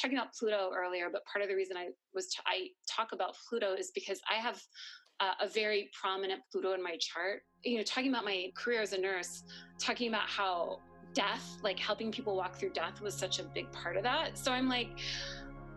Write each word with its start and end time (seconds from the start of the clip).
talking 0.00 0.16
about 0.16 0.34
Pluto 0.34 0.70
earlier, 0.74 1.08
but 1.10 1.22
part 1.24 1.42
of 1.42 1.48
the 1.48 1.56
reason 1.56 1.76
I 1.76 1.88
was 2.14 2.26
t- 2.28 2.42
I 2.46 2.68
talk 2.88 3.12
about 3.12 3.36
Pluto 3.48 3.74
is 3.74 3.90
because 3.94 4.20
I 4.30 4.34
have 4.34 4.62
uh, 5.20 5.32
a 5.40 5.48
very 5.48 5.90
prominent 5.98 6.40
Pluto 6.52 6.72
in 6.72 6.82
my 6.82 6.96
chart. 7.00 7.42
You 7.64 7.78
know, 7.78 7.84
talking 7.84 8.10
about 8.10 8.24
my 8.24 8.50
career 8.56 8.82
as 8.82 8.92
a 8.92 8.98
nurse, 8.98 9.42
talking 9.78 10.08
about 10.08 10.28
how 10.28 10.80
death, 11.14 11.58
like 11.62 11.78
helping 11.78 12.12
people 12.12 12.36
walk 12.36 12.56
through 12.56 12.70
death, 12.70 13.00
was 13.00 13.14
such 13.14 13.38
a 13.38 13.42
big 13.42 13.70
part 13.72 13.96
of 13.96 14.02
that. 14.02 14.36
So 14.36 14.52
I'm 14.52 14.68
like, 14.68 14.90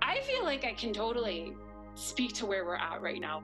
I 0.01 0.19
feel 0.21 0.43
like 0.43 0.65
I 0.65 0.73
can 0.73 0.93
totally 0.93 1.53
speak 1.95 2.33
to 2.35 2.45
where 2.45 2.65
we're 2.65 2.75
at 2.75 3.01
right 3.01 3.19
now. 3.19 3.43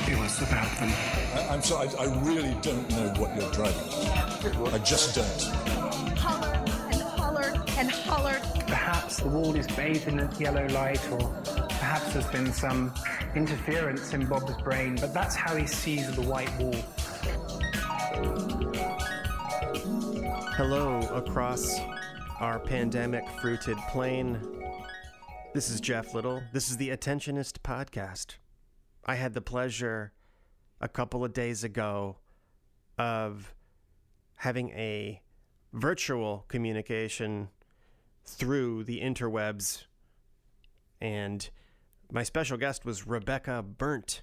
Educating 0.00 0.22
the 0.22 0.30
populace 0.30 0.40
about 0.42 0.78
them. 0.78 0.90
I, 1.34 1.54
am 1.54 1.62
sorry, 1.62 1.88
I, 1.98 2.04
I, 2.04 2.22
really 2.22 2.54
don't 2.62 2.88
know 2.90 3.12
what 3.20 3.36
you're 3.36 3.50
driving 3.52 3.74
at. 4.08 4.74
I 4.74 4.78
just 4.78 5.14
don't. 5.14 6.18
Holler 6.18 6.52
and 6.90 7.02
holler 7.02 7.52
and 7.76 7.90
holler. 7.90 8.40
Perhaps 8.66 9.18
the 9.18 9.28
wall 9.28 9.54
is 9.56 9.66
bathed 9.68 10.08
in 10.08 10.20
a 10.20 10.30
yellow 10.38 10.66
light, 10.68 11.00
or 11.10 11.18
perhaps 11.44 12.12
there's 12.12 12.26
been 12.26 12.52
some 12.52 12.92
interference 13.34 14.12
in 14.12 14.26
Bob's 14.26 14.60
brain, 14.62 14.96
but 15.00 15.14
that's 15.14 15.34
how 15.34 15.56
he 15.56 15.66
sees 15.66 16.14
the 16.14 16.22
white 16.22 16.50
wall. 16.58 16.74
Hello 20.56 21.00
across 21.14 21.78
our 22.38 22.58
pandemic 22.58 23.28
fruited 23.40 23.78
plain. 23.88 24.38
This 25.52 25.70
is 25.70 25.80
Jeff 25.80 26.14
Little. 26.14 26.42
This 26.52 26.70
is 26.70 26.76
the 26.76 26.90
Attentionist 26.90 27.58
Podcast. 27.64 28.36
I 29.10 29.16
had 29.16 29.34
the 29.34 29.40
pleasure 29.40 30.12
a 30.80 30.86
couple 30.86 31.24
of 31.24 31.32
days 31.32 31.64
ago 31.64 32.18
of 32.96 33.52
having 34.36 34.70
a 34.70 35.20
virtual 35.72 36.44
communication 36.46 37.48
through 38.24 38.84
the 38.84 39.00
interwebs. 39.00 39.86
And 41.00 41.50
my 42.12 42.22
special 42.22 42.56
guest 42.56 42.84
was 42.84 43.04
Rebekah 43.04 43.64
Berndt, 43.76 44.20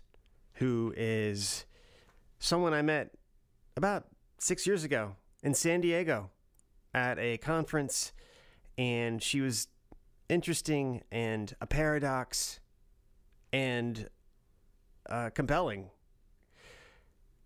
who 0.53 0.93
is 0.95 1.65
someone 2.39 2.73
I 2.73 2.81
met 2.81 3.11
about 3.75 4.05
six 4.37 4.65
years 4.65 4.85
ago 4.85 5.17
in 5.43 5.53
San 5.53 5.81
Diego 5.81 6.29
at 6.93 7.19
a 7.19 7.39
conference, 7.39 8.13
and 8.77 9.21
she 9.21 9.41
was 9.41 9.67
interesting 10.29 11.03
and 11.11 11.53
a 11.59 11.67
paradox 11.67 12.61
and 13.51 14.07
uh, 15.09 15.31
compelling. 15.31 15.89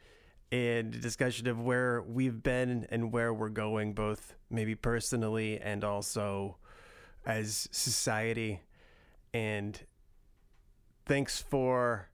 and 0.50 0.92
a 0.96 0.98
discussion 0.98 1.46
of 1.46 1.60
where 1.60 2.02
we've 2.02 2.42
been 2.42 2.88
and 2.90 3.12
where 3.12 3.32
we're 3.32 3.50
going, 3.50 3.92
both 3.92 4.34
maybe 4.50 4.74
personally 4.74 5.60
and 5.60 5.84
also 5.84 6.56
as 7.24 7.68
society. 7.70 8.62
And 9.32 9.80
thanks 11.10 11.42
for 11.42 12.08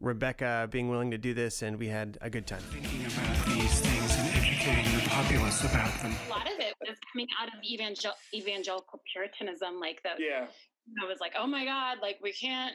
Rebekah 0.00 0.66
being 0.72 0.88
willing 0.88 1.12
to 1.12 1.18
do 1.18 1.34
this, 1.34 1.62
and 1.62 1.78
we 1.78 1.86
had 1.86 2.18
a 2.20 2.28
good 2.28 2.48
time. 2.48 2.58
Thinking 2.58 3.06
about 3.06 3.46
these 3.46 3.80
things 3.80 4.16
and 4.18 4.28
educating 4.34 4.92
the 4.98 5.08
populace 5.08 5.62
about 5.62 6.02
them. 6.02 6.12
A 6.26 6.30
lot 6.30 6.52
of 6.52 6.58
it 6.58 6.74
was 6.80 6.98
coming 7.12 7.28
out 7.40 7.46
of 7.46 7.54
evangel- 7.62 8.18
evangelical 8.34 9.00
Puritanism, 9.12 9.78
like 9.78 10.02
the 10.02 10.10
yeah. 10.18 10.48
I 11.00 11.06
was 11.06 11.18
like, 11.20 11.34
oh 11.38 11.46
my 11.46 11.64
god, 11.64 11.98
like 12.02 12.18
we 12.20 12.32
can't. 12.32 12.74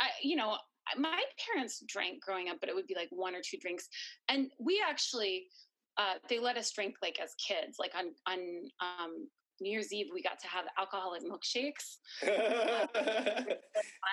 I, 0.00 0.06
you 0.24 0.34
know, 0.34 0.56
my 0.98 1.22
parents 1.46 1.84
drank 1.86 2.20
growing 2.20 2.48
up, 2.48 2.56
but 2.58 2.68
it 2.68 2.74
would 2.74 2.88
be 2.88 2.96
like 2.96 3.08
one 3.12 3.36
or 3.36 3.42
two 3.48 3.58
drinks. 3.58 3.88
And 4.28 4.50
we 4.58 4.82
actually, 4.84 5.46
uh, 5.98 6.14
they 6.28 6.40
let 6.40 6.56
us 6.56 6.72
drink 6.72 6.96
like 7.00 7.20
as 7.22 7.34
kids, 7.34 7.76
like 7.78 7.92
on 7.96 8.06
on 8.26 8.40
um, 8.80 9.28
New 9.62 9.70
Year's 9.70 9.92
Eve, 9.92 10.08
we 10.12 10.22
got 10.22 10.38
to 10.40 10.48
have 10.48 10.64
alcoholic 10.78 11.22
milkshakes. 11.22 11.98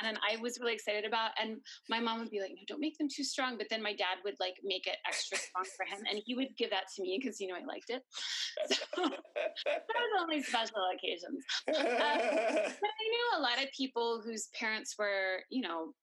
and 0.03 0.17
I 0.29 0.37
was 0.41 0.59
really 0.59 0.73
excited 0.73 1.05
about. 1.05 1.31
And 1.41 1.57
my 1.89 1.99
mom 1.99 2.19
would 2.19 2.29
be 2.29 2.39
like, 2.39 2.51
"No, 2.51 2.61
don't 2.67 2.79
make 2.79 2.97
them 2.97 3.07
too 3.13 3.23
strong." 3.23 3.57
But 3.57 3.67
then 3.69 3.81
my 3.81 3.93
dad 3.93 4.17
would 4.23 4.35
like 4.39 4.55
make 4.63 4.87
it 4.87 4.97
extra 5.07 5.37
strong 5.37 5.65
for 5.75 5.85
him, 5.85 6.05
and 6.09 6.21
he 6.25 6.35
would 6.35 6.55
give 6.57 6.69
that 6.69 6.85
to 6.95 7.01
me 7.01 7.19
because 7.21 7.39
you 7.39 7.47
know 7.47 7.55
I 7.55 7.65
liked 7.65 7.89
it. 7.89 8.03
So 8.71 8.75
that 9.65 9.97
was 9.97 10.21
only 10.21 10.41
special 10.43 10.87
occasions. 10.93 11.43
Uh, 11.67 11.73
but 11.73 11.83
I 11.83 13.05
knew 13.09 13.27
a 13.37 13.41
lot 13.41 13.61
of 13.61 13.69
people 13.75 14.21
whose 14.23 14.49
parents 14.57 14.95
were, 14.97 15.39
you 15.49 15.61
know, 15.61 15.93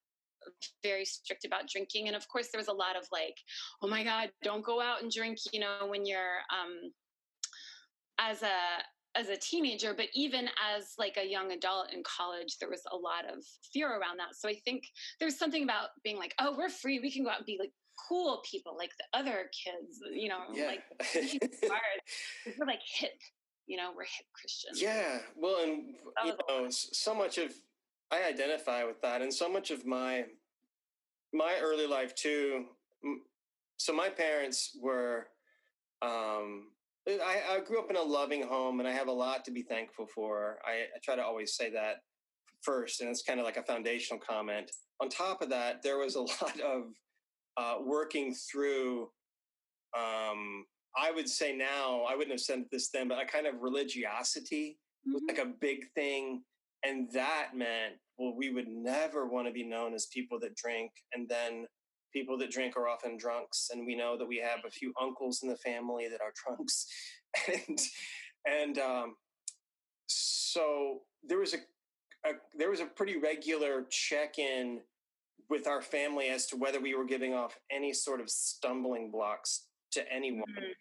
very 0.83 1.05
strict 1.05 1.45
about 1.45 1.69
drinking 1.69 2.07
and 2.07 2.15
of 2.15 2.29
course 2.29 2.49
there 2.53 2.59
was 2.61 2.69
a 2.69 2.73
lot 2.73 2.97
of 2.97 3.05
like 3.11 3.37
oh 3.83 3.89
my 3.89 4.05
god 4.05 4.31
don't 4.45 4.65
go 4.65 4.81
out 4.81 5.03
and 5.03 5.11
drink 5.11 5.39
you 5.53 5.59
know 5.59 5.87
when 5.89 6.07
you're 6.07 6.39
um 6.53 6.93
as 8.19 8.43
a 8.43 8.57
as 9.17 9.29
a 9.29 9.37
teenager 9.37 9.95
but 9.95 10.07
even 10.15 10.49
as 10.77 10.95
like 10.99 11.17
a 11.17 11.27
young 11.27 11.53
adult 11.53 11.93
in 11.93 12.03
college 12.05 12.59
there 12.59 12.69
was 12.69 12.83
a 12.93 12.97
lot 12.97 13.25
of 13.25 13.43
fear 13.73 13.89
around 13.89 14.19
that 14.19 14.35
so 14.35 14.49
i 14.49 14.55
think 14.65 14.85
there's 15.21 15.39
something 15.39 15.63
about 15.63 15.89
being 16.05 16.19
like 16.19 16.35
oh 16.41 16.55
we're 16.57 16.69
free 16.69 16.99
we 17.01 17.11
can 17.11 17.25
go 17.25 17.31
out 17.31 17.39
and 17.39 17.47
be 17.47 17.57
like 17.59 17.73
cool 18.09 18.43
people 18.49 18.77
like 18.79 18.91
the 18.99 19.19
other 19.19 19.51
kids 19.65 20.01
you 20.13 20.29
know 20.29 20.41
yeah. 20.53 20.67
like 20.67 20.83
we're 22.59 22.67
like 22.67 22.81
hip 22.85 23.19
you 23.67 23.77
know 23.77 23.91
we're 23.97 24.03
hip 24.03 24.27
christians 24.39 24.81
yeah 24.81 25.19
well 25.35 25.65
and 25.65 25.95
you 26.25 26.33
know 26.49 26.67
so 26.69 27.15
much 27.15 27.39
of 27.39 27.53
I 28.11 28.23
identify 28.29 28.85
with 28.85 29.01
that, 29.03 29.23
and 29.23 29.33
so 29.33 29.49
much 29.49 29.71
of 29.71 29.85
my 29.85 30.25
my 31.33 31.57
early 31.61 31.87
life 31.87 32.15
too. 32.15 32.67
So 33.77 33.93
my 33.93 34.09
parents 34.09 34.77
were. 34.81 35.29
Um, 36.03 36.69
I, 37.09 37.57
I, 37.57 37.61
grew 37.61 37.79
up 37.79 37.91
in 37.91 37.97
a 37.97 38.03
loving 38.03 38.43
home, 38.43 38.81
and 38.81 38.89
I 38.89 38.93
have 38.93 39.09
a 39.09 39.13
lot 39.13 39.45
to 39.45 39.51
be 39.51 39.63
thankful 39.63 40.07
for. 40.13 40.59
I, 40.65 40.73
I 40.73 40.99
try 41.05 41.15
to 41.15 41.23
always 41.23 41.55
say 41.55 41.71
that 41.71 41.97
first, 42.63 43.01
and 43.01 43.11
it's 43.11 43.23
kind 43.23 43.39
of 43.39 43.47
like 43.47 43.57
a 43.57 43.63
foundational 43.63 44.21
comment. 44.21 44.71
On 45.01 45.09
top 45.09 45.41
of 45.41 45.51
that, 45.51 45.83
there 45.83 45.99
was 45.99 46.17
a 46.17 46.21
lot 46.43 46.61
of 46.61 46.83
uh, 47.57 47.77
working 47.85 48.35
through. 48.35 49.09
Um, 49.97 50.65
I 50.99 51.13
would 51.13 51.29
say 51.29 51.57
now, 51.57 52.03
I 52.09 52.17
wouldn't 52.17 52.33
have 52.33 52.41
said 52.41 52.65
this 52.73 52.91
then, 52.91 53.09
but 53.09 53.23
a 53.23 53.27
kind 53.27 53.47
of 53.47 53.61
religiosity 53.61 54.79
mm-hmm. 55.07 55.15
was 55.15 55.23
like 55.29 55.39
a 55.39 55.53
big 55.61 55.85
thing 55.95 56.43
and 56.87 57.09
that 57.13 57.49
meant, 57.55 57.95
well, 58.19 58.35
we 58.37 58.51
would 58.51 58.69
never 58.69 59.27
want 59.27 59.47
to 59.47 59.53
be 59.53 59.65
known 59.65 59.95
as 59.95 60.07
people 60.07 60.39
that 60.41 60.55
drink. 60.57 60.93
And 61.13 61.29
then 61.29 61.67
people 62.17 62.39
that 62.39 62.51
drink 62.51 62.77
are 62.77 62.89
often 62.89 63.19
drunks. 63.19 63.69
And 63.71 63.87
we 63.87 63.95
know 63.95 64.17
that 64.17 64.27
we 64.27 64.39
have 64.39 64.61
a 64.67 64.71
few 64.71 64.93
uncles 65.01 65.41
in 65.43 65.51
the 65.51 65.57
family 65.57 66.07
that 66.11 66.21
are 66.23 66.33
drunks. 66.57 66.87
and, 67.47 67.79
and, 68.47 68.79
um, 68.79 69.17
so 70.09 71.03
there 71.23 71.39
was 71.39 71.53
a, 71.53 71.59
a 72.29 72.33
there 72.57 72.71
was 72.71 72.81
a 72.81 72.87
pretty 72.87 73.19
regular 73.19 73.87
check-in 73.91 74.81
with 75.51 75.67
our 75.67 75.83
family 75.83 76.29
as 76.29 76.47
to 76.47 76.57
whether 76.57 76.81
we 76.81 76.95
were 76.95 77.05
giving 77.05 77.35
off 77.35 77.59
any 77.71 77.93
sort 77.93 78.21
of 78.21 78.31
stumbling 78.31 79.11
blocks 79.11 79.67
to 79.93 80.13
anyone. 80.13 80.49
Mm-hmm. 80.49 80.73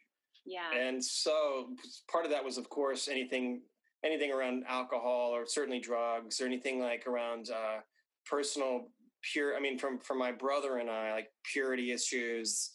Yeah. 0.45 0.79
And 0.79 1.03
so 1.03 1.69
part 2.09 2.25
of 2.25 2.31
that 2.31 2.45
was, 2.45 2.57
of 2.57 2.69
course, 2.69 3.07
anything 3.07 3.61
anything 4.03 4.31
around 4.31 4.63
alcohol 4.67 5.31
or 5.33 5.47
certainly 5.47 5.79
drugs 5.79 6.39
or 6.39 6.45
anything 6.45 6.79
like 6.79 7.07
around 7.07 7.49
uh, 7.49 7.79
personal 8.29 8.87
pure. 9.31 9.55
I 9.55 9.59
mean, 9.59 9.77
from 9.77 9.99
from 9.99 10.17
my 10.17 10.31
brother 10.31 10.77
and 10.77 10.89
I, 10.89 11.13
like 11.13 11.27
purity 11.51 11.91
issues, 11.91 12.71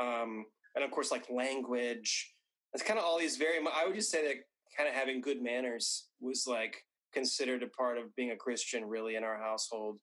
um, 0.00 0.44
and 0.74 0.84
of 0.84 0.90
course, 0.90 1.10
like 1.10 1.30
language. 1.30 2.34
It's 2.72 2.84
kind 2.84 2.98
of 2.98 3.04
all 3.04 3.18
these 3.18 3.36
very. 3.36 3.58
I 3.58 3.86
would 3.86 3.94
just 3.94 4.10
say 4.10 4.26
that 4.26 4.36
kind 4.76 4.88
of 4.88 4.94
having 4.94 5.20
good 5.20 5.42
manners 5.42 6.08
was 6.20 6.46
like 6.46 6.84
considered 7.12 7.62
a 7.62 7.68
part 7.68 7.98
of 7.98 8.14
being 8.16 8.30
a 8.30 8.36
Christian, 8.36 8.84
really, 8.84 9.16
in 9.16 9.24
our 9.24 9.40
household. 9.40 9.98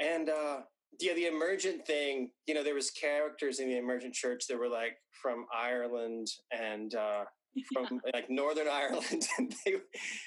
And 0.00 0.28
uh, 0.28 0.58
yeah, 1.00 1.14
the 1.14 1.26
emergent 1.26 1.86
thing, 1.86 2.30
you 2.46 2.54
know, 2.54 2.64
there 2.64 2.74
was 2.74 2.90
characters 2.90 3.60
in 3.60 3.68
the 3.68 3.78
emergent 3.78 4.14
church 4.14 4.46
that 4.48 4.58
were 4.58 4.68
like 4.68 4.96
from 5.22 5.46
Ireland 5.56 6.28
and 6.52 6.94
uh, 6.94 7.24
from 7.72 8.00
like 8.12 8.28
Northern 8.28 8.68
Ireland, 8.72 9.26
and, 9.38 9.54
they, 9.64 9.74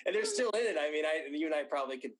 and 0.05 0.15
they're 0.15 0.25
still 0.25 0.51
in 0.51 0.61
it. 0.61 0.77
I 0.79 0.91
mean, 0.91 1.05
I 1.05 1.27
you 1.31 1.45
and 1.45 1.55
I 1.55 1.63
probably 1.63 1.97
could 1.97 2.11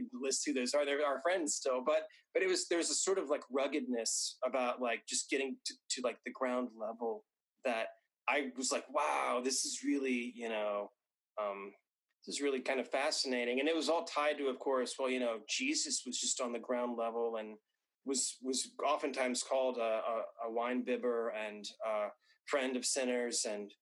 could 0.00 0.20
list 0.20 0.42
who 0.46 0.52
those 0.52 0.74
are. 0.74 0.84
They're 0.84 1.04
our 1.04 1.20
friends 1.22 1.54
still, 1.54 1.82
but 1.84 2.02
but 2.34 2.42
it 2.42 2.48
was 2.48 2.66
there's 2.68 2.90
a 2.90 2.94
sort 2.94 3.18
of 3.18 3.28
like 3.28 3.42
ruggedness 3.50 4.38
about 4.44 4.80
like 4.80 5.00
just 5.08 5.30
getting 5.30 5.56
to, 5.66 5.74
to 5.90 6.00
like 6.02 6.18
the 6.24 6.32
ground 6.32 6.68
level 6.78 7.24
that 7.64 7.88
I 8.28 8.50
was 8.56 8.70
like, 8.70 8.84
wow, 8.92 9.40
this 9.42 9.64
is 9.64 9.80
really 9.84 10.32
you 10.36 10.48
know. 10.48 10.90
Um, 11.40 11.72
this 12.26 12.36
is 12.36 12.42
really 12.42 12.60
kind 12.60 12.80
of 12.80 12.88
fascinating, 12.88 13.60
and 13.60 13.68
it 13.68 13.76
was 13.76 13.88
all 13.88 14.04
tied 14.04 14.38
to, 14.38 14.48
of 14.48 14.58
course. 14.58 14.96
Well, 14.98 15.08
you 15.08 15.20
know, 15.20 15.38
Jesus 15.48 16.02
was 16.04 16.18
just 16.18 16.40
on 16.40 16.52
the 16.52 16.58
ground 16.58 16.98
level, 16.98 17.36
and 17.36 17.56
was 18.04 18.36
was 18.42 18.70
oftentimes 18.84 19.42
called 19.42 19.78
a, 19.78 19.80
a, 19.80 20.48
a 20.48 20.50
wine 20.50 20.82
bibber 20.82 21.32
and 21.46 21.64
a 21.86 22.08
friend 22.46 22.76
of 22.76 22.84
sinners, 22.84 23.46
and 23.48 23.72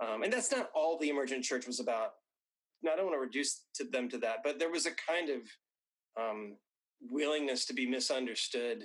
um, 0.00 0.22
and 0.22 0.32
that's 0.32 0.52
not 0.52 0.68
all 0.74 0.98
the 0.98 1.08
emergent 1.08 1.44
church 1.44 1.66
was 1.66 1.80
about. 1.80 2.10
Now, 2.82 2.92
I 2.92 2.96
don't 2.96 3.06
want 3.06 3.16
to 3.16 3.20
reduce 3.20 3.64
to 3.76 3.84
them 3.84 4.08
to 4.10 4.18
that, 4.18 4.38
but 4.44 4.58
there 4.58 4.70
was 4.70 4.86
a 4.86 4.90
kind 4.90 5.30
of 5.30 5.40
um, 6.20 6.56
willingness 7.10 7.64
to 7.66 7.74
be 7.74 7.86
misunderstood. 7.86 8.84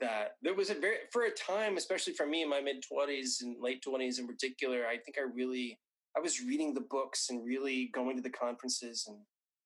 That 0.00 0.36
there 0.42 0.54
was 0.54 0.70
a 0.70 0.74
very 0.74 0.98
for 1.12 1.24
a 1.24 1.30
time, 1.30 1.76
especially 1.76 2.12
for 2.12 2.24
me 2.26 2.42
in 2.42 2.48
my 2.48 2.60
mid 2.60 2.84
twenties 2.88 3.40
and 3.42 3.56
late 3.60 3.82
twenties 3.82 4.20
in 4.20 4.28
particular. 4.28 4.86
I 4.86 4.96
think 4.96 5.16
I 5.18 5.22
really 5.34 5.78
I 6.16 6.20
was 6.20 6.40
reading 6.40 6.72
the 6.72 6.86
books 6.88 7.30
and 7.30 7.44
really 7.44 7.90
going 7.92 8.16
to 8.16 8.22
the 8.22 8.30
conferences 8.30 9.06
and 9.08 9.18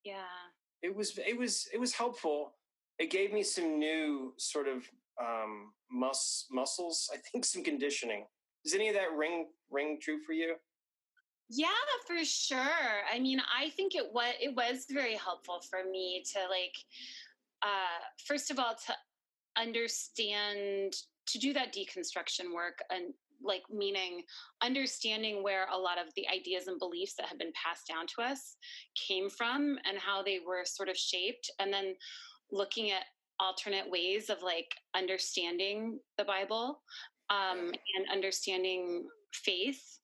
yeah, 0.05 0.25
it 0.83 0.97
was 0.97 1.19
it 1.19 1.37
was 1.39 1.69
it 1.73 1.79
was 1.79 1.93
helpful 1.93 2.55
it 2.99 3.11
gave 3.11 3.33
me 3.33 3.43
some 3.43 3.79
new 3.79 4.33
sort 4.39 4.69
of 4.69 4.89
um, 5.21 5.73
mus- 5.91 6.47
muscles. 6.51 7.11
I 7.13 7.17
think 7.17 7.45
some 7.45 7.65
conditioning. 7.65 8.27
Does 8.65 8.75
any 8.75 8.89
of 8.89 8.95
that 8.95 9.13
ring 9.17 9.49
ring 9.71 9.99
true 10.01 10.19
for 10.25 10.33
you? 10.33 10.55
Yeah, 11.49 11.67
for 12.07 12.25
sure. 12.25 13.03
I 13.13 13.19
mean, 13.19 13.41
I 13.41 13.71
think 13.71 13.95
it 13.95 14.13
was 14.13 14.35
it 14.41 14.55
was 14.55 14.87
very 14.91 15.15
helpful 15.15 15.61
for 15.69 15.81
me 15.91 16.23
to 16.33 16.39
like 16.49 16.75
uh 17.63 18.01
first 18.27 18.51
of 18.51 18.59
all 18.59 18.75
to 18.87 18.95
understand 19.57 20.95
to 21.27 21.39
do 21.39 21.53
that 21.53 21.75
deconstruction 21.75 22.55
work 22.55 22.79
and 22.91 23.13
like 23.45 23.63
meaning 23.71 24.23
understanding 24.63 25.43
where 25.43 25.67
a 25.73 25.77
lot 25.77 25.99
of 25.99 26.13
the 26.15 26.27
ideas 26.29 26.69
and 26.69 26.79
beliefs 26.79 27.15
that 27.19 27.27
have 27.27 27.39
been 27.39 27.53
passed 27.53 27.87
down 27.87 28.07
to 28.07 28.23
us 28.23 28.57
came 28.95 29.29
from 29.29 29.79
and 29.89 29.99
how 29.99 30.23
they 30.23 30.39
were 30.47 30.65
sort 30.65 30.89
of 30.89 30.97
shaped 30.97 31.51
and 31.59 31.73
then 31.73 31.95
looking 32.51 32.91
at 32.91 33.03
alternate 33.41 33.91
ways 33.91 34.31
of 34.31 34.43
like 34.43 34.75
understanding 34.95 35.99
the 36.19 36.25
Bible 36.25 36.83
um, 37.31 37.73
and 37.97 38.07
understanding 38.13 39.05
faith 39.33 39.99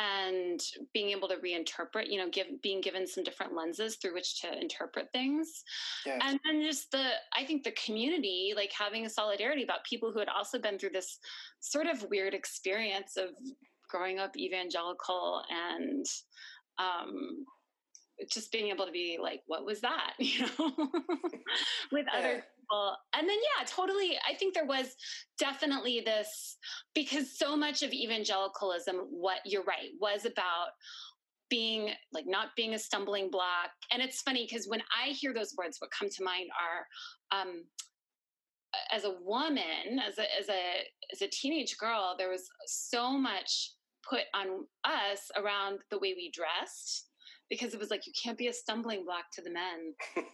and 0.00 0.62
being 0.94 1.10
able 1.10 1.28
to 1.28 1.36
reinterpret 1.36 2.10
you 2.10 2.18
know 2.18 2.28
give 2.30 2.46
being 2.62 2.80
given 2.80 3.06
some 3.06 3.22
different 3.22 3.54
lenses 3.54 3.96
through 3.96 4.14
which 4.14 4.40
to 4.40 4.60
interpret 4.60 5.08
things 5.12 5.62
yes. 6.06 6.20
and 6.24 6.40
then 6.44 6.62
just 6.62 6.90
the 6.90 7.10
i 7.36 7.44
think 7.44 7.62
the 7.62 7.72
community 7.72 8.54
like 8.56 8.72
having 8.72 9.04
a 9.04 9.10
solidarity 9.10 9.62
about 9.62 9.84
people 9.84 10.10
who 10.10 10.18
had 10.18 10.28
also 10.28 10.58
been 10.58 10.78
through 10.78 10.90
this 10.90 11.18
sort 11.60 11.86
of 11.86 12.06
weird 12.10 12.32
experience 12.32 13.16
of 13.16 13.30
growing 13.90 14.18
up 14.18 14.36
evangelical 14.36 15.42
and 15.50 16.06
um, 16.78 17.44
just 18.30 18.52
being 18.52 18.68
able 18.68 18.86
to 18.86 18.92
be 18.92 19.18
like, 19.20 19.42
what 19.46 19.64
was 19.64 19.80
that? 19.80 20.12
You 20.18 20.46
know, 20.58 20.72
with 21.92 22.06
yeah. 22.12 22.18
other 22.18 22.44
people. 22.60 22.96
And 23.14 23.28
then, 23.28 23.36
yeah, 23.36 23.64
totally. 23.66 24.18
I 24.28 24.34
think 24.34 24.54
there 24.54 24.66
was 24.66 24.94
definitely 25.38 26.02
this 26.04 26.56
because 26.94 27.36
so 27.38 27.56
much 27.56 27.82
of 27.82 27.92
evangelicalism, 27.92 28.96
what 29.10 29.38
you're 29.44 29.64
right, 29.64 29.90
was 30.00 30.24
about 30.24 30.68
being 31.48 31.90
like 32.12 32.26
not 32.26 32.48
being 32.56 32.74
a 32.74 32.78
stumbling 32.78 33.30
block. 33.30 33.70
And 33.90 34.00
it's 34.00 34.22
funny 34.22 34.46
because 34.48 34.68
when 34.68 34.82
I 34.96 35.08
hear 35.10 35.34
those 35.34 35.54
words, 35.58 35.78
what 35.80 35.90
come 35.90 36.08
to 36.08 36.24
mind 36.24 36.48
are, 36.60 37.40
um, 37.40 37.64
as 38.92 39.04
a 39.04 39.16
woman, 39.20 39.98
as 40.06 40.18
a 40.18 40.38
as 40.38 40.48
a 40.48 40.84
as 41.12 41.22
a 41.22 41.28
teenage 41.28 41.76
girl, 41.76 42.14
there 42.16 42.30
was 42.30 42.48
so 42.66 43.18
much 43.18 43.72
put 44.08 44.22
on 44.34 44.64
us 44.84 45.30
around 45.36 45.80
the 45.90 45.98
way 45.98 46.14
we 46.16 46.30
dressed 46.30 47.09
because 47.50 47.74
it 47.74 47.80
was 47.80 47.90
like 47.90 48.06
you 48.06 48.12
can't 48.20 48.38
be 48.38 48.48
a 48.48 48.52
stumbling 48.52 49.04
block 49.04 49.24
to 49.34 49.42
the 49.42 49.50
men. 49.50 49.94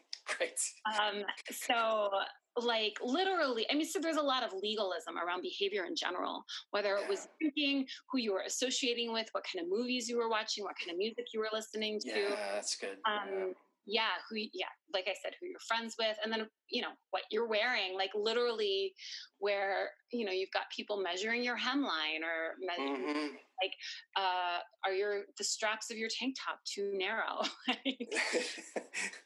right. 0.40 1.00
Um, 1.00 1.24
so 1.50 2.10
like 2.58 2.96
literally 3.04 3.66
i 3.70 3.74
mean 3.74 3.84
so 3.86 3.98
there's 3.98 4.16
a 4.16 4.22
lot 4.22 4.42
of 4.42 4.50
legalism 4.62 5.16
around 5.18 5.42
behavior 5.42 5.84
in 5.84 5.94
general 5.94 6.42
whether 6.70 6.96
it 6.96 7.06
was 7.06 7.28
drinking 7.38 7.86
who 8.10 8.18
you 8.18 8.32
were 8.32 8.44
associating 8.46 9.12
with 9.12 9.28
what 9.32 9.44
kind 9.44 9.62
of 9.62 9.70
movies 9.70 10.08
you 10.08 10.16
were 10.16 10.30
watching 10.30 10.64
what 10.64 10.74
kind 10.78 10.90
of 10.90 10.96
music 10.96 11.26
you 11.34 11.40
were 11.40 11.50
listening 11.52 12.00
to 12.00 12.08
yeah 12.08 12.54
that's 12.54 12.76
good 12.76 12.96
um, 13.06 13.28
yeah 13.30 13.44
yeah 13.86 14.12
who 14.28 14.36
yeah 14.36 14.66
like 14.92 15.04
i 15.06 15.14
said 15.22 15.32
who 15.40 15.46
you're 15.46 15.60
friends 15.60 15.94
with 15.98 16.16
and 16.22 16.32
then 16.32 16.46
you 16.70 16.82
know 16.82 16.88
what 17.10 17.22
you're 17.30 17.46
wearing 17.46 17.94
like 17.94 18.10
literally 18.14 18.92
where 19.38 19.90
you 20.10 20.24
know 20.24 20.32
you've 20.32 20.50
got 20.50 20.64
people 20.74 21.00
measuring 21.00 21.42
your 21.42 21.56
hemline 21.56 22.22
or 22.24 22.56
measuring, 22.60 22.96
mm-hmm. 22.96 23.26
Like 23.62 23.72
uh 24.16 24.58
are 24.84 24.92
your 24.92 25.22
the 25.38 25.44
straps 25.44 25.90
of 25.90 25.96
your 25.96 26.08
tank 26.18 26.36
top 26.44 26.58
too 26.64 26.92
narrow 26.94 27.42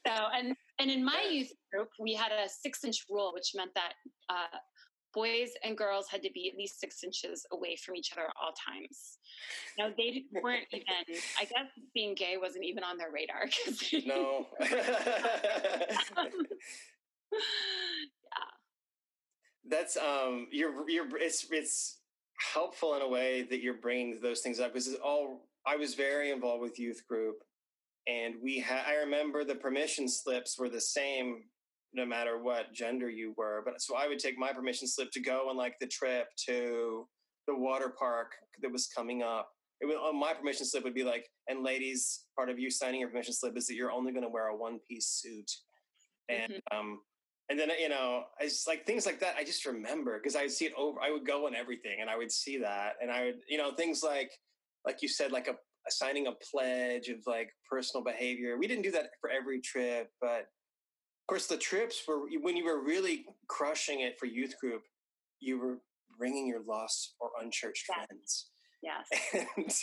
so 0.07 0.13
and 0.35 0.55
and 0.79 0.91
in 0.91 1.03
my 1.03 1.27
youth 1.29 1.51
group 1.71 1.89
we 1.99 2.13
had 2.13 2.31
a 2.31 2.49
six 2.49 2.83
inch 2.83 3.05
rule 3.09 3.31
which 3.33 3.51
meant 3.55 3.71
that 3.75 3.93
uh 4.29 4.57
boys 5.13 5.49
and 5.63 5.77
girls 5.77 6.07
had 6.09 6.21
to 6.23 6.29
be 6.33 6.49
at 6.51 6.57
least 6.57 6.79
six 6.79 7.03
inches 7.03 7.45
away 7.51 7.75
from 7.75 7.95
each 7.95 8.11
other 8.13 8.23
at 8.23 8.33
all 8.41 8.53
times. 8.53 9.17
No, 9.77 9.91
they 9.97 10.23
weren't 10.41 10.67
even. 10.71 11.21
I 11.39 11.45
guess 11.45 11.67
being 11.93 12.15
gay 12.15 12.37
wasn't 12.39 12.65
even 12.65 12.83
on 12.83 12.97
their 12.97 13.11
radar. 13.11 13.45
no. 14.05 14.47
yeah. 14.59 16.27
That's 19.67 19.97
um. 19.97 20.47
You're 20.51 20.89
you're. 20.89 21.17
It's 21.17 21.47
it's 21.51 22.00
helpful 22.53 22.95
in 22.95 23.01
a 23.01 23.07
way 23.07 23.43
that 23.49 23.61
you're 23.61 23.75
bringing 23.75 24.19
those 24.21 24.41
things 24.41 24.59
up 24.59 24.73
because 24.73 24.93
all. 24.95 25.47
I 25.63 25.75
was 25.75 25.93
very 25.93 26.31
involved 26.31 26.63
with 26.63 26.79
youth 26.79 27.05
group, 27.07 27.35
and 28.07 28.35
we 28.41 28.59
had. 28.59 28.83
I 28.87 28.95
remember 28.95 29.43
the 29.43 29.55
permission 29.55 30.09
slips 30.09 30.57
were 30.57 30.69
the 30.69 30.81
same 30.81 31.43
no 31.93 32.05
matter 32.05 32.41
what 32.41 32.73
gender 32.73 33.09
you 33.09 33.33
were. 33.37 33.61
But 33.65 33.81
so 33.81 33.95
I 33.95 34.07
would 34.07 34.19
take 34.19 34.37
my 34.37 34.53
permission 34.53 34.87
slip 34.87 35.11
to 35.11 35.19
go 35.19 35.49
on 35.49 35.57
like 35.57 35.75
the 35.79 35.87
trip 35.87 36.27
to 36.47 37.07
the 37.47 37.55
water 37.55 37.93
park 37.97 38.31
that 38.61 38.71
was 38.71 38.87
coming 38.87 39.23
up. 39.23 39.49
It 39.81 39.87
would, 39.87 39.97
on 39.97 40.19
my 40.19 40.33
permission 40.33 40.65
slip 40.65 40.83
would 40.83 40.93
be 40.93 41.03
like, 41.03 41.27
and 41.47 41.63
ladies, 41.63 42.25
part 42.35 42.49
of 42.49 42.59
you 42.59 42.69
signing 42.69 42.99
your 42.99 43.09
permission 43.09 43.33
slip 43.33 43.57
is 43.57 43.67
that 43.67 43.75
you're 43.75 43.91
only 43.91 44.11
going 44.11 44.23
to 44.23 44.29
wear 44.29 44.47
a 44.47 44.55
one 44.55 44.79
piece 44.87 45.07
suit. 45.07 45.51
And, 46.29 46.53
mm-hmm. 46.53 46.79
um, 46.79 46.99
and 47.51 47.59
then, 47.59 47.69
you 47.81 47.89
know, 47.89 48.23
I 48.39 48.45
just 48.45 48.65
like 48.65 48.85
things 48.85 49.05
like 49.05 49.19
that. 49.19 49.35
I 49.37 49.43
just 49.43 49.65
remember 49.65 50.17
because 50.17 50.37
I 50.37 50.43
would 50.43 50.51
see 50.51 50.63
it 50.63 50.73
over, 50.77 51.01
I 51.01 51.11
would 51.11 51.25
go 51.25 51.47
on 51.47 51.53
everything 51.53 51.97
and 51.99 52.09
I 52.09 52.15
would 52.15 52.31
see 52.31 52.57
that. 52.59 52.93
And 53.01 53.11
I 53.11 53.25
would, 53.25 53.39
you 53.49 53.57
know, 53.57 53.73
things 53.73 54.01
like, 54.01 54.31
like 54.85 55.01
you 55.01 55.09
said, 55.09 55.33
like 55.33 55.49
a, 55.49 55.55
signing 55.89 56.27
a 56.27 56.31
pledge 56.49 57.09
of 57.09 57.17
like 57.27 57.49
personal 57.69 58.05
behavior. 58.05 58.57
We 58.57 58.67
didn't 58.67 58.83
do 58.83 58.91
that 58.91 59.07
for 59.19 59.29
every 59.29 59.59
trip, 59.59 60.11
but 60.21 60.39
of 60.39 61.27
course, 61.27 61.47
the 61.47 61.57
trips 61.57 62.01
were 62.07 62.21
when 62.41 62.55
you 62.55 62.63
were 62.63 62.81
really 62.81 63.25
crushing 63.49 63.99
it 63.99 64.17
for 64.17 64.27
youth 64.27 64.53
group, 64.61 64.83
you 65.41 65.59
were 65.59 65.79
bringing 66.17 66.47
your 66.47 66.61
lost 66.65 67.15
or 67.19 67.31
unchurched 67.41 67.85
yes. 67.89 68.05
friends. 68.07 68.47
Yes. 68.81 69.07
And, 69.57 69.73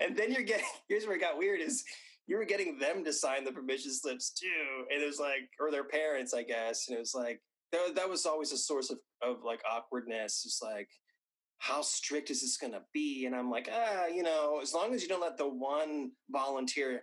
and 0.00 0.16
then 0.16 0.32
you're 0.32 0.42
getting, 0.44 0.64
here's 0.88 1.06
where 1.06 1.16
it 1.16 1.20
got 1.20 1.36
weird 1.36 1.60
is 1.60 1.84
you 2.28 2.36
were 2.36 2.44
getting 2.44 2.78
them 2.78 3.04
to 3.04 3.12
sign 3.12 3.44
the 3.44 3.50
permission 3.50 3.92
slips 3.92 4.30
too. 4.30 4.84
And 4.92 5.02
it 5.02 5.06
was 5.06 5.18
like, 5.18 5.48
or 5.58 5.70
their 5.70 5.84
parents, 5.84 6.34
I 6.34 6.42
guess. 6.44 6.88
And 6.88 6.96
it 6.96 7.00
was 7.00 7.14
like, 7.14 7.40
that, 7.72 7.94
that 7.96 8.08
was 8.08 8.26
always 8.26 8.52
a 8.52 8.58
source 8.58 8.90
of, 8.90 8.98
of 9.22 9.42
like 9.44 9.62
awkwardness. 9.68 10.44
It's 10.44 10.60
like, 10.62 10.88
how 11.58 11.82
strict 11.82 12.30
is 12.30 12.42
this 12.42 12.56
going 12.56 12.74
to 12.74 12.82
be? 12.94 13.26
And 13.26 13.34
I'm 13.34 13.50
like, 13.50 13.68
ah, 13.72 14.06
you 14.06 14.22
know, 14.22 14.60
as 14.62 14.72
long 14.72 14.94
as 14.94 15.02
you 15.02 15.08
don't 15.08 15.20
let 15.20 15.36
the 15.36 15.48
one 15.48 16.12
volunteer 16.30 17.02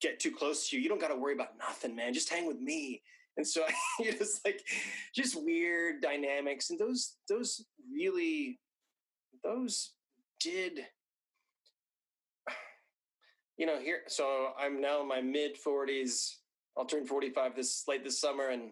get 0.00 0.20
too 0.20 0.30
close 0.30 0.68
to 0.68 0.76
you, 0.76 0.82
you 0.82 0.88
don't 0.88 1.00
got 1.00 1.08
to 1.08 1.16
worry 1.16 1.34
about 1.34 1.58
nothing, 1.58 1.96
man. 1.96 2.14
Just 2.14 2.30
hang 2.30 2.46
with 2.46 2.60
me 2.60 3.02
and 3.36 3.46
so 3.46 3.64
it 4.00 4.18
was 4.18 4.40
like 4.44 4.60
just 5.14 5.42
weird 5.42 6.00
dynamics 6.00 6.70
and 6.70 6.78
those 6.78 7.16
those 7.28 7.64
really 7.92 8.58
those 9.44 9.92
did 10.40 10.80
you 13.56 13.66
know 13.66 13.78
here 13.78 14.00
so 14.08 14.50
i'm 14.58 14.80
now 14.80 15.02
in 15.02 15.08
my 15.08 15.20
mid 15.20 15.52
40s 15.64 16.36
i'll 16.76 16.84
turn 16.84 17.06
45 17.06 17.56
this 17.56 17.84
late 17.86 18.04
this 18.04 18.20
summer 18.20 18.48
and 18.48 18.70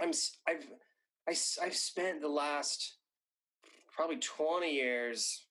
i'm 0.00 0.10
i've 0.48 0.66
I, 1.28 1.32
i've 1.62 1.76
spent 1.76 2.20
the 2.20 2.28
last 2.28 2.96
probably 3.94 4.18
20 4.18 4.72
years 4.72 5.44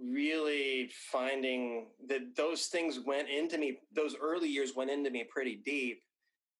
really 0.00 0.90
finding 1.10 1.88
that 2.08 2.36
those 2.36 2.66
things 2.66 2.98
went 3.04 3.28
into 3.28 3.58
me 3.58 3.78
those 3.94 4.16
early 4.20 4.48
years 4.48 4.72
went 4.74 4.90
into 4.90 5.10
me 5.10 5.24
pretty 5.30 5.60
deep 5.64 6.02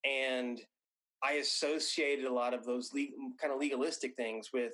and 0.04 0.60
I 1.22 1.34
associated 1.34 2.24
a 2.24 2.32
lot 2.32 2.52
of 2.52 2.64
those 2.64 2.90
kind 3.40 3.52
of 3.52 3.60
legalistic 3.60 4.16
things 4.16 4.50
with, 4.52 4.72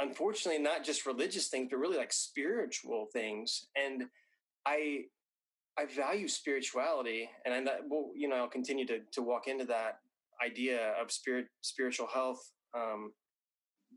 unfortunately, 0.00 0.62
not 0.62 0.84
just 0.84 1.06
religious 1.06 1.48
things, 1.48 1.68
but 1.70 1.78
really 1.78 1.96
like 1.96 2.12
spiritual 2.12 3.06
things. 3.12 3.66
And 3.76 4.04
I, 4.66 5.04
I 5.78 5.84
value 5.86 6.28
spirituality, 6.28 7.28
and 7.44 7.68
I 7.68 7.74
will, 7.88 8.10
you 8.16 8.28
know, 8.28 8.36
I'll 8.36 8.48
continue 8.48 8.86
to 8.86 9.00
to 9.12 9.22
walk 9.22 9.46
into 9.46 9.64
that 9.66 9.98
idea 10.44 10.94
of 11.00 11.10
spirit, 11.10 11.46
spiritual 11.62 12.06
health. 12.06 12.40
Um, 12.74 13.12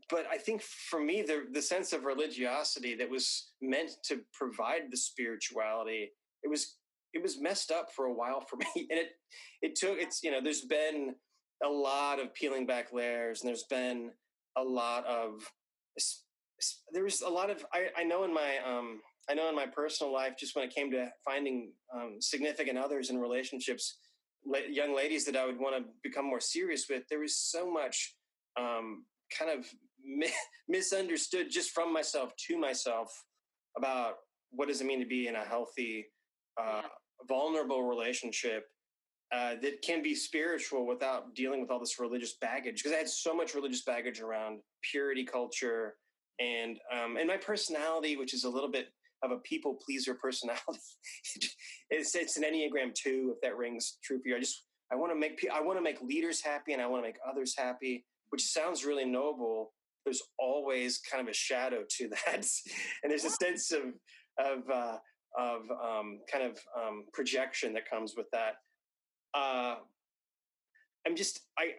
but 0.08 0.26
I 0.30 0.38
think 0.38 0.62
for 0.62 1.00
me, 1.00 1.22
the 1.22 1.44
the 1.52 1.62
sense 1.62 1.92
of 1.92 2.04
religiosity 2.04 2.94
that 2.96 3.08
was 3.08 3.52
meant 3.62 3.92
to 4.04 4.20
provide 4.32 4.82
the 4.90 4.96
spirituality, 4.96 6.12
it 6.42 6.48
was 6.48 6.76
it 7.12 7.22
was 7.22 7.40
messed 7.40 7.70
up 7.70 7.88
for 7.94 8.06
a 8.06 8.14
while 8.14 8.40
for 8.40 8.56
me, 8.74 8.86
and 8.90 8.98
it 8.98 9.10
it 9.62 9.74
took 9.74 9.98
it's 9.98 10.22
you 10.22 10.30
know 10.30 10.40
there's 10.42 10.62
been 10.62 11.14
a 11.64 11.68
lot 11.68 12.20
of 12.20 12.34
peeling 12.34 12.66
back 12.66 12.92
layers, 12.92 13.40
and 13.40 13.48
there's 13.48 13.64
been 13.64 14.10
a 14.56 14.62
lot 14.62 15.06
of 15.06 15.50
there 16.92 17.04
was 17.04 17.20
a 17.20 17.28
lot 17.28 17.50
of 17.50 17.64
I, 17.72 17.86
I 17.98 18.04
know 18.04 18.24
in 18.24 18.32
my 18.32 18.58
um, 18.66 19.00
I 19.28 19.34
know 19.34 19.48
in 19.48 19.54
my 19.54 19.66
personal 19.66 20.12
life, 20.12 20.34
just 20.38 20.56
when 20.56 20.64
it 20.64 20.74
came 20.74 20.90
to 20.90 21.08
finding 21.24 21.72
um, 21.94 22.16
significant 22.20 22.78
others 22.78 23.10
in 23.10 23.18
relationships, 23.18 23.98
la- 24.44 24.58
young 24.68 24.94
ladies 24.94 25.24
that 25.26 25.36
I 25.36 25.46
would 25.46 25.58
want 25.58 25.76
to 25.76 25.90
become 26.02 26.24
more 26.24 26.40
serious 26.40 26.86
with, 26.88 27.04
there 27.08 27.20
was 27.20 27.36
so 27.36 27.70
much 27.70 28.16
um, 28.58 29.04
kind 29.36 29.50
of 29.50 29.66
mi- 30.04 30.32
misunderstood 30.68 31.50
just 31.50 31.70
from 31.70 31.92
myself 31.92 32.32
to 32.48 32.58
myself 32.58 33.12
about 33.76 34.14
what 34.50 34.68
does 34.68 34.80
it 34.80 34.86
mean 34.86 35.00
to 35.00 35.06
be 35.06 35.28
in 35.28 35.36
a 35.36 35.44
healthy, 35.44 36.06
uh, 36.60 36.82
yeah. 36.82 36.88
vulnerable 37.28 37.84
relationship 37.84 38.64
uh, 39.32 39.54
that 39.62 39.80
can 39.82 40.02
be 40.02 40.14
spiritual 40.14 40.86
without 40.86 41.36
dealing 41.36 41.60
with 41.60 41.70
all 41.70 41.78
this 41.78 42.00
religious 42.00 42.34
baggage. 42.40 42.82
Because 42.82 42.92
I 42.92 42.98
had 42.98 43.08
so 43.08 43.32
much 43.32 43.54
religious 43.54 43.82
baggage 43.82 44.20
around 44.20 44.58
purity 44.90 45.24
culture 45.24 45.94
and 46.40 46.78
um, 46.92 47.16
and 47.16 47.28
my 47.28 47.36
personality, 47.36 48.16
which 48.16 48.34
is 48.34 48.44
a 48.44 48.48
little 48.48 48.70
bit 48.70 48.88
of 49.22 49.30
a 49.30 49.38
people 49.38 49.78
pleaser 49.84 50.14
personality. 50.22 50.80
it's 51.90 52.14
it's 52.14 52.36
an 52.36 52.44
enneagram 52.44 52.94
two, 52.94 53.32
if 53.34 53.40
that 53.42 53.56
rings 53.56 53.98
true 54.02 54.20
for 54.20 54.28
you. 54.28 54.36
I 54.36 54.40
just 54.40 54.64
I 54.92 54.96
want 54.96 55.12
to 55.12 55.18
make 55.18 55.46
I 55.52 55.60
want 55.60 55.78
to 55.78 55.82
make 55.82 56.00
leaders 56.00 56.42
happy, 56.42 56.72
and 56.72 56.82
I 56.82 56.86
want 56.86 57.02
to 57.04 57.08
make 57.08 57.18
others 57.28 57.54
happy, 57.56 58.04
which 58.30 58.42
sounds 58.42 58.84
really 58.84 59.04
noble. 59.04 59.72
There's 60.04 60.22
always 60.38 60.98
kind 60.98 61.20
of 61.20 61.30
a 61.30 61.34
shadow 61.34 61.82
to 61.98 62.08
that, 62.26 62.46
and 63.02 63.10
there's 63.10 63.24
a 63.24 63.30
sense 63.30 63.72
of 63.72 63.82
of 64.38 64.70
uh, 64.70 64.96
of 65.38 65.62
um, 65.70 66.20
kind 66.30 66.44
of 66.44 66.58
um, 66.76 67.04
projection 67.12 67.72
that 67.74 67.88
comes 67.88 68.14
with 68.16 68.26
that 68.32 68.54
uh, 69.34 69.76
I'm 71.06 71.16
just 71.16 71.40
I 71.58 71.72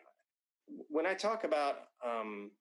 when 0.88 1.06
I 1.06 1.14
talk 1.14 1.44
about 1.44 1.76
um, 2.06 2.52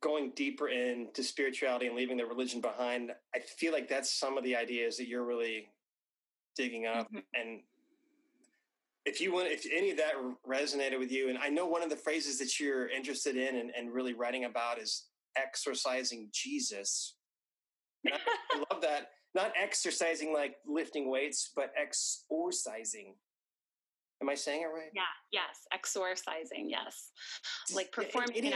going 0.00 0.32
deeper 0.34 0.68
into 0.68 1.22
spirituality 1.22 1.86
and 1.86 1.96
leaving 1.96 2.16
the 2.16 2.26
religion 2.26 2.60
behind, 2.60 3.12
I 3.34 3.38
feel 3.40 3.72
like 3.72 3.88
that's 3.88 4.12
some 4.12 4.38
of 4.38 4.44
the 4.44 4.56
ideas 4.56 4.96
that 4.96 5.08
you're 5.08 5.24
really 5.24 5.68
digging 6.56 6.86
up. 6.86 7.06
Mm-hmm. 7.08 7.18
And 7.34 7.60
if 9.04 9.20
you 9.20 9.32
want, 9.32 9.48
if 9.48 9.66
any 9.72 9.90
of 9.90 9.96
that 9.98 10.14
resonated 10.48 10.98
with 10.98 11.12
you, 11.12 11.28
and 11.28 11.38
I 11.38 11.48
know 11.48 11.66
one 11.66 11.82
of 11.82 11.90
the 11.90 11.96
phrases 11.96 12.38
that 12.38 12.58
you're 12.58 12.88
interested 12.88 13.36
in 13.36 13.56
and, 13.56 13.70
and 13.76 13.92
really 13.92 14.14
writing 14.14 14.44
about 14.44 14.78
is 14.78 15.06
exercising 15.36 16.28
Jesus. 16.32 17.14
I, 18.06 18.18
love 18.70 18.82
that. 18.82 19.10
Not 19.34 19.52
exercising 19.60 20.32
like 20.32 20.56
lifting 20.66 21.10
weights, 21.10 21.50
but 21.56 21.72
exorcising 21.76 23.14
Am 24.24 24.30
I 24.30 24.34
saying 24.34 24.62
it 24.62 24.66
right? 24.66 24.90
Yeah. 24.94 25.02
Yes. 25.32 25.66
Exorcising. 25.72 26.70
Yes. 26.70 27.10
Like 27.74 27.92
performing. 27.92 28.36
Any, 28.36 28.54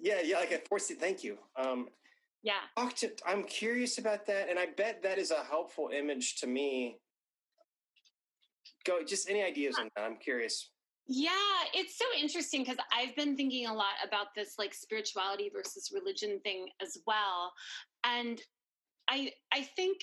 yeah. 0.00 0.20
Yeah. 0.22 0.38
Like 0.38 0.52
a 0.52 0.58
force. 0.68 0.90
Thank 0.98 1.22
you. 1.24 1.38
Um, 1.56 1.88
yeah. 2.42 2.60
To, 2.96 3.10
I'm 3.26 3.44
curious 3.44 3.98
about 3.98 4.26
that, 4.26 4.48
and 4.48 4.58
I 4.58 4.66
bet 4.76 5.02
that 5.02 5.18
is 5.18 5.30
a 5.30 5.44
helpful 5.44 5.90
image 5.96 6.36
to 6.36 6.46
me. 6.46 6.98
Go. 8.86 9.02
Just 9.04 9.28
any 9.28 9.42
ideas 9.42 9.76
on 9.78 9.88
that? 9.96 10.04
I'm 10.04 10.16
curious. 10.16 10.70
Yeah, 11.06 11.30
it's 11.74 11.98
so 11.98 12.04
interesting 12.20 12.62
because 12.62 12.78
I've 12.96 13.16
been 13.16 13.36
thinking 13.36 13.66
a 13.66 13.74
lot 13.74 13.94
about 14.06 14.28
this 14.36 14.54
like 14.58 14.72
spirituality 14.72 15.50
versus 15.52 15.90
religion 15.92 16.40
thing 16.44 16.68
as 16.80 16.98
well. 17.06 17.52
And 18.04 18.40
I 19.08 19.32
I 19.52 19.62
think 19.62 19.98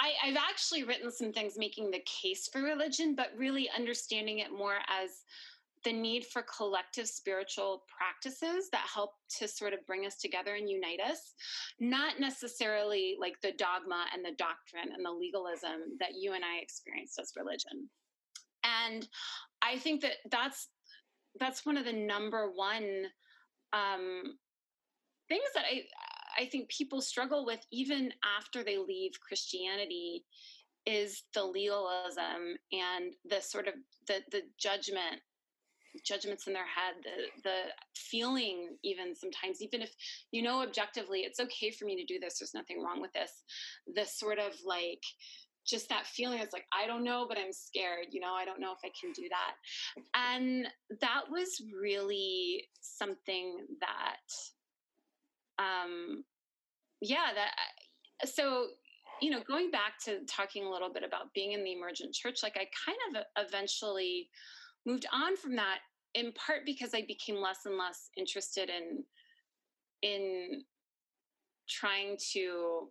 I, 0.00 0.12
I've 0.22 0.36
actually 0.36 0.84
written 0.84 1.10
some 1.10 1.32
things 1.32 1.54
making 1.56 1.90
the 1.90 2.04
case 2.04 2.48
for 2.52 2.62
religion, 2.62 3.14
but 3.16 3.28
really 3.36 3.68
understanding 3.76 4.38
it 4.38 4.52
more 4.56 4.76
as 4.88 5.22
the 5.88 5.92
need 5.94 6.26
for 6.26 6.42
collective 6.42 7.08
spiritual 7.08 7.82
practices 7.88 8.68
that 8.72 8.86
help 8.92 9.12
to 9.38 9.48
sort 9.48 9.72
of 9.72 9.86
bring 9.86 10.04
us 10.04 10.16
together 10.16 10.54
and 10.54 10.68
unite 10.68 11.00
us, 11.00 11.32
not 11.80 12.20
necessarily 12.20 13.16
like 13.18 13.40
the 13.40 13.52
dogma 13.52 14.04
and 14.12 14.22
the 14.22 14.36
doctrine 14.36 14.92
and 14.94 15.02
the 15.02 15.10
legalism 15.10 15.96
that 15.98 16.10
you 16.14 16.34
and 16.34 16.44
I 16.44 16.58
experienced 16.60 17.18
as 17.18 17.32
religion. 17.38 17.88
And 18.64 19.08
I 19.62 19.78
think 19.78 20.02
that 20.02 20.16
that's 20.30 20.68
that's 21.40 21.64
one 21.64 21.78
of 21.78 21.86
the 21.86 21.92
number 21.92 22.50
one 22.54 23.06
um, 23.72 24.22
things 25.30 25.48
that 25.54 25.64
I 25.64 25.84
I 26.38 26.44
think 26.46 26.68
people 26.68 27.00
struggle 27.00 27.46
with 27.46 27.60
even 27.72 28.12
after 28.38 28.62
they 28.62 28.76
leave 28.76 29.12
Christianity 29.26 30.26
is 30.84 31.22
the 31.32 31.44
legalism 31.44 32.58
and 32.72 33.14
the 33.24 33.40
sort 33.40 33.68
of 33.68 33.74
the 34.06 34.20
the 34.32 34.42
judgment 34.58 35.22
judgments 36.04 36.46
in 36.46 36.52
their 36.52 36.66
head 36.66 36.94
the 37.02 37.42
the 37.42 37.58
feeling 37.94 38.76
even 38.82 39.14
sometimes 39.14 39.60
even 39.62 39.82
if 39.82 39.94
you 40.30 40.42
know 40.42 40.62
objectively 40.62 41.20
it's 41.20 41.40
okay 41.40 41.70
for 41.70 41.84
me 41.84 41.96
to 41.96 42.04
do 42.04 42.18
this 42.20 42.38
there's 42.38 42.54
nothing 42.54 42.82
wrong 42.82 43.00
with 43.00 43.12
this. 43.12 43.42
The 43.94 44.04
sort 44.04 44.38
of 44.38 44.52
like 44.64 45.02
just 45.66 45.88
that 45.90 46.06
feeling 46.06 46.38
it's 46.38 46.54
like 46.54 46.64
i 46.72 46.86
don't 46.86 47.04
know 47.04 47.26
but 47.28 47.36
i'm 47.36 47.52
scared 47.52 48.06
you 48.10 48.20
know 48.20 48.32
i 48.32 48.46
don't 48.46 48.60
know 48.60 48.72
if 48.72 48.78
i 48.84 48.90
can 48.98 49.12
do 49.12 49.28
that. 49.28 49.54
And 50.14 50.66
that 51.00 51.22
was 51.30 51.60
really 51.78 52.64
something 52.80 53.66
that 53.80 54.16
um, 55.58 56.24
yeah, 57.00 57.32
that 57.34 58.28
so 58.28 58.68
you 59.20 59.30
know, 59.30 59.40
going 59.48 59.70
back 59.70 59.98
to 60.04 60.20
talking 60.26 60.64
a 60.64 60.70
little 60.70 60.92
bit 60.92 61.02
about 61.02 61.34
being 61.34 61.52
in 61.52 61.64
the 61.64 61.72
emergent 61.72 62.14
church, 62.14 62.38
like 62.42 62.56
I 62.56 62.68
kind 62.86 63.16
of 63.16 63.46
eventually 63.48 64.28
moved 64.88 65.06
on 65.12 65.36
from 65.36 65.54
that 65.56 65.78
in 66.14 66.32
part 66.32 66.64
because 66.64 66.94
I 66.94 67.02
became 67.06 67.36
less 67.36 67.66
and 67.66 67.76
less 67.76 68.08
interested 68.16 68.70
in 68.70 69.04
in 70.02 70.62
trying 71.68 72.16
to 72.32 72.88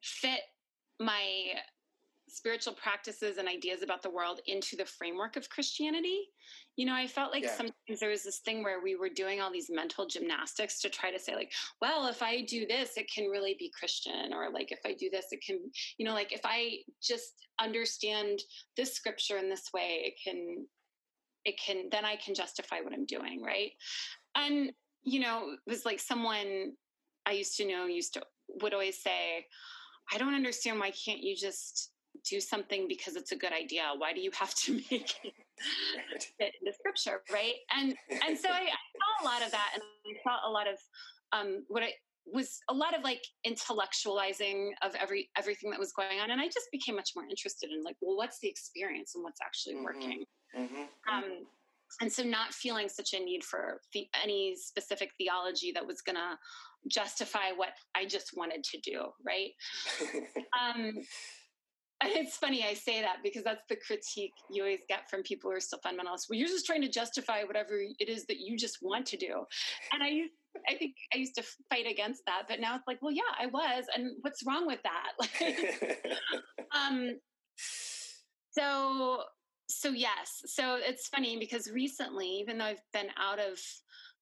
fit 0.00 0.40
my 1.00 1.22
spiritual 2.30 2.74
practices 2.74 3.38
and 3.38 3.48
ideas 3.48 3.82
about 3.82 4.02
the 4.02 4.10
world 4.10 4.40
into 4.46 4.76
the 4.76 4.84
framework 4.84 5.36
of 5.36 5.48
Christianity. 5.48 6.28
You 6.76 6.86
know, 6.86 6.94
I 6.94 7.06
felt 7.06 7.32
like 7.32 7.44
yeah. 7.44 7.56
sometimes 7.56 8.00
there 8.00 8.10
was 8.10 8.22
this 8.22 8.38
thing 8.38 8.62
where 8.62 8.82
we 8.82 8.96
were 8.96 9.08
doing 9.08 9.40
all 9.40 9.52
these 9.52 9.70
mental 9.70 10.06
gymnastics 10.06 10.80
to 10.80 10.88
try 10.88 11.10
to 11.10 11.18
say, 11.18 11.34
like, 11.34 11.52
well, 11.80 12.06
if 12.06 12.22
I 12.22 12.42
do 12.42 12.66
this, 12.66 12.96
it 12.96 13.10
can 13.14 13.28
really 13.28 13.56
be 13.58 13.72
Christian, 13.78 14.32
or 14.32 14.50
like 14.50 14.72
if 14.72 14.80
I 14.84 14.94
do 14.94 15.10
this, 15.10 15.26
it 15.32 15.42
can, 15.44 15.58
you 15.98 16.06
know, 16.06 16.14
like 16.14 16.32
if 16.32 16.40
I 16.44 16.78
just 17.02 17.32
understand 17.60 18.40
this 18.76 18.94
scripture 18.94 19.38
in 19.38 19.50
this 19.50 19.70
way, 19.74 20.02
it 20.04 20.14
can, 20.24 20.66
it 21.44 21.58
can, 21.64 21.88
then 21.90 22.04
I 22.04 22.16
can 22.16 22.34
justify 22.34 22.80
what 22.80 22.92
I'm 22.92 23.06
doing, 23.06 23.42
right? 23.42 23.72
And, 24.34 24.72
you 25.02 25.20
know, 25.20 25.52
it 25.52 25.70
was 25.70 25.84
like 25.84 26.00
someone 26.00 26.72
I 27.26 27.32
used 27.32 27.56
to 27.56 27.66
know 27.66 27.86
used 27.86 28.14
to, 28.14 28.22
would 28.62 28.72
always 28.74 29.02
say, 29.02 29.46
I 30.12 30.18
don't 30.18 30.34
understand 30.34 30.80
why 30.80 30.90
can't 30.90 31.22
you 31.22 31.36
just 31.36 31.90
do 32.28 32.40
something 32.40 32.86
because 32.88 33.16
it's 33.16 33.32
a 33.32 33.36
good 33.36 33.52
idea. 33.52 33.82
Why 33.96 34.12
do 34.12 34.20
you 34.20 34.30
have 34.38 34.54
to 34.54 34.72
make 34.90 35.14
it 35.24 36.32
fit 36.38 36.54
in 36.60 36.64
the 36.64 36.72
scripture, 36.72 37.22
right? 37.32 37.54
And 37.76 37.94
and 38.26 38.38
so 38.38 38.48
I, 38.48 38.60
I, 38.60 38.64
saw 38.66 39.22
a 39.22 39.24
lot 39.24 39.42
of 39.44 39.50
that, 39.52 39.70
and 39.74 39.82
I 39.82 40.22
saw 40.22 40.48
a 40.48 40.50
lot 40.50 40.66
of 40.68 40.78
um, 41.32 41.64
what 41.68 41.82
I 41.82 41.92
was 42.26 42.60
a 42.68 42.74
lot 42.74 42.96
of 42.96 43.02
like 43.02 43.22
intellectualizing 43.46 44.70
of 44.82 44.94
every 44.94 45.30
everything 45.36 45.70
that 45.70 45.80
was 45.80 45.92
going 45.92 46.20
on, 46.20 46.30
and 46.30 46.40
I 46.40 46.46
just 46.46 46.68
became 46.72 46.96
much 46.96 47.10
more 47.16 47.24
interested 47.24 47.70
in 47.70 47.82
like, 47.82 47.96
well, 48.00 48.16
what's 48.16 48.38
the 48.40 48.48
experience 48.48 49.12
and 49.14 49.24
what's 49.24 49.40
actually 49.42 49.74
mm-hmm. 49.74 49.84
working. 49.84 50.24
Mm-hmm. 50.56 51.14
Um, 51.14 51.46
and 52.00 52.12
so 52.12 52.22
not 52.22 52.54
feeling 52.54 52.88
such 52.88 53.14
a 53.14 53.18
need 53.18 53.42
for 53.42 53.80
the, 53.92 54.06
any 54.22 54.54
specific 54.56 55.10
theology 55.18 55.72
that 55.72 55.84
was 55.84 56.02
going 56.02 56.16
to 56.16 56.38
justify 56.88 57.50
what 57.54 57.70
I 57.96 58.06
just 58.06 58.36
wanted 58.36 58.62
to 58.64 58.78
do, 58.78 59.06
right? 59.26 59.50
um, 60.60 60.92
it's 62.04 62.36
funny 62.36 62.64
I 62.64 62.74
say 62.74 63.02
that 63.02 63.18
because 63.22 63.44
that's 63.44 63.64
the 63.68 63.76
critique 63.76 64.32
you 64.50 64.62
always 64.62 64.80
get 64.88 65.10
from 65.10 65.22
people 65.22 65.50
who 65.50 65.56
are 65.56 65.60
still 65.60 65.80
fundamentalists. 65.84 66.28
Well, 66.28 66.38
you're 66.38 66.48
just 66.48 66.66
trying 66.66 66.82
to 66.82 66.88
justify 66.88 67.42
whatever 67.44 67.80
it 67.98 68.08
is 68.08 68.24
that 68.26 68.38
you 68.40 68.56
just 68.56 68.78
want 68.82 69.06
to 69.06 69.16
do. 69.16 69.44
And 69.92 70.02
I 70.02 70.22
I 70.68 70.74
think 70.74 70.96
I 71.14 71.18
used 71.18 71.36
to 71.36 71.44
fight 71.68 71.86
against 71.88 72.22
that, 72.26 72.42
but 72.48 72.60
now 72.60 72.74
it's 72.74 72.86
like, 72.86 73.00
well, 73.00 73.12
yeah, 73.12 73.22
I 73.38 73.46
was, 73.46 73.84
and 73.94 74.16
what's 74.22 74.44
wrong 74.44 74.66
with 74.66 74.80
that? 74.82 75.12
Like, 75.20 76.06
um, 76.74 77.18
so 78.52 79.22
so 79.68 79.90
yes, 79.90 80.42
so 80.46 80.78
it's 80.80 81.08
funny 81.08 81.38
because 81.38 81.70
recently, 81.70 82.26
even 82.26 82.58
though 82.58 82.64
I've 82.64 82.82
been 82.92 83.08
out 83.16 83.38
of 83.38 83.60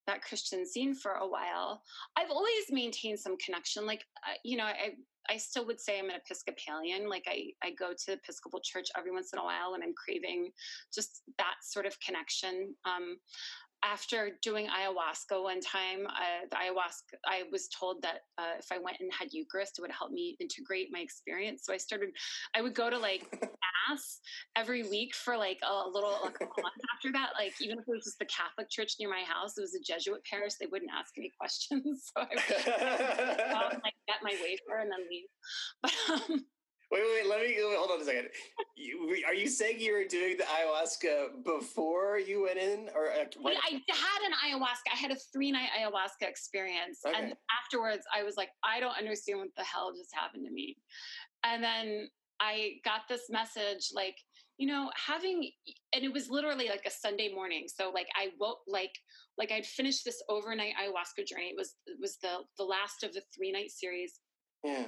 that 0.09 0.23
Christian 0.23 0.67
scene 0.67 0.95
for 0.95 1.13
a 1.13 1.29
while, 1.29 1.83
I've 2.17 2.31
always 2.31 2.65
maintained 2.71 3.21
some 3.21 3.37
connection. 3.37 3.87
Like, 3.87 4.05
uh, 4.27 4.35
you 4.43 4.57
know, 4.57 4.65
I 4.65 4.95
I 5.31 5.37
still 5.37 5.67
would 5.67 5.79
say 5.79 5.99
I'm 5.99 6.09
an 6.09 6.17
Episcopalian. 6.17 7.09
Like, 7.09 7.27
I 7.29 7.53
I 7.63 7.71
go 7.71 7.91
to 7.93 8.07
the 8.07 8.15
Episcopal 8.15 8.61
church 8.65 8.89
every 8.97 9.13
once 9.13 9.33
in 9.33 9.39
a 9.39 9.45
while, 9.45 9.75
and 9.75 9.85
I'm 9.85 9.95
craving 9.95 10.51
just 10.93 11.23
that 11.37 11.57
sort 11.63 11.87
of 11.87 12.01
connection. 12.01 12.75
Um, 12.85 13.19
after 13.85 14.31
doing 14.43 14.67
ayahuasca 14.67 15.43
one 15.43 15.61
time, 15.61 16.07
uh, 16.07 16.47
the 16.51 16.57
ayahuasca, 16.57 17.19
I 17.27 17.45
was 17.53 17.69
told 17.69 18.03
that 18.03 18.21
uh, 18.39 18.59
if 18.59 18.67
I 18.73 18.79
went 18.79 18.99
and 19.01 19.11
had 19.13 19.29
Eucharist, 19.33 19.79
it 19.79 19.83
would 19.83 19.93
help 19.93 20.11
me 20.11 20.37
integrate 20.41 20.89
my 20.91 21.01
experience. 21.01 21.63
So 21.65 21.73
I 21.73 21.77
started, 21.77 22.11
I 22.55 22.63
would 22.63 22.75
go 22.75 22.91
to 22.91 22.99
like 22.99 23.27
mass 23.43 24.21
every 24.57 24.83
week 24.83 25.15
for 25.15 25.37
like 25.37 25.59
a 25.63 25.89
little, 25.89 26.19
like 26.25 26.37
a 26.41 26.63
month 26.63 26.75
after 26.95 27.13
that. 27.13 27.31
Like 27.39 27.55
even 27.61 27.79
if 27.79 27.85
it 27.87 27.91
was 27.91 28.05
just 28.05 28.19
the 28.19 28.27
Catholic 28.27 28.69
church 28.71 28.95
near 28.99 29.11
my 29.11 29.23
house, 29.23 29.57
it 29.57 29.63
was 29.63 29.75
a 29.75 29.81
Jesuit 29.81 30.23
parish, 30.29 30.55
they 30.61 30.67
wouldn't 30.67 30.91
ask 30.97 31.13
any 31.17 31.33
questions. 31.39 32.13
So 32.19 32.23
I 32.23 32.29
would 32.31 33.37
go 33.39 33.79
like 33.85 33.95
get 34.07 34.23
my 34.23 34.33
wafer 34.43 34.81
and 34.81 34.91
then 34.91 35.05
leave. 35.11 35.29
But 35.83 35.93
um, 36.11 36.45
Wait, 36.91 37.03
wait, 37.03 37.23
wait, 37.23 37.29
let 37.29 37.41
me 37.43 37.55
hold 37.59 37.91
on 37.91 38.01
a 38.01 38.05
second. 38.05 38.29
You, 38.77 39.23
are 39.27 39.35
you 39.35 39.49
saying 39.49 39.81
you 39.81 39.93
were 39.93 40.05
doing 40.09 40.39
the 40.39 40.45
ayahuasca 40.45 41.45
before 41.45 42.19
you 42.19 42.45
went 42.45 42.59
in, 42.59 42.89
or 42.95 43.11
I 43.11 43.17
had 43.19 44.21
an 44.25 44.33
ayahuasca. 44.47 44.93
I 44.93 44.97
had 44.97 45.11
a 45.11 45.17
three 45.33 45.53
night 45.53 45.69
ayahuasca 45.79 46.27
experience, 46.27 47.01
okay. 47.07 47.15
and 47.19 47.35
afterwards, 47.63 48.05
I 48.15 48.23
was 48.23 48.37
like, 48.37 48.49
I 48.65 48.81
don't 48.81 48.97
understand 48.97 49.41
what 49.41 49.49
the 49.57 49.65
hell 49.65 49.93
just 49.97 50.15
happened 50.15 50.47
to 50.47 50.53
me. 50.53 50.77
And 51.45 51.63
then 51.63 52.09
I 52.41 52.77
got 52.85 53.03
this 53.09 53.29
message, 53.29 53.91
like, 53.93 54.17
you 54.57 54.67
know, 54.67 54.91
having, 54.95 55.51
and 55.95 56.05
it 56.05 56.13
was 56.13 56.31
literally 56.31 56.69
like 56.69 56.87
a 56.87 56.91
Sunday 56.91 57.33
morning. 57.35 57.67
So 57.67 57.91
like 57.91 58.09
I 58.17 58.29
woke, 58.41 58.61
like, 58.67 58.93
like 59.37 59.53
I'd 59.53 59.67
finished 59.67 60.05
this 60.07 60.23
overnight 60.31 60.73
ayahuasca 60.81 61.27
journey. 61.27 61.49
It 61.49 61.57
was 61.57 61.75
it 61.87 61.99
was 62.01 62.17
the 62.23 62.39
the 62.57 62.65
last 62.65 63.03
of 63.05 63.13
the 63.13 63.23
three 63.37 63.53
night 63.53 63.71
series. 63.71 64.21
Yeah 64.65 64.87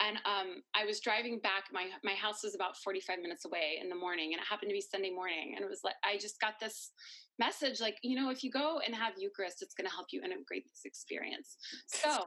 and 0.00 0.16
um, 0.24 0.62
I 0.74 0.84
was 0.84 1.00
driving 1.00 1.38
back. 1.38 1.64
My 1.72 1.86
my 2.02 2.14
house 2.14 2.42
was 2.42 2.54
about 2.54 2.76
forty 2.76 3.00
five 3.00 3.20
minutes 3.20 3.44
away 3.44 3.78
in 3.80 3.88
the 3.88 3.94
morning, 3.94 4.32
and 4.32 4.40
it 4.40 4.46
happened 4.46 4.70
to 4.70 4.74
be 4.74 4.80
Sunday 4.80 5.10
morning. 5.10 5.54
And 5.54 5.64
it 5.64 5.68
was 5.68 5.80
like 5.84 5.94
I 6.04 6.16
just 6.18 6.40
got 6.40 6.58
this 6.60 6.90
message, 7.38 7.80
like 7.80 7.98
you 8.02 8.16
know, 8.16 8.30
if 8.30 8.42
you 8.42 8.50
go 8.50 8.80
and 8.84 8.94
have 8.94 9.14
Eucharist, 9.18 9.62
it's 9.62 9.74
going 9.74 9.88
to 9.88 9.94
help 9.94 10.08
you 10.10 10.22
integrate 10.22 10.64
this 10.70 10.82
experience. 10.84 11.56
So 11.86 12.24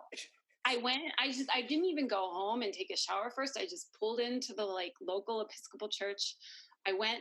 I 0.66 0.78
went. 0.78 1.02
I 1.20 1.28
just 1.28 1.50
I 1.54 1.62
didn't 1.62 1.86
even 1.86 2.08
go 2.08 2.30
home 2.32 2.62
and 2.62 2.74
take 2.74 2.92
a 2.92 2.98
shower 2.98 3.32
first. 3.34 3.58
I 3.58 3.64
just 3.64 3.88
pulled 3.98 4.20
into 4.20 4.54
the 4.54 4.66
like 4.66 4.94
local 5.06 5.42
Episcopal 5.42 5.90
church. 5.90 6.36
I 6.88 6.94
went. 6.94 7.20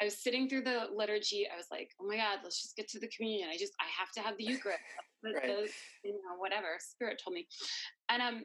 I 0.00 0.04
was 0.04 0.16
sitting 0.16 0.48
through 0.48 0.62
the 0.62 0.86
liturgy. 0.94 1.46
I 1.52 1.56
was 1.56 1.66
like, 1.70 1.90
"Oh 2.00 2.06
my 2.06 2.16
God, 2.16 2.38
let's 2.42 2.62
just 2.62 2.76
get 2.76 2.88
to 2.90 3.00
the 3.00 3.08
communion." 3.08 3.48
I 3.52 3.56
just 3.56 3.72
I 3.80 3.86
have 3.98 4.12
to 4.12 4.20
have 4.20 4.36
the 4.36 4.44
Eucharist. 4.44 4.80
Right. 5.24 5.42
the, 5.42 5.68
you 6.04 6.12
know, 6.12 6.38
whatever 6.38 6.78
Spirit 6.78 7.20
told 7.24 7.34
me, 7.34 7.48
and 8.08 8.22
um, 8.22 8.44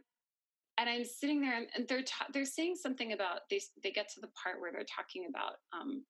and 0.77 0.89
I'm 0.89 1.06
sitting 1.06 1.42
there 1.42 1.56
and, 1.56 1.88
they're 1.88 2.03
ta- 2.03 2.27
they're 2.34 2.46
saying 2.46 2.75
something 2.75 3.13
about 3.13 3.42
they 3.50 3.62
they 3.84 3.92
get 3.92 4.10
to 4.13 4.22
the 4.22 4.30
part 4.42 4.60
where 4.60 4.72
they're 4.72 4.86
talking 4.86 5.27
about 5.30 5.56
um, 5.72 6.03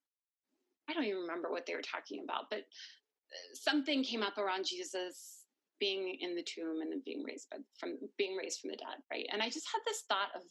I 0.90 0.94
don't 0.94 1.06
even 1.06 1.22
remember 1.22 1.52
what 1.52 1.66
they 1.66 1.76
were 1.76 1.82
talking 1.82 2.24
about, 2.24 2.50
but 2.50 2.60
uh, 2.60 3.54
something 3.54 4.04
came 4.04 4.24
up 4.24 4.38
around 4.38 4.66
Jesus 4.66 5.46
being 5.80 6.18
in 6.22 6.36
the 6.36 6.44
tomb 6.44 6.82
and 6.82 6.92
then 6.92 7.02
being 7.06 7.24
raised 7.24 7.50
by, 7.50 7.58
from 7.80 7.98
being 8.18 8.36
raised 8.36 8.60
from 8.60 8.72
the 8.72 8.78
dead, 8.78 9.00
right? 9.12 9.28
And 9.32 9.42
I 9.42 9.50
just 9.50 9.68
had 9.72 9.80
this 9.86 10.04
thought 10.08 10.30
of 10.36 10.42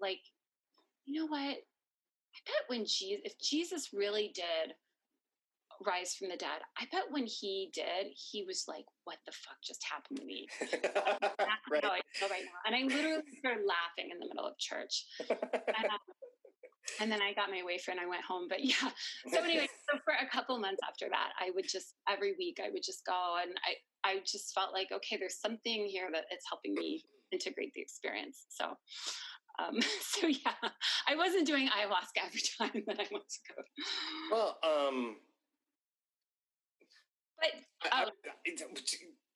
like, 0.00 0.20
you 1.06 1.20
know 1.20 1.26
what? 1.26 1.40
I 1.40 2.40
bet 2.46 2.68
when 2.68 2.84
Jesus, 2.86 3.22
if 3.24 3.38
Jesus 3.38 3.90
really 3.92 4.32
did 4.34 4.74
rise 5.86 6.14
from 6.14 6.28
the 6.28 6.36
dead. 6.36 6.60
I 6.78 6.86
bet 6.92 7.10
when 7.10 7.26
he 7.26 7.70
did, 7.72 8.12
he 8.14 8.44
was 8.44 8.64
like, 8.68 8.84
"What 9.04 9.18
the 9.26 9.32
fuck 9.32 9.56
just 9.62 9.84
happened 9.84 10.20
to 10.20 10.24
me?" 10.24 10.46
right. 11.70 11.84
How 11.84 11.92
I 11.92 12.00
feel 12.14 12.28
right 12.28 12.44
now, 12.44 12.60
and 12.66 12.74
I 12.74 12.82
literally 12.82 13.22
started 13.38 13.64
laughing 13.66 14.10
in 14.12 14.18
the 14.18 14.26
middle 14.26 14.46
of 14.46 14.58
church. 14.58 15.06
And, 15.28 15.86
um, 15.90 15.98
and 17.00 17.10
then 17.10 17.22
I 17.22 17.32
got 17.32 17.50
my 17.50 17.62
wafer 17.64 17.90
and 17.90 18.00
I 18.00 18.06
went 18.06 18.24
home. 18.24 18.46
But 18.48 18.64
yeah, 18.64 18.90
so 19.28 19.42
anyway, 19.42 19.68
so 19.90 19.98
for 20.04 20.14
a 20.14 20.28
couple 20.30 20.58
months 20.58 20.80
after 20.86 21.08
that, 21.08 21.30
I 21.40 21.50
would 21.54 21.68
just 21.68 21.94
every 22.08 22.34
week 22.38 22.60
I 22.64 22.70
would 22.70 22.82
just 22.82 23.04
go 23.06 23.36
and 23.42 23.52
I 23.64 24.08
I 24.08 24.20
just 24.26 24.54
felt 24.54 24.72
like 24.72 24.92
okay, 24.92 25.16
there's 25.16 25.40
something 25.40 25.86
here 25.86 26.08
that 26.12 26.24
it's 26.30 26.44
helping 26.48 26.74
me 26.74 27.02
integrate 27.32 27.72
the 27.74 27.80
experience. 27.80 28.46
So. 28.48 28.76
Um, 29.56 29.78
so 30.00 30.26
yeah, 30.26 30.70
I 31.08 31.14
wasn't 31.14 31.46
doing 31.46 31.68
ayahuasca 31.68 32.26
every 32.26 32.40
time 32.58 32.82
that 32.88 32.98
I 32.98 33.06
went 33.12 33.28
to 33.28 33.38
go. 33.54 33.62
Well, 34.32 34.58
um, 34.64 35.14
but 37.82 37.92
um, 37.92 38.08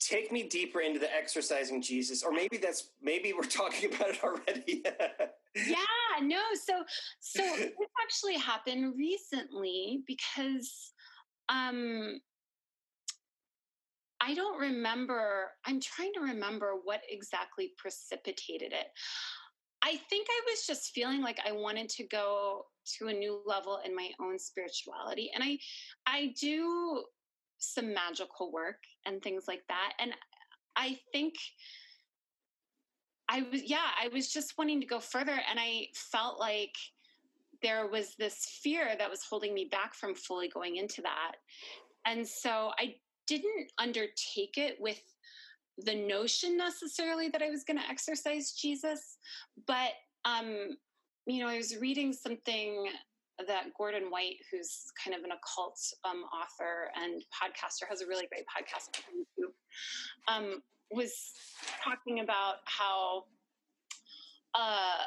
take 0.01 0.33
me 0.33 0.45
deeper 0.45 0.81
into 0.81 0.99
the 0.99 1.15
exercising 1.15 1.83
Jesus, 1.83 2.23
or 2.23 2.33
maybe 2.33 2.57
that's 2.57 2.91
maybe 3.03 3.33
we're 3.33 3.43
talking 3.49 3.95
about 3.95 4.11
it 4.11 4.25
already. 4.25 4.83
yeah, 5.55 6.23
no. 6.23 6.41
So 6.65 6.83
so 7.21 7.43
this 7.57 7.89
actually 8.03 8.39
happened 8.39 8.95
recently 8.97 10.03
because 10.07 10.93
um 11.49 12.21
I 14.21 14.35
don't 14.35 14.59
remember. 14.59 15.51
I'm 15.65 15.81
trying 15.81 16.13
to 16.15 16.21
remember 16.21 16.75
what 16.83 17.01
exactly 17.09 17.73
precipitated 17.77 18.73
it. 18.73 18.87
I 19.83 19.97
think 20.11 20.27
I 20.29 20.41
was 20.51 20.67
just 20.67 20.91
feeling 20.91 21.23
like 21.23 21.39
I 21.47 21.53
wanted 21.53 21.89
to 21.91 22.05
go 22.09 22.65
to 22.99 23.09
a 23.09 23.13
new 23.13 23.43
level 23.47 23.79
in 23.85 23.95
my 23.95 24.11
own 24.21 24.39
spirituality. 24.39 25.31
And 25.35 25.45
I 25.45 25.59
I 26.07 26.35
do 26.41 27.05
some 27.59 27.93
magical 27.93 28.53
work 28.53 28.83
and 29.07 29.23
things 29.23 29.45
like 29.49 29.63
that. 29.69 29.93
And 29.99 30.13
I 30.77 30.99
think 31.13 31.35
I 33.29 33.47
was, 33.53 33.63
yeah, 33.69 33.89
I 34.03 34.09
was 34.09 34.33
just 34.33 34.57
wanting 34.57 34.81
to 34.81 34.87
go 34.87 35.01
further. 35.01 35.33
And 35.33 35.59
I 35.59 35.89
felt 35.95 36.41
like 36.41 36.75
there 37.63 37.89
was 37.89 38.15
this 38.19 38.61
fear 38.63 38.95
that 38.99 39.11
was 39.11 39.25
holding 39.25 39.53
me 39.55 39.69
back 39.71 39.95
from 39.95 40.15
fully 40.15 40.49
going 40.49 40.77
into 40.77 41.03
that. 41.03 41.33
And 42.07 42.27
so 42.27 42.71
I 42.79 42.95
didn't 43.27 43.71
undertake 43.79 44.57
it 44.57 44.77
with 44.81 45.01
the 45.79 45.95
notion 45.95 46.57
necessarily 46.57 47.29
that 47.29 47.43
I 47.43 47.51
was 47.51 47.65
going 47.65 47.79
to 47.79 47.89
exercise 47.89 48.53
Jesus, 48.53 49.19
but 49.67 49.93
um, 50.25 50.77
you 51.27 51.43
know, 51.43 51.49
I 51.49 51.57
was 51.57 51.77
reading 51.77 52.13
something 52.13 52.89
that 53.47 53.67
Gordon 53.77 54.11
White, 54.11 54.37
who's 54.51 54.85
kind 55.03 55.17
of 55.17 55.25
an 55.25 55.31
occult 55.31 55.79
um, 56.05 56.25
author 56.35 56.91
and 56.97 57.23
podcaster, 57.31 57.89
has 57.89 58.03
a 58.03 58.07
really 58.07 58.27
great 58.27 58.45
podcast 58.45 58.99
on 59.09 59.15
YouTube, 59.21 60.55
um, 60.55 60.63
was 60.91 61.33
talking 61.85 62.21
about 62.21 62.57
how 62.65 63.25
uh, 64.55 65.05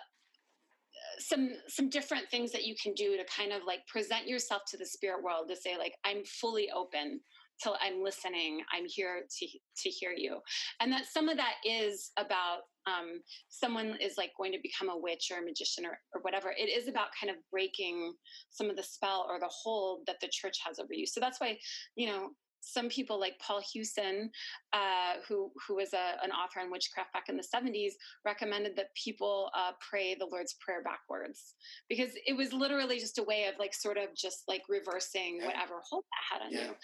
some 1.19 1.49
some 1.67 1.89
different 1.89 2.29
things 2.29 2.51
that 2.51 2.63
you 2.63 2.75
can 2.81 2.93
do 2.93 3.17
to 3.17 3.23
kind 3.25 3.51
of 3.51 3.61
like 3.65 3.85
present 3.87 4.27
yourself 4.27 4.63
to 4.67 4.77
the 4.77 4.85
spirit 4.85 5.23
world 5.23 5.47
to 5.49 5.55
say 5.55 5.77
like 5.77 5.95
I'm 6.05 6.23
fully 6.23 6.69
open 6.71 7.19
till 7.61 7.77
I'm 7.81 8.03
listening. 8.03 8.61
I'm 8.73 8.85
here 8.85 9.23
to 9.39 9.47
to 9.47 9.89
hear 9.89 10.13
you, 10.15 10.39
and 10.79 10.91
that 10.91 11.05
some 11.05 11.29
of 11.29 11.37
that 11.37 11.55
is 11.65 12.11
about 12.17 12.61
um, 12.87 13.21
someone 13.49 13.97
is 14.01 14.15
like 14.17 14.31
going 14.37 14.51
to 14.51 14.59
become 14.61 14.89
a 14.89 14.97
witch 14.97 15.29
or 15.31 15.41
a 15.41 15.45
magician 15.45 15.85
or, 15.85 15.99
or 16.15 16.21
whatever. 16.21 16.53
It 16.57 16.69
is 16.69 16.87
about 16.87 17.07
kind 17.19 17.29
of 17.29 17.37
breaking 17.51 18.13
some 18.49 18.69
of 18.69 18.75
the 18.75 18.83
spell 18.83 19.27
or 19.29 19.39
the 19.39 19.51
hold 19.51 20.01
that 20.07 20.17
the 20.21 20.29
church 20.31 20.57
has 20.65 20.79
over 20.79 20.93
you. 20.93 21.05
So 21.05 21.19
that's 21.19 21.39
why 21.39 21.57
you 21.95 22.07
know 22.07 22.29
some 22.61 22.89
people 22.89 23.19
like 23.19 23.39
Paul 23.39 23.61
Huson, 23.61 24.29
uh, 24.71 25.15
who 25.27 25.51
who 25.67 25.75
was 25.75 25.93
a, 25.93 26.23
an 26.23 26.31
author 26.31 26.59
on 26.59 26.71
witchcraft 26.71 27.11
back 27.11 27.27
in 27.27 27.35
the 27.35 27.43
70s, 27.43 27.93
recommended 28.23 28.75
that 28.77 28.95
people 28.95 29.49
uh, 29.53 29.71
pray 29.79 30.15
the 30.15 30.27
Lord's 30.31 30.53
Prayer 30.53 30.81
backwards 30.83 31.55
because 31.89 32.11
it 32.25 32.37
was 32.37 32.53
literally 32.53 32.99
just 32.99 33.17
a 33.17 33.23
way 33.23 33.45
of 33.45 33.55
like 33.59 33.73
sort 33.73 33.97
of 33.97 34.15
just 34.15 34.43
like 34.47 34.63
reversing 34.69 35.39
whatever 35.43 35.81
hold 35.83 36.03
that 36.03 36.39
had 36.39 36.45
on 36.45 36.53
yeah. 36.53 36.67
you. 36.67 36.75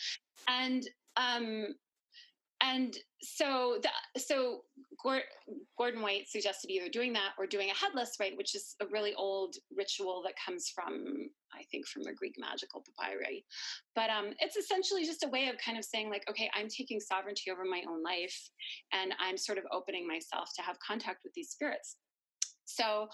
And 0.48 0.90
um, 1.16 1.76
and 2.62 2.98
so 3.22 3.80
the, 3.82 4.20
so 4.20 4.64
Gordon 5.78 6.02
White 6.02 6.28
suggested 6.28 6.72
either 6.72 6.90
doing 6.90 7.14
that 7.14 7.34
or 7.38 7.46
doing 7.46 7.70
a 7.70 7.74
headless 7.74 8.18
rite, 8.20 8.36
which 8.36 8.56
is 8.56 8.76
a 8.82 8.88
really 8.88 9.14
old 9.14 9.56
ritual 9.76 10.24
that 10.26 10.34
comes 10.44 10.70
from 10.70 11.30
I 11.58 11.64
think 11.72 11.88
from 11.88 12.04
the 12.04 12.14
Greek 12.14 12.36
magical 12.38 12.84
papyri. 12.98 13.46
But 13.96 14.10
um, 14.10 14.34
it's 14.40 14.56
essentially 14.56 15.06
just 15.06 15.24
a 15.24 15.30
way 15.30 15.48
of 15.48 15.56
kind 15.64 15.78
of 15.78 15.86
saying 15.86 16.10
like, 16.10 16.24
okay, 16.30 16.50
I'm 16.54 16.68
taking 16.70 17.00
sovereignty 17.00 17.52
over 17.52 17.66
my 17.66 17.84
own 17.90 18.04
life, 18.04 18.50
and 18.94 19.14
I'm 19.20 19.38
sort 19.38 19.58
of 19.58 19.66
opening 19.72 20.08
myself 20.08 20.50
to 20.56 20.62
have 20.62 20.78
contact 20.86 21.22
with 21.24 21.34
these 21.34 21.50
spirits. 21.50 21.98
So 22.66 23.08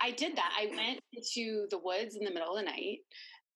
I 0.00 0.10
did 0.10 0.36
that. 0.36 0.52
I 0.58 0.66
went 0.76 1.00
into 1.12 1.66
the 1.70 1.78
woods 1.78 2.16
in 2.16 2.24
the 2.24 2.30
middle 2.30 2.56
of 2.56 2.64
the 2.64 2.70
night 2.70 2.98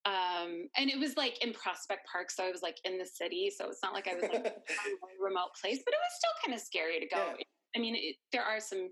um, 0.07 0.69
and 0.77 0.91
it 0.91 0.99
was 0.99 1.17
like 1.17 1.43
in 1.43 1.53
Prospect 1.55 2.07
Park, 2.11 2.31
so 2.31 2.45
I 2.45 2.51
was 2.51 2.63
like 2.63 2.77
in 2.85 2.99
the 2.99 3.07
city, 3.07 3.51
so 3.55 3.69
it's 3.69 3.83
not 3.83 3.95
like 3.95 4.07
I 4.07 4.15
was 4.15 4.23
like 4.23 4.35
a 4.47 5.23
remote 5.23 5.57
place, 5.61 5.81
but 5.85 5.95
it 5.95 6.01
was 6.01 6.13
still 6.19 6.31
kind 6.45 6.55
of 6.55 6.61
scary 6.61 7.01
to 7.01 7.07
go. 7.07 7.35
Yeah. 7.39 7.45
I 7.75 7.79
mean, 7.81 7.95
it, 7.97 8.17
there 8.31 8.43
are 8.43 8.61
some 8.61 8.91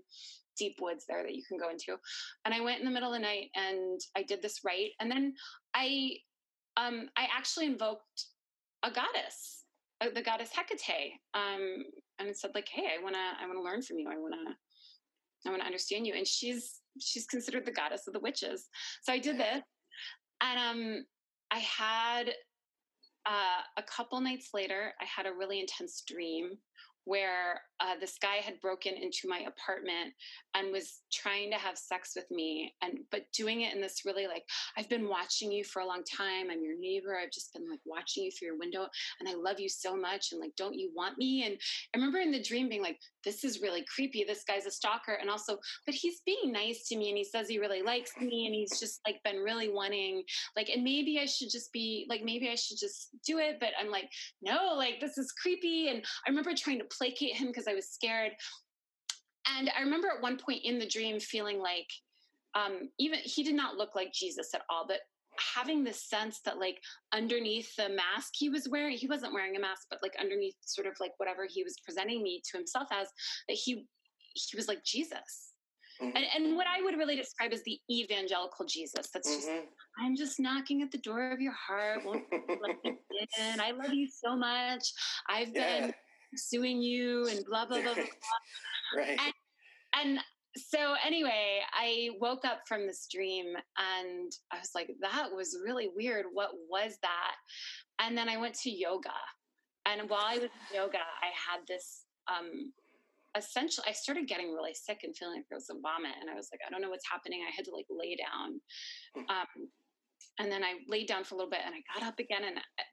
deep 0.57 0.77
woods 0.79 1.05
there 1.07 1.23
that 1.23 1.35
you 1.35 1.43
can 1.47 1.57
go 1.57 1.69
into, 1.69 1.97
and 2.45 2.53
I 2.53 2.61
went 2.61 2.79
in 2.79 2.85
the 2.85 2.91
middle 2.91 3.13
of 3.13 3.15
the 3.15 3.25
night 3.25 3.49
and 3.55 3.99
I 4.17 4.23
did 4.23 4.41
this 4.41 4.59
rite, 4.63 4.91
and 4.99 5.09
then 5.09 5.33
I 5.73 6.17
um, 6.77 7.09
I 7.17 7.27
actually 7.35 7.67
invoked 7.67 8.25
a 8.83 8.91
goddess, 8.91 9.65
uh, 10.01 10.07
the 10.13 10.21
goddess 10.21 10.49
Hecate, 10.51 11.13
um, 11.33 11.83
and 12.19 12.35
said 12.35 12.51
like, 12.55 12.67
"Hey, 12.67 12.87
I 12.97 13.03
wanna, 13.03 13.33
I 13.39 13.45
wanna 13.47 13.61
learn 13.61 13.81
from 13.81 13.99
you. 13.99 14.09
I 14.09 14.17
wanna, 14.17 14.57
I 15.45 15.49
wanna 15.51 15.63
understand 15.63 16.07
you." 16.07 16.13
And 16.15 16.27
she's 16.27 16.79
she's 16.99 17.25
considered 17.25 17.65
the 17.65 17.71
goddess 17.71 18.07
of 18.07 18.13
the 18.13 18.19
witches. 18.19 18.67
So 19.03 19.13
I 19.13 19.19
did 19.19 19.37
this, 19.37 19.63
and 20.41 20.59
um, 20.59 21.05
I 21.51 21.59
had 21.59 22.33
uh, 23.25 23.61
a 23.77 23.83
couple 23.83 24.19
nights 24.19 24.49
later, 24.53 24.93
I 24.99 25.05
had 25.05 25.25
a 25.25 25.33
really 25.33 25.59
intense 25.59 26.03
dream 26.05 26.51
where 27.05 27.61
uh, 27.79 27.99
this 27.99 28.17
guy 28.21 28.35
had 28.35 28.59
broken 28.61 28.93
into 28.93 29.27
my 29.27 29.39
apartment 29.39 30.13
and 30.55 30.71
was 30.71 31.01
trying 31.11 31.51
to 31.51 31.57
have 31.57 31.77
sex 31.77 32.11
with 32.15 32.29
me 32.31 32.73
and 32.81 32.99
but 33.11 33.23
doing 33.35 33.61
it 33.61 33.73
in 33.73 33.81
this 33.81 34.01
really 34.05 34.27
like 34.27 34.43
i've 34.77 34.89
been 34.89 35.07
watching 35.07 35.51
you 35.51 35.63
for 35.63 35.81
a 35.81 35.85
long 35.85 36.03
time. 36.03 36.49
I'm 36.51 36.63
your 36.63 36.77
neighbor. 36.79 37.17
I've 37.17 37.31
just 37.31 37.53
been 37.53 37.69
like 37.69 37.79
watching 37.85 38.23
you 38.23 38.31
through 38.31 38.47
your 38.47 38.57
window 38.57 38.87
and 39.19 39.29
i 39.29 39.33
love 39.33 39.59
you 39.59 39.69
so 39.69 39.95
much 39.95 40.31
and 40.31 40.41
like 40.41 40.55
don't 40.55 40.75
you 40.75 40.91
want 40.95 41.17
me? 41.17 41.43
And 41.45 41.55
i 41.93 41.97
remember 41.97 42.19
in 42.19 42.31
the 42.31 42.41
dream 42.41 42.69
being 42.69 42.81
like 42.81 42.99
this 43.23 43.43
is 43.43 43.61
really 43.61 43.85
creepy. 43.93 44.23
This 44.23 44.43
guy's 44.43 44.65
a 44.65 44.71
stalker. 44.71 45.13
And 45.13 45.29
also 45.29 45.57
but 45.85 45.95
he's 45.95 46.21
being 46.25 46.51
nice 46.51 46.87
to 46.87 46.97
me 46.97 47.09
and 47.09 47.17
he 47.17 47.23
says 47.23 47.47
he 47.47 47.59
really 47.59 47.81
likes 47.81 48.11
me 48.19 48.45
and 48.45 48.55
he's 48.55 48.79
just 48.79 49.01
like 49.05 49.21
been 49.23 49.37
really 49.37 49.69
wanting 49.69 50.23
like 50.55 50.69
and 50.69 50.83
maybe 50.83 51.19
i 51.19 51.25
should 51.25 51.49
just 51.49 51.71
be 51.71 52.05
like 52.09 52.23
maybe 52.23 52.49
i 52.49 52.55
should 52.55 52.77
just 52.77 53.09
do 53.25 53.37
it 53.37 53.57
but 53.59 53.69
i'm 53.79 53.89
like 53.89 54.09
no 54.41 54.73
like 54.75 54.99
this 54.99 55.17
is 55.17 55.31
creepy. 55.31 55.89
And 55.89 56.03
i 56.25 56.29
remember 56.29 56.51
trying 56.55 56.79
to 56.79 56.85
placate 56.85 57.35
him 57.35 57.47
because 57.47 57.67
i 57.67 57.72
was 57.73 57.89
scared 57.89 58.33
and 59.57 59.69
I 59.77 59.81
remember 59.81 60.07
at 60.07 60.21
one 60.21 60.37
point 60.37 60.61
in 60.63 60.79
the 60.79 60.87
dream 60.87 61.19
feeling 61.19 61.59
like 61.59 61.89
um, 62.55 62.89
even 62.99 63.19
he 63.23 63.43
did 63.43 63.55
not 63.55 63.75
look 63.75 63.95
like 63.95 64.13
Jesus 64.13 64.53
at 64.53 64.61
all, 64.69 64.85
but 64.87 64.99
having 65.55 65.83
this 65.83 66.03
sense 66.03 66.41
that 66.45 66.59
like 66.59 66.79
underneath 67.11 67.75
the 67.75 67.89
mask 67.89 68.33
he 68.33 68.49
was 68.49 68.69
wearing, 68.69 68.95
he 68.95 69.07
wasn't 69.07 69.33
wearing 69.33 69.55
a 69.55 69.59
mask, 69.59 69.87
but 69.89 69.99
like 70.03 70.13
underneath 70.19 70.55
sort 70.61 70.87
of 70.87 70.93
like 70.99 71.11
whatever 71.17 71.47
he 71.49 71.63
was 71.63 71.75
presenting 71.83 72.21
me 72.21 72.41
to 72.51 72.57
himself 72.57 72.87
as, 72.91 73.07
that 73.47 73.55
he 73.55 73.85
he 74.35 74.57
was 74.57 74.67
like 74.67 74.83
Jesus. 74.83 75.53
Mm-hmm. 76.01 76.17
And, 76.17 76.25
and 76.35 76.55
what 76.55 76.65
I 76.67 76.81
would 76.81 76.97
really 76.97 77.15
describe 77.15 77.53
as 77.53 77.61
the 77.63 77.79
evangelical 77.91 78.65
Jesus. 78.65 79.09
That's 79.13 79.31
just, 79.31 79.47
mm-hmm. 79.47 80.03
I'm 80.03 80.15
just 80.15 80.39
knocking 80.39 80.81
at 80.81 80.91
the 80.91 80.97
door 80.97 81.31
of 81.31 81.39
your 81.39 81.53
heart. 81.53 81.99
Won't 82.03 82.23
let 82.31 82.83
me 82.83 82.97
in? 83.39 83.59
I 83.59 83.71
love 83.71 83.93
you 83.93 84.07
so 84.07 84.35
much. 84.35 84.91
I've 85.29 85.51
yeah. 85.53 85.81
been 85.81 85.93
suing 86.35 86.81
you 86.81 87.27
and 87.27 87.45
blah 87.45 87.65
blah 87.65 87.81
blah 87.81 87.93
blah. 87.93 88.03
blah. 88.93 89.03
right. 89.03 89.19
And, 89.19 89.33
and 89.95 90.19
so 90.55 90.95
anyway, 91.05 91.61
I 91.73 92.09
woke 92.19 92.45
up 92.45 92.61
from 92.67 92.85
this 92.85 93.07
dream 93.11 93.47
and 93.77 94.31
I 94.51 94.59
was 94.59 94.71
like, 94.75 94.89
that 95.01 95.29
was 95.31 95.57
really 95.63 95.89
weird. 95.95 96.25
What 96.31 96.51
was 96.69 96.97
that? 97.01 97.35
And 97.99 98.17
then 98.17 98.29
I 98.29 98.37
went 98.37 98.55
to 98.59 98.69
yoga. 98.69 99.09
And 99.85 100.09
while 100.09 100.25
I 100.25 100.35
was 100.35 100.43
in 100.43 100.75
yoga, 100.75 100.99
I 100.99 101.31
had 101.33 101.61
this 101.67 102.05
um 102.31 102.71
essentially 103.35 103.85
I 103.89 103.93
started 103.93 104.27
getting 104.27 104.53
really 104.53 104.73
sick 104.75 104.99
and 105.03 105.15
feeling 105.17 105.37
like 105.37 105.45
there 105.49 105.57
was 105.57 105.69
a 105.69 105.81
vomit. 105.81 106.15
And 106.21 106.29
I 106.29 106.35
was 106.35 106.49
like, 106.51 106.61
I 106.65 106.69
don't 106.69 106.81
know 106.81 106.89
what's 106.89 107.09
happening. 107.09 107.41
I 107.41 107.51
had 107.55 107.65
to 107.65 107.71
like 107.71 107.87
lay 107.89 108.15
down. 108.15 108.61
Hmm. 109.15 109.29
Um, 109.29 109.69
and 110.39 110.51
then 110.51 110.63
I 110.63 110.75
laid 110.87 111.07
down 111.07 111.23
for 111.23 111.35
a 111.35 111.37
little 111.37 111.49
bit 111.49 111.61
and 111.65 111.75
I 111.75 111.99
got 111.99 112.07
up 112.07 112.19
again 112.19 112.43
and 112.45 112.57
uh, 112.57 112.83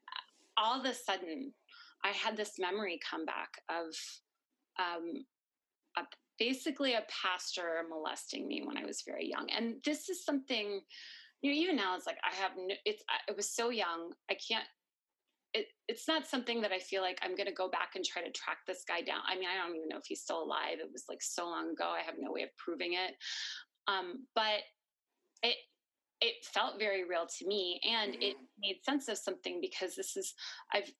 all 0.57 0.79
of 0.79 0.85
a 0.85 0.93
sudden 0.93 1.53
I 2.03 2.09
had 2.09 2.37
this 2.37 2.59
memory 2.59 2.99
come 3.09 3.25
back 3.25 3.49
of 3.69 3.95
um, 4.79 5.25
a, 5.97 6.01
basically 6.39 6.93
a 6.93 7.05
pastor 7.23 7.83
molesting 7.89 8.47
me 8.47 8.63
when 8.65 8.77
I 8.77 8.85
was 8.85 9.03
very 9.05 9.27
young. 9.27 9.49
And 9.55 9.75
this 9.85 10.09
is 10.09 10.25
something, 10.25 10.81
you 11.41 11.51
know, 11.51 11.57
even 11.57 11.75
now 11.75 11.95
it's 11.95 12.07
like 12.07 12.17
I 12.23 12.35
have, 12.35 12.51
no, 12.57 12.75
it's, 12.85 13.03
it 13.27 13.37
was 13.37 13.49
so 13.49 13.69
young. 13.69 14.11
I 14.29 14.35
can't, 14.35 14.65
it, 15.53 15.67
it's 15.87 16.07
not 16.07 16.27
something 16.27 16.61
that 16.61 16.71
I 16.71 16.79
feel 16.79 17.01
like 17.01 17.19
I'm 17.21 17.35
going 17.35 17.47
to 17.47 17.53
go 17.53 17.69
back 17.69 17.91
and 17.95 18.05
try 18.05 18.23
to 18.23 18.31
track 18.31 18.59
this 18.65 18.83
guy 18.87 19.01
down. 19.01 19.21
I 19.27 19.35
mean, 19.35 19.49
I 19.49 19.61
don't 19.61 19.75
even 19.75 19.89
know 19.89 19.97
if 19.97 20.05
he's 20.07 20.21
still 20.21 20.43
alive. 20.43 20.79
It 20.79 20.89
was 20.91 21.05
like 21.09 21.21
so 21.21 21.45
long 21.45 21.71
ago. 21.71 21.85
I 21.85 22.03
have 22.05 22.15
no 22.17 22.31
way 22.31 22.43
of 22.43 22.49
proving 22.57 22.93
it. 22.93 23.15
Um, 23.87 24.25
but 24.33 24.61
it, 25.43 25.57
it 26.21 26.45
felt 26.45 26.79
very 26.79 27.03
real 27.03 27.27
to 27.39 27.47
me 27.47 27.81
and 27.83 28.15
it 28.15 28.35
mm-hmm. 28.35 28.61
made 28.61 28.77
sense 28.83 29.07
of 29.09 29.17
something 29.17 29.59
because 29.59 29.95
this 29.95 30.15
is 30.15 30.33
i've 30.71 30.91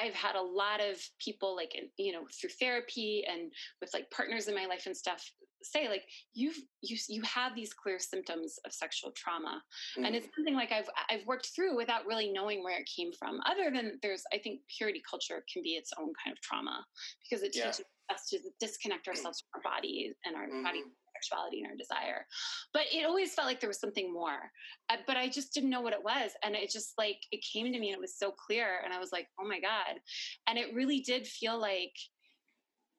I've 0.00 0.14
had 0.14 0.36
a 0.36 0.42
lot 0.42 0.80
of 0.80 0.96
people 1.18 1.56
like 1.56 1.74
you 1.96 2.12
know 2.12 2.26
through 2.40 2.50
therapy 2.60 3.24
and 3.28 3.52
with 3.80 3.90
like 3.92 4.10
partners 4.10 4.48
in 4.48 4.54
my 4.54 4.66
life 4.66 4.84
and 4.86 4.96
stuff 4.96 5.30
say 5.62 5.88
like 5.88 6.04
you've 6.34 6.56
you 6.82 6.96
you 7.08 7.22
have 7.22 7.54
these 7.54 7.72
clear 7.72 7.98
symptoms 7.98 8.58
of 8.64 8.72
sexual 8.72 9.10
trauma 9.16 9.62
mm. 9.98 10.06
and 10.06 10.14
it's 10.14 10.26
mm. 10.26 10.30
something 10.36 10.54
like 10.54 10.72
I've 10.72 10.88
I've 11.10 11.26
worked 11.26 11.50
through 11.54 11.76
without 11.76 12.06
really 12.06 12.30
knowing 12.30 12.62
where 12.62 12.78
it 12.78 12.88
came 12.94 13.10
from 13.18 13.40
other 13.46 13.70
than 13.74 13.98
there's 14.02 14.22
I 14.32 14.38
think 14.38 14.60
purity 14.76 15.02
culture 15.08 15.44
can 15.52 15.62
be 15.62 15.70
its 15.70 15.92
own 15.98 16.12
kind 16.24 16.36
of 16.36 16.40
trauma 16.40 16.84
because 17.28 17.42
it 17.42 17.52
teaches 17.52 17.80
yeah. 17.80 18.14
us 18.14 18.28
to 18.30 18.38
disconnect 18.60 19.08
ourselves 19.08 19.42
from 19.42 19.60
our 19.60 19.72
body 19.72 20.12
and 20.24 20.36
our 20.36 20.46
mm. 20.46 20.62
body 20.62 20.82
sexuality 21.18 21.60
and 21.60 21.70
our 21.70 21.76
desire. 21.76 22.26
But 22.72 22.82
it 22.92 23.06
always 23.06 23.34
felt 23.34 23.46
like 23.46 23.60
there 23.60 23.68
was 23.68 23.80
something 23.80 24.12
more. 24.12 24.50
Uh, 24.90 24.96
but 25.06 25.16
I 25.16 25.28
just 25.28 25.52
didn't 25.52 25.70
know 25.70 25.80
what 25.80 25.92
it 25.92 26.02
was. 26.02 26.32
And 26.44 26.54
it 26.54 26.70
just 26.70 26.92
like, 26.98 27.18
it 27.32 27.44
came 27.52 27.72
to 27.72 27.78
me 27.78 27.88
and 27.88 27.96
it 27.96 28.00
was 28.00 28.16
so 28.16 28.30
clear. 28.30 28.80
And 28.84 28.92
I 28.92 28.98
was 28.98 29.12
like, 29.12 29.28
oh 29.40 29.46
my 29.46 29.60
God. 29.60 30.00
And 30.46 30.58
it 30.58 30.74
really 30.74 31.00
did 31.00 31.26
feel 31.26 31.58
like 31.58 31.94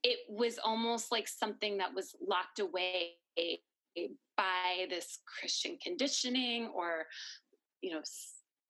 it 0.04 0.20
was 0.30 0.60
almost 0.64 1.12
like 1.12 1.28
something 1.28 1.78
that 1.78 1.94
was 1.94 2.16
locked 2.26 2.60
away 2.60 3.12
by 4.38 4.86
this 4.90 5.20
Christian 5.26 5.78
conditioning 5.84 6.72
or, 6.74 7.06
you 7.82 7.92
know, 7.92 8.02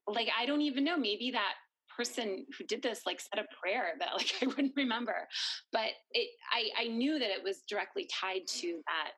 like 0.08 0.30
I 0.38 0.46
don't 0.46 0.62
even 0.62 0.84
know, 0.84 0.98
maybe 0.98 1.32
that 1.32 1.54
person 2.00 2.46
who 2.58 2.64
did 2.64 2.82
this 2.82 3.02
like 3.06 3.20
said 3.20 3.44
a 3.44 3.56
prayer 3.62 3.92
that 4.00 4.14
like 4.18 4.34
I 4.42 4.48
wouldn't 4.48 4.74
remember. 4.76 5.28
But 5.72 5.90
it 6.12 6.30
I, 6.52 6.86
I 6.86 6.88
knew 6.88 7.20
that 7.20 7.30
it 7.30 7.44
was 7.44 7.64
directly 7.68 8.10
tied 8.12 8.48
to 8.48 8.82
that 8.88 9.12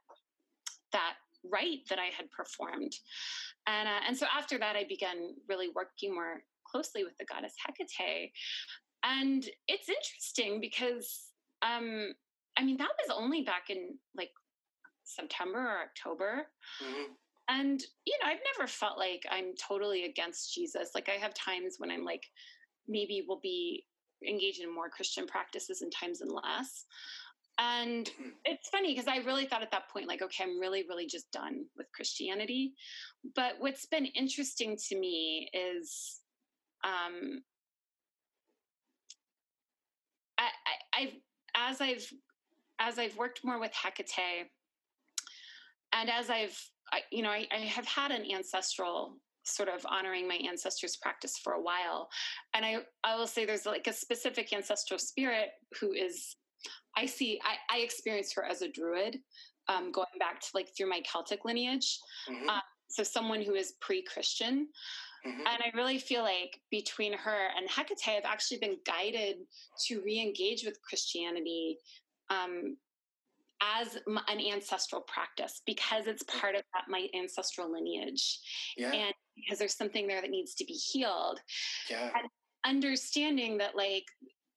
that 0.94 1.16
rite 1.52 1.88
that 1.90 2.00
I 2.00 2.10
had 2.16 2.30
performed. 2.32 2.94
And, 3.68 3.88
uh, 3.88 4.02
and 4.08 4.18
so 4.18 4.26
after 4.36 4.58
that, 4.60 4.76
I 4.76 4.86
began 4.88 5.36
really 5.50 5.70
working 5.76 6.14
more 6.14 6.44
closely 6.70 7.04
with 7.04 7.18
the 7.18 7.26
goddess 7.26 7.54
Hecate. 7.66 8.32
And 9.04 9.48
it's 9.68 9.90
interesting 9.90 10.62
because, 10.62 11.32
um, 11.62 12.14
I 12.58 12.64
mean, 12.64 12.78
that 12.78 12.90
was 13.08 13.16
only 13.16 13.42
back 13.42 13.70
in 13.70 13.98
like 14.16 14.32
September 15.04 15.60
or 15.60 15.82
October. 15.84 16.48
Mm-hmm. 16.84 17.14
And, 17.50 17.82
you 18.06 18.18
know, 18.22 18.30
I've 18.30 18.40
never 18.56 18.68
felt 18.68 18.98
like 18.98 19.26
I'm 19.30 19.56
totally 19.56 20.06
against 20.06 20.54
Jesus. 20.54 20.92
Like, 20.96 21.10
I 21.10 21.20
have 21.20 21.34
times 21.34 21.76
when 21.80 21.92
I'm 21.92 22.06
like, 22.06 22.24
maybe 22.88 23.26
we'll 23.28 23.42
be 23.42 23.86
engaged 24.26 24.62
in 24.62 24.74
more 24.74 24.90
Christian 24.90 25.26
practices 25.26 25.82
and 25.82 25.92
times 25.92 26.22
and 26.22 26.32
less. 26.32 26.86
And 27.62 28.08
mm-hmm. 28.08 28.30
it's 28.44 28.70
funny 28.70 28.94
because 28.94 29.08
I 29.08 29.18
really 29.18 29.46
thought 29.46 29.62
at 29.62 29.70
that 29.72 29.90
point, 29.90 30.08
like, 30.08 30.24
okay, 30.24 30.44
I'm 30.44 30.60
really, 30.60 30.84
really 30.90 31.06
just 31.06 31.32
done 31.32 31.66
with 31.78 31.92
Christianity. 31.94 32.74
But 33.36 33.54
what's 33.60 33.86
been 33.86 34.08
interesting 34.08 34.76
to 34.90 35.00
me 35.00 35.48
is 35.54 36.22
um, 36.84 37.44
I, 40.40 40.48
I, 40.94 41.02
I've 41.02 41.14
as 41.56 41.82
I've 41.82 42.12
as 42.80 42.98
I've 42.98 43.16
worked 43.16 43.42
more 43.44 43.60
with 43.60 43.74
Hecate, 43.74 44.48
and 45.94 46.10
as 46.10 46.32
I've 46.32 46.60
I, 46.92 47.02
you 47.12 47.22
know 47.22 47.30
I, 47.30 47.46
I 47.52 47.60
have 47.60 47.86
had 47.86 48.10
an 48.12 48.26
ancestral 48.34 49.18
sort 49.44 49.70
of 49.70 49.86
honoring 49.86 50.28
my 50.28 50.36
ancestors 50.36 50.98
practice 50.98 51.38
for 51.44 51.54
a 51.54 51.62
while 51.62 52.08
and 52.54 52.64
i 52.64 52.78
i 53.04 53.16
will 53.16 53.26
say 53.26 53.44
there's 53.44 53.66
like 53.66 53.88
a 53.88 53.94
specific 53.94 54.54
ancestral 54.54 55.00
spirit 55.00 55.50
who 55.80 55.94
is 55.94 56.36
I 56.96 57.06
see, 57.06 57.40
I, 57.44 57.78
I 57.78 57.80
experienced 57.80 58.36
her 58.36 58.44
as 58.44 58.62
a 58.62 58.72
druid, 58.72 59.20
um, 59.68 59.92
going 59.92 60.08
back 60.20 60.40
to 60.42 60.48
like 60.54 60.70
through 60.76 60.90
my 60.90 61.02
Celtic 61.02 61.46
lineage. 61.46 62.00
Mm-hmm. 62.30 62.50
Um, 62.50 62.62
so 62.90 63.04
someone 63.04 63.42
who 63.42 63.56
is 63.56 63.76
pre-Christian. 63.80 64.68
Mm-hmm. 65.26 65.40
And 65.40 65.48
I 65.48 65.72
really 65.76 66.00
feel 66.00 66.24
like 66.24 66.60
between 66.72 67.14
her 67.14 67.48
and 67.56 67.70
Hecate, 67.70 68.18
I've 68.18 68.26
actually 68.26 68.58
been 68.58 68.78
guided 68.86 69.38
to 69.88 70.02
re-engage 70.02 70.66
with 70.66 70.82
Christianity 70.82 71.78
um, 72.30 72.76
as 73.62 73.98
an 74.08 74.40
ancestral 74.40 75.02
practice 75.02 75.62
because 75.68 76.08
it's 76.08 76.24
mm. 76.24 76.40
part 76.40 76.56
of 76.56 76.64
that, 76.74 76.86
my 76.90 77.08
ancestral 77.16 77.72
lineage, 77.72 78.40
yeah. 78.76 78.92
and 78.92 79.14
because 79.36 79.60
there's 79.60 79.76
something 79.76 80.08
there 80.08 80.22
that 80.22 80.32
needs 80.32 80.56
to 80.56 80.66
be 80.66 80.74
healed. 80.74 81.40
Yeah. 81.90 82.10
And 82.16 82.28
understanding 82.66 83.60
that, 83.60 83.76
like 83.76 84.06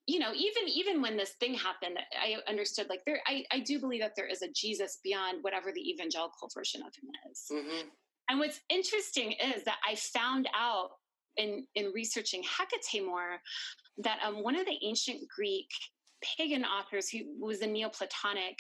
you 0.06 0.18
know 0.18 0.32
even 0.34 0.68
even 0.68 1.00
when 1.00 1.16
this 1.16 1.32
thing 1.40 1.54
happened 1.54 1.98
i 2.22 2.36
understood 2.48 2.88
like 2.88 3.00
there 3.06 3.20
i, 3.26 3.44
I 3.50 3.60
do 3.60 3.78
believe 3.80 4.00
that 4.00 4.14
there 4.16 4.26
is 4.26 4.42
a 4.42 4.48
jesus 4.54 4.98
beyond 5.02 5.38
whatever 5.42 5.72
the 5.72 5.88
evangelical 5.88 6.50
version 6.54 6.82
of 6.82 6.88
him 6.94 7.10
is 7.30 7.44
mm-hmm. 7.52 7.88
and 8.28 8.38
what's 8.38 8.60
interesting 8.68 9.32
is 9.32 9.64
that 9.64 9.78
i 9.86 9.94
found 9.94 10.48
out 10.56 10.90
in 11.36 11.66
in 11.74 11.92
researching 11.94 12.42
hecate 12.42 13.04
more 13.04 13.38
that 13.98 14.18
um, 14.24 14.42
one 14.42 14.56
of 14.56 14.66
the 14.66 14.78
ancient 14.82 15.20
greek 15.34 15.68
pagan 16.22 16.64
authors 16.64 17.08
who 17.08 17.20
was 17.40 17.60
a 17.60 17.66
neoplatonic 17.66 18.58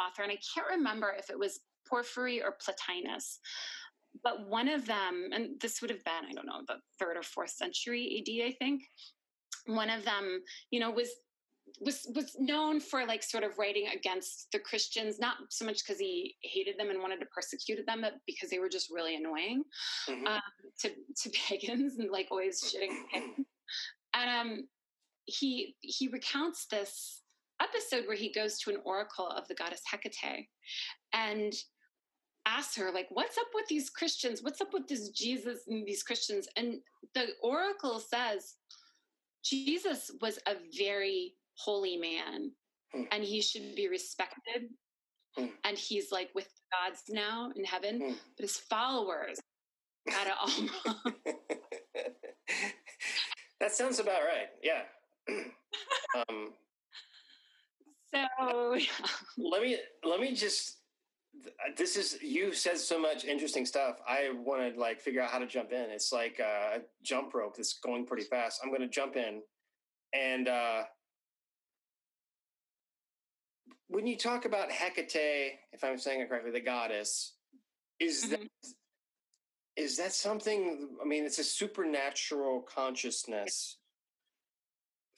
author 0.00 0.22
and 0.22 0.32
i 0.32 0.38
can't 0.54 0.68
remember 0.68 1.14
if 1.18 1.30
it 1.30 1.38
was 1.38 1.60
porphyry 1.88 2.42
or 2.42 2.56
plotinus 2.64 3.38
but 4.22 4.46
one 4.46 4.68
of 4.68 4.86
them, 4.86 5.30
and 5.32 5.58
this 5.60 5.80
would 5.80 5.90
have 5.90 6.04
been, 6.04 6.26
I 6.28 6.32
don't 6.34 6.46
know, 6.46 6.60
the 6.68 6.76
third 6.98 7.16
or 7.16 7.22
fourth 7.22 7.50
century 7.50 8.18
AD, 8.20 8.46
I 8.46 8.52
think. 8.58 8.82
One 9.66 9.90
of 9.90 10.04
them, 10.04 10.42
you 10.70 10.80
know, 10.80 10.90
was 10.90 11.08
was 11.80 12.06
was 12.14 12.36
known 12.38 12.80
for 12.80 13.06
like 13.06 13.22
sort 13.22 13.44
of 13.44 13.56
writing 13.58 13.86
against 13.94 14.48
the 14.52 14.58
Christians, 14.58 15.18
not 15.18 15.36
so 15.50 15.64
much 15.64 15.82
because 15.84 15.98
he 15.98 16.36
hated 16.42 16.78
them 16.78 16.90
and 16.90 17.00
wanted 17.00 17.20
to 17.20 17.26
persecute 17.26 17.84
them, 17.86 18.00
but 18.02 18.14
because 18.26 18.50
they 18.50 18.58
were 18.58 18.68
just 18.68 18.90
really 18.90 19.16
annoying 19.16 19.64
Mhm. 20.08 20.26
um, 20.26 20.40
to 20.80 20.90
to 20.90 21.30
pagans 21.48 21.98
and 21.98 22.10
like 22.10 22.28
always 22.30 22.60
shitting. 22.62 22.94
pagans. 23.10 23.46
And 24.14 24.30
um, 24.30 24.68
he 25.24 25.76
he 25.80 26.08
recounts 26.08 26.66
this 26.66 27.22
episode 27.60 28.06
where 28.06 28.16
he 28.16 28.32
goes 28.32 28.58
to 28.58 28.70
an 28.70 28.78
oracle 28.84 29.28
of 29.28 29.46
the 29.48 29.54
goddess 29.54 29.82
Hecate 29.90 30.48
and 31.12 31.54
asks 32.44 32.74
her 32.76 32.90
like 32.90 33.06
what's 33.10 33.38
up 33.38 33.46
with 33.54 33.66
these 33.68 33.88
christians 33.88 34.42
what's 34.42 34.60
up 34.60 34.72
with 34.72 34.88
this 34.88 35.10
jesus 35.10 35.60
and 35.68 35.86
these 35.86 36.02
christians 36.02 36.48
and 36.56 36.80
the 37.14 37.28
oracle 37.40 38.00
says 38.00 38.56
jesus 39.44 40.10
was 40.20 40.38
a 40.46 40.54
very 40.76 41.34
holy 41.56 41.96
man 41.96 42.52
Hmm. 42.94 43.04
and 43.10 43.24
he 43.24 43.40
should 43.40 43.74
be 43.74 43.88
respected 43.88 44.68
Hmm. 45.36 45.46
and 45.64 45.78
he's 45.78 46.12
like 46.12 46.28
with 46.34 46.48
gods 46.70 47.04
now 47.08 47.50
in 47.56 47.64
heaven 47.64 48.00
Hmm. 48.00 48.12
but 48.36 48.42
his 48.42 48.58
followers 48.58 49.38
got 50.10 50.26
it 50.26 50.34
all 50.38 51.12
that 53.60 53.72
sounds 53.72 53.98
about 54.00 54.22
right. 54.24 54.48
Yeah. 54.62 54.82
um, 56.28 56.52
so 58.12 58.76
let 59.38 59.62
me 59.62 59.78
let 60.04 60.20
me 60.20 60.34
just. 60.34 60.78
This 61.76 61.96
is 61.96 62.18
you 62.22 62.52
said 62.52 62.78
so 62.78 63.00
much 63.00 63.24
interesting 63.24 63.64
stuff. 63.64 63.96
I 64.06 64.30
want 64.34 64.74
to 64.74 64.78
like 64.80 65.00
figure 65.00 65.22
out 65.22 65.30
how 65.30 65.38
to 65.38 65.46
jump 65.46 65.72
in. 65.72 65.90
It's 65.90 66.12
like 66.12 66.38
a 66.38 66.82
jump 67.02 67.34
rope 67.34 67.56
that's 67.56 67.78
going 67.78 68.06
pretty 68.06 68.24
fast. 68.24 68.60
I'm 68.62 68.68
going 68.70 68.82
to 68.82 68.88
jump 68.88 69.16
in, 69.16 69.42
and 70.12 70.46
uh, 70.48 70.82
when 73.88 74.06
you 74.06 74.16
talk 74.16 74.44
about 74.44 74.70
Hecate, 74.70 75.52
if 75.72 75.82
I'm 75.84 75.98
saying 75.98 76.20
it 76.20 76.28
correctly, 76.28 76.50
the 76.50 76.60
goddess, 76.60 77.34
is 77.98 78.28
that 78.30 78.40
Mhm. 78.40 78.74
is 79.76 79.96
that 79.96 80.12
something? 80.12 80.98
I 81.00 81.04
mean, 81.06 81.24
it's 81.24 81.38
a 81.38 81.44
supernatural 81.44 82.62
consciousness. 82.62 83.78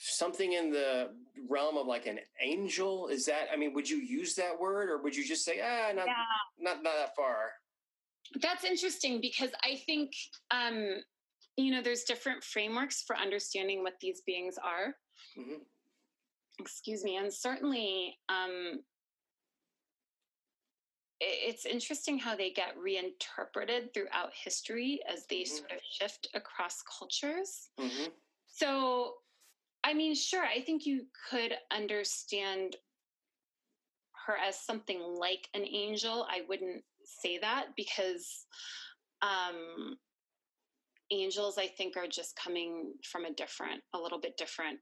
Something 0.07 0.53
in 0.53 0.71
the 0.71 1.15
realm 1.49 1.79
of 1.79 1.87
like 1.87 2.07
an 2.07 2.21
angel. 2.39 3.09
Is 3.09 3.25
that? 3.25 3.49
I 3.51 3.57
mean, 3.57 3.73
would 3.73 3.89
you 3.89 3.97
use 3.97 4.35
that 4.35 4.59
word, 4.59 4.91
or 4.91 5.03
would 5.03 5.17
you 5.17 5.25
just 5.25 5.47
say, 5.47 5.61
ah, 5.63 5.93
not 5.95 6.07
yeah 6.07 6.25
not 6.59 6.83
not 6.83 6.97
that 6.97 7.17
far? 7.17 7.53
That's 8.43 8.65
interesting 8.65 9.21
because 9.23 9.51
I 9.63 9.77
think, 9.87 10.13
um, 10.51 11.03
you 11.57 11.71
know, 11.71 11.81
there's 11.81 12.05
different 12.05 12.45
frameworks 12.45 13.03
for 13.07 13.17
understanding 13.17 13.83
what 13.83 13.95
these 14.01 14.21
beings 14.27 14.57
are. 14.63 14.95
hmm 15.35 15.63
Excuse 16.61 17.03
me. 17.03 17.17
And 17.17 17.33
certainly, 17.33 18.19
um, 18.29 18.81
it's 21.21 21.65
interesting 21.65 22.19
how 22.19 22.37
they 22.37 22.51
get 22.51 22.77
reinterpreted 22.77 23.95
throughout 23.95 24.33
history 24.35 25.01
as 25.09 25.27
they 25.27 25.43
Mhm. 25.43 25.49
sort 25.49 25.73
of 25.73 25.81
shift 25.83 26.29
across 26.35 26.83
cultures. 26.83 27.71
hmm 27.79 28.09
So, 28.47 29.19
I 29.85 29.93
mean, 29.93 30.15
sure, 30.15 30.43
I 30.45 30.63
think 30.63 30.87
you 30.87 31.07
could 31.31 31.53
understand 31.71 32.77
her 34.27 34.35
as 34.37 34.59
something 34.59 34.99
like 35.01 35.49
an 35.53 35.65
angel. 35.65 36.27
I 36.31 36.41
wouldn't 36.49 36.83
say 37.05 37.39
that 37.39 37.67
because 37.77 38.47
um, 39.21 39.99
angels, 41.11 41.59
I 41.59 41.67
think, 41.67 41.97
are 41.99 42.09
just 42.09 42.35
coming 42.35 42.95
from 43.05 43.27
a 43.27 43.35
different, 43.35 43.83
a 43.95 43.99
little 43.99 44.19
bit 44.19 44.39
different 44.39 44.79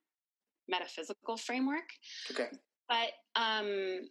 metaphysical 0.69 1.37
framework. 1.37 1.89
Okay. 2.31 2.49
But 2.89 3.11
um, 3.35 4.09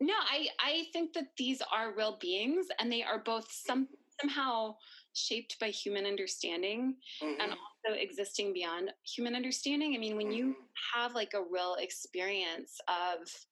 no, 0.00 0.14
I 0.14 0.48
I 0.58 0.86
think 0.92 1.12
that 1.12 1.28
these 1.38 1.62
are 1.72 1.94
real 1.94 2.18
beings, 2.20 2.66
and 2.80 2.90
they 2.90 3.04
are 3.04 3.20
both 3.20 3.46
some 3.52 3.88
somehow 4.20 4.74
shaped 5.14 5.58
by 5.60 5.68
human 5.68 6.06
understanding 6.06 6.96
Mhm. 7.22 7.36
and 7.40 7.54
also 7.84 7.98
existing 7.98 8.52
beyond 8.52 8.92
human 9.04 9.34
understanding. 9.34 9.94
I 9.94 9.98
mean, 9.98 10.16
when 10.16 10.32
you 10.32 10.54
Mhm. 10.54 10.68
have 10.94 11.14
like 11.14 11.34
a 11.34 11.42
real 11.42 11.74
experience 11.76 12.80
of 12.88 13.46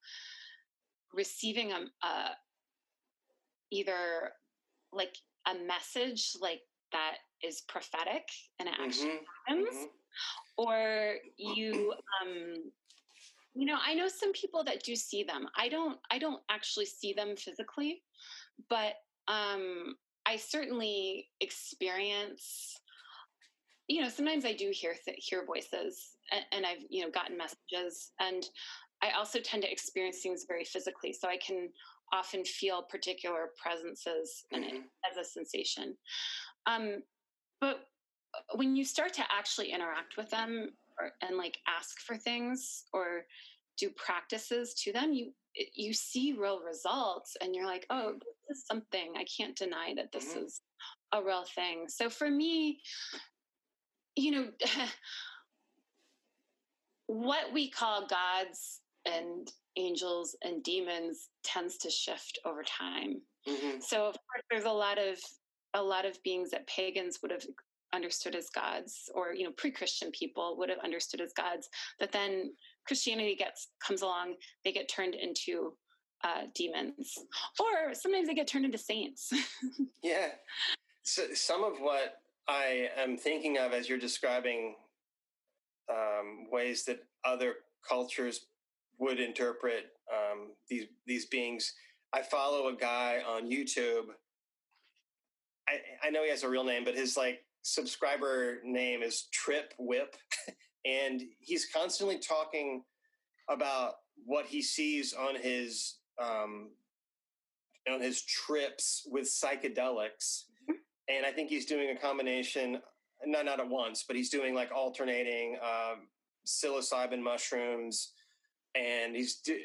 receiving 1.13 1.71
a, 1.71 1.91
a 2.03 2.37
either 3.71 4.33
like 4.91 5.17
a 5.45 5.55
message 5.55 6.35
like 6.39 6.61
that 6.91 7.17
is 7.41 7.61
prophetic 7.61 8.29
and 8.59 8.67
it 8.69 8.75
actually 8.79 9.11
Mhm. 9.11 9.25
happens, 9.47 9.75
Mhm. 9.75 9.91
or 10.57 11.19
you 11.37 11.93
um 12.21 12.71
you 13.53 13.65
know 13.65 13.79
i 13.81 13.93
know 13.93 14.07
some 14.07 14.31
people 14.33 14.63
that 14.63 14.83
do 14.83 14.95
see 14.95 15.23
them 15.23 15.49
i 15.55 15.67
don't 15.69 15.99
i 16.09 16.17
don't 16.19 16.43
actually 16.49 16.85
see 16.85 17.13
them 17.13 17.35
physically 17.35 18.03
but 18.69 19.03
um 19.27 19.97
i 20.25 20.37
certainly 20.37 21.31
experience 21.41 22.77
you 23.87 24.01
know 24.01 24.09
sometimes 24.09 24.45
i 24.45 24.53
do 24.53 24.71
hear 24.73 24.95
th- 25.05 25.17
hear 25.29 25.45
voices 25.45 26.17
and, 26.31 26.45
and 26.51 26.65
i've 26.65 26.83
you 26.89 27.03
know 27.03 27.11
gotten 27.11 27.37
messages 27.37 28.11
and 28.19 28.49
i 29.01 29.11
also 29.11 29.39
tend 29.39 29.63
to 29.63 29.71
experience 29.71 30.21
things 30.21 30.45
very 30.47 30.63
physically 30.65 31.13
so 31.13 31.27
i 31.27 31.37
can 31.37 31.69
often 32.13 32.43
feel 32.43 32.83
particular 32.83 33.49
presences 33.61 34.45
Mhm. 34.53 34.83
as 35.09 35.17
a 35.17 35.23
sensation 35.23 35.97
um 36.65 37.03
but 37.59 37.87
when 38.55 38.75
you 38.75 38.85
start 38.85 39.13
to 39.13 39.23
actually 39.31 39.71
interact 39.71 40.17
with 40.17 40.29
them 40.29 40.69
or, 40.99 41.11
and 41.21 41.37
like 41.37 41.57
ask 41.67 41.99
for 42.01 42.17
things 42.17 42.85
or 42.93 43.25
do 43.77 43.89
practices 43.91 44.73
to 44.75 44.91
them 44.93 45.13
you 45.13 45.33
you 45.73 45.93
see 45.93 46.33
real 46.33 46.61
results 46.61 47.35
and 47.41 47.55
you're 47.55 47.65
like 47.65 47.85
oh 47.89 48.13
this 48.13 48.57
is 48.57 48.65
something 48.65 49.13
i 49.17 49.25
can't 49.25 49.57
deny 49.57 49.93
that 49.95 50.11
this 50.11 50.33
Mhm. 50.33 50.45
is 50.45 50.61
a 51.13 51.21
real 51.23 51.43
thing 51.43 51.87
so 51.89 52.09
for 52.09 52.29
me 52.29 52.81
you 54.21 54.31
know 54.31 54.47
what 57.07 57.51
we 57.51 57.69
call 57.69 58.07
gods 58.07 58.81
and 59.05 59.51
angels 59.77 60.35
and 60.43 60.63
demons 60.63 61.29
tends 61.43 61.77
to 61.77 61.89
shift 61.89 62.39
over 62.45 62.63
time 62.63 63.21
Mhm. 63.47 63.81
so 63.81 64.05
of 64.05 64.13
course 64.13 64.43
there's 64.51 64.65
a 64.65 64.71
lot 64.71 64.99
of 64.99 65.19
a 65.73 65.81
lot 65.81 66.05
of 66.05 66.21
beings 66.23 66.51
that 66.51 66.67
pagans 66.67 67.19
would 67.21 67.31
have 67.31 67.45
understood 67.93 68.35
as 68.35 68.49
gods 68.49 69.09
or 69.15 69.33
you 69.33 69.43
know 69.45 69.51
pre-christian 69.57 70.11
people 70.11 70.55
would 70.57 70.69
have 70.69 70.79
understood 70.79 71.21
as 71.21 71.33
gods 71.33 71.67
but 71.99 72.11
then 72.11 72.53
christianity 72.85 73.35
gets 73.35 73.69
comes 73.85 74.01
along 74.03 74.35
they 74.63 74.71
get 74.71 74.87
turned 74.87 75.15
into 75.15 75.75
uh, 76.23 76.43
demons 76.53 77.17
or 77.59 77.93
sometimes 77.95 78.27
they 78.27 78.35
get 78.35 78.47
turned 78.47 78.65
into 78.65 78.77
saints 78.77 79.31
Yeah. 80.03 80.29
So 81.03 81.33
some 81.33 81.63
of 81.63 81.79
what 81.79 82.20
I 82.47 82.89
am 82.97 83.17
thinking 83.17 83.57
of 83.57 83.73
as 83.73 83.87
you're 83.87 83.97
describing 83.97 84.75
um, 85.89 86.47
ways 86.51 86.85
that 86.85 87.03
other 87.23 87.55
cultures 87.87 88.47
would 88.99 89.19
interpret 89.19 89.85
um, 90.11 90.51
these 90.69 90.85
these 91.05 91.25
beings. 91.25 91.73
I 92.13 92.21
follow 92.21 92.67
a 92.67 92.75
guy 92.75 93.21
on 93.27 93.49
YouTube. 93.49 94.05
I, 95.67 96.07
I 96.07 96.09
know 96.09 96.23
he 96.23 96.29
has 96.29 96.43
a 96.43 96.49
real 96.49 96.63
name, 96.63 96.83
but 96.83 96.95
his 96.95 97.15
like 97.15 97.43
subscriber 97.61 98.59
name 98.63 99.01
is 99.01 99.27
Trip 99.31 99.73
Whip, 99.77 100.15
and 100.85 101.21
he's 101.39 101.67
constantly 101.73 102.19
talking 102.19 102.83
about 103.49 103.95
what 104.25 104.45
he 104.45 104.61
sees 104.61 105.13
on 105.13 105.35
his 105.35 105.97
um, 106.21 106.69
on 107.91 108.01
his 108.01 108.23
trips 108.23 109.07
with 109.09 109.25
psychedelics. 109.25 110.43
And 111.09 111.25
I 111.25 111.31
think 111.31 111.49
he's 111.49 111.65
doing 111.65 111.95
a 111.95 111.99
combination, 111.99 112.81
not 113.25 113.45
not 113.45 113.59
at 113.59 113.67
once, 113.67 114.05
but 114.07 114.15
he's 114.15 114.29
doing 114.29 114.53
like 114.53 114.71
alternating 114.71 115.57
um, 115.61 116.07
psilocybin 116.45 117.21
mushrooms, 117.21 118.13
and 118.75 119.15
he's. 119.15 119.37
Do, 119.37 119.57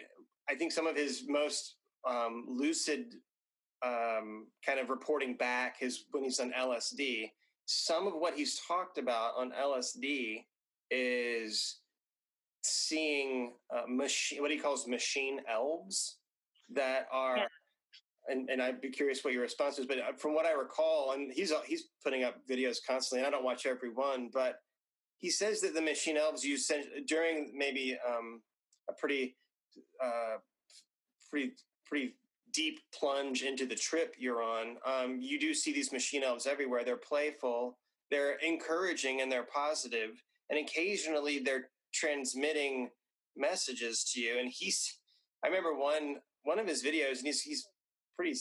I 0.49 0.55
think 0.55 0.72
some 0.72 0.87
of 0.87 0.96
his 0.96 1.25
most 1.29 1.75
um, 2.09 2.46
lucid 2.49 3.14
um, 3.85 4.46
kind 4.64 4.79
of 4.79 4.90
reporting 4.90 5.37
back 5.37 5.77
is 5.81 6.05
when 6.12 6.25
he's 6.25 6.40
on 6.40 6.53
LSD. 6.53 7.31
Some 7.66 8.07
of 8.07 8.14
what 8.14 8.35
he's 8.35 8.61
talked 8.66 8.99
about 8.99 9.33
on 9.37 9.51
LSD 9.51 10.44
is 10.90 11.79
seeing 12.62 13.55
uh, 13.75 13.83
machine, 13.88 14.40
what 14.40 14.51
he 14.51 14.59
calls 14.59 14.87
machine 14.87 15.40
elves 15.51 16.18
that 16.75 17.07
are. 17.12 17.38
Yeah. 17.38 17.46
And, 18.29 18.51
and 18.51 18.61
I'd 18.61 18.81
be 18.81 18.91
curious 18.91 19.23
what 19.23 19.33
your 19.33 19.43
response 19.43 19.79
is, 19.79 19.87
but 19.87 19.99
uh, 19.99 20.12
from 20.19 20.35
what 20.35 20.47
I 20.47 20.53
recall, 20.53 21.12
and 21.12 21.33
he's 21.33 21.53
uh, 21.53 21.61
he's 21.65 21.85
putting 22.03 22.25
up 22.25 22.37
videos 22.51 22.79
constantly, 22.85 23.25
and 23.25 23.27
I 23.27 23.31
don't 23.31 23.45
watch 23.45 23.67
every 23.67 23.91
one, 23.91 24.31
but 24.33 24.57
he 25.19 25.31
says 25.31 25.61
that 25.61 25.75
the 25.75 25.83
machine 25.83 26.17
elves 26.17 26.45
use 26.45 26.71
during 27.07 27.53
maybe 27.57 27.97
um, 28.07 28.43
a 28.91 28.93
pretty 28.93 29.37
uh, 30.03 30.39
pretty 31.31 31.53
pretty 31.85 32.15
deep 32.53 32.81
plunge 32.99 33.43
into 33.43 33.67
the 33.67 33.75
trip 33.75 34.15
you're 34.19 34.43
on, 34.43 34.77
um, 34.87 35.21
you 35.21 35.39
do 35.39 35.53
see 35.53 35.73
these 35.73 35.93
machine 35.93 36.23
elves 36.25 36.47
everywhere. 36.47 36.85
They're 36.85 36.97
playful, 36.97 37.79
they're 38.11 38.37
encouraging, 38.37 39.21
and 39.21 39.31
they're 39.31 39.47
positive, 39.53 40.23
and 40.51 40.59
occasionally 40.59 41.39
they're 41.39 41.69
transmitting 41.93 42.91
messages 43.37 44.05
to 44.12 44.21
you. 44.21 44.39
And 44.39 44.51
he's, 44.51 44.99
I 45.45 45.49
remember 45.49 45.75
one 45.75 46.17
one 46.45 46.59
of 46.59 46.67
his 46.67 46.83
videos, 46.83 47.19
and 47.19 47.27
he's 47.27 47.43
he's 47.43 47.67
pretty 48.16 48.37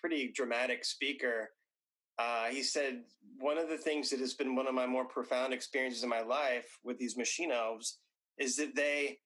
pretty 0.00 0.32
dramatic 0.34 0.84
speaker. 0.84 1.50
Uh, 2.18 2.46
he 2.46 2.62
said 2.62 3.02
one 3.40 3.58
of 3.58 3.68
the 3.68 3.76
things 3.76 4.10
that 4.10 4.20
has 4.20 4.34
been 4.34 4.54
one 4.54 4.68
of 4.68 4.74
my 4.74 4.86
more 4.86 5.06
profound 5.06 5.52
experiences 5.52 6.04
in 6.04 6.08
my 6.08 6.20
life 6.20 6.78
with 6.84 6.98
these 6.98 7.16
machine 7.16 7.50
elves 7.50 7.98
is 8.38 8.56
that 8.56 8.76
they 8.76 9.18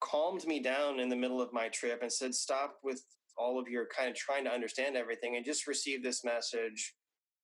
calmed 0.00 0.46
me 0.46 0.60
down 0.60 1.00
in 1.00 1.08
the 1.08 1.16
middle 1.16 1.40
of 1.40 1.52
my 1.52 1.68
trip 1.68 2.02
and 2.02 2.12
said, 2.12 2.34
"Stop 2.34 2.78
with 2.82 3.02
all 3.36 3.58
of 3.58 3.68
your 3.68 3.86
kind 3.86 4.10
of 4.10 4.16
trying 4.16 4.44
to 4.44 4.52
understand 4.52 4.96
everything 4.96 5.36
and 5.36 5.44
just 5.44 5.66
receive 5.66 6.02
this 6.02 6.24
message. 6.24 6.94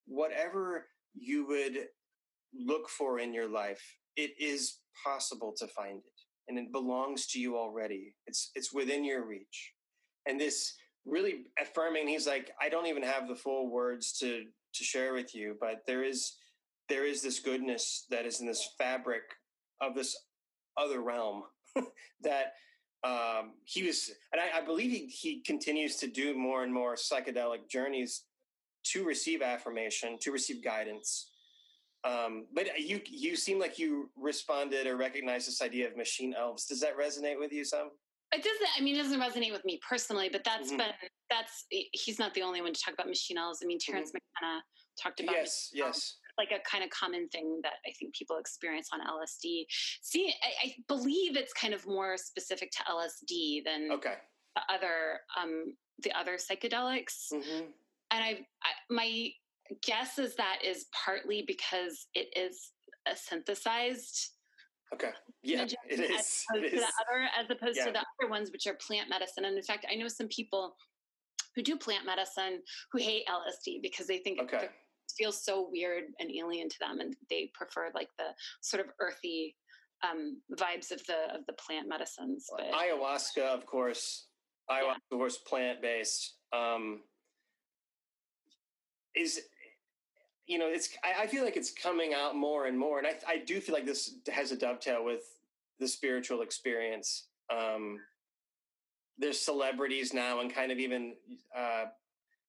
Whatever 0.06 0.88
you 1.14 1.46
would 1.46 1.88
look 2.52 2.88
for 2.88 3.18
in 3.20 3.32
your 3.32 3.48
life, 3.48 3.82
it 4.16 4.32
is 4.38 4.80
possible 5.04 5.52
to 5.56 5.66
find 5.68 5.98
it, 5.98 6.20
and 6.48 6.58
it 6.58 6.72
belongs 6.72 7.26
to 7.28 7.40
you 7.40 7.56
already. 7.56 8.14
It's 8.26 8.50
it's 8.54 8.72
within 8.72 9.04
your 9.04 9.24
reach." 9.24 9.72
And 10.26 10.40
this 10.40 10.74
really 11.06 11.46
affirming. 11.60 12.08
He's 12.08 12.26
like, 12.26 12.50
"I 12.60 12.68
don't 12.68 12.86
even 12.86 13.02
have 13.02 13.28
the 13.28 13.34
full 13.34 13.70
words 13.70 14.12
to 14.20 14.44
to 14.74 14.84
share 14.84 15.14
with 15.14 15.34
you, 15.34 15.56
but 15.60 15.82
there 15.86 16.04
is 16.04 16.36
there 16.88 17.06
is 17.06 17.22
this 17.22 17.40
goodness 17.40 18.06
that 18.10 18.26
is 18.26 18.40
in 18.40 18.46
this 18.46 18.70
fabric 18.78 19.22
of 19.80 19.94
this 19.94 20.16
other 20.76 21.00
realm 21.00 21.44
that 22.22 22.54
um, 23.04 23.52
he 23.64 23.82
was, 23.82 24.10
and 24.32 24.40
I, 24.40 24.58
I 24.58 24.64
believe 24.64 24.90
he, 24.90 25.06
he 25.06 25.40
continues 25.42 25.96
to 25.96 26.06
do 26.06 26.34
more 26.36 26.64
and 26.64 26.72
more 26.72 26.94
psychedelic 26.94 27.68
journeys 27.68 28.22
to 28.84 29.04
receive 29.04 29.42
affirmation, 29.42 30.18
to 30.20 30.32
receive 30.32 30.64
guidance. 30.64 31.30
Um, 32.04 32.46
but 32.54 32.78
you 32.78 33.00
you 33.06 33.34
seem 33.34 33.58
like 33.58 33.78
you 33.78 34.10
responded 34.16 34.86
or 34.86 34.96
recognized 34.96 35.48
this 35.48 35.62
idea 35.62 35.88
of 35.88 35.96
machine 35.96 36.34
elves. 36.38 36.66
Does 36.66 36.80
that 36.80 36.98
resonate 36.98 37.38
with 37.38 37.50
you 37.52 37.64
some? 37.64 37.90
It 38.34 38.42
doesn't. 38.42 38.68
I 38.76 38.80
mean, 38.80 38.96
it 38.96 39.02
doesn't 39.02 39.20
resonate 39.20 39.52
with 39.52 39.64
me 39.64 39.78
personally, 39.88 40.28
but 40.28 40.42
that's 40.44 40.72
Mhm. 40.72 40.78
been 40.78 40.92
that's 41.30 41.66
he's 41.70 42.18
not 42.18 42.34
the 42.34 42.42
only 42.42 42.60
one 42.60 42.72
to 42.72 42.80
talk 42.80 42.94
about 42.94 43.06
machine 43.08 43.38
elves. 43.38 43.60
I 43.62 43.66
mean, 43.66 43.78
Terence 43.78 44.12
McKenna 44.12 44.62
talked 45.00 45.20
about 45.20 45.36
Yes, 45.36 45.70
yes. 45.72 46.16
like 46.36 46.50
a 46.50 46.58
kind 46.60 46.82
of 46.84 46.90
common 46.90 47.28
thing 47.28 47.60
that 47.62 47.74
I 47.86 47.92
think 47.92 48.14
people 48.14 48.36
experience 48.38 48.88
on 48.92 49.00
LSD. 49.00 49.66
See, 50.02 50.34
I, 50.42 50.66
I 50.66 50.76
believe 50.88 51.36
it's 51.36 51.52
kind 51.52 51.74
of 51.74 51.86
more 51.86 52.16
specific 52.16 52.70
to 52.72 52.82
LSD 52.84 53.62
than 53.64 53.90
Okay. 53.92 54.16
the 54.56 54.62
other 54.68 55.20
um, 55.36 55.76
the 55.98 56.12
other 56.12 56.36
psychedelics. 56.36 57.28
hmm 57.30 57.66
And 58.10 58.24
I, 58.24 58.46
I 58.62 58.72
my 58.90 59.32
guess 59.82 60.18
is 60.18 60.34
that 60.36 60.58
is 60.64 60.86
partly 60.92 61.42
because 61.42 62.06
it 62.14 62.36
is 62.36 62.72
a 63.06 63.16
synthesized 63.16 64.33
Okay. 64.94 65.10
Yeah, 65.42 65.64
it 65.64 66.00
as 66.00 66.44
opposed 66.48 66.64
It 66.66 66.70
to 66.70 66.76
the 66.76 66.92
other 67.02 67.28
as 67.36 67.50
opposed 67.50 67.76
Yeah. 67.76 67.86
to 67.86 67.92
the 67.92 67.98
other 67.98 68.30
ones 68.30 68.50
which 68.52 68.66
are 68.66 68.74
plant 68.74 69.08
medicine 69.10 69.44
and 69.44 69.56
in 69.56 69.62
fact 69.62 69.84
i 69.90 69.94
know 69.94 70.08
some 70.08 70.28
people 70.28 70.76
who 71.54 71.62
do 71.62 71.76
plant 71.76 72.06
medicine 72.06 72.62
who 72.92 72.98
hate 72.98 73.26
lsd 73.26 73.82
because 73.82 74.06
they 74.06 74.18
think 74.18 74.40
Okay. 74.40 74.64
it 74.66 74.72
feels 75.18 75.44
so 75.44 75.68
weird 75.70 76.04
and 76.20 76.30
alien 76.30 76.68
to 76.68 76.78
them 76.78 77.00
and 77.00 77.16
they 77.28 77.50
prefer 77.54 77.90
like 77.94 78.08
the 78.18 78.28
sort 78.60 78.84
of 78.84 78.92
earthy 79.00 79.56
um, 80.08 80.40
vibes 80.52 80.90
of 80.92 81.04
the 81.06 81.34
of 81.34 81.44
the 81.46 81.54
plant 81.54 81.88
medicines 81.88 82.46
but 82.56 82.70
ayahuasca, 82.72 83.42
of 83.42 83.66
course, 83.66 84.26
ayahuasca, 84.70 84.96
of 85.12 85.18
course, 85.18 85.38
plant 85.38 85.80
based. 85.82 86.36
Um, 86.52 87.02
is 89.16 89.40
you 90.46 90.58
know, 90.58 90.66
it's 90.68 90.90
I, 91.02 91.22
I 91.22 91.26
feel 91.26 91.44
like 91.44 91.56
it's 91.56 91.70
coming 91.70 92.12
out 92.14 92.36
more 92.36 92.66
and 92.66 92.78
more, 92.78 92.98
and 92.98 93.06
I 93.06 93.14
I 93.26 93.38
do 93.38 93.60
feel 93.60 93.74
like 93.74 93.86
this 93.86 94.16
has 94.32 94.52
a 94.52 94.56
dovetail 94.56 95.04
with 95.04 95.22
the 95.80 95.88
spiritual 95.88 96.42
experience. 96.42 97.28
Um, 97.50 97.98
there's 99.18 99.40
celebrities 99.40 100.12
now, 100.12 100.40
and 100.40 100.52
kind 100.52 100.72
of 100.72 100.78
even 100.78 101.14
uh, 101.56 101.84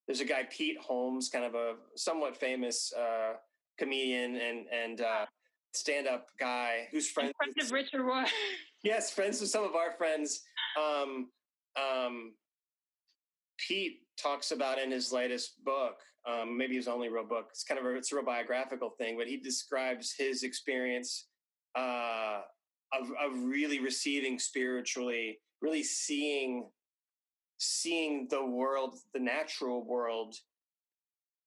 there's 0.07 0.19
a 0.19 0.25
guy 0.25 0.47
Pete 0.49 0.77
Holmes, 0.79 1.29
kind 1.29 1.45
of 1.45 1.55
a 1.55 1.75
somewhat 1.95 2.35
famous 2.35 2.93
uh, 2.93 3.33
comedian 3.77 4.35
and 4.35 4.65
and 4.67 5.01
uh, 5.01 5.25
stand 5.73 6.07
up 6.07 6.27
guy 6.39 6.87
who's 6.91 7.09
friends 7.09 7.33
front 7.37 7.53
with 7.55 7.65
of 7.65 7.71
richard 7.71 8.01
rohr 8.01 8.25
yes, 8.83 9.11
friends 9.11 9.41
with 9.41 9.49
some 9.49 9.63
of 9.63 9.75
our 9.75 9.91
friends. 9.91 10.43
Um, 10.79 11.29
um, 11.75 12.33
Pete 13.57 14.01
talks 14.17 14.51
about 14.51 14.79
in 14.79 14.91
his 14.91 15.11
latest 15.11 15.63
book, 15.63 15.97
um, 16.27 16.57
maybe 16.57 16.75
his 16.75 16.87
only 16.87 17.09
real 17.09 17.23
book. 17.25 17.47
It's 17.51 17.63
kind 17.63 17.79
of 17.79 17.85
a 17.85 17.95
it's 17.95 18.11
a 18.11 18.15
real 18.15 18.25
biographical 18.25 18.91
thing, 18.97 19.17
but 19.17 19.27
he 19.27 19.37
describes 19.37 20.13
his 20.17 20.43
experience 20.43 21.27
uh, 21.77 22.41
of 22.93 23.09
of 23.23 23.37
really 23.43 23.79
receiving 23.79 24.39
spiritually, 24.39 25.39
really 25.61 25.83
seeing 25.83 26.69
seeing 27.57 28.27
the 28.29 28.45
world, 28.45 28.95
the 29.13 29.19
natural 29.19 29.85
world, 29.85 30.35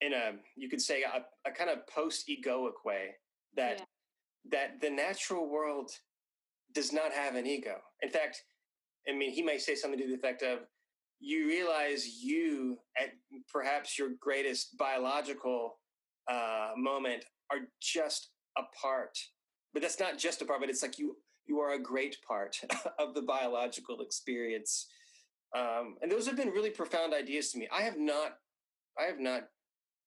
in 0.00 0.12
a 0.12 0.32
you 0.56 0.68
could 0.68 0.80
say 0.80 1.02
a, 1.02 1.24
a 1.48 1.52
kind 1.52 1.70
of 1.70 1.86
post 1.86 2.28
egoic 2.28 2.84
way 2.84 3.16
that 3.56 3.78
Yeah. 3.78 3.84
that 4.50 4.80
the 4.80 4.90
natural 4.90 5.48
world 5.48 5.90
does 6.72 6.92
not 6.92 7.12
have 7.12 7.34
an 7.34 7.46
ego. 7.46 7.76
In 8.02 8.10
fact, 8.10 8.44
I 9.08 9.12
mean, 9.12 9.32
he 9.32 9.42
may 9.42 9.58
say 9.58 9.74
something 9.74 9.98
to 9.98 10.06
the 10.06 10.14
effect 10.14 10.42
of, 10.42 10.60
you 11.20 11.46
realize 11.46 12.22
you, 12.22 12.78
at 12.96 13.10
perhaps 13.52 13.98
your 13.98 14.10
greatest 14.20 14.76
biological 14.76 15.78
uh, 16.30 16.70
moment, 16.76 17.24
are 17.50 17.60
just 17.80 18.30
a 18.56 18.62
part. 18.80 19.18
But 19.72 19.82
that's 19.82 20.00
not 20.00 20.18
just 20.18 20.42
a 20.42 20.44
part, 20.44 20.60
but 20.60 20.70
it's 20.70 20.82
like 20.82 20.98
you 20.98 21.16
you 21.46 21.60
are 21.60 21.72
a 21.72 21.82
great 21.82 22.16
part 22.26 22.58
of 22.98 23.14
the 23.14 23.22
biological 23.22 24.00
experience. 24.00 24.86
Um, 25.56 25.96
and 26.02 26.12
those 26.12 26.26
have 26.26 26.36
been 26.36 26.50
really 26.50 26.70
profound 26.70 27.14
ideas 27.14 27.52
to 27.52 27.58
me. 27.58 27.68
I 27.72 27.82
have 27.82 27.98
not, 27.98 28.36
I 28.98 29.04
have 29.04 29.18
not 29.18 29.44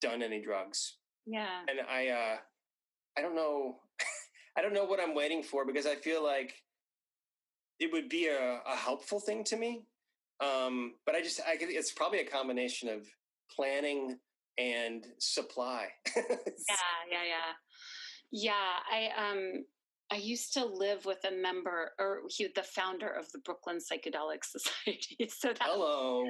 done 0.01 0.21
any 0.21 0.39
drugs 0.41 0.97
yeah 1.25 1.61
and 1.69 1.79
I 1.89 2.07
uh 2.09 2.37
I 3.17 3.21
don't 3.21 3.35
know 3.35 3.75
I 4.57 4.61
don't 4.61 4.73
know 4.73 4.85
what 4.85 4.99
I'm 4.99 5.15
waiting 5.15 5.43
for 5.43 5.65
because 5.65 5.85
I 5.85 5.95
feel 5.95 6.23
like 6.23 6.53
it 7.79 7.91
would 7.91 8.09
be 8.09 8.27
a, 8.27 8.59
a 8.67 8.75
helpful 8.75 9.19
thing 9.19 9.43
to 9.45 9.57
me. 9.57 9.81
Um, 10.41 10.93
but 11.05 11.15
I 11.15 11.21
just 11.21 11.39
I 11.41 11.55
it's 11.59 11.91
probably 11.91 12.19
a 12.19 12.25
combination 12.25 12.89
of 12.89 13.07
planning 13.55 14.17
and 14.57 15.05
supply. 15.19 15.87
yeah 16.15 16.23
yeah 17.09 17.23
yeah 17.27 17.53
yeah 18.31 18.51
i 18.91 19.29
um 19.29 19.65
i 20.11 20.15
used 20.15 20.53
to 20.53 20.65
live 20.65 21.05
with 21.05 21.23
a 21.25 21.31
member 21.31 21.91
or 21.99 22.21
he 22.27 22.47
the 22.55 22.63
founder 22.63 23.07
of 23.09 23.31
the 23.31 23.39
brooklyn 23.39 23.77
psychedelic 23.77 24.43
society 24.55 25.17
so 25.29 25.49
that 25.49 25.59
Hello, 25.61 26.25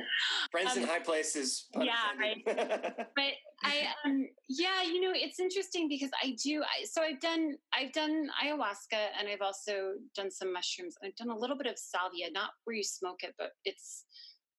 friends 0.52 0.76
in 0.78 0.84
Um, 0.84 0.90
high 0.90 1.00
places. 1.00 1.68
yeah, 1.80 2.12
intended. 2.14 2.96
but 3.16 3.34
I 3.64 3.88
um 4.06 4.28
yeah, 4.50 4.82
you 4.84 5.00
know, 5.02 5.12
it's 5.14 5.40
interesting 5.40 5.88
because 5.88 6.10
I 6.24 6.36
do 6.44 6.62
I 6.64 6.86
so 6.86 7.02
I've 7.02 7.20
done 7.20 7.56
I've 7.74 7.92
done 7.94 8.30
ayahuasca 8.44 9.02
and 9.18 9.28
I've 9.28 9.42
also 9.42 9.94
done 10.16 10.32
some 10.32 10.52
mushrooms. 10.54 10.96
I've 11.04 11.16
done 11.16 11.30
a 11.30 11.38
little 11.38 11.58
bit 11.58 11.68
of 11.68 11.78
salvia, 11.78 12.28
not 12.32 12.52
where 12.64 12.76
you 12.76 12.84
smoke 12.84 13.24
it, 13.24 13.34
but 13.38 13.52
it's 13.66 14.06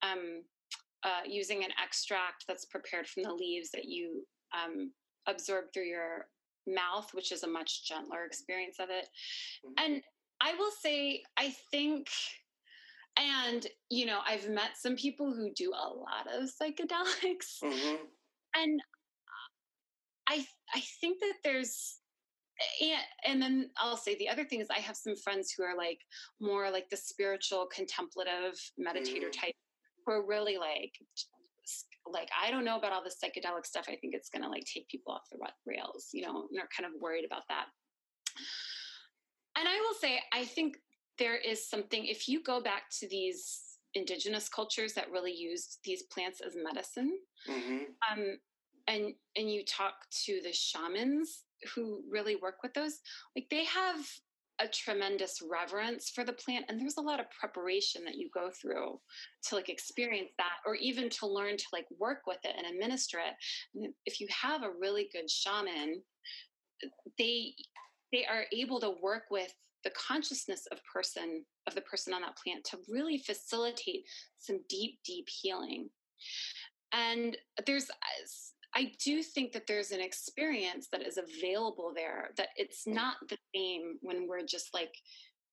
um 0.02 0.42
uh, 1.04 1.22
using 1.26 1.64
an 1.64 1.70
extract 1.82 2.44
that's 2.46 2.64
prepared 2.66 3.06
from 3.08 3.24
the 3.24 3.32
leaves 3.34 3.70
that 3.72 3.86
you 3.86 4.24
um, 4.56 4.92
absorb 5.26 5.64
through 5.74 5.86
your 5.86 6.26
mouth, 6.66 7.12
which 7.14 7.32
is 7.32 7.42
a 7.42 7.48
much 7.48 7.84
gentler 7.86 8.24
experience 8.24 8.78
of 8.78 8.90
it. 8.90 9.08
Mhm. 9.64 9.74
And 9.78 10.04
I 10.40 10.54
will 10.54 10.70
say, 10.70 11.22
I 11.36 11.50
think, 11.70 12.08
and 13.16 13.66
you 13.90 14.06
know, 14.06 14.20
I've 14.26 14.48
met 14.48 14.76
some 14.76 14.96
people 14.96 15.34
who 15.34 15.52
do 15.54 15.70
a 15.74 15.88
lot 15.88 16.26
of 16.28 16.50
psychedelics, 16.50 17.60
Mhm. 17.62 18.10
and 18.54 18.82
I 20.28 20.46
I 20.74 20.80
think 21.00 21.20
that 21.20 21.34
there's 21.44 21.98
and, 22.80 23.02
and 23.24 23.42
then 23.42 23.70
I'll 23.76 23.96
say 23.96 24.14
the 24.14 24.28
other 24.28 24.44
thing 24.44 24.60
is 24.60 24.70
I 24.70 24.78
have 24.78 24.96
some 24.96 25.16
friends 25.16 25.52
who 25.52 25.64
are 25.64 25.76
like 25.76 25.98
more 26.40 26.70
like 26.70 26.88
the 26.90 26.96
spiritual 26.96 27.66
contemplative 27.66 28.54
meditator 28.78 29.28
Mm. 29.28 29.32
type 29.32 29.54
who 30.04 30.12
are 30.12 30.24
really 30.24 30.58
like 30.58 30.92
like 32.10 32.30
I 32.40 32.50
don't 32.50 32.64
know 32.64 32.78
about 32.78 32.92
all 32.92 33.02
this 33.04 33.18
psychedelic 33.22 33.66
stuff. 33.66 33.86
I 33.88 33.96
think 33.96 34.14
it's 34.14 34.28
gonna 34.28 34.48
like 34.48 34.64
take 34.64 34.88
people 34.88 35.12
off 35.12 35.28
the 35.30 35.38
rails, 35.66 36.08
you 36.12 36.22
know, 36.22 36.42
and 36.42 36.48
they're 36.52 36.68
kind 36.76 36.92
of 36.92 37.00
worried 37.00 37.24
about 37.24 37.42
that. 37.48 37.66
And 39.56 39.68
I 39.68 39.78
will 39.80 39.94
say, 40.00 40.20
I 40.32 40.44
think 40.44 40.76
there 41.18 41.36
is 41.36 41.68
something 41.68 42.06
if 42.06 42.28
you 42.28 42.42
go 42.42 42.60
back 42.62 42.84
to 43.00 43.08
these 43.08 43.78
indigenous 43.94 44.48
cultures 44.48 44.94
that 44.94 45.10
really 45.10 45.32
used 45.32 45.78
these 45.84 46.04
plants 46.04 46.40
as 46.40 46.56
medicine, 46.56 47.18
Mhm. 47.46 47.94
um, 48.10 48.40
and 48.88 49.14
and 49.36 49.52
you 49.52 49.64
talk 49.64 49.94
to 50.24 50.40
the 50.42 50.52
shamans 50.52 51.44
who 51.74 52.02
really 52.08 52.36
work 52.36 52.62
with 52.62 52.72
those, 52.74 53.00
like 53.36 53.48
they 53.50 53.64
have 53.64 54.08
a 54.62 54.68
tremendous 54.68 55.40
reverence 55.42 56.10
for 56.10 56.24
the 56.24 56.32
plant 56.32 56.64
and 56.68 56.80
there's 56.80 56.96
a 56.96 57.02
lot 57.02 57.20
of 57.20 57.26
preparation 57.30 58.04
that 58.04 58.16
you 58.16 58.30
go 58.32 58.50
through 58.50 58.98
to 59.48 59.54
like 59.54 59.68
experience 59.68 60.30
that 60.38 60.58
or 60.66 60.76
even 60.76 61.10
to 61.10 61.26
learn 61.26 61.56
to 61.56 61.64
like 61.72 61.86
work 61.98 62.20
with 62.26 62.38
it 62.44 62.54
and 62.56 62.66
administer 62.66 63.18
it. 63.18 63.34
And 63.74 63.92
if 64.06 64.20
you 64.20 64.28
have 64.30 64.62
a 64.62 64.70
really 64.80 65.08
good 65.12 65.28
shaman 65.28 66.02
they 67.18 67.54
they 68.12 68.26
are 68.26 68.44
able 68.52 68.80
to 68.80 68.94
work 69.02 69.24
with 69.30 69.52
the 69.84 69.90
consciousness 69.90 70.66
of 70.70 70.80
person 70.92 71.44
of 71.66 71.74
the 71.74 71.80
person 71.82 72.14
on 72.14 72.22
that 72.22 72.36
plant 72.36 72.64
to 72.64 72.78
really 72.88 73.18
facilitate 73.18 74.04
some 74.38 74.60
deep 74.68 74.98
deep 75.04 75.28
healing. 75.28 75.88
And 76.92 77.36
there's 77.66 77.88
uh, 77.90 77.94
I 78.74 78.92
do 79.04 79.22
think 79.22 79.52
that 79.52 79.66
there's 79.66 79.90
an 79.90 80.00
experience 80.00 80.88
that 80.92 81.02
is 81.02 81.18
available 81.18 81.92
there 81.94 82.30
that 82.36 82.48
it's 82.56 82.86
not 82.86 83.16
the 83.28 83.36
same 83.54 83.98
when 84.00 84.26
we're 84.26 84.46
just 84.46 84.72
like 84.72 84.94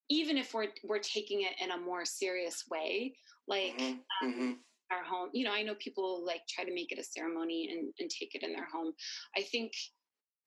even 0.10 0.38
if 0.38 0.54
we're 0.54 0.68
we're 0.84 1.00
taking 1.00 1.42
it 1.42 1.54
in 1.64 1.72
a 1.72 1.78
more 1.78 2.06
serious 2.06 2.64
way 2.70 3.14
like 3.48 3.78
mm-hmm. 3.78 4.26
Um, 4.26 4.34
mm-hmm. 4.34 4.52
our 4.92 5.04
home 5.04 5.30
you 5.34 5.46
know 5.46 5.54
i 5.54 5.62
know 5.62 5.76
people 5.76 6.26
like 6.26 6.42
try 6.50 6.64
to 6.64 6.74
make 6.74 6.92
it 6.92 7.00
a 7.00 7.04
ceremony 7.04 7.70
and, 7.72 7.94
and 8.00 8.10
take 8.10 8.36
it 8.36 8.44
in 8.44 8.54
their 8.54 8.68
home 8.72 8.94
i 9.38 9.42
think 9.42 9.72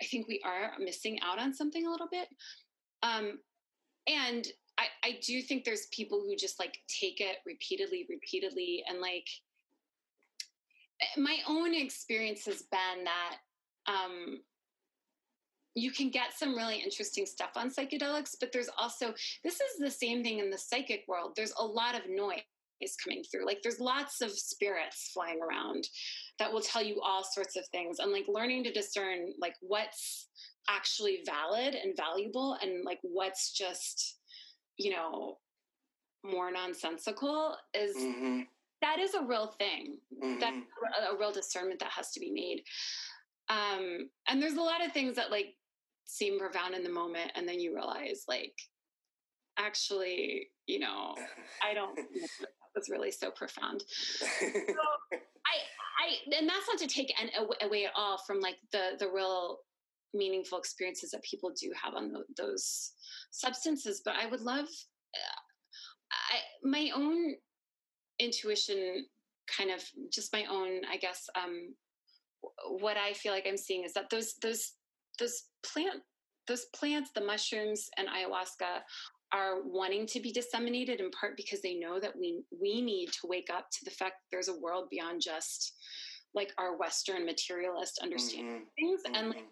i 0.03 0.05
think 0.07 0.27
we 0.29 0.41
are 0.45 0.73
missing 0.79 1.18
out 1.23 1.39
on 1.39 1.55
something 1.55 1.87
a 1.87 1.91
little 1.91 2.09
bit 2.11 2.29
um 3.03 3.39
and 4.07 4.49
i 4.79 4.87
i 5.05 5.18
do 5.25 5.41
think 5.43 5.64
there's 5.64 5.87
people 5.93 6.20
who 6.20 6.37
just 6.37 6.59
like 6.59 6.79
take 6.89 7.20
it 7.20 7.37
repeatedly 7.47 8.07
repeatedly 8.09 8.83
and 8.89 9.01
like 9.01 9.27
my 11.17 11.39
own 11.49 11.75
experience 11.75 12.45
has 12.47 12.63
been 12.63 13.05
that 13.05 13.37
um, 13.87 14.41
you 15.75 15.91
can 15.91 16.11
get 16.11 16.37
some 16.37 16.55
really 16.55 16.77
interesting 16.77 17.27
stuff 17.27 17.51
on 17.57 17.71
psychedelics, 17.71 18.35
but 18.39 18.53
there's 18.53 18.69
also, 18.79 19.15
this 19.43 19.55
is 19.55 19.79
the 19.79 19.91
same 19.91 20.23
thing 20.23 20.39
in 20.39 20.51
the 20.51 20.59
psychic 20.59 21.05
world. 21.09 21.33
There's 21.35 21.55
a 21.59 21.65
lot 21.65 21.95
of 21.95 22.03
noise 22.09 22.43
coming 23.03 23.23
through. 23.25 23.47
Like 23.47 23.61
there's 23.63 23.81
lots 23.81 24.21
of 24.21 24.33
spirits 24.33 25.11
flying 25.15 25.41
around 25.41 25.89
that 26.39 26.53
will 26.53 26.61
tell 26.61 26.83
you 26.83 27.01
all 27.01 27.25
sorts 27.25 27.57
of 27.57 27.67
things. 27.69 27.99
And 28.01 28.13
like 28.13 28.27
learning 28.29 28.65
to 28.65 28.73
discern 28.73 29.33
like 29.41 29.55
what's 29.61 30.29
actually 30.69 31.21
valid 31.25 31.75
and 31.75 31.97
valuable 31.97 32.57
and 32.63 32.85
like 32.85 32.99
what's 33.03 33.53
just, 33.53 34.19
you 34.77 34.91
know, 34.91 35.39
more 36.25 36.53
nonsensical 36.53 37.57
is 37.75 37.97
mm-hmm 37.97 38.43
that 38.83 38.99
is 38.99 39.14
a 39.14 39.24
real 39.24 39.55
thing. 39.59 39.99
Mm-hmm. 40.22 40.41
That's 40.41 40.57
a, 41.01 41.14
a, 41.14 41.18
real 41.18 41.33
discernment 41.33 41.80
that 41.80 41.91
has 41.91 42.11
to 42.12 42.20
be 42.20 42.30
made. 42.30 42.62
Um, 43.49 44.11
and 44.28 44.43
there's 44.43 44.55
a 44.55 44.61
lot 44.61 44.85
of 44.85 44.93
things 44.93 45.16
that 45.16 45.30
like 45.30 45.55
seem 46.05 46.39
profound 46.39 46.74
in 46.74 46.83
the 46.83 46.91
moment, 46.91 47.33
and 47.35 47.49
then 47.49 47.61
you 47.61 47.74
realize 47.74 48.24
like, 48.28 48.55
actually, 49.59 50.49
you 50.66 50.78
know, 50.78 51.14
I 51.62 51.74
don't. 51.74 51.97
that 51.97 52.49
was 52.74 52.89
really 52.91 53.11
so 53.11 53.30
profound. 53.30 53.83
So 53.89 54.26
I, 54.43 55.57
I, 56.01 56.37
and 56.39 56.49
that's 56.49 56.68
not 56.68 56.78
to 56.78 56.87
take 56.87 57.12
an, 57.20 57.30
away 57.62 57.85
at 57.85 57.93
all 57.97 58.18
from 58.26 58.41
like 58.41 58.57
the 58.72 58.97
the 58.99 59.09
real 59.09 59.59
meaningful 60.14 60.59
experiences 60.59 61.11
that 61.11 61.22
people 61.22 61.53
do 61.59 61.72
have 61.83 61.95
on 61.95 62.12
the, 62.12 62.24
those 62.37 62.93
substances. 63.30 64.03
But 64.05 64.14
I 64.20 64.26
would 64.26 64.41
love. 64.41 64.66
Uh, 64.66 65.39
I, 66.12 66.39
my 66.64 66.91
own 66.95 67.35
intuition 68.23 69.05
kind 69.57 69.70
of 69.70 69.83
just 70.12 70.33
my 70.33 70.45
own 70.51 70.81
i 70.91 70.97
guess 70.97 71.29
um 71.43 71.75
what 72.79 72.97
i 72.97 73.12
feel 73.12 73.33
like 73.33 73.47
i'm 73.47 73.57
seeing 73.57 73.85
is 73.85 73.93
that 73.93 74.09
those 74.11 74.35
those 74.43 74.73
those 75.18 75.45
plant 75.64 76.01
those 76.49 76.66
plants 76.75 77.11
the 77.14 77.20
mushrooms 77.20 77.89
and 77.99 78.09
ayahuasca 78.09 78.81
are 79.33 79.62
wanting 79.64 80.07
to 80.07 80.20
be 80.20 80.31
disseminated 80.31 81.01
in 81.01 81.11
part 81.11 81.37
because 81.37 81.62
they 81.62 81.75
know 81.75 81.99
that 81.99 82.12
we 82.18 82.43
we 82.61 82.83
need 82.83 83.07
to 83.07 83.27
wake 83.27 83.49
up 83.53 83.66
to 83.73 83.85
the 83.85 83.91
fact 83.91 84.14
that 84.20 84.37
there's 84.37 84.49
a 84.49 84.61
world 84.61 84.89
beyond 84.91 85.20
just 85.20 85.75
like 86.35 86.53
our 86.59 86.77
western 86.77 87.25
materialist 87.25 87.99
understanding 88.03 88.55
mm-hmm. 88.55 88.87
things 88.87 89.01
mm-hmm. 89.07 89.14
and 89.14 89.29
like 89.29 89.39
mm-hmm. 89.39 89.47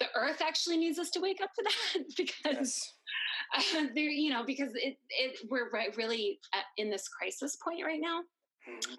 the 0.00 0.06
earth 0.14 0.40
actually 0.40 0.76
needs 0.76 0.98
us 0.98 1.10
to 1.10 1.20
wake 1.20 1.40
up 1.42 1.50
to 1.54 1.64
that 1.64 2.04
because 2.16 2.92
uh, 3.54 3.86
there, 3.94 4.08
you 4.08 4.30
know, 4.30 4.44
because 4.44 4.72
it, 4.74 4.96
it 5.08 5.38
we're 5.48 5.70
right, 5.70 5.96
really 5.96 6.40
in 6.76 6.90
this 6.90 7.08
crisis 7.08 7.56
point 7.56 7.84
right 7.84 8.00
now. 8.00 8.20
Mm-hmm. 8.68 8.94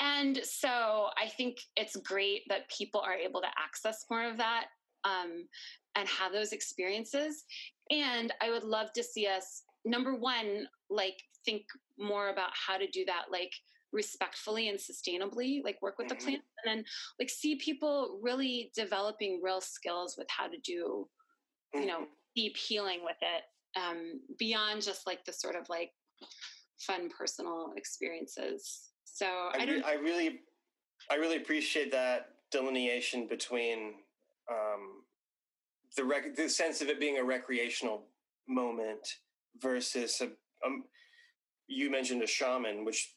And 0.00 0.40
so 0.42 1.08
I 1.22 1.28
think 1.28 1.58
it's 1.76 1.96
great 1.96 2.42
that 2.48 2.70
people 2.70 3.00
are 3.00 3.14
able 3.14 3.42
to 3.42 3.48
access 3.62 4.06
more 4.10 4.24
of 4.24 4.38
that 4.38 4.66
um, 5.04 5.46
and 5.94 6.08
have 6.08 6.32
those 6.32 6.52
experiences. 6.52 7.44
And 7.90 8.32
I 8.40 8.50
would 8.50 8.64
love 8.64 8.92
to 8.94 9.02
see 9.02 9.26
us, 9.26 9.62
number 9.84 10.14
one, 10.14 10.66
like 10.88 11.22
think 11.44 11.64
more 11.98 12.30
about 12.30 12.50
how 12.54 12.78
to 12.78 12.86
do 12.86 13.04
that, 13.06 13.24
like 13.30 13.52
respectfully 13.92 14.68
and 14.68 14.78
sustainably, 14.78 15.62
like 15.62 15.82
work 15.82 15.98
with 15.98 16.06
mm-hmm. 16.06 16.18
the 16.18 16.24
plants, 16.24 16.46
and 16.64 16.78
then 16.78 16.84
like 17.18 17.28
see 17.28 17.56
people 17.56 18.20
really 18.22 18.70
developing 18.74 19.40
real 19.42 19.60
skills 19.60 20.16
with 20.16 20.28
how 20.30 20.46
to 20.46 20.56
do, 20.64 21.08
you 21.74 21.86
know, 21.86 22.00
mm-hmm. 22.00 22.14
deep 22.34 22.56
healing 22.56 23.00
with 23.04 23.18
it 23.20 23.42
um, 23.76 24.20
beyond 24.38 24.82
just 24.82 25.06
like 25.06 25.24
the 25.24 25.32
sort 25.32 25.56
of 25.56 25.68
like 25.68 25.92
fun 26.78 27.08
personal 27.08 27.72
experiences. 27.76 28.90
So 29.04 29.26
I, 29.26 29.58
I 29.60 29.66
don't. 29.66 29.84
I 29.84 29.94
really, 29.94 30.40
I 31.10 31.16
really 31.16 31.36
appreciate 31.36 31.90
that 31.92 32.30
delineation 32.50 33.26
between 33.26 33.94
um, 34.50 35.02
the 35.96 36.04
rec- 36.04 36.34
the 36.36 36.48
sense 36.48 36.80
of 36.80 36.88
it 36.88 37.00
being 37.00 37.18
a 37.18 37.24
recreational 37.24 38.04
moment 38.48 39.16
versus 39.60 40.20
a. 40.20 40.26
Um, 40.66 40.84
you 41.66 41.90
mentioned 41.90 42.22
a 42.22 42.26
shaman, 42.26 42.84
which 42.84 43.14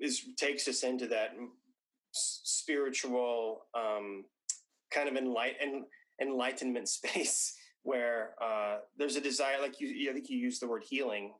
is 0.00 0.26
takes 0.36 0.66
us 0.66 0.82
into 0.82 1.06
that 1.08 1.34
spiritual 2.12 3.66
um, 3.74 4.24
kind 4.90 5.08
of 5.08 5.16
enlighten, 5.16 5.84
enlightenment 6.20 6.88
space 6.88 7.56
where 7.82 8.34
uh, 8.40 8.78
there's 8.96 9.16
a 9.16 9.20
desire, 9.20 9.60
like 9.60 9.80
you, 9.80 10.10
I 10.10 10.12
think 10.12 10.30
you 10.30 10.38
used 10.38 10.62
the 10.62 10.68
word 10.68 10.84
healing. 10.88 11.34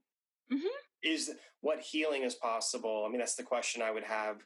Mm-hmm. 0.53 0.67
Is 1.03 1.33
what 1.61 1.81
healing 1.81 2.23
is 2.23 2.35
possible? 2.35 3.05
I 3.07 3.11
mean, 3.11 3.19
that's 3.19 3.35
the 3.35 3.43
question 3.43 3.83
I 3.83 3.91
would 3.91 4.05
have. 4.05 4.37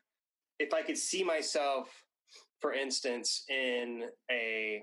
If 0.59 0.73
I 0.73 0.83
could 0.83 0.97
see 0.97 1.23
myself, 1.23 1.89
for 2.61 2.73
instance, 2.73 3.45
in 3.49 4.05
a 4.31 4.83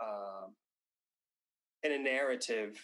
uh, 0.00 0.46
in 1.82 1.92
a 1.92 1.98
narrative 1.98 2.80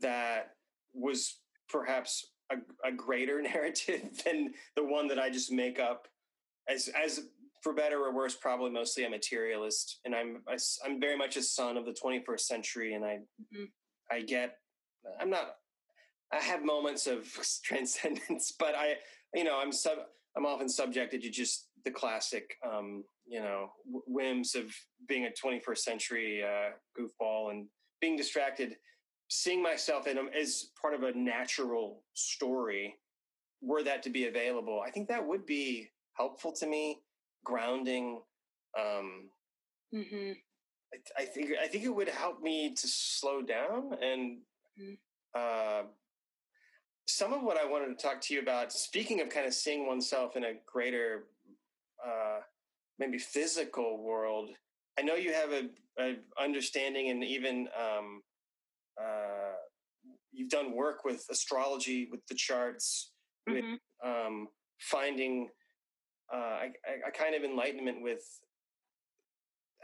that 0.00 0.50
was 0.92 1.38
perhaps 1.68 2.26
a, 2.50 2.56
a 2.86 2.92
greater 2.92 3.40
narrative 3.54 4.22
than 4.24 4.52
the 4.76 4.84
one 4.84 5.08
that 5.08 5.18
I 5.18 5.30
just 5.30 5.52
make 5.52 5.78
up 5.78 6.08
as 6.68 6.88
as 6.88 7.28
for 7.62 7.72
better 7.72 7.98
or 7.98 8.12
worse, 8.12 8.34
probably 8.34 8.70
mostly 8.70 9.04
a 9.04 9.10
materialist, 9.10 10.00
and 10.04 10.14
I'm 10.14 10.42
I, 10.48 10.52
am 10.52 10.58
i 10.84 10.88
am 10.88 11.00
very 11.00 11.16
much 11.16 11.36
a 11.36 11.42
son 11.42 11.76
of 11.76 11.86
the 11.86 11.92
21st 11.92 12.40
century, 12.40 12.94
and 12.94 13.04
I 13.04 13.18
mm-hmm. 13.40 13.64
I 14.10 14.22
get 14.22 14.56
I'm 15.20 15.30
not 15.30 15.54
I 16.32 16.38
have 16.38 16.64
moments 16.64 17.06
of 17.06 17.26
transcendence, 17.64 18.52
but 18.58 18.74
I 18.74 18.96
you 19.34 19.44
know 19.44 19.58
I'm 19.60 19.72
sub 19.72 19.98
I'm 20.36 20.46
often 20.46 20.68
subjected 20.68 21.22
to 21.22 21.30
just 21.30 21.68
the 21.84 21.90
classic 21.90 22.54
um, 22.68 23.04
you 23.26 23.40
know 23.40 23.70
whims 23.84 24.54
of 24.54 24.74
being 25.08 25.26
a 25.26 25.46
21st 25.46 25.78
century 25.78 26.42
uh, 26.42 26.70
goofball 26.98 27.50
and 27.50 27.66
being 28.00 28.16
distracted. 28.16 28.76
Seeing 29.28 29.62
myself 29.62 30.06
in 30.06 30.18
as 30.38 30.66
part 30.80 30.92
of 30.92 31.04
a 31.04 31.16
natural 31.16 32.02
story, 32.12 32.98
were 33.62 33.82
that 33.82 34.02
to 34.02 34.10
be 34.10 34.26
available, 34.26 34.82
I 34.86 34.90
think 34.90 35.08
that 35.08 35.26
would 35.26 35.46
be 35.46 35.88
helpful 36.14 36.52
to 36.52 36.66
me 36.66 37.00
grounding. 37.44 38.20
Um, 38.78 39.30
mm-hmm. 39.94 40.32
I, 40.94 41.22
I, 41.22 41.24
think 41.24 41.50
I 41.62 41.66
think 41.66 41.84
it 41.84 41.94
would 41.94 42.08
help 42.08 42.40
me 42.42 42.74
to 42.74 42.88
slow 42.88 43.42
down 43.42 43.92
and. 44.02 44.38
Mm-hmm. 44.80 44.94
Uh, 45.34 45.82
some 47.06 47.32
of 47.32 47.42
what 47.42 47.56
I 47.56 47.64
wanted 47.64 47.98
to 47.98 48.02
talk 48.02 48.20
to 48.22 48.34
you 48.34 48.40
about, 48.40 48.72
speaking 48.72 49.20
of 49.20 49.28
kind 49.28 49.46
of 49.46 49.54
seeing 49.54 49.86
oneself 49.86 50.36
in 50.36 50.44
a 50.44 50.52
greater, 50.66 51.24
uh, 52.04 52.40
maybe 52.98 53.18
physical 53.18 54.02
world, 54.02 54.50
I 54.98 55.02
know 55.02 55.14
you 55.14 55.32
have 55.32 55.50
a, 55.52 55.68
a 55.98 56.16
understanding 56.40 57.10
and 57.10 57.24
even 57.24 57.68
um, 57.78 58.22
uh, 59.00 59.54
you've 60.32 60.50
done 60.50 60.74
work 60.74 61.04
with 61.04 61.26
astrology, 61.30 62.08
with 62.10 62.26
the 62.26 62.34
charts, 62.34 63.12
mm-hmm. 63.48 63.72
with 63.72 63.80
um, 64.04 64.48
finding 64.78 65.48
uh, 66.32 66.68
a, 67.06 67.10
kind 67.12 67.34
of 67.34 67.44
enlightenment 67.44 68.02
with 68.02 68.22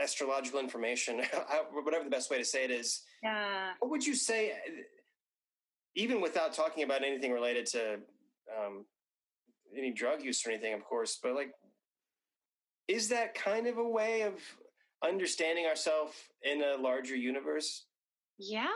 astrological 0.00 0.60
information, 0.60 1.22
whatever 1.72 2.04
the 2.04 2.10
best 2.10 2.30
way 2.30 2.38
to 2.38 2.44
say 2.44 2.64
it 2.64 2.70
is. 2.70 3.02
Yeah. 3.22 3.72
What 3.80 3.90
would 3.90 4.06
you 4.06 4.14
say, 4.14 4.52
even 5.94 6.20
without 6.20 6.52
talking 6.52 6.84
about 6.84 7.04
anything 7.04 7.32
related 7.32 7.66
to 7.66 7.98
um, 8.56 8.84
any 9.76 9.92
drug 9.92 10.22
use 10.22 10.46
or 10.46 10.50
anything, 10.50 10.74
of 10.74 10.84
course, 10.84 11.18
but 11.22 11.34
like, 11.34 11.52
is 12.86 13.08
that 13.10 13.34
kind 13.34 13.66
of 13.66 13.76
a 13.76 13.86
way 13.86 14.22
of 14.22 14.34
understanding 15.04 15.66
ourselves 15.66 16.14
in 16.42 16.62
a 16.62 16.80
larger 16.80 17.14
universe? 17.14 17.84
Yeah, 18.38 18.66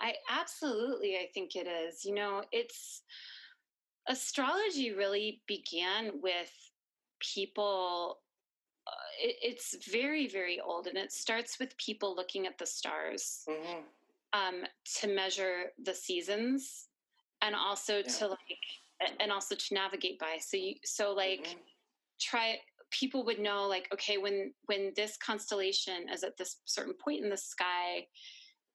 I 0.00 0.14
absolutely 0.28 1.14
I 1.16 1.28
think 1.32 1.56
it 1.56 1.66
is. 1.66 2.04
You 2.04 2.14
know, 2.14 2.42
it's 2.52 3.02
astrology 4.08 4.92
really 4.92 5.40
began 5.46 6.20
with 6.20 6.50
people 7.34 8.20
uh, 8.86 9.08
it, 9.22 9.36
it's 9.42 9.90
very 9.90 10.26
very 10.28 10.60
old 10.60 10.86
and 10.86 10.98
it 10.98 11.12
starts 11.12 11.58
with 11.58 11.76
people 11.78 12.14
looking 12.14 12.46
at 12.46 12.58
the 12.58 12.66
stars 12.66 13.42
hmm 13.48 13.80
um, 14.32 14.64
to 14.98 15.06
measure 15.06 15.66
the 15.84 15.94
seasons 15.94 16.88
and 17.40 17.54
also 17.54 17.98
Yeah. 17.98 18.02
to 18.18 18.26
like 18.28 18.58
and 19.20 19.30
also 19.30 19.54
to 19.54 19.74
navigate 19.74 20.18
by 20.18 20.38
so 20.38 20.56
you 20.56 20.74
so 20.84 21.12
like 21.12 21.46
Mhm. 21.46 21.58
try 22.20 22.60
people 22.90 23.24
would 23.24 23.38
know 23.38 23.66
like 23.68 23.86
okay 23.92 24.18
when 24.18 24.52
when 24.66 24.92
this 24.94 25.16
constellation 25.16 26.08
is 26.08 26.24
at 26.24 26.36
this 26.36 26.60
certain 26.64 26.94
point 26.94 27.22
in 27.24 27.30
the 27.30 27.36
sky 27.36 28.06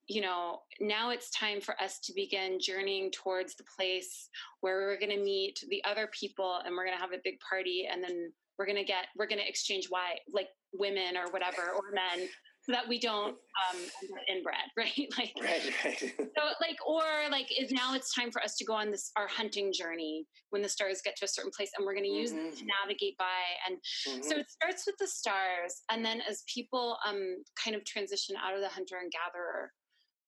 you 0.10 0.22
know 0.22 0.60
now 0.82 1.12
it's 1.12 1.30
time 1.30 1.62
for 1.62 1.80
us 1.82 2.00
to 2.00 2.12
begin 2.14 2.58
journeying 2.60 3.12
towards 3.12 3.56
the 3.56 3.64
place 3.78 4.28
where 4.62 4.78
we're 4.78 5.00
going 5.00 5.16
to 5.18 5.24
meet 5.24 5.64
the 5.70 5.82
other 5.86 6.10
people 6.20 6.60
and 6.66 6.76
we're 6.76 6.86
going 6.86 6.98
to 6.98 7.02
have 7.02 7.14
a 7.14 7.22
big 7.24 7.36
party 7.48 7.88
and 7.90 8.04
then 8.04 8.32
we're 8.58 8.66
going 8.66 8.76
to 8.78 8.84
get 8.84 9.06
we're 9.18 9.28
going 9.28 9.40
to 9.40 9.48
exchange 9.48 9.86
why 9.90 10.16
like 10.34 10.48
women 10.74 11.16
or 11.16 11.30
whatever 11.32 11.62
or 11.76 11.84
men 11.94 12.28
so 12.62 12.74
that 12.74 12.88
we 12.88 13.00
don't 13.00 13.36
um 13.72 13.78
end 14.04 14.12
up 14.12 14.24
inbred 14.36 14.68
right 14.78 15.08
like 15.18 15.34
Right, 15.42 15.74
right. 15.86 16.00
so 16.18 16.44
like 16.60 16.76
or 16.86 17.04
like 17.32 17.48
is 17.58 17.72
now 17.72 17.94
it's 17.96 18.14
time 18.14 18.32
for 18.32 18.42
us 18.44 18.56
to 18.58 18.66
go 18.66 18.74
on 18.74 18.92
this 18.92 19.12
our 19.16 19.28
hunting 19.28 19.72
journey 19.74 20.26
when 20.50 20.62
the 20.62 20.70
stars 20.70 21.02
get 21.04 21.16
to 21.18 21.26
a 21.26 21.28
certain 21.28 21.52
place 21.56 21.72
and 21.78 21.86
we're 21.86 21.94
going 21.94 22.04
to 22.06 22.10
use 22.12 22.32
them 22.32 22.52
to 22.52 22.66
navigate 22.84 23.18
by 23.18 23.42
and 23.68 23.78
so 24.24 24.36
Mhm. 24.36 24.40
it 24.40 24.50
starts 24.50 24.84
with 24.86 24.96
the 25.00 25.08
stars 25.08 25.82
and 25.92 26.04
then 26.04 26.22
as 26.30 26.44
people 26.54 26.98
um 27.08 27.38
kind 27.64 27.76
of 27.76 27.86
transition 27.86 28.36
out 28.44 28.54
of 28.56 28.62
the 28.62 28.70
hunter 28.70 28.98
and 29.02 29.12
gatherer 29.12 29.72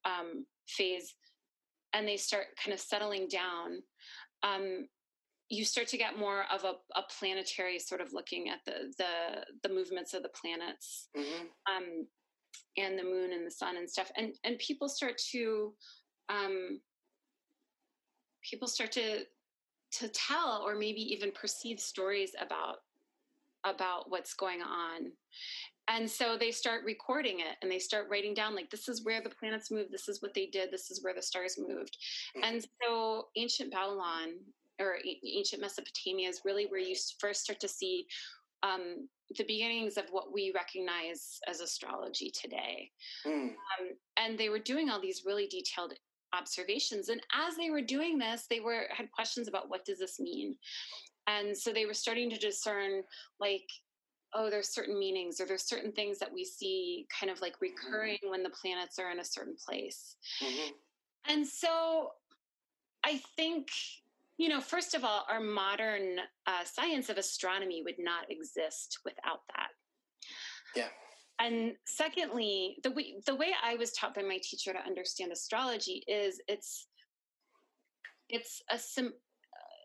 um 0.06 0.46
phase 0.68 1.16
and 1.94 2.08
they 2.08 2.18
start 2.18 2.46
kind 2.64 2.74
of 2.74 2.80
settling 2.80 3.28
down 3.28 3.82
um 4.44 4.88
you 5.50 5.66
start 5.66 5.86
to 5.90 5.98
get 5.98 6.18
more 6.18 6.46
of 6.52 6.64
a, 6.64 6.76
a 6.98 7.04
planetary 7.20 7.78
sort 7.78 8.00
of 8.00 8.14
looking 8.14 8.50
at 8.50 8.60
the 8.66 8.94
the 8.98 9.68
the 9.68 9.74
movements 9.74 10.14
of 10.14 10.24
the 10.24 10.30
planets 10.30 11.10
Mhm. 11.16 11.50
um, 11.70 12.08
and 12.78 12.98
the 12.98 13.04
moon 13.04 13.34
and 13.34 13.46
the 13.46 13.52
sun 13.52 13.78
and 13.78 13.90
stuff 13.90 14.12
and 14.16 14.34
and 14.44 14.58
people 14.60 14.88
start 14.88 15.18
to 15.32 15.74
um, 16.30 16.80
people 18.50 18.68
start 18.68 18.92
to 18.94 19.26
to 19.92 20.08
tell 20.08 20.64
or 20.66 20.76
maybe 20.76 21.02
even 21.02 21.32
perceive 21.32 21.80
stories 21.80 22.32
about 22.40 22.78
about 23.66 24.10
what's 24.10 24.34
going 24.34 24.62
on 24.62 25.12
and 25.88 26.10
so 26.10 26.38
they 26.38 26.52
start 26.52 26.84
recording 26.86 27.40
it 27.40 27.58
and 27.62 27.72
they 27.72 27.80
start 27.80 28.08
writing 28.10 28.34
down 28.34 28.56
like 28.56 28.70
this 28.70 28.88
is 28.88 29.04
where 29.04 29.22
the 29.22 29.30
planets 29.30 29.72
move 29.72 29.88
this 29.92 30.08
is 30.08 30.22
what 30.22 30.34
they 30.34 30.46
did 30.46 30.72
this 30.72 30.92
is 30.92 31.04
where 31.04 31.14
the 31.14 31.22
stars 31.22 31.58
moved. 31.58 31.98
And 32.44 32.66
so 32.84 33.28
ancient 33.36 33.72
babylon 33.72 34.36
or 34.80 34.98
ancient 35.26 35.62
mesopotamia 35.62 36.30
is 36.30 36.42
really 36.46 36.66
where 36.66 36.80
you 36.80 36.96
first 37.20 37.44
start 37.44 37.60
to 37.60 37.68
see 37.68 38.08
um, 38.64 39.08
the 39.38 39.44
beginnings 39.44 39.98
of 39.98 40.06
what 40.12 40.34
we 40.34 40.52
recognize 40.54 41.40
as 41.48 41.62
astrology 41.62 42.32
today. 42.32 42.92
Mm. 43.26 43.50
um, 43.50 43.88
and 44.18 44.38
they 44.38 44.50
were 44.50 44.60
doing 44.60 44.90
all 44.90 45.02
these 45.02 45.24
really 45.26 45.48
detailed 45.48 45.94
observations 46.34 47.10
and 47.10 47.22
as 47.34 47.58
they 47.58 47.70
were 47.70 47.82
doing 47.82 48.18
this 48.18 48.46
they 48.50 48.62
were 48.62 48.84
had 48.90 49.12
questions 49.12 49.48
about 49.48 49.70
what 49.70 49.84
does 49.86 50.00
this 50.00 50.20
mean? 50.20 50.56
And 51.28 51.56
so 51.56 51.72
they 51.72 51.86
were 51.86 51.94
starting 51.94 52.30
to 52.30 52.38
discern 52.38 53.04
like 53.40 53.70
oh 54.34 54.50
there's 54.50 54.70
certain 54.70 54.98
meanings 54.98 55.40
or 55.40 55.46
there's 55.46 55.64
certain 55.64 55.92
things 55.92 56.20
that 56.20 56.32
we 56.32 56.44
see 56.46 57.08
kind 57.20 57.32
of 57.32 57.42
like 57.42 57.60
recurring 57.62 58.20
when 58.26 58.44
the 58.44 58.50
planets 58.50 58.98
are 59.00 59.12
in 59.12 59.20
a 59.20 59.26
certain 59.26 59.56
place 59.56 60.16
Mhm. 60.42 60.72
and 61.26 61.48
so 61.48 62.14
I 63.04 63.18
think, 63.36 63.70
you 64.38 64.48
know, 64.50 64.62
first 64.62 64.94
of 64.94 65.04
all, 65.04 65.26
our 65.28 65.40
modern 65.40 66.20
uh, 66.46 66.64
science 66.64 67.10
of 67.10 67.18
astronomy 67.18 67.82
would 67.84 67.98
not 67.98 68.30
exist 68.30 69.00
without 69.04 69.42
that. 69.56 69.70
Yeah. 70.76 70.90
And 71.40 71.76
secondly, 71.86 72.78
the 72.84 72.92
way 72.92 73.20
the 73.26 73.36
way 73.36 73.54
I 73.64 73.76
was 73.76 73.92
taught 73.94 74.14
by 74.14 74.22
my 74.22 74.40
teacher 74.44 74.72
to 74.74 74.80
understand 74.80 75.32
astrology 75.32 76.04
is 76.08 76.40
it's 76.48 76.88
it's 78.30 78.62
a 78.70 78.78
sim, 78.78 79.14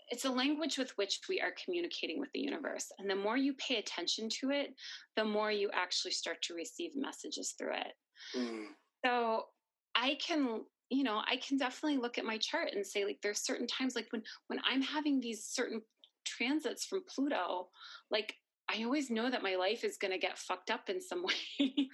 it's 0.09 0.25
a 0.25 0.31
language 0.31 0.79
with 0.79 0.91
which 0.97 1.21
we 1.29 1.41
are 1.41 1.53
communicating 1.65 2.21
with 2.21 2.31
the 2.33 2.41
universe, 2.41 2.87
and 2.99 3.11
the 3.11 3.17
more 3.17 3.37
you 3.37 3.55
pay 3.55 3.77
attention 3.77 4.29
to 4.41 4.51
it, 4.51 4.75
the 5.17 5.25
more 5.25 5.51
you 5.51 5.71
actually 5.73 6.13
start 6.13 6.43
to 6.43 6.55
receive 6.55 6.93
messages 6.95 7.55
through 7.59 7.75
it. 7.75 7.93
Mm. 8.37 8.67
So 9.05 9.47
I 9.95 10.19
can, 10.25 10.63
you 10.91 11.03
know, 11.03 11.23
I 11.27 11.37
can 11.37 11.59
definitely 11.59 11.99
look 11.99 12.19
at 12.19 12.25
my 12.25 12.39
chart 12.39 12.71
and 12.75 12.87
say 12.87 13.05
like 13.05 13.19
there's 13.23 13.45
certain 13.45 13.67
times 13.67 13.97
like 13.97 14.07
when 14.11 14.23
when 14.49 14.61
I'm 14.69 14.83
having 14.83 15.21
these 15.21 15.45
certain 15.45 15.83
transits 16.25 16.85
from 16.85 17.03
Pluto, 17.13 17.69
like 18.11 18.35
I 18.69 18.83
always 18.83 19.11
know 19.11 19.31
that 19.31 19.43
my 19.43 19.55
life 19.55 19.85
is 19.85 19.97
going 19.97 20.11
to 20.11 20.19
get 20.19 20.39
fucked 20.39 20.71
up 20.71 20.89
in 20.89 21.01
some 21.01 21.25
way. 21.61 21.89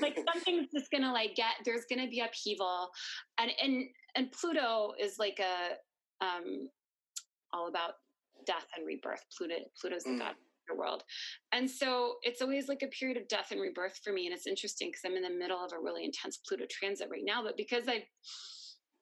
like 0.00 0.18
something's 0.32 0.68
just 0.72 0.90
going 0.90 1.02
to 1.02 1.12
like 1.12 1.34
get 1.34 1.54
there's 1.64 1.84
going 1.88 2.02
to 2.04 2.10
be 2.10 2.20
upheaval 2.20 2.90
and 3.38 3.50
and 3.62 3.84
and 4.16 4.32
Pluto 4.32 4.92
is 4.98 5.18
like 5.18 5.40
a 5.40 6.24
um 6.24 6.68
all 7.54 7.68
about 7.68 7.94
death 8.46 8.66
and 8.76 8.86
rebirth. 8.86 9.24
Pluto 9.36 9.54
Pluto's 9.80 10.04
the 10.04 10.10
Mm. 10.10 10.18
god 10.18 10.30
of 10.32 10.36
the 10.68 10.74
world. 10.74 11.04
And 11.52 11.70
so 11.70 12.18
it's 12.22 12.42
always 12.42 12.68
like 12.68 12.82
a 12.82 12.88
period 12.88 13.16
of 13.16 13.28
death 13.28 13.52
and 13.52 13.60
rebirth 13.60 13.98
for 14.02 14.12
me. 14.12 14.26
And 14.26 14.34
it's 14.34 14.46
interesting 14.46 14.88
because 14.88 15.04
I'm 15.04 15.16
in 15.16 15.22
the 15.22 15.30
middle 15.30 15.62
of 15.62 15.72
a 15.72 15.78
really 15.78 16.04
intense 16.04 16.38
Pluto 16.38 16.66
transit 16.70 17.08
right 17.10 17.24
now. 17.24 17.42
But 17.42 17.56
because 17.56 17.88
I've 17.88 18.06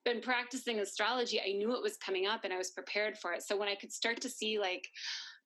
been 0.05 0.20
practicing 0.20 0.80
astrology, 0.80 1.40
I 1.40 1.53
knew 1.53 1.74
it 1.74 1.82
was 1.82 1.96
coming 1.96 2.26
up 2.26 2.44
and 2.44 2.53
I 2.53 2.59
was 2.59 2.70
prepared 2.70 3.18
for 3.18 3.32
it. 3.32 3.42
So 3.42 3.57
when 3.57 3.68
I 3.68 3.76
could 3.76 3.92
start 3.92 4.20
to 4.22 4.28
see 4.28 4.59
like 4.59 4.86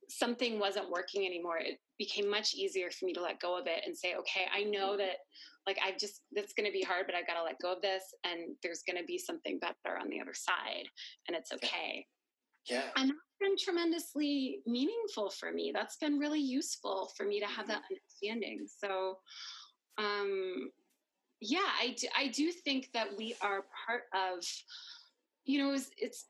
something 0.09 0.59
wasn't 0.59 0.91
working 0.91 1.27
anymore, 1.27 1.59
it 1.59 1.79
became 1.99 2.31
much 2.31 2.55
easier 2.55 2.91
for 2.91 3.05
me 3.05 3.13
to 3.13 3.23
let 3.23 3.41
go 3.41 3.59
of 3.59 3.67
it 3.67 3.83
and 3.85 3.97
say, 3.97 4.15
okay, 4.15 4.47
I 4.55 4.63
know 4.63 4.97
that 4.97 5.19
like 5.67 5.79
I've 5.85 5.99
just, 5.99 6.23
that's 6.33 6.53
going 6.55 6.67
to 6.67 6.73
be 6.73 6.83
hard, 6.83 7.07
but 7.07 7.15
I've 7.15 7.27
got 7.27 7.35
to 7.35 7.43
let 7.43 7.61
go 7.61 7.73
of 7.73 7.83
this. 7.83 8.05
And 8.25 8.57
there's 8.63 8.83
going 8.87 8.99
to 8.99 9.05
be 9.05 9.19
something 9.19 9.59
better 9.59 9.99
on 10.01 10.09
the 10.09 10.21
other 10.21 10.35
side. 10.35 10.87
And 11.27 11.37
it's 11.37 11.53
okay 11.53 12.07
Yeah. 12.69 12.83
and 12.97 13.11
that's 13.11 13.39
been 13.41 13.57
tremendously 13.57 14.61
meaningful 14.67 15.31
for 15.31 15.53
me 15.53 15.73
that's 15.75 15.97
been 15.97 16.19
really 16.19 16.41
useful 16.41 17.13
for 17.17 17.25
me 17.25 17.41
to 17.41 17.47
have 17.47 17.69
that 17.69 17.83
understanding 17.91 18.67
so 18.67 19.19
um 19.99 20.71
yeah 21.41 21.69
i 21.81 21.95
do, 21.99 22.09
I 22.17 22.29
do 22.29 22.51
think 22.51 22.91
that 22.95 23.09
we 23.17 23.37
are 23.41 23.65
part 23.87 24.03
of 24.15 24.45
you 25.45 25.59
know 25.63 25.73
it's, 25.73 25.91
it's 25.99 26.27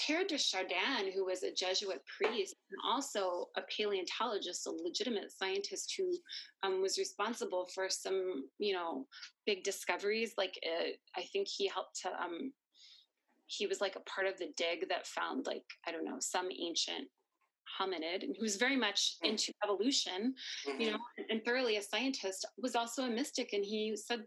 Teilhard 0.00 0.28
de 0.28 0.38
Chardin, 0.38 1.12
who 1.12 1.26
was 1.26 1.42
a 1.42 1.52
Jesuit 1.52 2.00
priest 2.06 2.54
and 2.70 2.78
also 2.84 3.48
a 3.56 3.62
paleontologist, 3.62 4.66
a 4.66 4.70
legitimate 4.70 5.30
scientist 5.30 5.94
who 5.96 6.10
um, 6.62 6.80
was 6.80 6.96
responsible 6.96 7.68
for 7.74 7.88
some, 7.90 8.44
you 8.58 8.72
know, 8.72 9.06
big 9.46 9.62
discoveries. 9.62 10.34
Like 10.38 10.58
uh, 10.64 10.90
I 11.16 11.22
think 11.32 11.48
he 11.48 11.68
helped 11.68 12.00
to 12.02 12.08
um, 12.22 12.52
he 13.50 13.66
was 13.66 13.80
like 13.80 13.96
a 13.96 14.00
part 14.12 14.26
of 14.26 14.38
the 14.38 14.48
dig 14.56 14.88
that 14.88 15.06
found 15.06 15.46
like 15.46 15.64
i 15.86 15.90
don't 15.92 16.04
know 16.04 16.16
some 16.20 16.48
ancient 16.68 17.08
hominid 17.78 18.22
and 18.24 18.34
who 18.36 18.42
was 18.42 18.56
very 18.56 18.76
much 18.76 19.16
Hmm. 19.20 19.30
into 19.30 19.52
evolution 19.64 20.34
you 20.66 20.72
Mhm. 20.74 20.92
know 20.92 20.98
and 21.30 21.44
thoroughly 21.44 21.76
a 21.76 21.82
scientist 21.82 22.46
was 22.56 22.74
also 22.74 23.04
a 23.04 23.10
mystic 23.10 23.52
and 23.52 23.64
he 23.64 23.96
said 23.96 24.24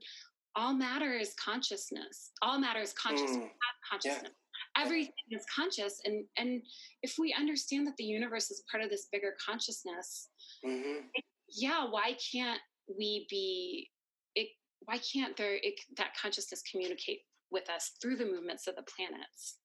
all 0.55 0.73
matter 0.73 1.13
is 1.23 1.33
consciousness 1.35 2.31
all 2.41 2.59
matter 2.59 2.79
is 2.81 2.93
consciousness 2.93 3.45
Mm. 3.45 3.89
consciousness 3.89 4.33
everything 4.77 5.13
is 5.31 5.45
conscious 5.59 5.99
and 6.05 6.27
and 6.37 6.65
if 7.01 7.17
we 7.17 7.33
understand 7.33 7.85
that 7.87 7.97
the 7.97 8.03
universe 8.19 8.49
is 8.51 8.63
part 8.71 8.83
of 8.83 8.89
this 8.89 9.07
bigger 9.11 9.35
consciousness 9.47 10.29
Mhm. 10.63 11.09
yeah 11.49 11.83
why 11.95 12.13
can't 12.31 12.61
we 12.87 13.25
be 13.29 13.91
it 14.35 14.49
why 14.87 14.97
can't 14.99 15.35
there 15.37 15.55
it, 15.55 15.79
that 15.97 16.15
consciousness 16.15 16.61
communicate 16.71 17.21
with 17.53 17.69
us 17.69 17.91
through 18.01 18.17
the 18.17 18.25
movements 18.25 18.67
of 18.67 18.75
the 18.75 18.83
planets 18.83 19.59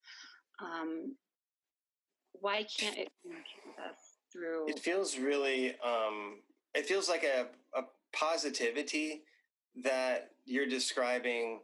um 0.62 1.16
why 2.41 2.64
can't 2.78 2.97
it 2.99 3.09
communicate 3.22 3.64
with 3.66 3.78
us 3.84 4.18
through 4.32 4.68
It 4.68 4.78
feels 4.78 5.18
really. 5.18 5.74
Um, 5.80 6.41
it 6.74 6.86
feels 6.86 7.09
like 7.09 7.24
a, 7.24 7.47
a 7.76 7.82
positivity 8.12 9.22
that 9.82 10.30
you're 10.45 10.66
describing. 10.66 11.61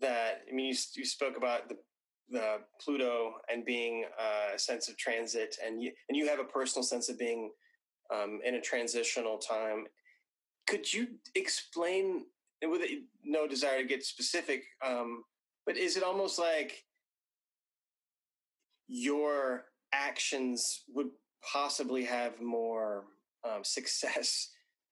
That 0.00 0.42
I 0.50 0.54
mean, 0.54 0.66
you, 0.66 0.76
you 0.94 1.04
spoke 1.04 1.36
about 1.36 1.68
the 1.68 1.76
the 2.28 2.58
Pluto 2.80 3.34
and 3.48 3.64
being 3.64 4.04
uh, 4.18 4.54
a 4.54 4.58
sense 4.58 4.88
of 4.88 4.96
transit, 4.96 5.56
and 5.64 5.82
you 5.82 5.92
and 6.08 6.16
you 6.16 6.28
have 6.28 6.40
a 6.40 6.44
personal 6.44 6.82
sense 6.82 7.08
of 7.08 7.18
being 7.18 7.50
um, 8.14 8.40
in 8.44 8.54
a 8.56 8.60
transitional 8.60 9.38
time. 9.38 9.86
Could 10.66 10.92
you 10.92 11.06
explain, 11.36 12.26
with 12.62 12.82
no 13.24 13.46
desire 13.46 13.80
to 13.80 13.86
get 13.86 14.04
specific, 14.04 14.64
um, 14.84 15.22
but 15.66 15.76
is 15.76 15.96
it 15.96 16.02
almost 16.02 16.38
like 16.38 16.84
your 18.88 19.64
actions 19.92 20.82
would 20.94 21.08
possibly 21.52 22.04
have 22.04 22.40
more 22.40 23.04
um, 23.44 23.62
success 23.64 24.50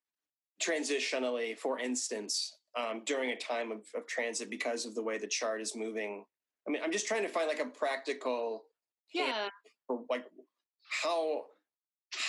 transitionally, 0.61 1.57
for 1.57 1.79
instance, 1.79 2.57
um, 2.77 3.01
during 3.05 3.31
a 3.31 3.35
time 3.35 3.71
of, 3.71 3.79
of 3.95 4.05
transit 4.07 4.49
because 4.49 4.85
of 4.85 4.95
the 4.95 5.03
way 5.03 5.17
the 5.17 5.27
chart 5.27 5.61
is 5.61 5.75
moving. 5.75 6.25
I 6.67 6.71
mean, 6.71 6.81
I'm 6.83 6.91
just 6.91 7.07
trying 7.07 7.23
to 7.23 7.29
find 7.29 7.47
like 7.47 7.59
a 7.59 7.65
practical 7.65 8.63
Yeah. 9.13 9.47
for 9.87 10.01
like 10.09 10.25
how 11.03 11.45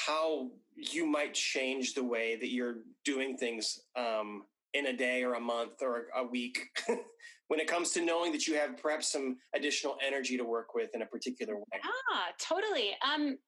how 0.09 0.51
you 0.75 1.07
might 1.07 1.33
change 1.33 1.95
the 1.95 2.03
way 2.03 2.37
that 2.37 2.51
you're 2.51 2.79
doing 3.05 3.37
things 3.37 3.79
um, 3.97 4.45
in 4.75 4.87
a 4.87 4.93
day 4.93 5.23
or 5.23 5.35
a 5.35 5.41
month 5.41 5.81
or 5.81 6.07
a 6.17 6.25
week 6.25 6.59
when 7.49 7.61
it 7.61 7.69
comes 7.69 7.91
to 7.93 8.05
knowing 8.05 8.33
that 8.33 8.47
you 8.47 8.55
have 8.55 8.77
perhaps 8.77 9.11
some 9.11 9.37
additional 9.55 9.97
energy 10.05 10.37
to 10.37 10.45
work 10.45 10.75
with 10.75 10.91
in 10.95 11.03
a 11.03 11.07
particular 11.07 11.57
way. 11.57 11.81
Ah, 11.85 12.29
totally. 12.41 12.97
Um, 13.07 13.39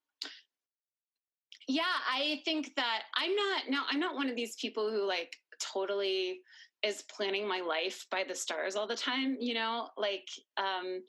yeah, 1.67 1.83
I 2.11 2.41
think 2.45 2.75
that 2.77 3.03
I'm 3.15 3.35
not 3.35 3.63
now. 3.69 3.85
I'm 3.91 4.01
not 4.01 4.15
one 4.15 4.29
of 4.29 4.37
these 4.37 4.57
people 4.57 4.91
who 4.91 5.07
like 5.07 5.33
totally 5.61 6.41
is 6.83 7.05
planning 7.15 7.47
my 7.47 7.61
life 7.61 8.07
by 8.11 8.25
the 8.27 8.35
stars 8.35 8.77
all 8.77 8.87
the 8.87 8.97
time. 8.97 9.37
You 9.39 9.55
know, 9.55 9.89
like 9.99 10.29
um, 10.57 11.03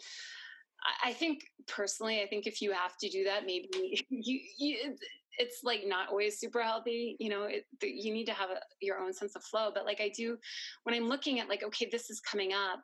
I, 1.03 1.13
think 1.13 1.43
personally, 1.67 2.21
I 2.21 2.27
think 2.27 2.47
if 2.47 2.61
you 2.61 2.71
have 2.73 2.97
to 2.97 3.09
do 3.09 3.23
that, 3.25 3.45
maybe 3.45 3.69
you, 4.09 4.39
you 4.57 4.95
it's 5.37 5.61
like 5.63 5.83
not 5.85 6.09
always 6.09 6.39
super 6.39 6.61
healthy. 6.61 7.15
You 7.19 7.29
know, 7.29 7.43
it, 7.43 7.65
you 7.81 8.13
need 8.13 8.25
to 8.25 8.33
have 8.33 8.49
a, 8.49 8.59
your 8.81 8.99
own 8.99 9.13
sense 9.13 9.35
of 9.35 9.43
flow. 9.43 9.71
But 9.73 9.85
like 9.85 10.01
I 10.01 10.11
do, 10.15 10.37
when 10.83 10.95
I'm 10.95 11.07
looking 11.07 11.39
at 11.39 11.49
like, 11.49 11.63
okay, 11.63 11.87
this 11.91 12.09
is 12.09 12.19
coming 12.19 12.53
up, 12.53 12.83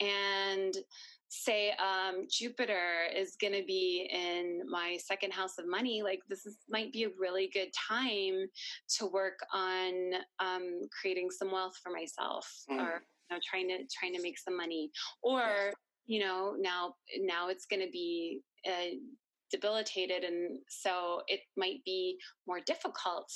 and 0.00 0.76
say 1.28 1.72
um, 1.72 2.26
Jupiter 2.30 3.04
is 3.14 3.36
going 3.40 3.54
to 3.54 3.64
be 3.66 4.08
in 4.12 4.60
my 4.68 4.98
second 5.02 5.32
house 5.32 5.58
of 5.58 5.66
money, 5.66 6.02
like 6.02 6.20
this 6.28 6.44
is, 6.44 6.58
might 6.68 6.92
be 6.92 7.04
a 7.04 7.08
really 7.18 7.50
good 7.52 7.68
time 7.88 8.46
to 8.98 9.06
work 9.06 9.38
on 9.52 10.12
um, 10.40 10.80
creating 11.00 11.30
some 11.30 11.50
wealth 11.50 11.74
for 11.82 11.90
myself, 11.90 12.46
Mm. 12.70 12.80
or 12.80 13.02
you 13.30 13.36
know, 13.36 13.40
trying 13.48 13.68
to 13.68 13.78
trying 13.98 14.14
to 14.14 14.22
make 14.22 14.38
some 14.38 14.56
money, 14.56 14.90
or 15.22 15.72
you 16.06 16.20
know, 16.20 16.54
now 16.58 16.94
now 17.20 17.48
it's 17.48 17.66
going 17.66 17.80
to 17.80 17.90
be. 17.90 18.40
Uh, 18.66 18.96
debilitated 19.52 20.24
and 20.24 20.58
so 20.68 21.22
it 21.28 21.40
might 21.56 21.84
be 21.84 22.16
more 22.48 22.60
difficult 22.66 23.32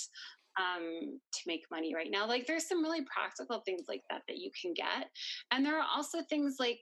um, 0.59 1.21
to 1.33 1.41
make 1.47 1.63
money 1.71 1.95
right 1.95 2.11
now. 2.11 2.27
Like 2.27 2.47
there's 2.47 2.67
some 2.67 2.83
really 2.83 3.05
practical 3.05 3.61
things 3.61 3.83
like 3.89 4.03
that 4.11 4.23
that 4.27 4.39
you 4.39 4.51
can 4.61 4.75
get 4.75 5.09
and 5.53 5.65
there 5.65 5.79
are 5.79 5.87
also 5.95 6.23
things 6.23 6.57
like 6.59 6.81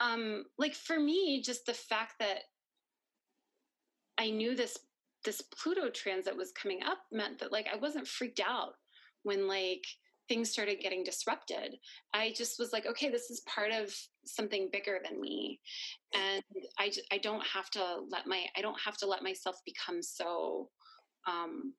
um 0.00 0.44
like 0.58 0.74
for 0.74 0.98
me 0.98 1.42
just 1.42 1.66
the 1.66 1.74
fact 1.74 2.14
that 2.18 2.40
i 4.18 4.30
knew 4.30 4.56
this 4.56 4.78
this 5.24 5.42
pluto 5.42 5.90
transit 5.90 6.36
was 6.36 6.52
coming 6.52 6.80
up 6.82 6.98
meant 7.12 7.38
that 7.38 7.52
like 7.52 7.66
i 7.72 7.76
wasn't 7.76 8.06
freaked 8.06 8.40
out 8.40 8.72
when 9.22 9.46
like 9.46 9.84
things 10.30 10.50
started 10.50 10.80
getting 10.80 11.02
disrupted 11.02 11.74
i 12.14 12.32
just 12.36 12.58
was 12.60 12.72
like 12.72 12.86
okay 12.86 13.10
this 13.10 13.30
is 13.30 13.40
part 13.54 13.72
of 13.72 13.92
something 14.24 14.68
bigger 14.72 14.98
than 15.04 15.20
me. 15.20 15.60
And 16.14 16.42
I 16.78 16.92
I 17.12 17.18
don't 17.18 17.44
have 17.46 17.70
to 17.70 17.98
let 18.08 18.26
my 18.26 18.44
i 18.56 18.60
don't 18.60 18.80
have 18.84 18.96
to 18.98 19.06
let 19.06 19.22
myself 19.22 19.56
become 19.64 20.02
so 20.02 20.68
um 21.26 21.74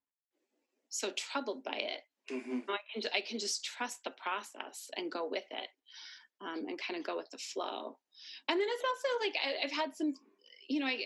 so 0.89 1.11
troubled 1.11 1.63
by 1.63 1.77
it. 1.77 2.01
Hmm 2.29 2.59
I 2.69 2.77
can 2.93 3.03
I 3.13 3.21
can 3.21 3.39
just 3.39 3.63
trust 3.63 4.03
the 4.03 4.11
process 4.11 4.89
and 4.97 5.11
go 5.11 5.27
with 5.29 5.45
it, 5.51 5.69
um, 6.41 6.65
and 6.67 6.79
kind 6.79 6.99
of 6.99 7.05
go 7.05 7.17
with 7.17 7.29
the 7.31 7.37
flow. 7.37 7.97
And 8.47 8.59
then 8.59 8.67
it's 8.69 8.83
also 8.89 9.25
like 9.25 9.35
I, 9.45 9.65
I've 9.65 9.71
had 9.71 9.95
some, 9.95 10.13
you 10.69 10.79
know, 10.79 10.85
I 10.87 10.99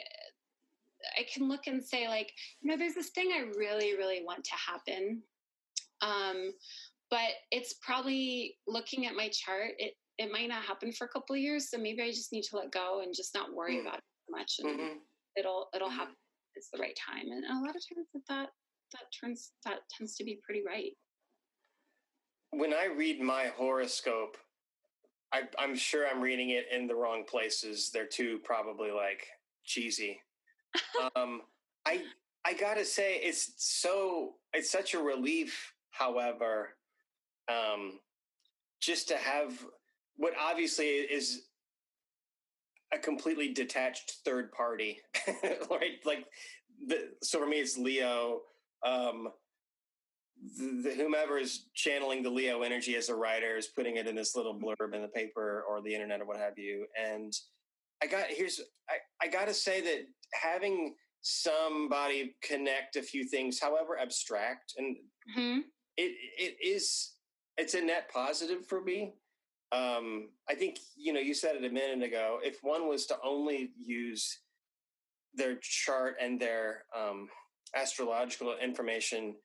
I 1.19 1.23
can 1.31 1.47
look 1.47 1.67
and 1.67 1.83
say 1.83 2.07
like, 2.07 2.31
you 2.61 2.69
know, 2.69 2.77
there's 2.77 2.95
this 2.95 3.09
thing 3.09 3.31
I 3.31 3.57
really 3.57 3.95
really 3.95 4.23
want 4.23 4.43
to 4.43 4.55
happen, 4.55 5.21
um, 6.01 6.51
but 7.16 7.32
it's 7.49 7.76
probably 7.82 8.57
looking 8.68 9.05
at 9.05 9.16
my 9.16 9.30
chart. 9.30 9.72
It 9.78 9.93
it 10.18 10.32
might 10.32 10.49
not 10.49 10.63
happen 10.63 10.91
for 10.91 11.05
a 11.05 11.09
couple 11.09 11.34
of 11.36 11.41
years, 11.41 11.70
so 11.70 11.78
maybe 11.78 12.01
I 12.01 12.09
just 12.09 12.34
need 12.34 12.43
to 12.43 12.57
let 12.57 12.72
go 12.72 13.01
and 13.01 13.13
just 13.16 13.34
not 13.34 13.53
worry 13.53 13.78
Mm. 13.78 13.82
about 13.82 13.97
it 13.99 14.03
much, 14.30 14.59
and 14.59 14.70
hmm 14.78 14.97
it'll 15.38 15.70
it'll 15.74 15.89
Mhm. 15.89 15.95
happen. 15.95 16.16
It's 16.55 16.70
the 16.72 16.78
right 16.78 16.95
time, 16.97 17.32
and 17.32 17.45
a 17.45 17.53
lot 17.66 17.76
of 17.76 17.82
times 17.88 18.07
that 18.13 18.26
that 18.28 18.49
that 18.91 19.05
turns 19.18 19.53
that 19.63 19.80
tends 19.97 20.16
to 20.18 20.26
be 20.26 20.41
pretty 20.43 20.61
right. 20.66 20.91
When 22.51 22.74
I 22.74 22.86
read 22.86 23.22
my 23.22 23.47
horoscope, 23.47 24.38
I, 25.32 25.43
I'm 25.57 25.76
sure 25.76 26.05
I'm 26.07 26.22
reading 26.22 26.49
it 26.49 26.68
in 26.72 26.88
the 26.88 26.95
wrong 26.95 27.24
places. 27.26 27.91
They're 27.91 28.07
too 28.07 28.39
probably 28.43 28.91
like 28.91 29.26
cheesy. 29.63 30.22
um, 31.16 31.41
I 31.86 32.05
I 32.45 32.53
gotta 32.53 32.86
say 32.86 33.18
it's 33.18 33.53
so 33.57 34.36
it's 34.53 34.70
such 34.70 34.93
a 34.93 34.99
relief. 34.99 35.74
However, 35.91 36.78
um, 37.49 37.99
just 38.81 39.07
to 39.09 39.17
have 39.17 39.53
what 40.17 40.33
obviously 40.39 40.85
is 40.85 41.47
a 42.93 42.97
completely 42.97 43.53
detached 43.53 44.13
third 44.23 44.51
party, 44.51 44.99
right? 45.69 45.99
Like 46.05 46.25
the 46.87 47.09
so 47.21 47.39
for 47.39 47.47
me, 47.47 47.57
it's 47.57 47.77
Leo. 47.77 48.41
Um, 48.85 49.29
the, 50.57 50.89
the, 50.89 50.95
whomever 50.95 51.37
is 51.37 51.67
channeling 51.73 52.21
the 52.21 52.29
Leo 52.29 52.61
energy 52.61 52.95
as 52.95 53.09
a 53.09 53.15
writer 53.15 53.57
is 53.57 53.67
putting 53.67 53.95
it 53.95 54.07
in 54.07 54.15
this 54.15 54.35
little 54.35 54.59
blurb 54.59 54.93
in 54.93 55.01
the 55.01 55.07
paper 55.07 55.63
or 55.67 55.81
the 55.81 55.93
internet 55.93 56.21
or 56.21 56.25
what 56.25 56.37
have 56.37 56.57
you. 56.57 56.85
And 57.01 57.33
I 58.03 58.07
got 58.07 58.25
here's 58.29 58.61
I, 58.89 59.25
I 59.25 59.27
got 59.29 59.47
to 59.47 59.53
say 59.53 59.81
that 59.81 60.05
having 60.33 60.95
somebody 61.21 62.35
connect 62.43 62.97
a 62.97 63.01
few 63.01 63.27
things, 63.27 63.59
however 63.59 63.97
abstract, 63.99 64.73
and 64.77 64.95
hmm 65.33 65.59
it 65.97 66.11
it 66.37 66.55
is 66.61 67.14
it's 67.58 67.74
a 67.74 67.82
net 67.82 68.10
positive 68.12 68.66
for 68.66 68.82
me. 68.82 69.14
Um, 69.72 70.30
I 70.49 70.56
think 70.56 70.80
you 70.95 71.14
know 71.14 71.20
you 71.20 71.34
said 71.34 71.56
it 71.56 71.66
a 71.66 71.70
minute 71.70 72.03
ago. 72.06 72.39
If 72.43 72.60
one 72.64 72.88
was 72.88 73.06
to 73.08 73.18
only 73.24 73.72
use 73.78 74.39
their 75.34 75.58
chart 75.62 76.16
and 76.22 76.39
their 76.39 76.84
um, 76.95 77.28
astrological 77.76 78.56
information, 78.62 79.36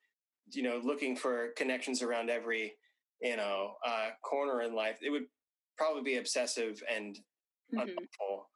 you 0.51 0.63
know, 0.63 0.79
looking 0.83 1.15
for 1.15 1.49
connections 1.57 2.01
around 2.01 2.29
every 2.29 2.73
you 3.21 3.35
know 3.37 3.73
uh, 3.85 4.09
corner 4.23 4.61
in 4.61 4.75
life, 4.75 4.99
it 5.01 5.09
would 5.09 5.25
probably 5.77 6.03
be 6.03 6.17
obsessive 6.17 6.81
and 6.93 7.19
hmm 7.71 7.79
unhelpful. 7.79 8.49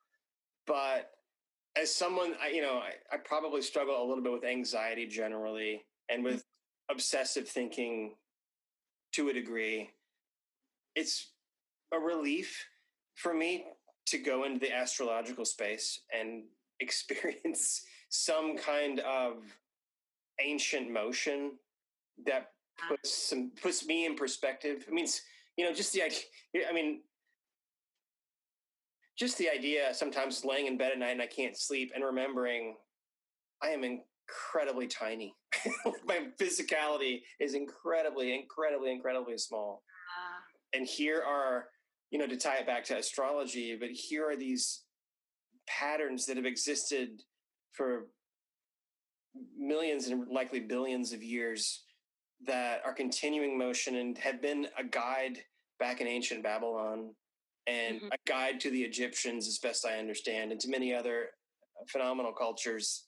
But 0.68 1.12
as 1.78 1.94
someone, 1.94 2.34
I, 2.42 2.50
you 2.50 2.62
know, 2.62 2.80
I, 2.80 2.94
I 3.12 3.18
probably 3.18 3.62
struggle 3.62 4.02
a 4.02 4.06
little 4.08 4.24
bit 4.24 4.32
with 4.32 4.46
anxiety 4.46 5.08
generally 5.08 5.86
and 6.10 6.24
with 6.24 6.44
obsessive 6.90 7.48
thinking 7.48 8.16
to 9.16 9.30
a 9.30 9.34
degree. 9.34 9.90
It's 10.96 11.32
a 11.94 12.00
relief 12.00 12.66
for 13.16 13.34
me 13.34 13.66
to 14.08 14.18
go 14.18 14.44
into 14.44 14.60
the 14.60 14.74
astrological 14.74 15.46
space 15.46 16.02
and 16.18 16.44
experience 16.80 17.84
some 18.10 18.58
kind 18.58 19.00
of 19.00 19.38
ancient 20.42 20.92
motion 20.92 21.54
that 22.26 22.52
ah. 22.82 22.90
puts 22.90 23.30
some 23.30 23.52
puts 23.62 23.86
me 23.86 24.06
in 24.06 24.16
perspective. 24.16 24.86
I 24.88 24.92
mean, 24.92 25.08
you 25.58 25.66
know, 25.66 25.74
just 25.74 25.94
the 25.94 26.04
idea. 26.04 26.70
I 26.70 26.74
mean, 26.74 27.02
just 29.18 29.38
the 29.38 29.50
idea 29.50 29.94
sometimes 29.94 30.44
laying 30.44 30.68
in 30.68 30.78
bed 30.78 30.92
at 30.92 31.00
night 31.00 31.12
and 31.12 31.22
I 31.22 31.28
can't 31.28 31.58
sleep 31.58 31.94
and 31.96 32.04
remembering 32.04 32.76
I 33.64 33.70
am 33.70 33.84
incredibly 34.28 34.88
tiny. 34.88 35.36
My 36.06 36.28
physicality 36.40 37.22
is 37.40 37.54
incredibly, 37.54 38.34
incredibly, 38.38 38.92
incredibly 38.92 39.38
small. 39.38 39.84
Ah, 40.18 40.44
And 40.74 40.88
here 40.88 41.22
are, 41.26 41.70
you 42.12 42.20
know, 42.20 42.28
to 42.28 42.38
tie 42.38 42.58
it 42.58 42.68
back 42.68 42.84
to 42.86 42.98
astrology, 42.98 43.76
but 43.80 43.90
here 43.90 44.28
are 44.30 44.36
these 44.36 44.84
patterns 45.68 46.26
that 46.26 46.38
have 46.38 46.46
existed 46.46 47.22
for 47.74 48.08
millions 49.58 50.08
and 50.08 50.28
likely 50.30 50.60
billions 50.60 51.12
of 51.12 51.22
years 51.24 51.84
that 52.46 52.82
are 52.86 52.94
continuing 52.94 53.58
motion 53.58 53.96
and 53.96 54.18
have 54.18 54.42
been 54.42 54.68
a 54.78 54.84
guide 54.84 55.40
back 55.80 56.00
in 56.02 56.08
ancient 56.08 56.44
Babylon 56.44 57.14
and 57.68 58.02
Mhm. 58.02 58.10
a 58.12 58.18
guide 58.26 58.60
to 58.62 58.70
the 58.70 58.84
Egyptians, 58.84 59.48
as 59.48 59.58
best 59.58 59.86
I 59.86 59.98
understand, 59.98 60.52
and 60.52 60.62
to 60.62 60.70
many 60.70 60.94
other 60.94 61.32
phenomenal 61.90 62.32
cultures. 62.32 63.08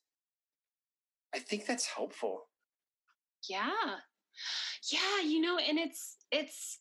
I 1.34 1.39
think 1.39 1.65
that's 1.65 1.86
helpful. 1.86 2.49
yeah 3.49 3.99
yeah 4.91 5.21
you 5.23 5.39
know 5.41 5.57
and 5.57 5.78
it's 5.80 6.17
it's 6.32 6.80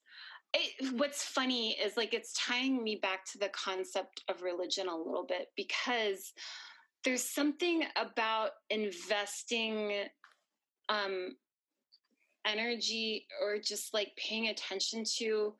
it, 0.55 0.94
what's 0.99 1.22
funny 1.24 1.72
is 1.72 1.97
like 1.97 2.14
it's 2.14 2.32
tying 2.34 2.82
me 2.82 2.97
back 2.97 3.24
to 3.32 3.38
the 3.38 3.49
concept 3.51 4.22
of 4.28 4.42
religion 4.42 4.88
a 4.88 4.97
little 4.97 5.24
bit 5.26 5.49
because 5.57 6.32
there's 7.05 7.22
something 7.22 7.84
about 7.97 8.51
investing 8.70 10.05
um 10.88 11.36
energy 12.47 13.26
or 13.42 13.59
just 13.59 13.92
like 13.92 14.12
paying 14.16 14.49
attention 14.49 15.05
to 15.18 15.55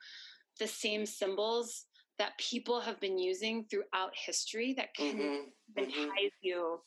the 0.61 0.66
same 0.66 1.05
symbols 1.05 1.87
that 2.18 2.39
people 2.39 2.80
have 2.80 2.99
been 3.01 3.18
using 3.18 3.64
throughout 3.64 4.12
history 4.14 4.72
that 4.74 4.95
can 4.95 5.18
Mhm, 5.18 5.53
mhm. 5.76 6.09
ties 6.09 6.30
you 6.41 6.80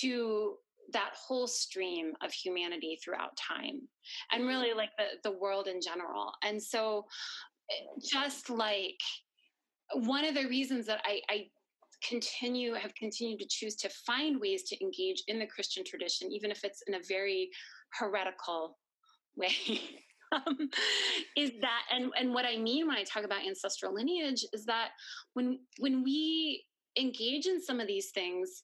to 0.00 0.58
that 0.92 1.10
whole 1.14 1.46
stream 1.46 2.12
of 2.22 2.32
humanity 2.32 2.98
throughout 3.02 3.36
time 3.36 3.80
and 4.32 4.46
really 4.46 4.74
like 4.74 4.90
the, 4.98 5.30
the 5.30 5.36
world 5.36 5.66
in 5.66 5.80
general 5.80 6.32
and 6.42 6.62
so 6.62 7.04
just 8.02 8.50
like 8.50 9.00
one 9.92 10.24
of 10.24 10.34
the 10.34 10.46
reasons 10.46 10.86
that 10.86 11.00
I, 11.04 11.20
I 11.28 11.46
continue 12.06 12.74
have 12.74 12.94
continued 12.94 13.40
to 13.40 13.46
choose 13.48 13.76
to 13.76 13.88
find 13.88 14.40
ways 14.40 14.64
to 14.64 14.82
engage 14.82 15.22
in 15.28 15.38
the 15.38 15.46
Christian 15.46 15.84
tradition, 15.84 16.30
even 16.32 16.50
if 16.50 16.64
it's 16.64 16.82
in 16.86 16.94
a 16.94 17.00
very 17.08 17.50
heretical 17.98 18.78
way. 19.36 19.52
um, 20.32 20.68
is 21.36 21.52
that 21.60 21.82
and 21.92 22.10
and 22.18 22.34
what 22.34 22.44
I 22.44 22.56
mean 22.56 22.86
when 22.86 22.96
I 22.96 23.04
talk 23.04 23.24
about 23.24 23.46
ancestral 23.46 23.94
lineage 23.94 24.44
is 24.52 24.64
that 24.66 24.88
when 25.34 25.60
when 25.78 26.02
we 26.02 26.64
engage 26.98 27.46
in 27.46 27.62
some 27.62 27.80
of 27.80 27.86
these 27.86 28.10
things, 28.10 28.62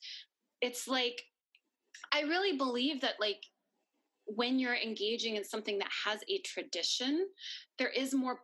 it's 0.61 0.89
like 0.89 1.23
I 2.13 2.23
really 2.23 2.57
believe 2.57 3.01
that 3.03 3.15
like 3.21 3.43
when 4.27 4.59
you're 4.59 4.77
engaging 4.77 5.37
in 5.37 5.45
something 5.45 5.79
that 5.79 5.91
has 6.05 6.21
a 6.29 6.39
tradition, 6.41 7.29
there 7.79 7.89
is 7.89 8.15
more 8.15 8.41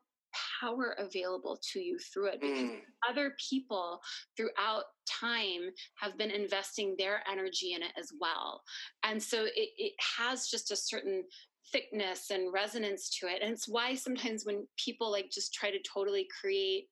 power 0.61 0.95
available 0.99 1.59
to 1.73 1.81
you 1.81 1.99
through 1.99 2.27
it 2.27 2.41
because 2.41 2.71
Mm. 2.71 2.81
other 3.09 3.37
people 3.49 4.03
throughout 4.37 4.85
time 5.07 5.71
have 5.95 6.19
been 6.19 6.31
investing 6.31 6.95
their 6.99 7.23
energy 7.31 7.73
in 7.73 7.83
it 7.83 7.93
as 7.97 8.13
well. 8.21 8.63
And 9.03 9.23
so 9.23 9.45
it, 9.45 9.71
it 9.77 9.95
has 10.19 10.49
just 10.49 10.71
a 10.71 10.77
certain 10.77 11.25
thickness 11.73 12.31
and 12.31 12.53
resonance 12.53 13.09
to 13.19 13.27
it. 13.27 13.43
And 13.43 13.53
it's 13.53 13.69
why 13.69 13.95
sometimes 13.95 14.45
when 14.45 14.67
people 14.77 15.11
like 15.11 15.31
just 15.31 15.55
try 15.55 15.71
to 15.71 15.79
totally 15.83 16.27
create 16.41 16.89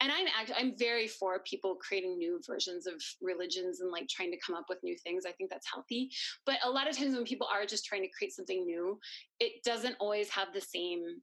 and 0.00 0.12
I'm 0.12 0.26
act- 0.38 0.52
I'm 0.56 0.76
very 0.76 1.08
for 1.08 1.40
people 1.40 1.74
creating 1.76 2.18
new 2.18 2.40
versions 2.46 2.86
of 2.86 3.02
religions 3.20 3.80
and 3.80 3.90
like 3.90 4.08
trying 4.08 4.30
to 4.30 4.38
come 4.38 4.54
up 4.54 4.66
with 4.68 4.82
new 4.82 4.96
things. 4.96 5.24
I 5.26 5.32
think 5.32 5.50
that's 5.50 5.70
healthy. 5.72 6.10
But 6.46 6.58
a 6.64 6.70
lot 6.70 6.88
of 6.88 6.96
times 6.96 7.14
when 7.14 7.24
people 7.24 7.48
are 7.52 7.66
just 7.66 7.84
trying 7.84 8.02
to 8.02 8.08
create 8.08 8.32
something 8.32 8.64
new, 8.64 8.98
it 9.40 9.64
doesn't 9.64 9.96
always 9.98 10.30
have 10.30 10.48
the 10.54 10.60
same 10.60 11.20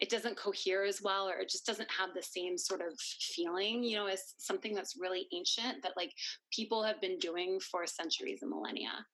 it 0.00 0.10
doesn't 0.10 0.36
cohere 0.36 0.84
as 0.84 1.02
well 1.02 1.28
or 1.28 1.38
it 1.40 1.48
just 1.48 1.66
doesn't 1.66 1.90
have 1.90 2.10
the 2.14 2.22
same 2.22 2.56
sort 2.56 2.80
of 2.80 2.96
feeling 3.00 3.82
you 3.82 3.96
know 3.96 4.06
as 4.06 4.34
something 4.38 4.72
that's 4.72 4.96
really 4.96 5.26
ancient 5.32 5.82
that 5.82 5.90
like 5.96 6.12
people 6.52 6.84
have 6.84 7.00
been 7.00 7.18
doing 7.18 7.58
for 7.58 7.84
centuries 7.84 8.38
and 8.42 8.50
millennia 8.50 9.04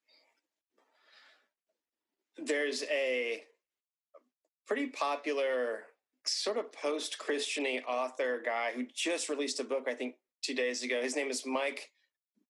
there's 2.37 2.83
a 2.83 3.43
pretty 4.67 4.87
popular 4.87 5.85
sort 6.27 6.57
of 6.57 6.71
post-christiany 6.73 7.83
author 7.87 8.41
guy 8.45 8.71
who 8.73 8.85
just 8.93 9.29
released 9.29 9.59
a 9.59 9.63
book 9.63 9.85
i 9.87 9.93
think 9.93 10.15
two 10.43 10.53
days 10.53 10.83
ago. 10.83 11.01
His 11.01 11.15
name 11.15 11.29
is 11.29 11.45
mike 11.45 11.89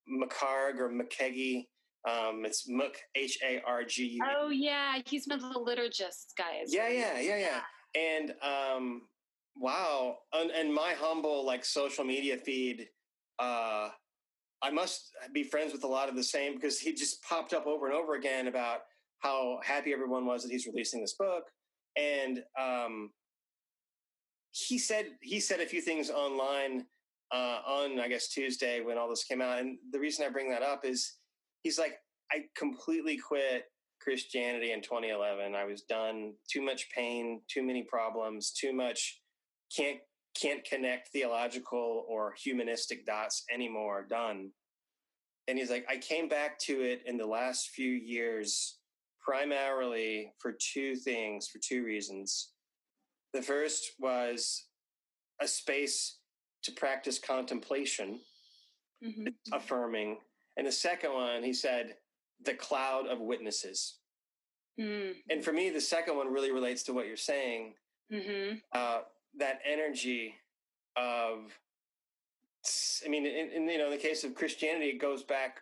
mccarg 0.10 0.80
or 0.80 0.90
mckeggy 0.90 1.68
um, 2.08 2.46
it's 2.46 2.70
Mc 2.70 2.96
H 3.16 3.40
A 3.44 3.62
R 3.66 3.84
G 3.84 4.04
U. 4.06 4.26
oh 4.38 4.50
yeah. 4.50 5.00
He's 5.06 5.28
one 5.28 5.44
of 5.44 5.54
the 5.54 5.60
liturgist 5.60 6.36
guys 6.38 6.68
Yeah, 6.68 6.88
yeah, 6.90 7.20
yeah, 7.20 7.38
yeah. 7.38 7.62
And 8.00 8.34
um, 8.44 9.02
wow, 9.56 10.18
and, 10.34 10.52
and 10.52 10.74
my 10.74 10.94
humble 10.94 11.46
like 11.46 11.66
social 11.66 12.04
media 12.04 12.38
feed, 12.38 12.88
uh, 13.40 13.90
I 14.62 14.70
must 14.72 15.12
be 15.34 15.44
friends 15.44 15.74
with 15.74 15.84
a 15.84 15.88
lot 15.88 16.10
of 16.10 16.16
the 16.16 16.24
same 16.24 16.54
because 16.56 16.80
he 16.80 16.94
just 16.94 17.24
popped 17.24 17.54
up 17.54 17.66
over 17.66 17.88
and 17.88 17.96
over 17.96 18.16
again 18.16 18.48
about 18.48 18.82
how 19.20 19.60
happy 19.64 19.92
everyone 19.92 20.26
was 20.26 20.44
that 20.44 20.52
he's 20.52 20.68
releasing 20.68 21.02
this 21.02 21.16
book, 21.18 21.46
and 21.98 22.44
um, 22.60 23.10
he 24.56 24.78
said 24.78 25.08
he 25.22 25.40
said 25.40 25.60
a 25.60 25.66
few 25.66 25.82
things 25.82 26.10
online 26.10 26.86
uh, 27.34 27.60
on 27.68 28.00
I 28.00 28.08
guess 28.08 28.30
Tuesday 28.30 28.80
when 28.82 28.98
all 28.98 29.10
this 29.10 29.26
came 29.26 29.42
out, 29.42 29.60
and 29.60 29.78
the 29.92 30.00
reason 30.00 30.26
I 30.26 30.30
bring 30.30 30.50
that 30.52 30.64
up 30.64 30.86
is 30.86 31.16
he's 31.64 31.78
like 31.78 31.98
I 32.32 32.46
completely 32.56 33.18
quit 33.18 33.66
Christianity 34.02 34.72
in 34.72 34.82
2011. 34.82 35.56
I 35.56 35.66
was 35.66 35.82
done. 35.82 36.34
Too 36.50 36.62
much 36.62 36.90
pain, 36.90 37.42
too 37.50 37.64
many 37.64 37.84
problems, 37.84 38.52
too 38.52 38.74
much 38.74 39.22
can't 39.76 40.00
can't 40.40 40.64
connect 40.64 41.10
theological 41.10 42.06
or 42.08 42.34
humanistic 42.42 43.06
dots 43.06 43.44
anymore. 43.54 44.06
Done. 44.10 44.52
And 45.48 45.58
he's 45.58 45.70
like, 45.70 45.86
I 45.90 45.98
came 45.98 46.28
back 46.28 46.60
to 46.60 46.82
it 46.82 47.02
in 47.06 47.18
the 47.18 47.26
last 47.26 47.70
few 47.70 47.92
years, 47.92 48.80
primarily 49.22 50.34
for 50.40 50.56
two 50.60 50.96
things, 50.96 51.48
for 51.48 51.60
two 51.60 51.84
reasons. 51.84 52.55
The 53.36 53.42
first 53.42 53.92
was 54.00 54.64
a 55.42 55.48
space 55.48 56.20
to 56.64 56.72
practice 56.72 57.20
contemplation, 57.20 58.22
Mhm. 59.04 59.36
affirming. 59.52 60.22
And 60.56 60.66
the 60.66 60.72
second 60.72 61.12
one, 61.12 61.44
he 61.44 61.52
said, 61.52 61.98
the 62.40 62.54
cloud 62.56 63.08
of 63.08 63.20
witnesses. 63.20 64.00
Mm, 64.80 65.22
And 65.30 65.44
for 65.44 65.52
me, 65.52 65.70
the 65.70 65.82
second 65.82 66.16
one 66.16 66.32
really 66.32 66.52
relates 66.52 66.82
to 66.84 66.94
what 66.94 67.08
you're 67.08 67.18
saying. 67.18 67.78
mhm. 68.10 68.62
Uh, 68.72 69.04
that 69.34 69.60
energy 69.66 70.40
of, 70.96 71.60
I 73.04 73.10
mean, 73.10 73.26
in, 73.26 73.52
in 73.52 73.68
you 73.70 73.78
know, 73.78 73.90
the 73.90 73.98
case 73.98 74.24
of 74.24 74.34
Christianity, 74.34 74.92
it 74.92 74.98
goes 75.00 75.24
back. 75.24 75.62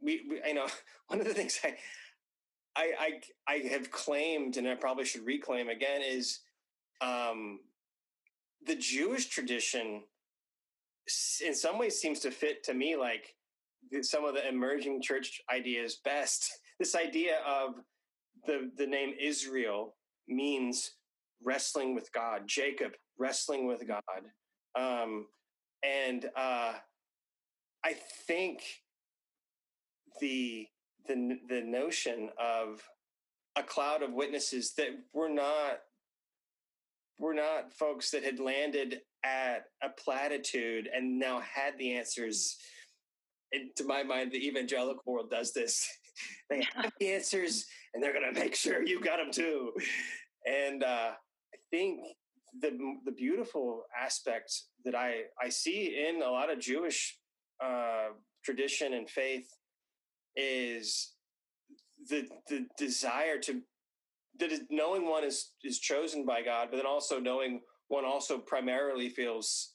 We, 0.00 0.26
we 0.28 0.42
you 0.44 0.52
know, 0.54 0.68
one 1.06 1.20
of 1.20 1.26
the 1.26 1.32
things 1.32 1.58
I, 1.64 1.78
I, 2.76 3.20
I, 3.46 3.54
I 3.54 3.58
have 3.68 3.90
claimed, 3.90 4.58
and 4.58 4.68
I 4.68 4.74
probably 4.74 5.06
should 5.06 5.24
reclaim 5.24 5.70
again, 5.70 6.02
is 6.02 6.40
um, 7.00 7.60
the 8.64 8.76
Jewish 8.76 9.26
tradition. 9.26 10.02
In 11.44 11.54
some 11.54 11.78
ways, 11.78 12.00
seems 12.00 12.20
to 12.20 12.30
fit 12.30 12.64
to 12.64 12.74
me 12.74 12.96
like 12.96 13.34
some 14.02 14.24
of 14.24 14.34
the 14.34 14.46
emerging 14.48 15.02
church 15.02 15.40
ideas 15.52 16.00
best. 16.04 16.50
This 16.78 16.94
idea 16.94 17.38
of 17.46 17.76
the 18.46 18.70
the 18.76 18.86
name 18.86 19.14
Israel 19.18 19.96
means 20.28 20.90
wrestling 21.42 21.94
with 21.94 22.12
God. 22.12 22.42
Jacob 22.46 22.92
wrestling 23.18 23.66
with 23.66 23.82
God, 23.88 24.02
um, 24.78 25.24
and 25.82 26.28
uh, 26.36 26.74
I 27.82 27.94
think 28.26 28.60
the 30.20 30.66
the 31.08 31.38
the 31.48 31.62
notion 31.62 32.28
of 32.38 32.82
a 33.56 33.62
cloud 33.62 34.02
of 34.02 34.12
witnesses 34.12 34.74
that 34.76 34.90
we're 35.14 35.32
not 35.32 35.80
we're 37.18 37.34
not 37.34 37.72
folks 37.72 38.10
that 38.10 38.24
had 38.24 38.38
landed 38.38 39.00
at 39.24 39.64
a 39.82 39.88
platitude 40.02 40.88
and 40.94 41.18
now 41.18 41.40
had 41.40 41.74
the 41.78 41.94
answers. 41.94 42.56
And 43.52 43.70
to 43.76 43.84
my 43.84 44.02
mind, 44.02 44.32
the 44.32 44.46
evangelical 44.46 45.02
world 45.06 45.30
does 45.30 45.52
this. 45.52 45.86
they 46.50 46.66
have 46.74 46.92
the 47.00 47.12
answers, 47.12 47.66
and 47.94 48.02
they're 48.02 48.12
going 48.12 48.32
to 48.32 48.38
make 48.38 48.54
sure 48.54 48.84
you 48.84 49.00
got 49.00 49.18
them 49.18 49.30
too. 49.30 49.72
And 50.46 50.82
uh, 50.82 51.12
I 51.12 51.58
think 51.70 52.00
the 52.60 52.78
the 53.04 53.12
beautiful 53.12 53.82
aspect 54.00 54.52
that 54.84 54.94
I 54.94 55.22
I 55.42 55.48
see 55.48 56.06
in 56.08 56.22
a 56.22 56.30
lot 56.30 56.50
of 56.50 56.60
Jewish 56.60 57.18
uh, 57.62 58.08
tradition 58.44 58.94
and 58.94 59.08
faith 59.08 59.48
is 60.36 61.12
the 62.08 62.28
the 62.48 62.66
desire 62.78 63.38
to 63.38 63.62
that 64.38 64.52
is 64.52 64.62
knowing 64.70 65.08
one 65.08 65.24
is 65.24 65.52
is 65.64 65.78
chosen 65.78 66.24
by 66.24 66.42
God, 66.42 66.68
but 66.70 66.76
then 66.76 66.86
also 66.86 67.18
knowing 67.18 67.60
one 67.88 68.04
also 68.04 68.38
primarily 68.38 69.08
feels 69.08 69.72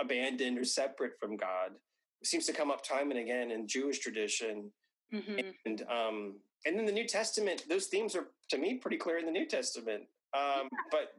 abandoned 0.00 0.58
or 0.58 0.64
separate 0.64 1.12
from 1.18 1.36
God. 1.36 1.72
It 2.20 2.26
seems 2.26 2.46
to 2.46 2.52
come 2.52 2.70
up 2.70 2.82
time 2.84 3.10
and 3.10 3.20
again 3.20 3.50
in 3.50 3.66
Jewish 3.66 3.98
tradition, 3.98 4.72
Mhm. 5.12 5.54
and 5.64 5.82
um, 5.88 6.40
and 6.64 6.78
in 6.78 6.86
the 6.86 6.92
New 6.92 7.06
Testament, 7.06 7.64
those 7.68 7.86
themes 7.86 8.16
are 8.16 8.28
to 8.50 8.58
me 8.58 8.74
pretty 8.74 8.96
clear 8.96 9.18
in 9.18 9.26
the 9.26 9.32
New 9.32 9.46
Testament. 9.46 10.04
Um, 10.34 10.68
but 10.90 11.14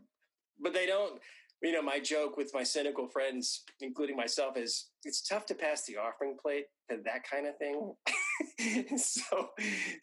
but 0.60 0.74
they 0.74 0.86
don't. 0.86 1.22
You 1.64 1.72
know, 1.72 1.82
my 1.82 2.00
joke 2.00 2.38
with 2.38 2.52
my 2.54 2.62
cynical 2.62 3.08
friends, 3.08 3.64
including 3.82 4.16
myself, 4.16 4.58
is 4.58 4.90
it's 5.04 5.28
tough 5.28 5.46
to 5.48 5.56
pass 5.56 5.86
the 5.86 5.98
offering 5.98 6.36
plate 6.40 6.66
to 6.92 6.98
that 7.06 7.24
kind 7.30 7.48
of 7.48 7.58
thing. 7.58 8.98
so, 8.98 9.50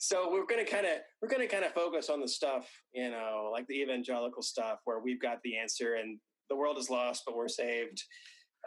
so 0.01 0.33
we're 0.33 0.47
gonna 0.47 0.65
kind 0.65 0.85
of 0.87 0.93
we're 1.23 1.29
gonna 1.29 1.47
kind 1.47 1.65
of 1.65 1.73
focus 1.73 2.11
on 2.11 2.21
the 2.21 2.27
stuff, 2.27 2.69
you 2.93 3.09
know, 3.11 3.51
like 3.53 3.67
the 3.69 3.81
evangelical 3.81 4.43
stuff, 4.43 4.81
where 4.85 4.99
we've 4.99 5.21
got 5.23 5.39
the 5.45 5.57
answer 5.57 5.95
and 5.95 6.19
the 6.51 6.57
world 6.57 6.77
is 6.77 6.91
lost, 6.91 7.23
but 7.25 7.37
we're 7.37 7.49
saved. 7.49 8.03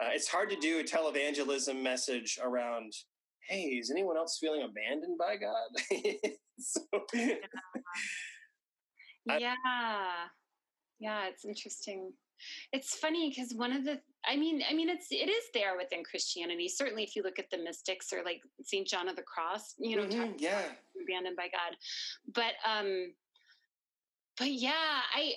Uh, 0.02 0.08
it's 0.12 0.28
hard 0.28 0.48
to 0.48 0.56
do 0.56 0.78
a 0.80 0.84
televangelism 0.84 1.82
message 1.82 2.38
around. 2.42 2.92
Hey, 3.48 3.62
is 3.62 3.90
anyone 3.90 4.16
else 4.16 4.38
feeling 4.40 4.62
abandoned 4.62 5.18
by 5.18 5.36
God? 5.36 5.68
so, 6.58 6.80
I- 9.30 9.38
yeah 9.38 9.54
yeah 11.00 11.26
it's 11.28 11.44
interesting 11.44 12.12
it's 12.72 12.94
funny 12.96 13.28
because 13.28 13.54
one 13.54 13.72
of 13.72 13.84
the 13.84 14.00
i 14.26 14.36
mean 14.36 14.62
i 14.70 14.74
mean 14.74 14.88
it's 14.88 15.06
it 15.10 15.28
is 15.28 15.44
there 15.54 15.76
within 15.76 16.02
christianity 16.04 16.68
certainly 16.68 17.02
if 17.02 17.14
you 17.16 17.22
look 17.22 17.38
at 17.38 17.50
the 17.50 17.58
mystics 17.58 18.12
or 18.12 18.22
like 18.24 18.40
saint 18.62 18.86
john 18.86 19.08
of 19.08 19.16
the 19.16 19.22
cross 19.22 19.74
you 19.78 19.96
know 19.96 20.02
Mhm, 20.04 20.10
talking 20.16 20.34
yeah. 20.38 20.62
abandoned 21.02 21.36
by 21.36 21.48
god 21.48 21.76
but 22.34 22.54
um 22.68 23.12
but 24.38 24.50
yeah 24.50 25.00
i 25.14 25.32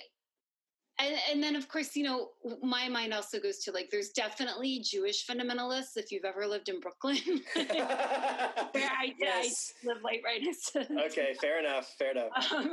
and, 0.98 1.14
and 1.30 1.42
then 1.42 1.56
of 1.56 1.68
course 1.68 1.96
you 1.96 2.04
know 2.04 2.28
my 2.62 2.88
mind 2.88 3.14
also 3.14 3.40
goes 3.40 3.58
to 3.60 3.72
like 3.72 3.88
there's 3.90 4.10
definitely 4.10 4.80
jewish 4.84 5.26
fundamentalists 5.26 5.96
if 5.96 6.12
you've 6.12 6.24
ever 6.24 6.46
lived 6.46 6.68
in 6.68 6.80
brooklyn 6.80 7.16
where 7.54 8.90
i 8.90 9.12
Yes. 9.18 9.72
i 9.82 9.88
live 9.88 10.02
like 10.04 10.22
right 10.24 10.40
next 10.42 10.72
to 10.72 10.80
okay, 11.06 11.34
fair 11.40 11.58
enough. 11.58 11.94
Fair 11.98 12.10
enough. 12.12 12.30
um, 12.52 12.72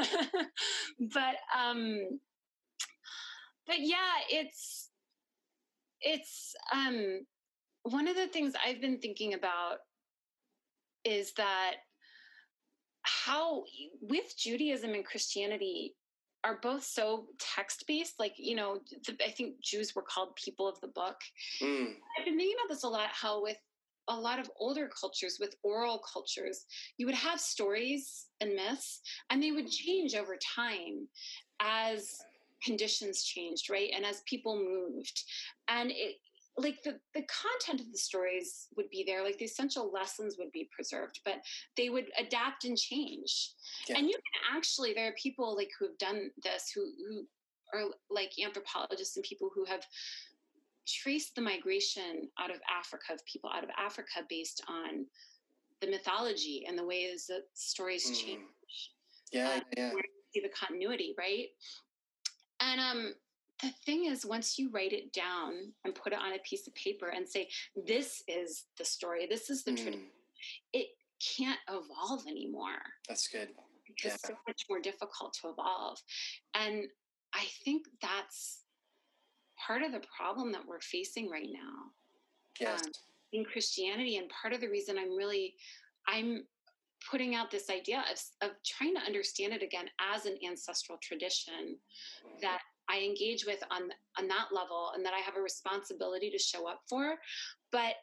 but 1.14 1.36
um 1.58 2.20
but 3.70 3.80
yeah 3.80 4.18
it's 4.30 4.90
it's 6.02 6.56
um 6.74 7.22
one 7.84 8.08
of 8.08 8.16
the 8.16 8.28
things 8.28 8.54
I've 8.66 8.82
been 8.82 9.00
thinking 9.00 9.34
about 9.34 9.78
is 11.06 11.32
that 11.34 11.76
how 13.04 13.64
with 14.02 14.38
Judaism 14.38 14.94
and 14.94 15.06
Christianity 15.06 15.96
are 16.44 16.60
both 16.62 16.84
so 16.84 17.26
text 17.40 17.86
based. 17.88 18.16
Like, 18.20 18.34
you 18.38 18.56
know, 18.56 18.80
the, 19.06 19.18
I 19.26 19.32
think 19.32 19.62
Jews 19.62 19.96
were 19.96 20.04
called 20.04 20.36
people 20.36 20.68
of 20.68 20.80
the 20.82 20.88
book. 20.88 21.18
Mm. 21.62 21.94
I've 22.18 22.26
been 22.26 22.38
thinking 22.38 22.56
about 22.60 22.74
this 22.74 22.84
a 22.84 22.88
lot 22.88 23.10
how 23.12 23.42
with 23.42 23.58
a 24.08 24.16
lot 24.16 24.40
of 24.40 24.50
older 24.58 24.90
cultures, 25.00 25.38
with 25.40 25.56
oral 25.64 26.02
cultures, 26.12 26.66
you 26.98 27.06
would 27.06 27.16
have 27.16 27.40
stories 27.40 28.26
and 28.42 28.56
myths, 28.56 29.02
and 29.30 29.42
they 29.42 29.52
would 29.52 29.70
change 29.70 30.16
over 30.16 30.38
time 30.56 31.08
as 31.60 32.18
conditions 32.64 33.24
changed, 33.24 33.70
right? 33.70 33.92
And 33.96 34.06
as 34.06 34.22
people 34.26 34.56
moved. 34.58 35.24
And 35.68 35.92
it, 35.92 36.16
like 36.58 36.84
the, 36.84 37.00
the 37.14 37.24
content 37.24 37.80
of 37.80 37.92
the 37.92 37.98
stories 37.98 38.68
would 38.76 38.90
be 38.90 39.04
there 39.06 39.24
like 39.24 39.38
the 39.38 39.46
essential 39.46 39.92
lessons 39.94 40.36
would 40.38 40.52
be 40.52 40.68
preserved 40.76 41.22
but 41.24 41.36
they 41.78 41.90
would 41.90 42.08
adapt 42.20 42.66
and 42.66 42.78
change 42.78 43.52
Yeah. 43.88 43.98
and 43.98 44.08
you 44.08 44.14
can 44.14 44.58
actually 44.58 44.94
there 44.94 45.08
are 45.08 45.14
people 45.14 45.56
like 45.56 45.70
who 45.80 45.86
have 45.88 45.98
done 45.98 46.32
this 46.44 46.72
who 46.74 46.82
who 47.08 47.26
are 47.74 47.86
like 48.10 48.32
anthropologists 48.44 49.16
and 49.16 49.24
people 49.24 49.50
who 49.54 49.64
have 49.66 49.86
traced 50.88 51.36
the 51.36 51.42
migration 51.42 52.30
out 52.40 52.50
of 52.50 52.60
africa 52.70 53.14
of 53.14 53.26
people 53.26 53.50
out 53.54 53.64
of 53.64 53.70
africa 53.78 54.26
based 54.28 54.62
on 54.68 55.06
the 55.82 55.88
mythology 55.88 56.66
and 56.68 56.78
the 56.78 56.86
ways 56.86 57.26
that 57.28 57.44
stories 57.54 58.10
Mm. 58.10 58.16
change 58.16 58.42
Yeah, 59.32 59.48
Uh, 59.48 59.62
yeah. 59.78 59.92
see 60.34 60.42
the 60.42 60.50
continuity, 60.50 61.14
right? 61.18 61.48
And 62.60 62.80
um, 62.80 63.14
the 63.62 63.70
thing 63.86 64.06
is, 64.06 64.26
once 64.26 64.58
you 64.60 64.70
write 64.72 64.94
it 64.94 65.12
down 65.14 65.74
and 65.86 65.96
put 65.96 66.14
it 66.14 66.20
on 66.20 66.34
a 66.34 66.40
piece 66.40 66.68
of 66.68 66.76
paper 66.76 67.08
and 67.10 67.28
say, 67.28 67.50
"This 67.76 68.24
is 68.28 68.66
the 68.78 68.86
story. 68.86 69.26
This 69.28 69.50
is 69.50 69.64
the 69.64 69.72
tradition," 69.74 70.02
Mm, 70.02 70.10
it 70.74 70.88
can't 71.38 71.60
evolve 71.68 72.26
anymore 72.28 72.82
that's 73.08 73.28
good. 73.28 73.50
because 73.86 74.12
Yeah. 74.12 74.14
it's 74.16 74.28
so 74.28 74.38
much 74.48 74.66
more 74.70 74.80
difficult 74.80 75.34
to 75.42 75.50
evolve. 75.50 76.02
And 76.54 76.90
I 77.34 77.46
think 77.66 77.88
that's 78.02 78.64
part 79.58 79.82
of 79.84 79.92
the 79.92 80.00
problem 80.16 80.52
that 80.54 80.66
we're 80.66 80.80
facing 80.82 81.30
right 81.30 81.50
now 81.52 81.92
Yes. 82.60 82.86
Um, 82.86 82.92
in 83.34 83.46
Christianity. 83.46 84.18
And 84.18 84.30
part 84.30 84.54
of 84.54 84.60
the 84.62 84.70
reason 84.70 84.98
I'm 84.98 85.16
really, 85.16 85.56
I'm 86.08 86.48
putting 87.10 87.36
out 87.36 87.50
this 87.52 87.70
idea 87.70 88.04
of, 88.12 88.50
of 88.50 88.56
trying 88.66 88.94
to 88.96 89.02
understand 89.02 89.54
it 89.54 89.64
again 89.64 89.86
as 90.14 90.26
an 90.26 90.38
ancestral 90.48 90.98
tradition 91.02 91.78
that 92.42 92.60
I 92.90 93.00
engage 93.00 93.46
with 93.46 93.60
on 93.72 93.84
on 94.18 94.28
that 94.28 94.48
level 94.52 94.92
and 94.96 95.06
that 95.06 95.14
I 95.14 95.20
have 95.20 95.36
a 95.38 95.42
responsibility 95.42 96.30
to 96.32 96.38
show 96.40 96.68
up 96.68 96.82
for. 96.90 97.16
But 97.72 97.96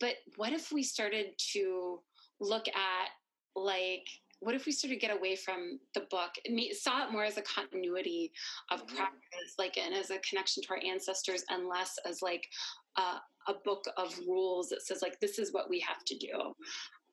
but 0.00 0.16
what 0.36 0.52
if 0.52 0.70
we 0.72 0.82
started 0.82 1.26
to 1.52 2.00
look 2.40 2.68
at 2.68 3.08
like 3.56 4.06
what 4.40 4.54
if 4.54 4.66
we 4.66 4.72
started 4.72 4.94
to 4.94 5.00
get 5.00 5.16
away 5.16 5.34
from 5.34 5.80
the 5.94 6.06
book 6.12 6.30
and 6.46 6.54
me- 6.54 6.72
saw 6.72 7.04
it 7.04 7.10
more 7.10 7.24
as 7.24 7.38
a 7.38 7.42
continuity 7.42 8.30
of 8.70 8.86
Mhm. 8.86 8.96
practice 8.96 9.54
like 9.58 9.76
and 9.78 9.92
as 9.94 10.10
a 10.10 10.18
connection 10.20 10.62
to 10.62 10.70
our 10.70 10.80
ancestors 10.84 11.44
and 11.48 11.66
less 11.66 11.98
as 12.04 12.22
like 12.22 12.46
a, 12.98 13.20
a 13.48 13.54
book 13.64 13.84
of 13.96 14.16
rules 14.28 14.68
that 14.68 14.82
says 14.82 15.02
like 15.02 15.18
this 15.20 15.38
is 15.40 15.52
what 15.52 15.68
we 15.68 15.80
have 15.80 16.04
to 16.04 16.16
do 16.18 16.54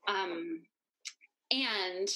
um 0.07 0.61
and 1.51 2.09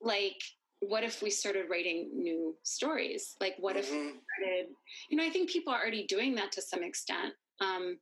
like 0.00 0.40
what 0.80 1.02
if 1.04 1.22
we 1.22 1.30
started 1.30 1.66
writing 1.70 2.10
new 2.14 2.54
stories 2.62 3.36
like 3.40 3.54
what 3.58 3.76
if 3.76 3.90
Mhm. 3.90 4.20
started 4.38 4.66
you 5.08 5.16
know 5.16 5.24
i 5.24 5.30
think 5.30 5.48
people 5.50 5.72
are 5.72 5.80
already 5.80 6.06
doing 6.06 6.34
that 6.34 6.52
to 6.52 6.62
some 6.62 6.82
extent 6.82 7.34
um 7.60 7.98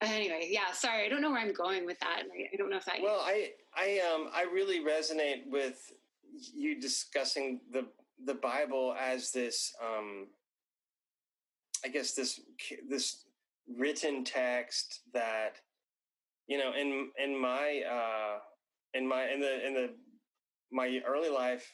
anyway 0.00 0.48
yeah 0.50 0.70
sorry 0.72 1.06
i 1.06 1.08
don't 1.08 1.22
know 1.22 1.30
where 1.30 1.40
i'm 1.40 1.52
going 1.52 1.86
with 1.86 1.98
that 2.00 2.24
i, 2.30 2.48
I 2.52 2.56
don't 2.56 2.68
know 2.68 2.76
if 2.76 2.84
that 2.84 3.00
Well, 3.00 3.20
I 3.20 3.52
I 3.74 4.00
um 4.00 4.28
I 4.32 4.42
really 4.42 4.80
resonate 4.80 5.46
with 5.46 5.92
you 6.52 6.80
discussing 6.80 7.60
the 7.70 7.86
the 8.24 8.34
Bible 8.34 8.94
as 8.98 9.30
this 9.30 9.74
um 9.82 10.26
I 11.84 11.88
guess 11.88 12.12
this 12.14 12.40
this 12.88 13.24
written 13.68 14.24
text 14.24 15.00
that 15.12 15.60
you 16.46 16.58
know 16.58 16.72
in 16.78 17.10
in 17.22 17.40
my 17.40 17.82
uh 17.90 18.38
in 18.94 19.06
my 19.08 19.28
in 19.28 19.40
the 19.40 19.66
in 19.66 19.74
the 19.74 19.88
my 20.72 21.00
early 21.06 21.30
life 21.30 21.70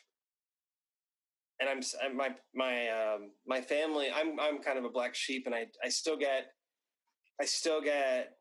and 1.61 1.69
I'm 1.69 2.17
my 2.17 2.31
my 2.55 2.89
um 2.89 3.31
my 3.47 3.61
family 3.61 4.09
I'm 4.15 4.41
I'm 4.41 4.63
kind 4.63 4.79
of 4.79 4.85
a 4.85 4.89
black 4.91 5.15
sheep 5.15 5.45
and 5.47 5.55
I 5.55 5.67
I 5.85 5.89
still 5.89 6.17
get 6.17 6.47
I 7.41 7.45
still 7.45 7.81
get 7.81 8.33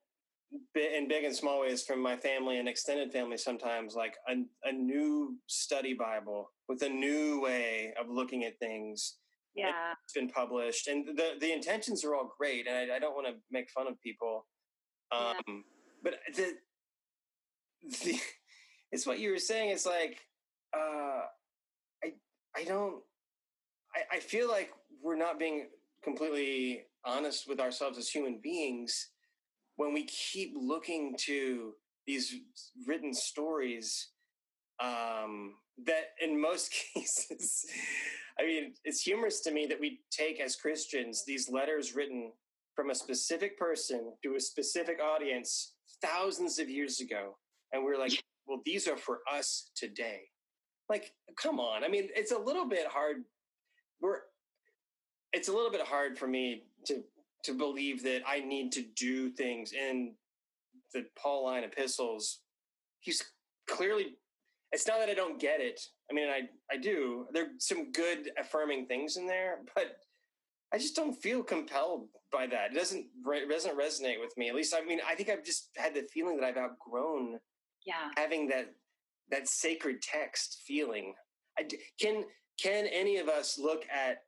in 0.75 1.07
big 1.07 1.23
and 1.25 1.35
small 1.35 1.61
ways 1.61 1.83
from 1.83 2.01
my 2.01 2.17
family 2.17 2.57
and 2.57 2.67
extended 2.67 3.11
family 3.11 3.37
sometimes 3.37 3.95
like 3.95 4.15
a, 4.27 4.33
a 4.67 4.71
new 4.71 5.37
study 5.47 5.93
bible 5.93 6.51
with 6.67 6.81
a 6.81 6.89
new 6.89 7.39
way 7.41 7.93
of 7.99 8.09
looking 8.09 8.45
at 8.45 8.57
things. 8.59 9.17
Yeah. 9.55 9.93
it's 10.05 10.13
been 10.13 10.29
published 10.29 10.87
and 10.87 11.05
the 11.17 11.31
the 11.41 11.51
intentions 11.51 12.05
are 12.05 12.15
all 12.15 12.31
great 12.37 12.65
and 12.67 12.91
i, 12.91 12.95
I 12.95 12.99
don't 12.99 13.15
want 13.15 13.27
to 13.27 13.33
make 13.51 13.69
fun 13.71 13.87
of 13.87 13.99
people. 14.01 14.45
Um 15.11 15.35
Yeah. 15.47 15.53
But 16.03 16.15
the 16.35 16.53
the 18.03 18.19
it's 18.91 19.05
what 19.05 19.19
you 19.19 19.31
were 19.31 19.39
saying 19.39 19.69
it's 19.69 19.85
like 19.85 20.19
uh 20.75 21.21
i 22.03 22.13
i 22.55 22.63
don't 22.65 23.01
i 23.95 24.17
i 24.17 24.19
feel 24.19 24.49
like 24.49 24.71
we're 25.01 25.15
not 25.15 25.39
being 25.39 25.67
completely 26.03 26.83
honest 27.05 27.47
with 27.47 27.59
ourselves 27.59 27.97
as 27.97 28.09
human 28.09 28.39
beings 28.41 29.09
when 29.75 29.93
we 29.93 30.03
keep 30.05 30.53
looking 30.55 31.15
to 31.17 31.73
these 32.05 32.35
written 32.85 33.13
stories 33.13 34.09
um, 34.83 35.53
that 35.85 36.11
in 36.21 36.39
most 36.39 36.73
cases 36.93 37.65
i 38.39 38.45
mean 38.45 38.73
it's 38.83 39.01
humorous 39.01 39.41
to 39.41 39.51
me 39.51 39.65
that 39.65 39.79
we 39.79 39.99
take 40.11 40.39
as 40.39 40.55
christians 40.55 41.23
these 41.25 41.49
letters 41.49 41.95
written 41.95 42.31
from 42.75 42.89
a 42.89 42.95
specific 42.95 43.57
person 43.57 44.13
to 44.23 44.35
a 44.35 44.39
specific 44.39 44.99
audience 45.01 45.73
thousands 46.01 46.59
of 46.59 46.69
years 46.69 46.99
ago 47.01 47.37
and 47.73 47.83
we're 47.83 47.97
like 47.97 48.23
well 48.47 48.61
these 48.65 48.87
are 48.87 48.97
for 48.97 49.19
us 49.31 49.69
today 49.75 50.21
like 50.89 51.13
come 51.41 51.59
on 51.59 51.83
i 51.83 51.87
mean 51.87 52.09
it's 52.15 52.31
a 52.31 52.37
little 52.37 52.67
bit 52.67 52.87
hard 52.87 53.17
we're 54.01 54.19
it's 55.33 55.49
a 55.49 55.53
little 55.53 55.71
bit 55.71 55.85
hard 55.85 56.17
for 56.17 56.27
me 56.27 56.63
to 56.85 57.03
to 57.43 57.53
believe 57.53 58.03
that 58.03 58.21
I 58.27 58.41
need 58.41 58.71
to 58.73 58.83
do 58.95 59.29
things 59.29 59.71
in 59.71 60.13
the 60.93 61.05
Pauline 61.17 61.63
epistles. 61.63 62.39
He's 62.99 63.23
clearly 63.67 64.17
it's 64.71 64.87
not 64.87 64.99
that 64.99 65.09
I 65.09 65.13
don't 65.13 65.39
get 65.39 65.61
it. 65.61 65.79
I 66.09 66.13
mean 66.13 66.29
I 66.29 66.41
I 66.71 66.77
do. 66.77 67.27
There's 67.33 67.49
some 67.59 67.91
good 67.91 68.31
affirming 68.37 68.87
things 68.87 69.17
in 69.17 69.27
there, 69.27 69.59
but 69.75 69.97
I 70.73 70.77
just 70.77 70.95
don't 70.95 71.13
feel 71.13 71.43
compelled 71.43 72.07
by 72.31 72.47
that. 72.47 72.71
It 72.71 72.75
doesn't 72.75 73.05
it 73.27 73.49
doesn't 73.49 73.77
resonate 73.77 74.19
with 74.19 74.35
me. 74.37 74.49
At 74.49 74.55
least 74.55 74.73
I 74.75 74.81
mean 74.85 74.99
I 75.07 75.15
think 75.15 75.29
I've 75.29 75.43
just 75.43 75.69
had 75.77 75.93
the 75.93 76.03
feeling 76.13 76.37
that 76.39 76.45
I've 76.45 76.57
outgrown 76.57 77.39
yeah 77.85 78.11
having 78.17 78.47
that 78.49 78.73
that 79.31 79.47
sacred 79.47 80.01
text 80.01 80.63
feeling. 80.65 81.13
I 81.57 81.67
can 81.99 82.25
can 82.61 82.87
any 82.87 83.17
of 83.17 83.29
us 83.29 83.57
look 83.57 83.83
at 83.89 84.23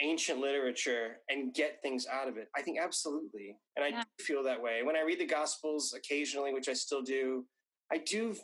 ancient 0.00 0.40
literature 0.40 1.18
and 1.28 1.54
get 1.54 1.80
things 1.82 2.06
out 2.06 2.28
of 2.28 2.36
it? 2.36 2.48
I 2.56 2.62
think 2.62 2.78
absolutely, 2.80 3.56
and 3.76 3.84
I 3.84 3.88
Yeah. 3.88 4.02
do 4.18 4.24
feel 4.24 4.42
that 4.42 4.60
way 4.60 4.82
when 4.82 4.96
I 4.96 5.00
read 5.02 5.20
the 5.20 5.26
Gospels 5.26 5.92
occasionally, 5.94 6.52
which 6.52 6.68
I 6.68 6.72
still 6.72 7.02
do. 7.02 7.46
I 7.92 7.98
do, 7.98 8.34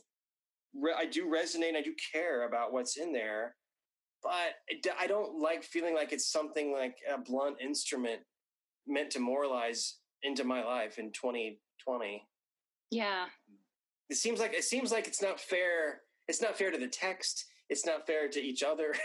re- 0.75 0.95
I 0.97 1.07
do 1.07 1.27
resonate. 1.27 1.75
I 1.75 1.83
do 1.83 1.95
care 2.13 2.47
about 2.47 2.73
what's 2.73 2.99
in 2.99 3.13
there, 3.13 3.57
but 4.23 4.55
I 4.99 5.07
don't 5.09 5.41
like 5.41 5.65
feeling 5.65 5.95
like 5.95 6.13
it's 6.13 6.31
something 6.31 6.73
like 6.73 6.97
a 7.09 7.19
blunt 7.19 7.57
instrument 7.61 8.21
meant 8.91 9.11
to 9.11 9.21
moralize 9.21 9.97
into 10.23 10.45
my 10.45 10.63
life 10.65 10.99
in 10.99 11.13
2020 11.13 12.27
yeah. 12.91 13.27
It 14.09 14.17
seems 14.17 14.41
like 14.41 14.53
it 14.53 14.65
seems 14.65 14.91
like 14.91 15.07
it's 15.07 15.23
not 15.23 15.41
fair 15.41 16.03
it's 16.29 16.43
not 16.43 16.59
fair 16.59 16.71
to 16.71 16.79
the 16.79 16.89
text 16.89 17.47
it's 17.69 17.87
not 17.87 18.07
fair 18.07 18.29
to 18.29 18.41
each 18.41 18.63
other. 18.63 18.95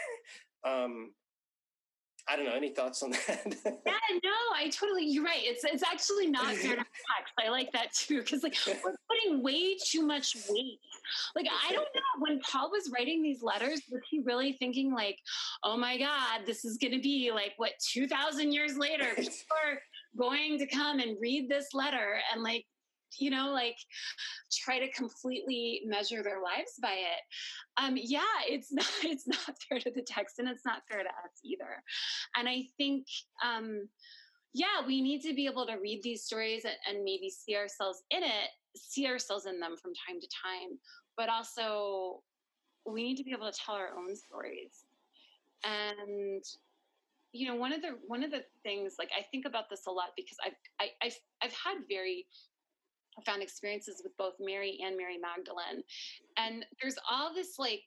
Um 0.65 1.11
i 2.27 2.35
don't 2.35 2.45
know 2.45 2.53
any 2.53 2.69
thoughts 2.69 3.03
on 3.03 3.11
that? 3.11 3.45
Yeah 3.85 3.93
no 4.23 4.31
i 4.55 4.69
totally 4.69 5.05
you're 5.05 5.23
right 5.23 5.41
it's 5.41 5.63
it's 5.63 5.83
actually 5.83 6.27
not 6.27 6.45
fair 6.55 6.75
to 6.75 6.85
i 7.39 7.49
like 7.49 7.71
that 7.73 7.93
too 7.93 8.21
because 8.21 8.43
like 8.43 8.55
we're 8.67 8.95
putting 9.09 9.43
way 9.43 9.75
too 9.77 10.05
much 10.05 10.35
weight. 10.49 10.79
Like 11.35 11.47
i 11.67 11.71
don't 11.71 11.87
know 11.93 12.01
when 12.19 12.39
paul 12.39 12.71
was 12.71 12.89
writing 12.93 13.21
these 13.21 13.41
letters 13.43 13.81
was 13.91 14.01
he 14.09 14.19
really 14.19 14.53
thinking 14.53 14.93
like 14.93 15.17
oh 15.63 15.77
my 15.77 15.97
god 15.97 16.41
this 16.45 16.65
is 16.65 16.77
going 16.77 16.93
to 16.93 17.01
be 17.01 17.31
like 17.33 17.53
what 17.57 17.71
2000 17.93 18.51
years 18.51 18.77
later 18.77 19.05
people 19.15 19.57
are 19.65 19.79
going 20.17 20.57
to 20.57 20.67
come 20.67 20.99
and 20.99 21.17
read 21.19 21.49
this 21.49 21.73
letter 21.73 22.19
and 22.33 22.41
like 22.41 22.65
you 23.19 23.29
know 23.29 23.51
like 23.51 23.77
try 24.51 24.79
to 24.79 24.91
completely 24.91 25.81
measure 25.85 26.23
their 26.23 26.41
lives 26.41 26.73
by 26.81 26.93
it. 26.93 27.21
Um 27.81 27.97
yeah 27.97 28.21
it's 28.47 28.71
not 28.71 28.87
it's 29.03 29.27
not 29.27 29.55
fair 29.67 29.79
to 29.79 29.91
the 29.91 30.01
text 30.01 30.39
and 30.39 30.47
it's 30.47 30.65
not 30.65 30.83
fair 30.89 31.03
to 31.03 31.09
us 31.09 31.39
either. 31.43 31.83
And 32.35 32.47
i 32.47 32.63
think 32.77 33.05
um 33.43 33.87
yeah 34.53 34.85
we 34.85 35.01
need 35.01 35.21
to 35.21 35.33
be 35.33 35.45
able 35.45 35.65
to 35.65 35.75
read 35.75 36.01
these 36.03 36.23
stories 36.23 36.63
and, 36.65 36.75
and 36.89 37.03
maybe 37.03 37.29
see 37.29 37.55
ourselves 37.55 38.03
in 38.11 38.23
it 38.23 38.49
see 38.75 39.07
ourselves 39.07 39.45
in 39.45 39.59
them 39.59 39.75
from 39.81 39.91
time 40.07 40.19
to 40.19 40.27
time 40.27 40.77
but 41.17 41.29
also 41.29 42.21
we 42.85 43.03
need 43.03 43.15
to 43.17 43.23
be 43.23 43.31
able 43.31 43.51
to 43.51 43.57
tell 43.57 43.75
our 43.75 43.89
own 43.97 44.15
stories. 44.15 44.85
And 45.63 46.43
you 47.33 47.47
know 47.47 47.55
one 47.55 47.73
of 47.73 47.81
the 47.81 47.97
one 48.07 48.23
of 48.23 48.31
the 48.31 48.43
things 48.63 48.93
like 48.97 49.09
i 49.17 49.21
think 49.29 49.45
about 49.45 49.69
this 49.69 49.87
a 49.87 49.91
lot 49.91 50.11
because 50.15 50.37
i've 50.45 50.53
I, 50.79 50.87
have 51.01 51.11
i 51.41 51.45
I've 51.45 51.51
had 51.51 51.83
very 51.89 52.27
profound 53.15 53.41
experiences 53.41 54.01
with 54.03 54.15
both 54.17 54.33
mary 54.39 54.79
and 54.83 54.95
mary 54.97 55.17
magdalene. 55.17 55.83
And 56.37 56.65
there's 56.81 56.97
all 57.09 57.33
this 57.33 57.57
like 57.57 57.81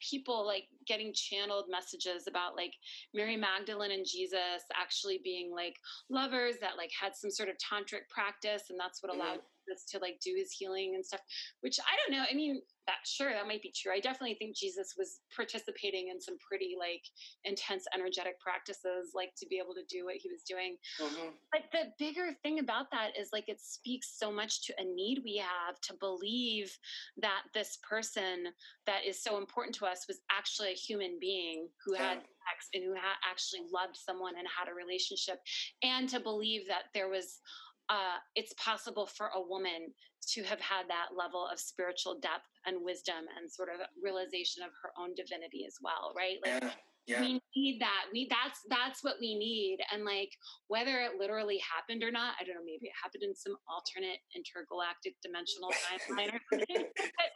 people 0.00 0.46
like 0.46 0.68
getting 0.86 1.12
channeled 1.14 1.66
messages 1.70 2.26
about 2.28 2.56
like 2.56 2.72
mary 3.14 3.36
magdalene 3.36 3.92
and 3.92 4.06
jesus 4.06 4.64
actually 4.74 5.20
being 5.22 5.50
like 5.54 5.76
lovers 6.10 6.54
that 6.60 6.76
like 6.76 6.90
had 6.98 7.14
some 7.14 7.30
sort 7.30 7.48
of 7.48 7.56
tantric 7.56 8.08
practice 8.08 8.64
and 8.70 8.78
that's 8.78 9.02
what 9.02 9.14
allowed 9.14 9.38
mm-hmm. 9.38 9.72
us 9.72 9.84
to 9.88 9.98
like 9.98 10.18
do 10.24 10.34
his 10.36 10.52
healing 10.52 10.94
and 10.94 11.04
stuff 11.04 11.20
which 11.60 11.78
i 11.80 11.96
don't 11.96 12.16
know 12.16 12.24
i 12.30 12.34
mean 12.34 12.60
that 12.86 13.02
sure 13.04 13.30
that 13.30 13.46
might 13.46 13.62
be 13.62 13.74
true 13.74 13.92
i 13.92 14.00
definitely 14.00 14.36
think 14.38 14.56
jesus 14.56 14.94
was 14.96 15.20
participating 15.34 16.08
in 16.08 16.20
some 16.20 16.36
pretty 16.46 16.74
like 16.78 17.02
intense 17.44 17.84
energetic 17.94 18.38
practices 18.40 19.10
like 19.14 19.30
to 19.36 19.46
be 19.48 19.58
able 19.62 19.74
to 19.74 19.82
do 19.88 20.04
what 20.04 20.14
he 20.16 20.30
was 20.30 20.42
doing 20.42 20.76
mm-hmm. 21.00 21.30
but 21.52 21.62
the 21.72 21.90
bigger 21.98 22.30
thing 22.42 22.60
about 22.60 22.90
that 22.90 23.10
is 23.18 23.30
like 23.32 23.48
it 23.48 23.60
speaks 23.60 24.16
so 24.18 24.30
much 24.30 24.64
to 24.64 24.72
a 24.78 24.84
need 24.84 25.20
we 25.24 25.36
have 25.36 25.80
to 25.80 25.94
believe 25.98 26.76
that 27.16 27.42
this 27.54 27.78
person 27.88 28.46
that 28.86 29.04
is 29.06 29.22
so 29.22 29.38
important 29.38 29.74
to 29.74 29.86
us 29.86 30.06
was 30.06 30.20
actually 30.30 30.75
human 30.76 31.18
being 31.20 31.68
who 31.84 31.94
had 31.94 32.18
sex 32.18 32.68
and 32.74 32.84
who 32.84 32.94
had 32.94 33.16
actually 33.28 33.62
loved 33.72 33.96
someone 33.96 34.34
and 34.38 34.46
had 34.46 34.70
a 34.70 34.74
relationship 34.74 35.40
and 35.82 36.08
to 36.08 36.20
believe 36.20 36.68
that 36.68 36.84
there 36.94 37.08
was 37.08 37.40
uh, 37.88 38.18
it's 38.34 38.52
possible 38.54 39.06
for 39.06 39.30
a 39.34 39.40
woman 39.40 39.94
to 40.28 40.42
have 40.42 40.60
had 40.60 40.88
that 40.88 41.14
level 41.16 41.46
of 41.50 41.58
spiritual 41.60 42.18
depth 42.20 42.50
and 42.66 42.76
wisdom 42.82 43.30
and 43.38 43.50
sort 43.50 43.68
of 43.68 43.86
realization 44.02 44.62
of 44.62 44.70
her 44.82 44.90
own 44.98 45.14
divinity 45.14 45.64
as 45.66 45.76
well, 45.80 46.12
right? 46.16 46.38
Like 46.44 46.64
yeah. 46.64 46.70
Yeah. 47.06 47.20
we 47.20 47.40
need 47.54 47.80
that. 47.80 48.06
We 48.12 48.28
that's 48.28 48.60
that's 48.68 49.04
what 49.04 49.16
we 49.20 49.38
need. 49.38 49.78
And 49.92 50.04
like 50.04 50.30
whether 50.68 51.00
it 51.00 51.12
literally 51.18 51.60
happened 51.62 52.02
or 52.02 52.10
not, 52.10 52.34
I 52.40 52.44
don't 52.44 52.56
know, 52.56 52.64
maybe 52.64 52.86
it 52.86 52.98
happened 53.00 53.22
in 53.22 53.34
some 53.34 53.56
alternate 53.68 54.18
intergalactic 54.34 55.14
dimensional 55.22 55.70
timeline 55.70 56.34
or 56.34 56.40
something. 56.50 56.86
but, 56.98 57.30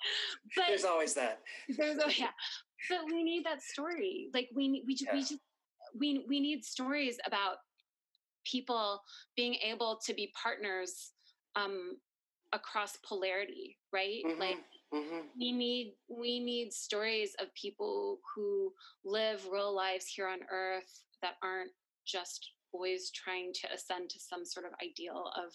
but 0.57 0.65
there's 0.67 0.85
always 0.85 1.15
that. 1.15 1.41
There's 1.69 1.99
oh 2.03 2.11
yeah. 2.17 2.35
But 2.89 3.01
we 3.07 3.23
need 3.23 3.45
that 3.45 3.63
story. 3.63 4.29
Like 4.35 4.49
we 4.55 4.83
we 4.87 4.95
just, 4.95 5.07
yeah. 5.07 5.15
we 5.15 5.21
just 5.21 5.41
we 5.99 6.25
we 6.29 6.41
need 6.41 6.65
stories 6.65 7.19
about 7.27 7.57
people 8.45 9.01
being 9.37 9.55
able 9.55 10.01
to 10.07 10.15
be 10.15 10.33
partners 10.41 11.13
um, 11.57 11.97
across 12.53 12.97
polarity, 13.07 13.79
right? 13.93 14.23
Mm-hmm. 14.27 14.41
Like 14.41 14.59
mm-hmm. 14.95 15.21
we 15.39 15.53
need 15.53 15.95
we 16.09 16.41
need 16.41 16.73
stories 16.73 17.35
of 17.41 17.55
people 17.55 18.19
who 18.35 18.73
live 19.05 19.47
real 19.51 19.75
lives 19.75 20.07
here 20.07 20.29
on 20.29 20.41
Earth 20.51 21.03
that 21.23 21.35
aren't 21.43 21.73
just 22.07 22.53
always 22.73 23.11
trying 23.11 23.53
to 23.53 23.73
ascend 23.73 24.11
to 24.11 24.21
some 24.21 24.45
sort 24.45 24.67
of 24.67 24.73
ideal 24.83 25.31
of 25.37 25.53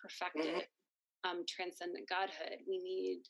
perfected, 0.00 0.64
mm-hmm. 0.64 1.30
um, 1.30 1.44
transcendent 1.48 2.08
godhood. 2.08 2.58
We 2.68 2.78
need 2.78 3.22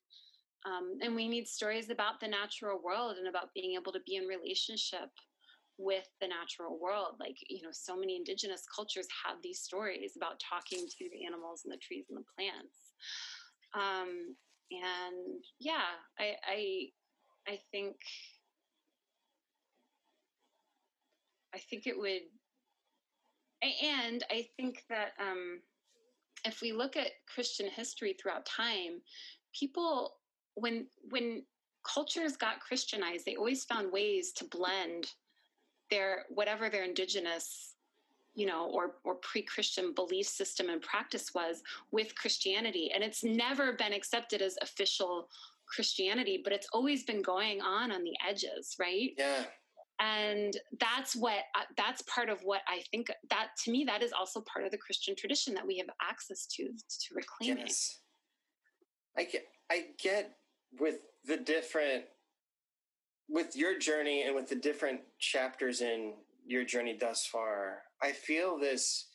um, 0.66 0.96
and 1.02 1.14
we 1.14 1.28
need 1.28 1.46
stories 1.46 1.90
about 1.90 2.20
the 2.20 2.28
natural 2.28 2.80
world 2.82 3.16
and 3.18 3.28
about 3.28 3.52
being 3.54 3.76
able 3.78 3.92
to 3.92 4.00
be 4.06 4.16
in 4.16 4.24
relationship 4.24 5.10
with 5.76 6.08
the 6.20 6.28
natural 6.28 6.78
world. 6.80 7.16
Like, 7.20 7.36
you 7.48 7.62
know, 7.62 7.72
so 7.72 7.96
many 7.96 8.16
indigenous 8.16 8.62
cultures 8.74 9.06
have 9.26 9.36
these 9.42 9.60
stories 9.60 10.12
about 10.16 10.40
talking 10.40 10.86
to 10.86 11.04
the 11.12 11.26
animals 11.26 11.62
and 11.64 11.72
the 11.72 11.82
trees 11.82 12.06
and 12.08 12.18
the 12.18 12.24
plants. 12.34 12.96
Um, 13.74 14.36
and 14.70 15.44
yeah, 15.58 15.94
I, 16.18 16.34
I, 16.46 16.86
I 17.48 17.58
think, 17.70 17.96
I 21.54 21.58
think 21.58 21.86
it 21.86 21.98
would, 21.98 22.22
and 23.62 24.24
I 24.30 24.48
think 24.56 24.82
that 24.90 25.12
um, 25.20 25.60
if 26.44 26.60
we 26.60 26.72
look 26.72 26.96
at 26.96 27.08
Christian 27.32 27.68
history 27.68 28.14
throughout 28.20 28.44
time, 28.44 29.00
people 29.58 30.16
when 30.54 30.86
when 31.10 31.42
cultures 31.84 32.36
got 32.36 32.60
Christianized, 32.60 33.24
they 33.24 33.36
always 33.36 33.64
found 33.64 33.92
ways 33.92 34.32
to 34.32 34.44
blend 34.44 35.06
their 35.90 36.24
whatever 36.30 36.68
their 36.68 36.84
indigenous 36.84 37.73
you 38.34 38.46
know 38.46 38.68
or 38.70 38.96
or 39.04 39.16
pre-christian 39.16 39.92
belief 39.94 40.26
system 40.26 40.68
and 40.68 40.82
practice 40.82 41.30
was 41.34 41.62
with 41.92 42.14
christianity. 42.16 42.90
And 42.94 43.02
it's 43.02 43.24
never 43.24 43.72
been 43.72 43.92
accepted 43.92 44.42
as 44.42 44.56
official 44.62 45.28
christianity 45.66 46.40
but 46.42 46.52
it's 46.52 46.68
always 46.72 47.04
been 47.04 47.22
going 47.22 47.60
on 47.62 47.90
on 47.90 48.04
the 48.04 48.14
edges 48.26 48.76
right? 48.78 49.10
Yeah. 49.16 49.44
And 50.00 50.56
that's 50.80 51.14
what 51.14 51.38
uh, 51.54 51.62
that's 51.76 52.02
part 52.02 52.28
of 52.28 52.40
what 52.42 52.62
i 52.68 52.82
think 52.90 53.06
that 53.30 53.48
to 53.62 53.70
me 53.70 53.84
that 53.84 54.02
is 54.02 54.12
also 54.12 54.40
part 54.40 54.64
of 54.64 54.72
the 54.72 54.78
christian 54.78 55.14
tradition 55.14 55.54
that 55.54 55.66
we 55.66 55.78
have 55.78 55.86
access 56.02 56.46
to 56.46 56.64
to 56.64 57.14
reclaiming. 57.14 57.66
Yes. 57.66 58.00
i 59.16 59.22
get 59.24 59.46
i 59.70 59.84
get 60.02 60.32
with 60.80 60.96
the 61.24 61.36
different 61.36 62.04
with 63.28 63.56
your 63.56 63.78
journey 63.78 64.22
and 64.22 64.34
with 64.34 64.48
the 64.48 64.56
different 64.56 65.00
chapters 65.18 65.80
in 65.80 66.14
your 66.46 66.64
journey 66.64 66.96
thus 66.98 67.26
far, 67.26 67.82
I 68.02 68.12
feel 68.12 68.58
this 68.58 69.08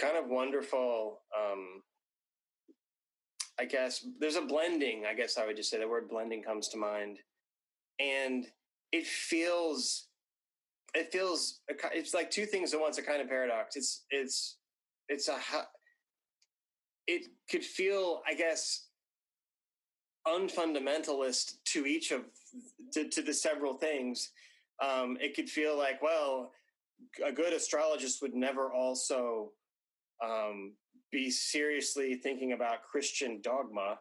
kind 0.00 0.16
of 0.16 0.28
wonderful. 0.28 1.20
Um, 1.36 1.82
I 3.60 3.64
guess 3.64 4.06
there's 4.20 4.36
a 4.36 4.42
blending. 4.42 5.04
I 5.08 5.14
guess 5.14 5.36
I 5.36 5.46
would 5.46 5.56
just 5.56 5.70
say 5.70 5.78
the 5.78 5.88
word 5.88 6.08
blending 6.08 6.42
comes 6.42 6.68
to 6.68 6.76
mind, 6.76 7.18
and 7.98 8.46
it 8.92 9.06
feels, 9.06 10.06
it 10.94 11.10
feels, 11.12 11.60
it's 11.92 12.14
like 12.14 12.30
two 12.30 12.46
things 12.46 12.72
at 12.72 12.80
once. 12.80 12.98
A 12.98 13.02
kind 13.02 13.20
of 13.20 13.28
paradox. 13.28 13.76
It's 13.76 14.04
it's 14.10 14.58
it's 15.08 15.28
a. 15.28 15.38
It 17.06 17.26
could 17.50 17.64
feel, 17.64 18.20
I 18.28 18.34
guess, 18.34 18.88
unfundamentalist 20.26 21.54
to 21.72 21.86
each 21.86 22.10
of 22.10 22.20
to, 22.92 23.08
to 23.08 23.22
the 23.22 23.32
several 23.32 23.74
things, 23.74 24.30
um, 24.82 25.16
it 25.20 25.34
could 25.34 25.48
feel 25.48 25.76
like, 25.76 26.02
well, 26.02 26.52
a 27.24 27.32
good 27.32 27.52
astrologist 27.52 28.22
would 28.22 28.34
never 28.34 28.72
also 28.72 29.52
um, 30.24 30.74
be 31.10 31.30
seriously 31.30 32.14
thinking 32.14 32.52
about 32.52 32.82
Christian 32.90 33.40
dogma. 33.42 33.98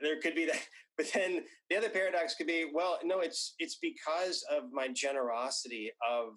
There 0.00 0.20
could 0.20 0.34
be 0.34 0.46
that, 0.46 0.60
but 0.96 1.06
then 1.12 1.44
the 1.70 1.76
other 1.76 1.88
paradox 1.88 2.34
could 2.34 2.46
be, 2.46 2.70
well, 2.72 2.98
no, 3.04 3.20
it's 3.20 3.54
it's 3.58 3.76
because 3.76 4.44
of 4.50 4.64
my 4.72 4.88
generosity 4.88 5.90
of 6.08 6.34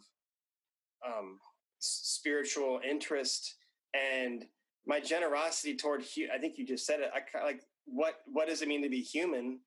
um, 1.06 1.40
spiritual 1.80 2.80
interest 2.88 3.56
and 3.94 4.46
my 4.86 5.00
generosity 5.00 5.76
toward. 5.76 6.04
I 6.34 6.38
think 6.38 6.58
you 6.58 6.66
just 6.66 6.86
said 6.86 7.00
it. 7.02 7.12
I 7.14 7.44
like 7.44 7.62
what 7.86 8.16
what 8.26 8.48
does 8.48 8.62
it 8.62 8.68
mean 8.68 8.84
to 8.84 8.90
be 8.90 9.02
human? 9.02 9.60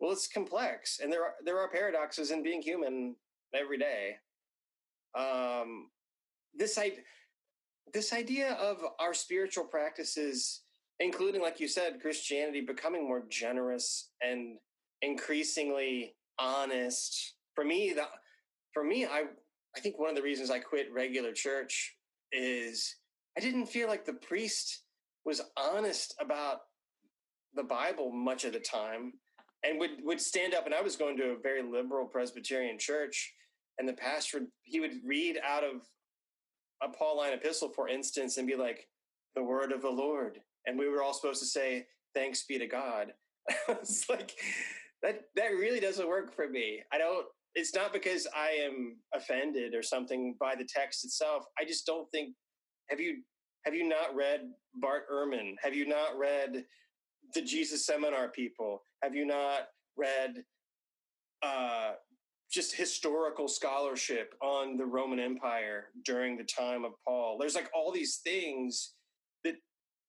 Well, 0.00 0.12
it's 0.12 0.28
complex, 0.28 1.00
and 1.02 1.12
there 1.12 1.24
are 1.24 1.34
there 1.44 1.58
are 1.58 1.68
paradoxes 1.68 2.30
in 2.30 2.42
being 2.42 2.62
human 2.62 3.16
every 3.54 3.78
day. 3.78 4.16
Um, 5.18 5.90
this 6.54 6.78
I, 6.78 6.92
this 7.92 8.12
idea 8.12 8.52
of 8.52 8.78
our 8.98 9.14
spiritual 9.14 9.64
practices, 9.64 10.62
including, 11.00 11.40
like 11.40 11.60
you 11.60 11.68
said, 11.68 12.00
Christianity 12.00 12.60
becoming 12.60 13.06
more 13.06 13.24
generous 13.28 14.10
and 14.20 14.58
increasingly 15.02 16.14
honest. 16.38 17.34
For 17.54 17.64
me, 17.64 17.92
the 17.94 18.04
for 18.72 18.84
me, 18.84 19.06
I 19.06 19.24
I 19.76 19.80
think 19.80 19.98
one 19.98 20.10
of 20.10 20.16
the 20.16 20.22
reasons 20.22 20.50
I 20.50 20.58
quit 20.58 20.92
regular 20.92 21.32
church 21.32 21.96
is 22.32 22.96
I 23.36 23.40
didn't 23.40 23.66
feel 23.66 23.88
like 23.88 24.04
the 24.04 24.12
priest 24.12 24.82
was 25.24 25.40
honest 25.56 26.14
about 26.20 26.60
the 27.54 27.62
Bible 27.62 28.10
much 28.10 28.44
of 28.44 28.52
the 28.52 28.60
time 28.60 29.12
and 29.64 29.78
would 29.78 30.02
would 30.04 30.20
stand 30.20 30.54
up 30.54 30.66
and 30.66 30.74
I 30.74 30.82
was 30.82 30.96
going 30.96 31.16
to 31.18 31.30
a 31.30 31.38
very 31.42 31.62
liberal 31.62 32.06
Presbyterian 32.06 32.78
church 32.78 33.32
and 33.78 33.88
the 33.88 33.94
pastor 33.94 34.42
he 34.62 34.80
would 34.80 34.94
read 35.04 35.38
out 35.46 35.64
of 35.64 35.82
a 36.82 36.88
Pauline 36.88 37.32
epistle 37.32 37.70
for 37.70 37.88
instance 37.88 38.36
and 38.36 38.46
be 38.46 38.54
like 38.54 38.86
the 39.34 39.42
word 39.42 39.72
of 39.72 39.82
the 39.82 39.90
Lord. 39.90 40.38
And 40.66 40.78
we 40.78 40.88
were 40.88 41.02
all 41.02 41.14
supposed 41.14 41.40
to 41.40 41.46
say 41.46 41.86
thanks 42.14 42.44
be 42.46 42.58
to 42.58 42.66
God. 42.66 43.12
It's 43.68 44.08
like 44.08 44.32
that 45.02 45.22
that 45.36 45.48
really 45.48 45.80
doesn't 45.80 46.08
work 46.08 46.34
for 46.34 46.48
me. 46.48 46.82
I 46.92 46.98
don't 46.98 47.26
it's 47.54 47.74
not 47.74 47.92
because 47.92 48.26
I 48.36 48.50
am 48.50 48.98
offended 49.14 49.74
or 49.74 49.82
something 49.82 50.36
by 50.38 50.54
the 50.54 50.68
text 50.68 51.04
itself. 51.04 51.44
I 51.58 51.64
just 51.64 51.86
don't 51.86 52.10
think 52.10 52.34
have 52.90 53.00
you 53.00 53.22
Have 53.64 53.74
you 53.74 53.88
not 53.88 54.14
read 54.14 54.50
Bart 54.74 55.04
Ehrman? 55.10 55.54
Have 55.62 55.74
you 55.74 55.86
not 55.86 56.18
read 56.18 56.64
the 57.34 57.42
Jesus 57.42 57.86
Seminar 57.86 58.28
people? 58.28 58.82
Have 59.02 59.14
you 59.14 59.26
not 59.26 59.68
read 59.96 60.44
uh, 61.42 61.92
just 62.50 62.74
historical 62.74 63.48
scholarship 63.48 64.34
on 64.42 64.76
the 64.76 64.86
Roman 64.86 65.20
Empire 65.20 65.86
during 66.04 66.36
the 66.36 66.44
time 66.44 66.84
of 66.84 66.92
Paul? 67.06 67.36
There's 67.38 67.54
like 67.54 67.70
all 67.74 67.92
these 67.92 68.20
things 68.24 68.94
that 69.44 69.54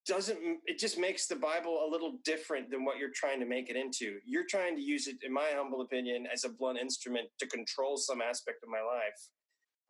doesn't 0.06 0.38
it 0.66 0.78
just 0.78 0.98
makes 0.98 1.26
the 1.26 1.36
Bible 1.36 1.84
a 1.86 1.90
little 1.90 2.18
different 2.24 2.70
than 2.70 2.84
what 2.84 2.98
you're 2.98 3.12
trying 3.14 3.40
to 3.40 3.46
make 3.46 3.70
it 3.70 3.76
into. 3.76 4.18
You're 4.24 4.46
trying 4.48 4.76
to 4.76 4.82
use 4.82 5.06
it, 5.06 5.16
in 5.22 5.32
my 5.32 5.50
humble 5.54 5.82
opinion, 5.82 6.26
as 6.32 6.44
a 6.44 6.48
blunt 6.48 6.78
instrument 6.78 7.28
to 7.38 7.46
control 7.46 7.96
some 7.96 8.20
aspect 8.22 8.58
of 8.62 8.70
my 8.70 8.80
life. 8.80 9.28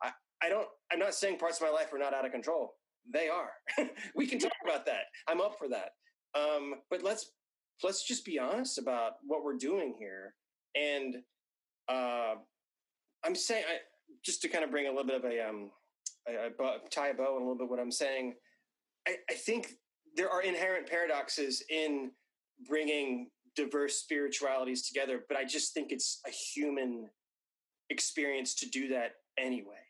I, 0.03 0.45
I 0.45 0.49
don't. 0.49 0.67
I'm 0.91 0.99
not 0.99 1.13
saying 1.13 1.37
parts 1.37 1.61
of 1.61 1.67
my 1.67 1.73
life 1.73 1.93
are 1.93 1.99
not 1.99 2.13
out 2.13 2.25
of 2.25 2.31
control. 2.31 2.73
They 3.11 3.29
are. 3.29 3.49
we 4.15 4.27
can 4.27 4.39
talk 4.39 4.51
about 4.63 4.85
that. 4.85 5.03
I'm 5.27 5.41
up 5.41 5.57
for 5.57 5.67
that. 5.69 5.89
Um, 6.35 6.75
but 6.89 7.03
let's 7.03 7.31
let's 7.83 8.05
just 8.07 8.25
be 8.25 8.39
honest 8.39 8.77
about 8.77 9.13
what 9.25 9.43
we're 9.43 9.57
doing 9.57 9.95
here. 9.97 10.35
And 10.75 11.15
uh, 11.89 12.35
I'm 13.25 13.35
saying, 13.35 13.63
I, 13.67 13.77
just 14.23 14.41
to 14.43 14.47
kind 14.47 14.63
of 14.63 14.71
bring 14.71 14.85
a 14.85 14.89
little 14.89 15.05
bit 15.05 15.15
of 15.15 15.25
a, 15.25 15.49
um, 15.49 15.71
a, 16.27 16.47
a 16.47 16.89
tie 16.89 17.09
a 17.09 17.13
bow 17.13 17.35
on 17.35 17.41
a 17.41 17.45
little 17.45 17.57
bit 17.57 17.69
what 17.69 17.79
I'm 17.79 17.91
saying. 17.91 18.35
I, 19.07 19.15
I 19.29 19.33
think 19.33 19.73
there 20.15 20.29
are 20.29 20.41
inherent 20.41 20.87
paradoxes 20.87 21.63
in 21.69 22.11
bringing 22.67 23.29
diverse 23.55 23.95
spiritualities 23.95 24.87
together, 24.87 25.25
but 25.27 25.37
I 25.37 25.43
just 25.43 25.73
think 25.73 25.91
it's 25.91 26.21
a 26.27 26.31
human 26.31 27.09
experience 27.89 28.55
to 28.55 28.69
do 28.69 28.87
that 28.89 29.13
anyway. 29.37 29.81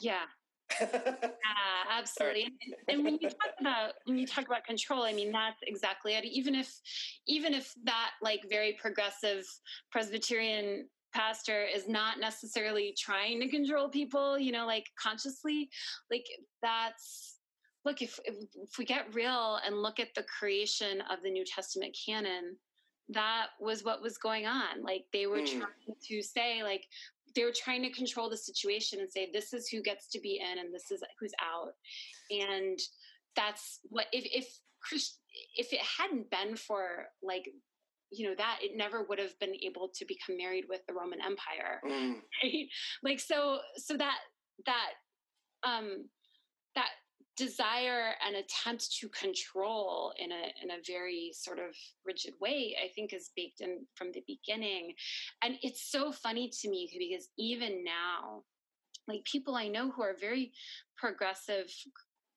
Yeah, 0.00 0.22
yeah, 0.80 1.18
absolutely. 1.90 2.48
And, 2.88 3.04
when 3.04 3.18
you 3.20 3.28
talk 3.28 3.52
about 3.60 3.92
when 4.04 4.18
you 4.18 4.26
talk 4.26 4.46
about 4.46 4.64
control, 4.64 5.02
I 5.02 5.12
mean 5.12 5.32
that's 5.32 5.60
exactly 5.62 6.14
it. 6.14 6.24
Even 6.24 6.54
if 6.54 6.72
even 7.26 7.54
if 7.54 7.72
that 7.84 8.12
like 8.22 8.40
very 8.48 8.76
progressive 8.80 9.44
Presbyterian 9.90 10.86
pastor 11.12 11.64
is 11.64 11.88
not 11.88 12.20
necessarily 12.20 12.94
trying 12.98 13.40
to 13.40 13.48
control 13.48 13.88
people, 13.88 14.38
you 14.38 14.52
know, 14.52 14.66
like 14.66 14.86
consciously, 15.00 15.68
like 16.10 16.26
that's 16.62 17.36
look 17.84 18.02
if, 18.02 18.18
if, 18.24 18.34
if 18.54 18.78
we 18.78 18.84
get 18.84 19.14
real 19.14 19.58
and 19.64 19.82
look 19.82 19.98
at 19.98 20.14
the 20.14 20.24
creation 20.38 21.02
of 21.10 21.22
the 21.22 21.30
New 21.30 21.44
Testament 21.44 21.96
canon, 22.06 22.56
that 23.08 23.48
was 23.60 23.84
what 23.84 24.02
was 24.02 24.18
going 24.18 24.46
on. 24.46 24.82
Like 24.82 25.04
they 25.12 25.26
were 25.26 25.38
mm. 25.38 25.46
trying 25.46 25.96
to 26.08 26.22
say, 26.22 26.62
like 26.62 26.84
they 27.34 27.44
were 27.44 27.54
trying 27.54 27.82
to 27.82 27.90
control 27.90 28.28
the 28.28 28.36
situation 28.36 29.00
and 29.00 29.10
say 29.10 29.30
this 29.32 29.52
is 29.52 29.68
who 29.68 29.82
gets 29.82 30.08
to 30.08 30.20
be 30.20 30.40
in 30.40 30.58
and 30.58 30.74
this 30.74 30.90
is 30.90 31.02
who's 31.18 31.32
out 31.40 31.72
and 32.30 32.78
that's 33.36 33.80
what 33.88 34.06
if 34.12 34.24
if 34.24 34.48
Christ, 34.82 35.20
if 35.56 35.72
it 35.72 35.80
hadn't 35.80 36.30
been 36.30 36.56
for 36.56 37.06
like 37.22 37.48
you 38.10 38.28
know 38.28 38.34
that 38.36 38.58
it 38.62 38.76
never 38.76 39.04
would 39.08 39.18
have 39.18 39.38
been 39.38 39.54
able 39.62 39.90
to 39.94 40.04
become 40.06 40.36
married 40.36 40.64
with 40.68 40.80
the 40.88 40.94
roman 40.94 41.20
empire 41.20 41.80
mm. 41.86 42.16
right 42.42 42.66
like 43.02 43.20
so 43.20 43.58
so 43.76 43.96
that 43.96 44.18
that 44.66 44.90
um 45.62 45.88
that 45.88 46.19
desire 47.36 48.12
and 48.26 48.36
attempt 48.36 48.92
to 48.98 49.08
control 49.08 50.12
in 50.18 50.30
a 50.30 50.52
in 50.62 50.70
a 50.70 50.82
very 50.86 51.30
sort 51.34 51.58
of 51.58 51.74
rigid 52.04 52.34
way 52.40 52.76
i 52.82 52.88
think 52.94 53.12
is 53.12 53.30
baked 53.36 53.60
in 53.60 53.86
from 53.94 54.12
the 54.12 54.22
beginning. 54.26 54.92
And 55.42 55.56
it's 55.62 55.90
so 55.90 56.12
funny 56.12 56.50
to 56.60 56.68
me 56.68 56.88
because 56.98 57.28
even 57.38 57.84
now 57.84 58.42
like 59.08 59.24
people 59.24 59.56
i 59.56 59.68
know 59.68 59.90
who 59.90 60.02
are 60.02 60.16
very 60.20 60.52
progressive 60.96 61.72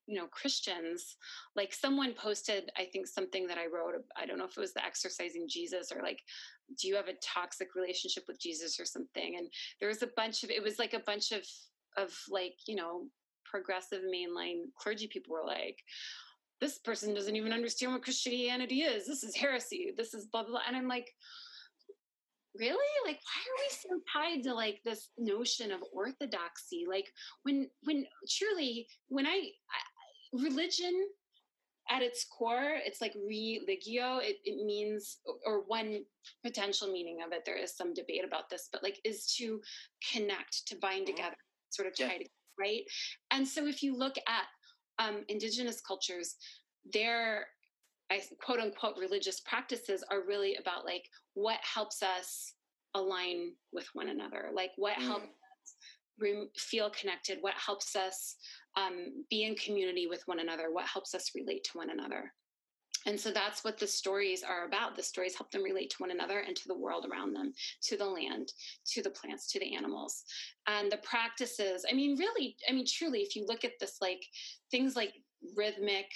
you 0.06 0.18
know 0.18 0.28
christians 0.28 1.16
like 1.56 1.74
someone 1.74 2.14
posted 2.14 2.70
i 2.78 2.86
think 2.86 3.08
something 3.08 3.48
that 3.48 3.58
i 3.58 3.66
wrote 3.66 3.96
i 4.18 4.26
don't 4.26 4.38
know 4.38 4.46
if 4.46 4.58
it 4.58 4.62
was 4.62 4.74
the 4.74 4.86
exercising 4.86 5.48
jesus 5.48 5.92
or 5.94 6.02
like 6.02 6.20
do 6.80 6.88
you 6.88 6.96
have 6.96 7.08
a 7.08 7.16
toxic 7.22 7.76
relationship 7.76 8.24
with 8.28 8.40
jesus 8.40 8.80
or 8.80 8.86
something? 8.86 9.36
And 9.38 9.48
there 9.80 9.90
was 9.90 10.04
a 10.04 10.10
bunch 10.16 10.44
of 10.44 10.50
it 10.50 10.64
was 10.64 10.80
like 10.80 10.94
a 10.94 11.00
bunch 11.00 11.32
of 11.32 11.46
of 11.98 12.12
like 12.30 12.56
you 12.68 12.76
know 12.76 13.08
progressive 13.54 14.02
mainline 14.02 14.64
clergy 14.80 15.08
people 15.08 15.36
were 15.36 15.46
like, 15.46 15.78
this 16.60 16.80
person 16.80 17.14
doesn't 17.14 17.36
even 17.36 17.54
understand 17.54 17.94
what 17.94 18.04
Christianity 18.04 18.82
is. 18.82 19.06
This 19.06 19.24
is 19.24 19.36
heresy. 19.36 19.94
This 19.96 20.16
is 20.16 20.26
blah, 20.26 20.42
blah, 20.42 20.52
blah. 20.52 20.62
And 20.68 20.76
I'm 20.76 20.88
like, 20.88 21.12
really? 22.58 22.78
Like, 23.06 23.20
why 23.20 23.42
are 23.46 23.60
we 23.60 23.70
so 23.70 24.02
tied 24.12 24.44
to 24.44 24.56
like 24.56 24.80
this 24.84 25.10
notion 25.20 25.72
of 25.72 25.82
orthodoxy? 25.94 26.86
Like 26.90 27.06
when, 27.44 27.70
when 27.84 28.06
truly, 28.28 28.88
when 29.10 29.28
I, 29.28 29.30
I 29.30 30.42
religion 30.42 30.94
at 31.92 32.02
its 32.02 32.26
core, 32.26 32.78
it's 32.86 33.02
like 33.02 33.14
religio. 33.16 34.18
It, 34.18 34.38
it 34.46 34.66
means, 34.66 35.20
or 35.46 35.64
one 35.68 36.04
potential 36.44 36.92
meaning 36.92 37.20
of 37.24 37.34
it, 37.34 37.44
there 37.46 37.58
is 37.58 37.76
some 37.76 37.94
debate 37.94 38.24
about 38.26 38.50
this, 38.50 38.70
but 38.72 38.82
like 38.82 39.00
is 39.04 39.28
to 39.38 39.62
connect, 40.12 40.68
to 40.68 40.76
bind 40.78 41.06
mm-hmm. 41.08 41.18
together, 41.18 41.36
sort 41.70 41.88
of 41.88 41.96
tie 41.96 42.06
yeah. 42.06 42.12
together 42.14 42.30
right? 42.60 42.84
And 43.32 43.48
so 43.48 43.68
if 43.68 43.84
you 43.84 43.96
look 43.96 44.16
at 44.28 45.06
um, 45.06 45.24
indigenous 45.28 45.82
cultures, 45.82 46.36
their 46.92 47.48
I, 48.12 48.22
quote 48.44 48.60
unquote 48.60 48.98
religious 49.00 49.40
practices 49.40 50.04
are 50.12 50.26
really 50.28 50.56
about 50.56 50.86
like 50.86 51.06
what 51.34 51.60
helps 51.62 52.04
us 52.04 52.54
align 52.94 53.54
with 53.72 53.88
one 53.94 54.10
another, 54.10 54.50
like 54.54 54.72
what 54.76 54.98
mm. 54.98 55.08
helps 55.08 55.26
us 55.26 55.76
re- 56.20 56.50
feel 56.58 56.92
connected, 56.92 57.40
what 57.42 57.56
helps 57.56 57.96
us 57.96 58.36
um, 58.78 59.26
be 59.30 59.44
in 59.44 59.56
community 59.56 60.08
with 60.08 60.22
one 60.26 60.40
another, 60.40 60.72
what 60.72 60.86
helps 60.86 61.16
us 61.16 61.32
relate 61.36 61.64
to 61.64 61.78
one 61.78 61.90
another. 61.90 62.32
And 63.06 63.20
so 63.20 63.32
that's 63.32 63.64
what 63.64 63.78
the 63.78 63.88
stories 63.88 64.44
are 64.44 64.66
about. 64.66 64.96
The 64.96 65.04
stories 65.04 65.36
help 65.36 65.52
them 65.52 65.64
relate 65.64 65.90
to 65.92 65.98
one 65.98 66.12
another 66.12 66.40
and 66.40 66.56
to 66.56 66.68
the 66.68 66.78
world 66.78 67.06
around 67.12 67.34
them, 67.34 67.54
to 67.84 67.98
the 67.98 68.06
land, 68.06 68.52
to 68.88 69.02
the 69.02 69.10
plants, 69.10 69.52
to 69.52 69.60
the 69.60 69.76
animals. 69.76 70.24
And 70.68 70.92
the 70.92 70.98
practices, 70.98 71.86
I 71.90 71.94
mean, 71.94 72.18
really, 72.18 72.56
I 72.70 72.74
mean, 72.74 72.86
truly, 72.88 73.20
if 73.20 73.36
you 73.36 73.46
look 73.46 73.66
at 73.66 73.74
this, 73.80 73.98
like 74.02 74.24
things 74.72 74.96
like 74.96 75.14
rhythmic, 75.56 76.08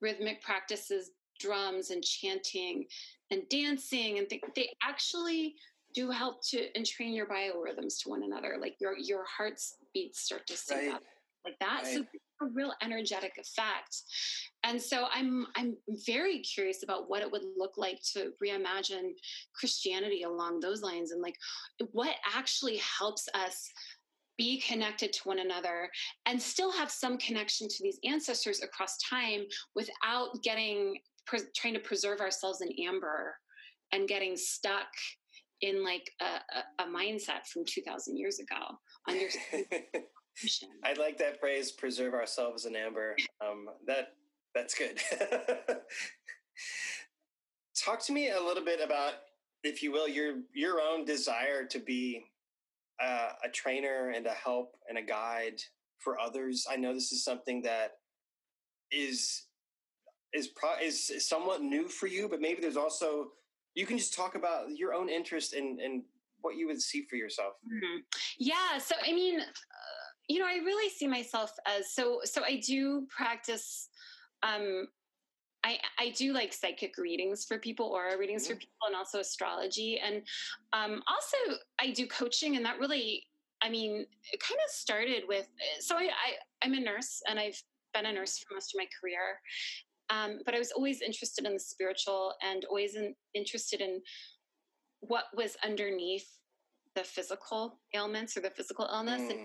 rhythmic 0.00 0.42
practices, 0.42 1.10
drums 1.38 1.90
and 1.90 2.02
chanting 2.02 2.86
and 3.30 3.42
dancing, 3.50 4.18
and 4.18 4.28
th- 4.28 4.42
they 4.54 4.70
actually 4.82 5.54
do 5.94 6.10
help 6.10 6.46
to 6.46 6.68
entrain 6.76 7.14
your 7.14 7.26
biorhythms 7.26 8.02
to 8.02 8.08
one 8.08 8.22
another. 8.22 8.56
Like 8.60 8.76
your 8.80 8.96
your 8.96 9.24
heart's 9.24 9.76
beats 9.94 10.20
start 10.20 10.46
to 10.48 10.56
sync 10.56 10.82
right. 10.82 10.94
up 10.94 11.02
like 11.44 11.58
that. 11.60 11.82
Right. 11.84 11.94
So 11.94 12.04
a 12.42 12.46
real 12.46 12.72
energetic 12.82 13.32
effect. 13.38 14.02
And 14.64 14.80
so 14.80 15.06
I'm 15.12 15.46
I'm 15.56 15.76
very 16.06 16.40
curious 16.40 16.82
about 16.82 17.08
what 17.08 17.22
it 17.22 17.30
would 17.30 17.44
look 17.56 17.74
like 17.76 18.00
to 18.14 18.32
reimagine 18.44 19.10
Christianity 19.54 20.22
along 20.22 20.60
those 20.60 20.82
lines 20.82 21.12
and 21.12 21.22
like 21.22 21.36
what 21.92 22.14
actually 22.34 22.78
helps 22.78 23.28
us 23.34 23.68
be 24.36 24.60
connected 24.60 25.12
to 25.14 25.20
one 25.24 25.38
another 25.38 25.88
and 26.26 26.40
still 26.40 26.70
have 26.70 26.90
some 26.90 27.16
connection 27.16 27.68
to 27.68 27.82
these 27.82 27.98
ancestors 28.04 28.62
across 28.62 28.98
time 28.98 29.44
without 29.74 30.28
getting 30.42 30.96
pre- 31.26 31.40
trying 31.56 31.74
to 31.74 31.80
preserve 31.80 32.20
ourselves 32.20 32.60
in 32.60 32.68
amber 32.86 33.34
and 33.92 34.08
getting 34.08 34.36
stuck 34.36 34.88
in 35.62 35.82
like 35.82 36.10
a, 36.20 36.24
a, 36.24 36.84
a 36.84 36.86
mindset 36.86 37.46
from 37.50 37.64
2000 37.66 38.18
years 38.18 38.38
ago 38.40 38.76
I 40.84 40.92
like 40.94 41.18
that 41.18 41.40
phrase, 41.40 41.72
preserve 41.72 42.14
ourselves 42.14 42.66
in 42.66 42.76
amber. 42.76 43.16
Um, 43.40 43.66
that 43.86 44.14
that's 44.54 44.74
good. 44.74 45.00
Talk 47.76 48.00
to 48.06 48.12
me 48.12 48.30
a 48.30 48.40
little 48.40 48.64
bit 48.64 48.80
about, 48.82 49.14
if 49.62 49.82
you 49.82 49.92
will, 49.92 50.08
your 50.08 50.36
your 50.54 50.80
own 50.80 51.04
desire 51.04 51.64
to 51.66 51.78
be 51.78 52.24
uh, 53.02 53.30
a 53.44 53.48
trainer 53.48 54.10
and 54.10 54.26
a 54.26 54.32
help 54.32 54.76
and 54.88 54.98
a 54.98 55.02
guide 55.02 55.60
for 55.98 56.18
others. 56.20 56.66
I 56.70 56.76
know 56.76 56.94
this 56.94 57.12
is 57.12 57.24
something 57.24 57.62
that 57.62 57.92
is 58.90 59.44
is 60.32 60.48
pro- 60.48 60.78
is 60.82 61.12
somewhat 61.26 61.62
new 61.62 61.88
for 61.88 62.06
you, 62.06 62.28
but 62.28 62.40
maybe 62.40 62.60
there's 62.60 62.76
also 62.76 63.32
you 63.74 63.86
can 63.86 63.98
just 63.98 64.14
talk 64.14 64.34
about 64.34 64.76
your 64.76 64.94
own 64.94 65.08
interest 65.08 65.54
in 65.54 65.78
in 65.80 66.04
what 66.40 66.56
you 66.56 66.66
would 66.66 66.80
see 66.80 67.04
for 67.08 67.16
yourself. 67.16 67.54
Mm-hmm. 67.66 67.98
Yeah. 68.38 68.78
So 68.78 68.94
I 69.06 69.12
mean, 69.12 69.40
you 70.28 70.38
know, 70.38 70.46
I 70.46 70.56
really 70.64 70.90
see 70.90 71.06
myself 71.06 71.52
as 71.66 71.92
so. 71.92 72.20
So 72.24 72.42
I 72.44 72.60
do 72.66 73.06
practice. 73.08 73.88
Um, 74.42 74.88
I 75.64 75.78
I 75.98 76.10
do 76.10 76.32
like 76.32 76.52
psychic 76.52 76.98
readings 76.98 77.44
for 77.44 77.58
people, 77.58 77.86
aura 77.86 78.18
readings 78.18 78.44
mm-hmm. 78.44 78.54
for 78.54 78.60
people, 78.60 78.86
and 78.86 78.96
also 78.96 79.20
astrology, 79.20 80.00
and 80.04 80.22
um, 80.72 81.02
also 81.08 81.58
I 81.80 81.90
do 81.90 82.06
coaching, 82.06 82.56
and 82.56 82.64
that 82.64 82.78
really, 82.78 83.24
I 83.62 83.68
mean, 83.68 84.06
it 84.32 84.40
kind 84.40 84.60
of 84.64 84.70
started 84.70 85.24
with. 85.28 85.46
So 85.80 85.96
I, 85.96 86.02
I 86.04 86.64
I'm 86.64 86.74
a 86.74 86.80
nurse, 86.80 87.22
and 87.28 87.38
I've 87.38 87.60
been 87.94 88.06
a 88.06 88.12
nurse 88.12 88.38
for 88.38 88.54
most 88.54 88.74
of 88.74 88.78
my 88.78 88.86
career, 89.00 89.40
um, 90.10 90.40
but 90.44 90.54
I 90.54 90.58
was 90.58 90.72
always 90.72 91.02
interested 91.02 91.46
in 91.46 91.54
the 91.54 91.60
spiritual, 91.60 92.34
and 92.42 92.64
always 92.64 92.96
in, 92.96 93.14
interested 93.34 93.80
in 93.80 94.02
what 95.00 95.24
was 95.36 95.56
underneath 95.64 96.28
the 96.94 97.04
physical 97.04 97.78
ailments 97.94 98.36
or 98.36 98.40
the 98.40 98.50
physical 98.50 98.88
illness. 98.92 99.20
Mm. 99.20 99.30
And 99.30 99.40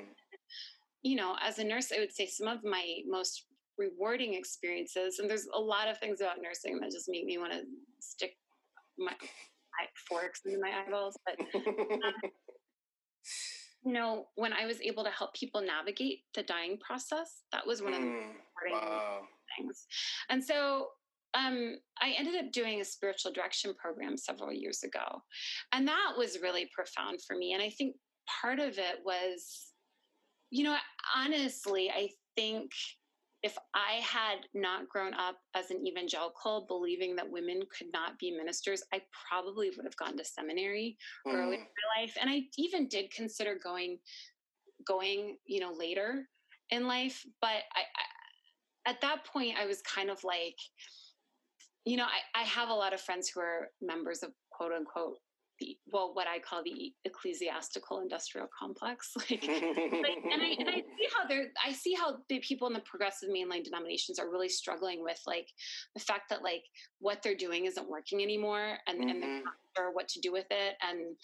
you 1.04 1.16
know, 1.16 1.36
as 1.42 1.60
a 1.60 1.64
nurse, 1.64 1.92
I 1.96 2.00
would 2.00 2.14
say 2.14 2.28
some 2.28 2.48
of 2.48 2.64
my 2.64 2.98
most 3.08 3.46
rewarding 3.78 4.34
experiences. 4.36 5.20
And 5.20 5.30
there's 5.30 5.48
a 5.54 5.60
lot 5.60 5.88
of 5.88 5.98
things 5.98 6.22
about 6.22 6.42
nursing 6.42 6.80
that 6.80 6.92
just 6.92 7.10
make 7.10 7.26
me 7.26 7.38
want 7.38 7.54
to 7.54 7.62
stick 8.00 8.34
my 8.98 9.14
forks 10.08 10.42
into 10.46 10.60
my 10.60 10.72
eyeballs. 10.86 11.18
But 11.26 11.40
um, 11.56 12.14
you 13.86 13.94
know, 13.94 14.28
when 14.36 14.54
I 14.54 14.66
was 14.66 14.80
able 14.82 15.04
to 15.04 15.10
help 15.10 15.34
people 15.34 15.62
navigate 15.62 16.20
the 16.36 16.44
dying 16.44 16.78
process, 16.86 17.42
that 17.52 17.66
was 17.66 17.82
one 17.82 17.94
of 17.94 18.02
the 18.02 18.06
Mm, 18.08 18.74
wow. 18.74 19.22
things. 19.58 19.88
And 20.30 20.44
so 20.44 20.90
um, 21.34 21.78
I 22.00 22.12
ended 22.18 22.36
up 22.36 22.52
doing 22.52 22.82
a 22.82 22.86
spiritual 22.86 23.32
direction 23.32 23.74
program 23.74 24.18
several 24.18 24.54
years 24.54 24.84
ago. 24.84 25.24
And 25.72 25.88
that 25.88 26.14
was 26.16 26.42
really 26.42 26.70
profound 26.76 27.22
for 27.26 27.36
me. 27.36 27.54
And 27.54 27.64
I 27.64 27.70
think 27.70 27.96
part 28.42 28.60
of 28.60 28.78
it 28.78 29.00
was, 29.04 29.71
you 30.52 30.64
know, 30.66 30.78
honestly, 31.16 31.90
I 31.90 32.10
think 32.36 32.72
if 33.44 33.58
I 33.74 33.94
had 34.04 34.48
not 34.54 34.88
grown 34.90 35.14
up 35.16 35.38
as 35.56 35.72
an 35.72 35.86
evangelical, 35.88 36.66
believing 36.68 37.16
that 37.16 37.32
women 37.32 37.62
could 37.76 37.88
not 37.94 38.20
be 38.20 38.32
ministers, 38.32 38.84
I 38.94 39.02
probably 39.30 39.72
would 39.72 39.86
have 39.86 39.98
gone 39.98 40.18
to 40.18 40.26
seminary 40.26 40.98
early 41.32 41.56
in 41.56 41.62
Mm, 41.62 41.68
my 41.98 42.02
life. 42.02 42.18
And 42.22 42.30
I 42.30 42.44
even 42.58 42.88
did 42.88 43.12
consider 43.12 43.58
going, 43.64 44.00
going, 44.88 45.38
you 45.46 45.60
know, 45.60 45.74
later 45.74 46.30
in 46.70 46.88
life. 46.88 47.26
But 47.42 47.64
I, 47.76 47.82
I 47.82 48.90
at 48.92 49.02
that 49.02 49.26
point, 49.26 49.58
I 49.58 49.66
was 49.66 49.82
kind 49.82 50.10
of 50.12 50.24
like, 50.24 50.58
you 51.86 51.98
know, 51.98 52.06
I, 52.06 52.42
I 52.42 52.44
have 52.44 52.70
a 52.70 52.74
lot 52.74 52.94
of 52.94 53.02
friends 53.02 53.30
who 53.30 53.42
are 53.42 53.70
members 53.82 54.24
of 54.24 54.32
quote 54.52 54.72
unquote 54.72 55.18
the 55.62 55.78
well, 55.88 56.14
what 56.14 56.28
I 56.28 56.40
call 56.40 56.62
the 56.64 56.94
ecclesiastical 57.06 58.02
industrial 58.02 58.48
complex. 58.58 59.14
Like, 59.30 59.44
like 59.44 60.18
and 60.34 60.42
I 60.42 60.56
and 60.60 60.70
I 60.70 60.82
see 60.98 61.08
how 61.16 61.28
they're 61.30 61.48
I 61.66 61.72
see 61.72 61.94
how 61.94 62.18
the 62.28 62.40
people 62.40 62.68
in 62.68 62.74
the 62.74 62.82
progressive 62.82 63.30
mainline 63.30 63.64
denominations 63.64 64.20
are 64.20 64.30
really 64.30 64.50
struggling 64.50 65.04
with 65.04 65.22
like 65.26 65.48
the 65.96 66.02
fact 66.02 66.30
that 66.32 66.44
like 66.44 66.64
what 67.00 67.22
they're 67.24 67.36
doing 67.36 67.66
isn't 67.66 67.90
working 67.90 68.22
anymore 68.22 68.78
and, 68.88 69.00
and 69.10 69.22
they're 69.24 69.30
Mhm. 69.40 69.44
not 69.46 69.54
sure 69.78 69.92
what 69.94 70.10
to 70.10 70.20
do 70.20 70.32
with 70.34 70.48
it. 70.52 70.76
And 70.82 71.16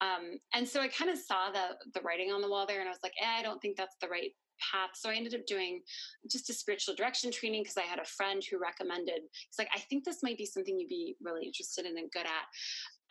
um 0.00 0.38
and 0.54 0.68
so 0.68 0.80
I 0.80 0.88
kind 0.88 1.10
of 1.10 1.18
saw 1.18 1.50
the 1.50 1.66
the 1.94 2.00
writing 2.02 2.30
on 2.30 2.42
the 2.42 2.48
wall 2.50 2.66
there 2.66 2.80
and 2.80 2.88
I 2.88 2.92
was 2.92 3.02
like, 3.02 3.14
eh, 3.20 3.38
I 3.40 3.42
don't 3.42 3.60
think 3.60 3.76
that's 3.76 3.96
the 4.00 4.08
right 4.08 4.30
path. 4.72 4.90
So 4.94 5.10
I 5.10 5.14
ended 5.14 5.34
up 5.34 5.46
doing 5.46 5.82
just 6.30 6.48
a 6.50 6.54
spiritual 6.54 6.94
direction 6.94 7.30
training 7.30 7.62
because 7.62 7.76
I 7.76 7.82
had 7.82 7.98
a 7.98 8.04
friend 8.04 8.42
who 8.42 8.58
recommended, 8.58 9.20
he's 9.20 9.58
like, 9.58 9.68
I 9.74 9.80
think 9.80 10.04
this 10.04 10.22
might 10.22 10.38
be 10.38 10.46
something 10.46 10.78
you'd 10.78 10.88
be 10.88 11.16
really 11.20 11.44
interested 11.44 11.84
in 11.84 11.98
and 11.98 12.10
good 12.10 12.24
at. 12.26 12.46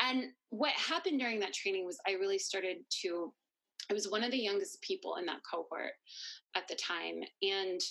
And 0.06 0.26
what 0.50 0.72
happened 0.74 1.20
during 1.20 1.40
that 1.40 1.54
training 1.54 1.86
was 1.86 1.98
I 2.08 2.12
really 2.12 2.38
started 2.38 2.78
to, 3.02 3.34
I 3.90 3.94
was 3.94 4.10
one 4.10 4.24
of 4.24 4.32
the 4.32 4.38
youngest 4.38 4.82
people 4.82 5.16
in 5.16 5.26
that 5.26 5.42
cohort 5.50 5.94
at 6.56 6.68
the 6.68 6.76
time. 6.76 7.22
And, 7.42 7.82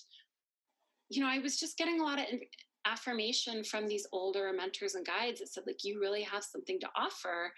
you 1.09 1.21
know, 1.21 1.29
I 1.29 1.39
was 1.41 1.59
just 1.59 1.77
getting 1.77 2.01
a 2.01 2.05
lot 2.05 2.21
of 2.21 2.27
affirmation 2.87 3.65
from 3.65 3.87
these 3.87 4.07
older 4.13 4.53
mentors 4.55 4.95
and 4.95 5.07
guides 5.07 5.41
that 5.41 5.49
said 5.49 5.65
like 5.67 5.85
you 5.85 5.99
really 6.01 6.23
have 6.23 6.45
something 6.45 6.79
to 6.79 6.89
offer 6.97 7.51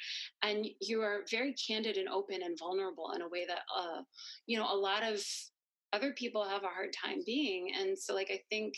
and 0.42 0.66
you 0.80 1.02
are 1.02 1.24
very 1.30 1.52
candid 1.54 1.96
and 1.96 2.08
open 2.08 2.42
and 2.42 2.58
vulnerable 2.58 3.12
in 3.14 3.22
a 3.22 3.28
way 3.28 3.44
that 3.46 3.62
uh 3.76 4.02
you 4.46 4.56
know 4.56 4.72
a 4.72 4.76
lot 4.76 5.02
of 5.02 5.20
other 5.92 6.12
people 6.12 6.44
have 6.44 6.62
a 6.62 6.68
hard 6.68 6.92
time 6.92 7.18
being 7.26 7.72
and 7.76 7.98
so 7.98 8.14
like 8.14 8.30
i 8.30 8.40
think 8.50 8.74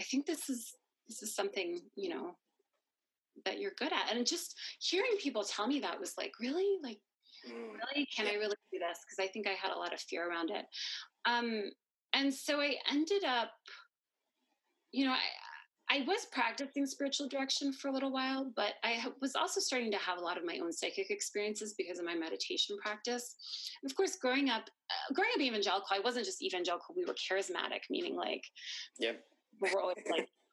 i 0.00 0.04
think 0.04 0.26
this 0.26 0.48
is 0.48 0.74
this 1.08 1.22
is 1.22 1.34
something 1.34 1.80
you 1.96 2.08
know 2.08 2.36
that 3.44 3.58
you're 3.60 3.72
good 3.78 3.92
at 3.92 4.14
and 4.14 4.26
just 4.26 4.54
hearing 4.80 5.16
people 5.18 5.42
tell 5.44 5.66
me 5.66 5.80
that 5.80 5.98
was 6.00 6.14
like 6.18 6.32
really 6.40 6.78
like 6.82 7.00
Mm. 7.46 7.72
really 7.94 8.06
can 8.06 8.26
i 8.26 8.34
really 8.34 8.56
do 8.72 8.78
this 8.78 9.00
because 9.04 9.22
i 9.22 9.30
think 9.30 9.46
i 9.46 9.50
had 9.50 9.70
a 9.70 9.78
lot 9.78 9.92
of 9.92 10.00
fear 10.00 10.26
around 10.26 10.50
it 10.50 10.64
um 11.26 11.64
and 12.14 12.32
so 12.32 12.58
i 12.58 12.74
ended 12.90 13.22
up 13.22 13.50
you 14.92 15.04
know 15.04 15.12
i 15.12 15.18
I 15.90 16.02
was 16.06 16.26
practicing 16.32 16.86
spiritual 16.86 17.28
direction 17.28 17.72
for 17.72 17.88
a 17.88 17.92
little 17.92 18.10
while, 18.10 18.50
but 18.56 18.74
I 18.82 19.04
was 19.20 19.36
also 19.36 19.60
starting 19.60 19.90
to 19.92 19.98
have 19.98 20.18
a 20.18 20.20
lot 20.22 20.38
of 20.38 20.44
my 20.44 20.58
own 20.58 20.72
psychic 20.72 21.10
experiences 21.10 21.74
because 21.76 21.98
of 21.98 22.06
my 22.06 22.14
meditation 22.14 22.76
practice. 22.82 23.36
And 23.82 23.90
of 23.90 23.94
course, 23.94 24.16
growing 24.16 24.48
up, 24.48 24.62
uh, 24.90 25.12
growing 25.14 25.30
up 25.34 25.42
evangelical, 25.42 25.88
I 25.92 26.00
wasn't 26.00 26.24
just 26.24 26.42
evangelical; 26.42 26.94
we 26.96 27.04
were 27.04 27.14
charismatic, 27.14 27.82
meaning 27.90 28.16
like 28.16 28.44
Yep. 28.98 29.20
we 29.60 29.74
were 29.74 29.80
always 29.82 30.04
like 30.10 30.28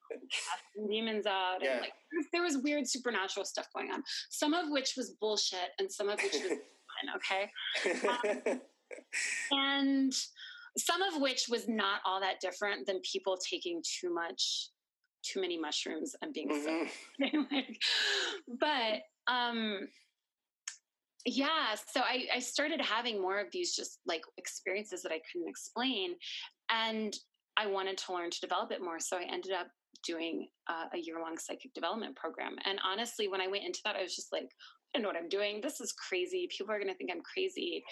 demons 0.89 1.25
out, 1.25 1.57
Yeah. 1.61 1.73
and 1.73 1.81
like 1.81 1.93
there 2.31 2.41
was 2.43 2.57
weird 2.57 2.87
supernatural 2.87 3.45
stuff 3.45 3.67
going 3.75 3.91
on. 3.91 4.03
Some 4.29 4.53
of 4.53 4.69
which 4.69 4.93
was 4.97 5.11
bullshit, 5.21 5.69
and 5.79 5.91
some 5.91 6.09
of 6.09 6.19
which 6.21 6.33
was 6.33 6.41
fun. 6.49 7.15
Okay, 7.15 8.59
and 9.51 10.13
some 10.77 11.01
of 11.01 11.21
which 11.21 11.47
was 11.49 11.67
not 11.67 12.01
all 12.05 12.19
that 12.21 12.39
different 12.39 12.85
than 12.87 12.99
people 13.01 13.37
taking 13.37 13.81
too 13.85 14.13
much 14.13 14.69
too 15.23 15.39
many 15.39 15.57
mushrooms 15.59 16.15
and 16.21 16.33
being 16.33 16.49
sick 16.63 16.91
Mhm. 17.21 17.45
like, 17.51 17.81
but 18.59 19.01
um 19.31 19.87
yeah 21.25 21.75
so 21.93 22.01
I, 22.01 22.27
I 22.33 22.39
started 22.39 22.81
having 22.81 23.21
more 23.21 23.39
of 23.39 23.51
these 23.51 23.75
just 23.75 23.99
like 24.07 24.23
experiences 24.37 25.03
that 25.03 25.11
i 25.11 25.21
couldn't 25.31 25.47
explain 25.47 26.15
and 26.71 27.15
i 27.57 27.67
wanted 27.67 27.99
to 27.99 28.13
learn 28.13 28.31
to 28.31 28.39
develop 28.41 28.71
it 28.71 28.81
more 28.81 28.99
so 28.99 29.17
i 29.17 29.23
ended 29.31 29.51
up 29.51 29.67
doing 30.05 30.47
uh, 30.67 30.85
a 30.93 30.97
year-long 30.97 31.37
psychic 31.37 31.73
development 31.73 32.15
program. 32.15 32.55
And 32.65 32.79
honestly 32.83 33.27
when 33.27 33.41
i 33.41 33.47
went 33.47 33.65
into 33.65 33.79
that 33.85 33.95
i 33.95 34.01
was 34.01 34.15
just 34.15 34.31
like 34.31 34.43
i 34.43 34.97
don't 34.97 35.03
know 35.03 35.09
what 35.09 35.17
i'm 35.17 35.29
doing. 35.29 35.61
This 35.61 35.79
is 35.79 35.93
crazy. 35.93 36.47
People 36.55 36.73
are 36.73 36.79
going 36.79 36.91
to 36.91 36.95
think 36.95 37.11
i'm 37.11 37.21
crazy. 37.21 37.83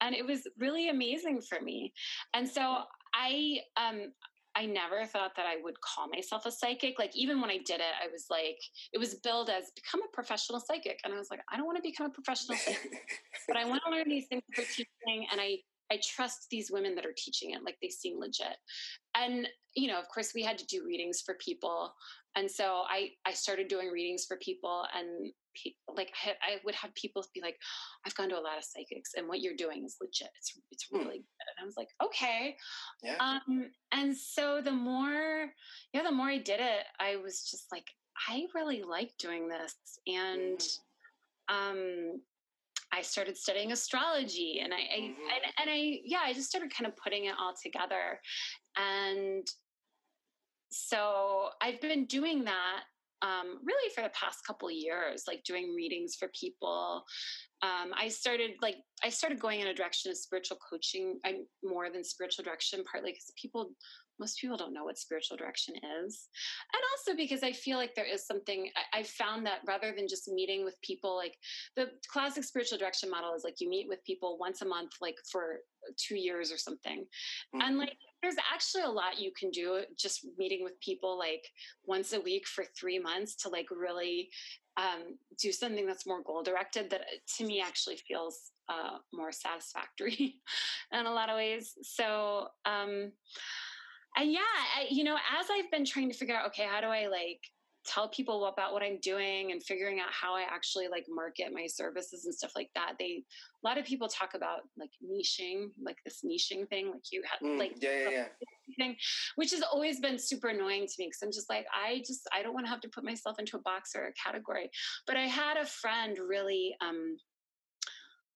And 0.00 0.14
it 0.14 0.24
was 0.24 0.46
really 0.58 0.88
amazing 0.88 1.40
for 1.42 1.60
me. 1.60 1.92
And 2.34 2.48
so 2.48 2.82
i 3.14 3.58
um 3.76 4.12
I 4.56 4.64
never 4.64 5.04
thought 5.04 5.36
that 5.36 5.44
I 5.44 5.62
would 5.62 5.78
call 5.82 6.08
myself 6.08 6.46
a 6.46 6.50
psychic. 6.50 6.98
Like 6.98 7.14
even 7.14 7.42
when 7.42 7.50
I 7.50 7.58
did 7.58 7.80
it, 7.80 7.92
I 8.02 8.10
was 8.10 8.24
like, 8.30 8.58
it 8.94 8.98
was 8.98 9.16
billed 9.16 9.50
as 9.50 9.64
become 9.74 10.00
a 10.02 10.10
professional 10.14 10.60
psychic, 10.60 10.98
and 11.04 11.12
I 11.12 11.18
was 11.18 11.28
like, 11.30 11.40
I 11.52 11.58
don't 11.58 11.66
want 11.66 11.76
to 11.76 11.82
become 11.82 12.06
a 12.06 12.10
professional 12.10 12.56
psychic, 12.64 13.02
but 13.46 13.58
I 13.58 13.66
want 13.66 13.82
to 13.84 13.90
learn 13.92 14.08
these 14.08 14.26
things 14.28 14.42
for 14.54 14.62
teaching, 14.62 15.26
and 15.30 15.38
I 15.38 15.58
I 15.90 16.00
trust 16.02 16.46
these 16.50 16.70
women 16.70 16.94
that 16.96 17.06
are 17.06 17.14
teaching 17.16 17.50
it. 17.52 17.62
Like 17.64 17.76
they 17.80 17.88
seem 17.88 18.18
legit, 18.18 18.56
and 19.14 19.48
you 19.74 19.88
know, 19.88 19.98
of 19.98 20.08
course, 20.08 20.32
we 20.34 20.42
had 20.42 20.58
to 20.58 20.66
do 20.66 20.84
readings 20.86 21.22
for 21.24 21.34
people, 21.34 21.92
and 22.36 22.50
so 22.50 22.82
I 22.88 23.10
I 23.26 23.32
started 23.32 23.68
doing 23.68 23.88
readings 23.90 24.24
for 24.26 24.36
people, 24.38 24.84
and 24.96 25.32
pe- 25.62 25.74
like 25.94 26.12
I, 26.42 26.56
would 26.64 26.74
have 26.74 26.94
people 26.94 27.24
be 27.34 27.40
like, 27.42 27.56
I've 28.06 28.14
gone 28.14 28.28
to 28.30 28.38
a 28.38 28.40
lot 28.40 28.58
of 28.58 28.64
psychics, 28.64 29.12
and 29.16 29.28
what 29.28 29.40
you're 29.40 29.56
doing 29.56 29.84
is 29.84 29.96
legit. 30.00 30.30
It's 30.38 30.58
it's 30.70 30.86
Hmm. 30.90 30.98
really 30.98 31.18
good, 31.18 31.46
and 31.56 31.62
I 31.62 31.64
was 31.64 31.76
like, 31.76 31.88
okay. 32.02 32.56
yeah. 33.02 33.16
Um, 33.20 33.70
and 33.92 34.16
so 34.16 34.60
the 34.62 34.72
more, 34.72 35.52
yeah, 35.92 36.02
the 36.02 36.12
more 36.12 36.28
I 36.28 36.38
did 36.38 36.60
it, 36.60 36.84
I 36.98 37.16
was 37.16 37.48
just 37.50 37.66
like, 37.70 37.86
I 38.28 38.46
really 38.54 38.82
like 38.82 39.12
doing 39.18 39.48
this. 39.48 39.74
And 40.06 40.60
um, 41.48 42.20
I 42.96 43.02
started 43.02 43.36
studying 43.36 43.72
astrology 43.72 44.60
and 44.62 44.72
I, 44.72 44.76
I 44.78 44.98
Mhm. 45.00 45.16
and, 45.34 45.52
and 45.60 45.70
I, 45.70 46.00
yeah, 46.04 46.20
I 46.24 46.32
just 46.32 46.48
started 46.48 46.70
kind 46.74 46.86
of 46.90 46.96
putting 46.96 47.26
it 47.26 47.34
all 47.38 47.54
together. 47.62 48.20
And 48.76 49.46
so 50.70 51.50
I've 51.60 51.80
been 51.80 52.06
doing 52.06 52.44
that 52.44 52.84
um, 53.26 53.58
really 53.64 53.90
for 53.94 54.02
the 54.02 54.10
past 54.10 54.46
couple 54.46 54.70
years, 54.70 55.24
like 55.26 55.42
doing 55.44 55.74
readings 55.74 56.14
for 56.18 56.28
people. 56.38 57.04
Um, 57.62 57.92
I 57.98 58.08
started 58.08 58.52
like 58.62 58.76
I 59.02 59.08
started 59.08 59.40
going 59.40 59.60
in 59.60 59.68
a 59.68 59.74
direction 59.74 60.10
of 60.10 60.16
spiritual 60.16 60.58
coaching 60.70 61.18
I, 61.24 61.30
more 61.64 61.90
than 61.90 62.04
spiritual 62.04 62.44
direction, 62.44 62.84
partly 62.90 63.10
because 63.12 63.32
people 63.40 63.70
most 64.18 64.40
people 64.40 64.56
don't 64.56 64.72
know 64.72 64.84
what 64.84 64.98
spiritual 64.98 65.36
direction 65.36 65.74
is, 65.76 66.28
and 66.72 66.82
also 66.92 67.16
because 67.16 67.42
I 67.42 67.52
feel 67.52 67.76
like 67.76 67.94
there 67.94 68.06
is 68.14 68.26
something 68.26 68.70
I, 68.94 69.00
I 69.00 69.02
found 69.02 69.44
that 69.46 69.60
rather 69.66 69.92
than 69.94 70.08
just 70.08 70.28
meeting 70.28 70.64
with 70.64 70.80
people, 70.82 71.16
like 71.16 71.36
the 71.76 71.86
classic 72.10 72.44
spiritual 72.44 72.78
direction 72.78 73.10
model 73.10 73.34
is 73.34 73.44
like 73.44 73.56
you 73.60 73.68
meet 73.68 73.88
with 73.88 74.04
people 74.04 74.38
once 74.38 74.62
a 74.62 74.66
month, 74.66 74.92
like 75.02 75.16
for 75.30 75.60
two 75.98 76.16
years 76.16 76.50
or 76.52 76.58
something, 76.58 77.04
Mm. 77.54 77.62
and 77.62 77.78
like 77.78 77.96
there's 78.22 78.36
actually 78.52 78.82
a 78.82 78.88
lot 78.88 79.20
you 79.20 79.30
can 79.38 79.50
do 79.50 79.82
just 79.98 80.26
meeting 80.38 80.64
with 80.64 80.80
people 80.80 81.18
like 81.18 81.46
once 81.84 82.12
a 82.12 82.20
week 82.20 82.46
for 82.46 82.64
three 82.78 82.98
months 82.98 83.36
to 83.36 83.48
like 83.48 83.68
really 83.70 84.30
um, 84.76 85.16
do 85.38 85.52
something 85.52 85.86
that's 85.86 86.06
more 86.06 86.22
goal 86.22 86.42
directed 86.42 86.90
that 86.90 87.00
uh, 87.00 87.16
to 87.36 87.46
me 87.46 87.60
actually 87.60 87.96
feels 87.96 88.50
uh, 88.68 88.98
more 89.12 89.32
satisfactory 89.32 90.36
in 90.92 91.06
a 91.06 91.12
lot 91.12 91.30
of 91.30 91.36
ways. 91.36 91.74
So 91.82 92.48
um, 92.64 93.12
and 94.16 94.32
yeah 94.32 94.40
I, 94.76 94.86
you 94.90 95.04
know 95.04 95.16
as 95.38 95.46
i've 95.50 95.70
been 95.70 95.84
trying 95.84 96.10
to 96.10 96.16
figure 96.16 96.34
out 96.34 96.46
okay 96.48 96.66
how 96.68 96.80
do 96.80 96.86
i 96.86 97.06
like 97.06 97.40
tell 97.86 98.08
people 98.08 98.46
about 98.46 98.72
what 98.72 98.82
i'm 98.82 98.98
doing 99.00 99.52
and 99.52 99.62
figuring 99.62 100.00
out 100.00 100.10
how 100.10 100.34
i 100.34 100.42
actually 100.42 100.88
like 100.88 101.06
market 101.08 101.52
my 101.52 101.66
services 101.66 102.24
and 102.24 102.34
stuff 102.34 102.52
like 102.54 102.70
that 102.74 102.94
they 102.98 103.24
a 103.64 103.66
lot 103.66 103.78
of 103.78 103.84
people 103.84 104.08
talk 104.08 104.34
about 104.34 104.60
like 104.78 104.90
niching 105.02 105.68
like 105.82 105.96
this 106.04 106.22
niching 106.24 106.68
thing 106.68 106.90
like 106.90 107.12
you 107.12 107.22
have 107.22 107.40
Mm, 107.46 107.58
like 107.58 107.72
yeah, 107.80 107.98
yeah, 107.98 108.10
yeah. 108.10 108.26
thing, 108.78 108.96
which 109.36 109.52
has 109.52 109.62
always 109.62 110.00
been 110.00 110.18
super 110.18 110.48
annoying 110.48 110.86
to 110.86 110.94
me 110.98 111.06
because 111.06 111.22
I'm 111.22 111.32
just 111.32 111.48
like, 111.48 111.66
I 111.72 112.02
just, 112.06 112.28
I 112.32 112.42
don't 112.42 112.54
want 112.54 112.66
to 112.66 112.70
have 112.70 112.80
to 112.80 112.88
put 112.88 113.04
myself 113.04 113.38
into 113.38 113.56
a 113.56 113.60
box 113.60 113.92
or 113.94 114.06
a 114.06 114.12
category. 114.12 114.70
But 115.06 115.16
I 115.16 115.26
had 115.26 115.56
a 115.56 115.66
friend 115.66 116.18
really 116.18 116.76
um, 116.80 117.16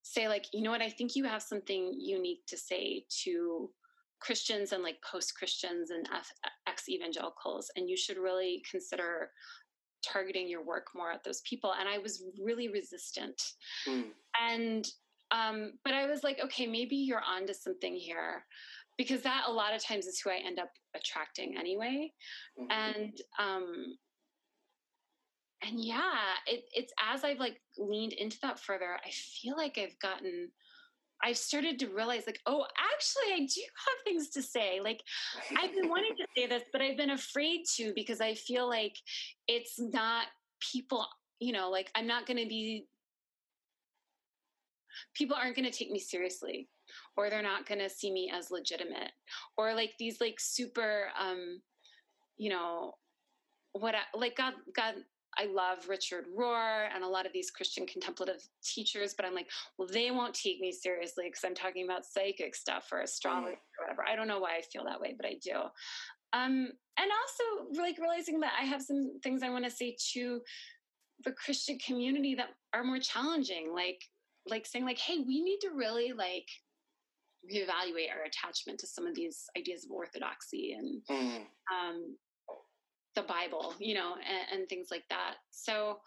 say, 0.03 0.29
like, 0.29 0.47
you 0.53 0.63
know 0.63 0.71
what, 0.71 0.83
I 0.83 0.91
think 0.91 1.17
you 1.17 1.25
have 1.25 1.43
something 1.43 1.95
unique 1.99 2.47
to 2.49 2.57
say 2.57 3.05
to 3.25 3.71
Christians 4.21 4.73
and 4.73 4.83
like 4.83 4.99
post 5.03 5.35
Christians 5.37 5.91
and 5.91 6.07
ex 6.67 6.89
evangelicals, 6.89 7.71
and 7.77 7.89
you 7.89 7.97
should 7.97 8.19
really 8.19 8.63
consider 8.71 9.31
targeting 10.03 10.49
your 10.49 10.65
work 10.65 10.87
more 10.95 11.13
at 11.13 11.23
those 11.25 11.43
people 11.43 11.75
and 11.79 11.87
i 11.87 11.99
was 11.99 12.25
really 12.43 12.69
resistant 12.69 13.39
Mm. 13.87 14.05
and 14.41 14.87
um 15.31 15.73
but 15.85 15.93
i 15.93 16.07
was 16.07 16.25
like 16.25 16.41
okay 16.43 16.67
maybe 16.67 16.97
you're 16.97 17.21
onto 17.23 17.53
something 17.53 17.95
here 17.95 18.47
because 18.97 19.21
that 19.23 19.45
a 19.47 19.53
lot 19.53 19.75
of 19.75 19.85
times 19.85 20.07
is 20.07 20.19
who 20.19 20.31
i 20.31 20.37
end 20.39 20.59
up 20.59 20.71
attracting 20.97 21.59
anyway 21.59 22.11
Mhm. 22.59 22.67
and 22.71 23.21
um 23.39 23.99
and 25.63 25.85
yeah 25.85 26.35
it, 26.47 26.65
it's 26.73 26.95
as 27.13 27.23
i've 27.23 27.39
like 27.39 27.61
leaned 27.77 28.15
into 28.15 28.39
that 28.41 28.59
further 28.59 28.99
i 29.05 29.11
feel 29.11 29.55
like 29.57 29.77
i've 29.77 29.99
gotten 29.99 30.51
i've 31.25 31.37
started 31.37 31.79
to 31.79 31.89
realize 31.89 32.23
like 32.27 32.41
oh 32.47 32.65
actually 32.79 33.35
i 33.35 33.39
do 33.39 33.61
have 33.87 34.05
things 34.05 34.31
to 34.31 34.43
say. 34.43 34.81
Like 34.83 35.03
i've 35.59 35.73
been 35.73 35.89
wanting 35.89 36.15
to 36.17 36.27
say 36.37 36.47
this 36.47 36.63
but 36.73 36.81
i've 36.83 36.97
been 36.97 37.11
afraid 37.11 37.63
to 37.77 37.93
because 37.95 38.21
i 38.21 38.35
feel 38.35 38.69
like 38.69 38.95
it's 39.49 39.79
not 39.79 40.27
people 40.73 41.07
you 41.39 41.53
know 41.53 41.71
like 41.71 41.91
i'm 41.95 42.07
not 42.07 42.27
going 42.27 42.37
to 42.37 42.49
be 42.49 42.87
people 45.15 45.37
aren't 45.37 45.57
going 45.57 45.71
to 45.71 45.77
take 45.77 45.91
me 45.91 45.99
seriously 45.99 46.69
or 47.17 47.31
they're 47.31 47.43
not 47.43 47.67
going 47.67 47.79
to 47.79 47.89
see 47.89 48.13
me 48.13 48.31
as 48.35 48.51
legitimate 48.51 49.13
or 49.57 49.75
like 49.75 49.93
these 49.99 50.21
like 50.21 50.39
super 50.39 51.09
um 51.19 51.61
you 52.37 52.51
know 52.51 52.93
what 53.73 53.95
I, 53.95 54.19
like 54.19 54.37
god 54.37 54.55
god 54.75 54.95
i 55.39 55.47
love 55.47 55.89
richard 55.89 56.25
rohr 56.37 56.89
and 56.95 57.05
a 57.05 57.09
lot 57.09 57.27
of 57.27 57.33
these 57.33 57.51
christian 57.51 57.87
contemplative 57.87 58.43
teachers 58.65 59.15
but 59.15 59.25
i'm 59.25 59.35
like 59.35 59.49
well 59.79 59.89
they 59.93 60.11
won't 60.11 60.35
take 60.35 60.61
me 60.61 60.73
seriously 60.73 61.25
because 61.27 61.45
i'm 61.45 61.55
talking 61.55 61.85
about 61.85 62.05
psychic 62.05 62.55
stuff 62.55 62.89
or 62.93 63.01
astrology 63.01 63.53
or 63.79 63.85
whatever. 63.87 64.05
I 64.09 64.17
don't 64.17 64.29
know 64.29 64.41
why 64.41 64.57
i 64.57 64.63
feel 64.63 64.85
that 64.85 65.01
way 65.01 65.15
but 65.17 65.27
i 65.27 65.35
do. 65.43 65.57
Um 66.33 66.69
and 66.99 67.11
also 67.11 67.81
like 67.83 67.99
realizing 67.99 68.41
that 68.41 68.53
i 68.61 68.65
have 68.65 68.83
some 68.83 69.19
things 69.23 69.43
i 69.43 69.51
want 69.51 69.65
to 69.65 69.71
say 69.71 69.97
to 70.13 70.41
the 71.25 71.33
christian 71.33 71.79
community 71.79 72.35
that 72.35 72.49
are 72.75 72.85
more 72.85 72.99
challenging 72.99 73.73
like 73.75 74.03
like 74.49 74.67
saying 74.67 74.85
like 74.85 74.99
hey 74.99 75.19
we 75.19 75.43
need 75.43 75.59
to 75.61 75.71
really 75.75 76.13
like 76.13 76.49
reevaluate 77.51 78.11
our 78.15 78.25
attachment 78.27 78.79
to 78.79 78.87
some 78.87 79.07
of 79.07 79.15
these 79.15 79.45
ideas 79.57 79.85
of 79.85 79.91
orthodoxy 79.91 80.73
and 80.79 81.03
Mm. 81.11 81.47
um, 81.73 82.17
the 83.15 83.23
Bible, 83.23 83.75
you 83.79 83.95
know, 83.95 84.15
and, 84.15 84.61
and 84.61 84.69
things 84.69 84.89
like 84.91 85.05
that. 85.11 85.35
So, 85.51 85.99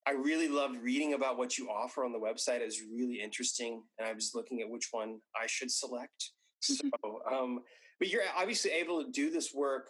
I 0.05 0.11
really 0.11 0.47
loved 0.47 0.77
reading 0.77 1.13
about 1.13 1.37
what 1.37 1.57
you 1.57 1.69
offer 1.69 2.03
on 2.03 2.11
the 2.11 2.19
website. 2.19 2.59
It 2.61 2.65
was 2.65 2.81
really 2.81 3.21
interesting, 3.21 3.83
and 3.97 4.07
I 4.07 4.13
was 4.13 4.31
looking 4.35 4.61
at 4.61 4.69
which 4.69 4.87
one 4.91 5.21
I 5.39 5.47
should 5.47 5.71
select. 5.71 6.31
So, 6.61 7.21
um, 7.31 7.61
but 7.99 8.07
you're 8.09 8.23
obviously 8.35 8.71
able 8.71 9.03
to 9.05 9.11
do 9.11 9.29
this 9.29 9.53
work, 9.53 9.87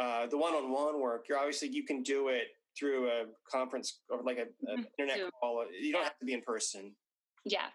uh, 0.00 0.28
the 0.28 0.38
one-on-one 0.38 1.00
work. 1.00 1.24
You're 1.28 1.38
obviously 1.38 1.68
you 1.68 1.82
can 1.84 2.04
do 2.04 2.28
it 2.28 2.44
through 2.78 3.08
a 3.10 3.24
conference 3.50 3.98
or 4.08 4.22
like 4.22 4.38
a, 4.38 4.42
an 4.70 4.84
Mhm, 4.84 4.86
internet 4.96 5.16
Zoom. 5.18 5.30
call. 5.40 5.66
You 5.72 5.92
don't 5.92 6.04
have 6.04 6.16
to 6.20 6.24
be 6.24 6.34
in 6.34 6.42
person. 6.42 6.94
Yeah. 7.44 7.66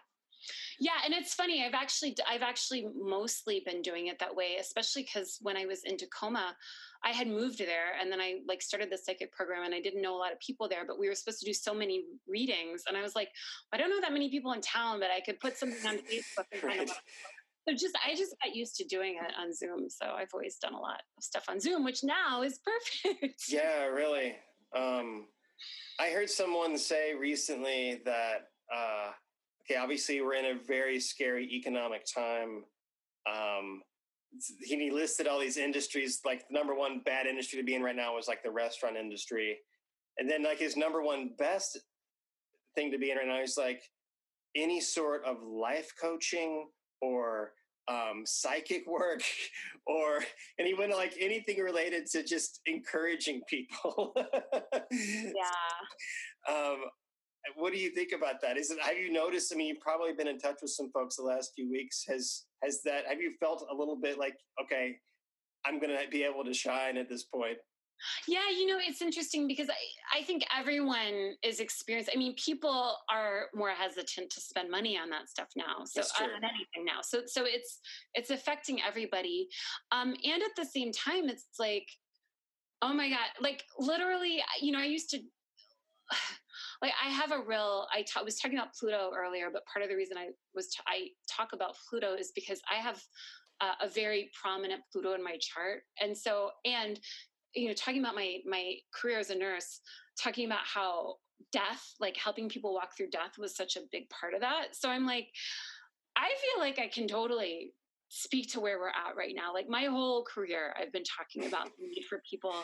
Yeah, 0.78 0.92
and 1.04 1.14
it's 1.14 1.34
funny. 1.34 1.64
I've 1.64 1.74
actually 1.74 2.16
I've 2.28 2.42
actually 2.42 2.88
mostly 3.00 3.62
been 3.64 3.82
doing 3.82 4.08
it 4.08 4.18
that 4.18 4.34
way, 4.34 4.56
especially 4.60 5.02
because 5.02 5.38
when 5.40 5.56
I 5.56 5.66
was 5.66 5.82
in 5.84 5.96
Tacoma, 5.96 6.56
I 7.04 7.10
had 7.10 7.28
moved 7.28 7.58
there, 7.58 7.92
and 8.00 8.10
then 8.10 8.20
I 8.20 8.40
like 8.48 8.62
started 8.62 8.90
the 8.90 8.98
psychic 8.98 9.32
program, 9.32 9.64
and 9.64 9.74
I 9.74 9.80
didn't 9.80 10.02
know 10.02 10.16
a 10.16 10.18
lot 10.18 10.32
of 10.32 10.40
people 10.40 10.68
there, 10.68 10.84
but 10.86 10.98
we 10.98 11.08
were 11.08 11.14
supposed 11.14 11.40
to 11.40 11.46
do 11.46 11.52
so 11.54 11.74
many 11.74 12.04
readings, 12.26 12.82
and 12.88 12.96
I 12.96 13.02
was 13.02 13.14
like, 13.14 13.28
I 13.72 13.76
don't 13.76 13.90
know 13.90 14.00
that 14.00 14.12
many 14.12 14.30
people 14.30 14.52
in 14.52 14.60
town, 14.60 15.00
but 15.00 15.10
I 15.10 15.20
could 15.20 15.38
put 15.40 15.56
something 15.56 15.86
on 15.86 15.96
Facebook 16.10 16.46
and 16.52 16.60
kind 16.62 16.78
Right. 16.78 16.90
of. 16.90 16.96
So 17.66 17.74
just 17.74 17.96
I 18.06 18.14
just 18.14 18.34
got 18.44 18.54
used 18.54 18.76
to 18.76 18.84
doing 18.84 19.16
it 19.16 19.32
on 19.40 19.54
Zoom, 19.54 19.88
so 19.88 20.06
I've 20.06 20.28
always 20.34 20.56
done 20.58 20.74
a 20.74 20.80
lot 20.80 21.00
of 21.16 21.24
stuff 21.24 21.44
on 21.48 21.60
Zoom, 21.60 21.84
which 21.84 22.04
now 22.04 22.42
is 22.42 22.58
perfect. 23.04 23.44
Yeah, 23.48 23.86
really. 23.86 24.36
Um, 24.76 25.28
I 25.98 26.10
heard 26.10 26.28
someone 26.28 26.76
say 26.76 27.14
recently 27.14 28.02
that 28.04 28.48
uh, 28.74 29.12
okay, 29.64 29.78
obviously 29.78 30.20
we're 30.20 30.34
in 30.34 30.56
a 30.56 30.58
very 30.66 31.00
scary 31.00 31.48
economic 31.52 32.04
time. 32.12 32.64
Um, 33.30 33.82
he 34.62 34.90
listed 34.90 35.26
all 35.26 35.38
these 35.38 35.56
industries. 35.56 36.20
Like 36.24 36.46
the 36.48 36.54
number 36.54 36.74
one 36.74 37.00
bad 37.04 37.26
industry 37.26 37.58
to 37.58 37.64
be 37.64 37.74
in 37.74 37.82
right 37.82 37.96
now 37.96 38.14
was 38.14 38.28
like 38.28 38.42
the 38.42 38.50
restaurant 38.50 38.96
industry, 38.96 39.58
and 40.18 40.28
then 40.28 40.42
like 40.42 40.58
his 40.58 40.76
number 40.76 41.02
one 41.02 41.30
best 41.38 41.78
thing 42.74 42.90
to 42.90 42.98
be 42.98 43.10
in 43.10 43.16
right 43.16 43.26
now 43.26 43.40
is 43.40 43.56
like 43.56 43.82
any 44.56 44.80
sort 44.80 45.24
of 45.24 45.42
life 45.42 45.92
coaching 46.00 46.68
or 47.00 47.52
um, 47.88 48.22
psychic 48.24 48.84
work 48.86 49.22
or 49.86 50.18
and 50.58 50.66
he 50.66 50.74
went 50.74 50.92
like 50.92 51.14
anything 51.20 51.58
related 51.58 52.06
to 52.06 52.22
just 52.22 52.60
encouraging 52.66 53.42
people. 53.48 54.14
yeah. 54.90 55.32
Um, 56.48 56.76
what 57.56 57.72
do 57.72 57.78
you 57.78 57.90
think 57.90 58.12
about 58.12 58.40
that? 58.42 58.56
Is 58.56 58.70
it 58.70 58.78
have 58.80 58.96
you 58.96 59.12
noticed? 59.12 59.52
I 59.52 59.56
mean, 59.56 59.68
you've 59.68 59.80
probably 59.80 60.12
been 60.12 60.28
in 60.28 60.38
touch 60.38 60.58
with 60.62 60.70
some 60.70 60.90
folks 60.92 61.16
the 61.16 61.22
last 61.22 61.52
few 61.54 61.70
weeks. 61.70 62.04
Has 62.08 62.44
has 62.62 62.82
that 62.84 63.06
have 63.06 63.20
you 63.20 63.34
felt 63.40 63.66
a 63.70 63.74
little 63.74 63.96
bit 63.96 64.18
like 64.18 64.36
okay, 64.62 64.96
I'm 65.64 65.80
gonna 65.80 65.98
be 66.10 66.24
able 66.24 66.44
to 66.44 66.54
shine 66.54 66.96
at 66.96 67.08
this 67.08 67.24
point? 67.24 67.58
Yeah, 68.26 68.50
you 68.50 68.66
know, 68.66 68.78
it's 68.80 69.00
interesting 69.00 69.46
because 69.46 69.68
I, 69.70 70.18
I 70.18 70.22
think 70.24 70.44
everyone 70.56 71.34
is 71.42 71.60
experiencing. 71.60 72.12
I 72.14 72.18
mean, 72.18 72.34
people 72.34 72.96
are 73.10 73.46
more 73.54 73.70
hesitant 73.70 74.30
to 74.30 74.40
spend 74.40 74.70
money 74.70 74.98
on 74.98 75.10
that 75.10 75.28
stuff 75.30 75.48
now. 75.56 75.84
So 75.84 76.02
on 76.20 76.30
anything 76.30 76.84
now. 76.84 77.00
So 77.02 77.22
so 77.26 77.44
it's 77.46 77.80
it's 78.14 78.30
affecting 78.30 78.80
everybody. 78.82 79.48
Um, 79.92 80.14
and 80.24 80.42
at 80.42 80.50
the 80.56 80.64
same 80.64 80.92
time, 80.92 81.28
it's 81.28 81.46
like, 81.58 81.86
oh 82.82 82.92
my 82.92 83.08
god, 83.08 83.28
like 83.40 83.62
literally, 83.78 84.42
you 84.60 84.72
know, 84.72 84.80
I 84.80 84.86
used 84.86 85.10
to. 85.10 85.20
Like 86.82 86.92
I 87.04 87.10
have 87.10 87.32
a 87.32 87.40
real. 87.40 87.86
I 87.92 88.04
was 88.24 88.38
talking 88.38 88.58
about 88.58 88.74
Pluto 88.74 89.10
earlier, 89.16 89.48
but 89.52 89.64
part 89.66 89.82
of 89.82 89.88
the 89.88 89.96
reason 89.96 90.16
I 90.16 90.28
was 90.54 90.68
t- 90.68 90.82
I 90.86 91.08
talk 91.30 91.52
about 91.52 91.76
Pluto 91.88 92.14
is 92.14 92.32
because 92.34 92.60
I 92.70 92.76
have 92.76 93.02
uh, 93.60 93.74
a 93.82 93.88
very 93.88 94.30
prominent 94.40 94.82
Pluto 94.92 95.14
in 95.14 95.22
my 95.22 95.38
chart, 95.40 95.82
and 96.00 96.16
so 96.16 96.50
and 96.64 96.98
you 97.54 97.68
know 97.68 97.74
talking 97.74 98.00
about 98.00 98.14
my 98.14 98.38
my 98.46 98.74
career 98.92 99.18
as 99.18 99.30
a 99.30 99.34
nurse 99.34 99.80
talking 100.20 100.46
about 100.46 100.64
how 100.64 101.16
death 101.52 101.94
like 102.00 102.16
helping 102.16 102.48
people 102.48 102.74
walk 102.74 102.96
through 102.96 103.10
death 103.10 103.38
was 103.38 103.56
such 103.56 103.76
a 103.76 103.80
big 103.92 104.08
part 104.10 104.34
of 104.34 104.40
that 104.40 104.68
so 104.72 104.88
i'm 104.88 105.06
like 105.06 105.28
i 106.16 106.28
feel 106.28 106.60
like 106.60 106.78
i 106.78 106.88
can 106.88 107.06
totally 107.06 107.72
speak 108.08 108.50
to 108.52 108.60
where 108.60 108.78
we're 108.78 108.88
at 108.88 109.16
right 109.16 109.34
now 109.34 109.52
like 109.52 109.68
my 109.68 109.84
whole 109.84 110.24
career 110.24 110.74
i've 110.78 110.92
been 110.92 111.04
talking 111.04 111.46
about 111.46 111.68
the 111.78 111.86
need 111.86 112.04
for 112.08 112.22
people 112.28 112.54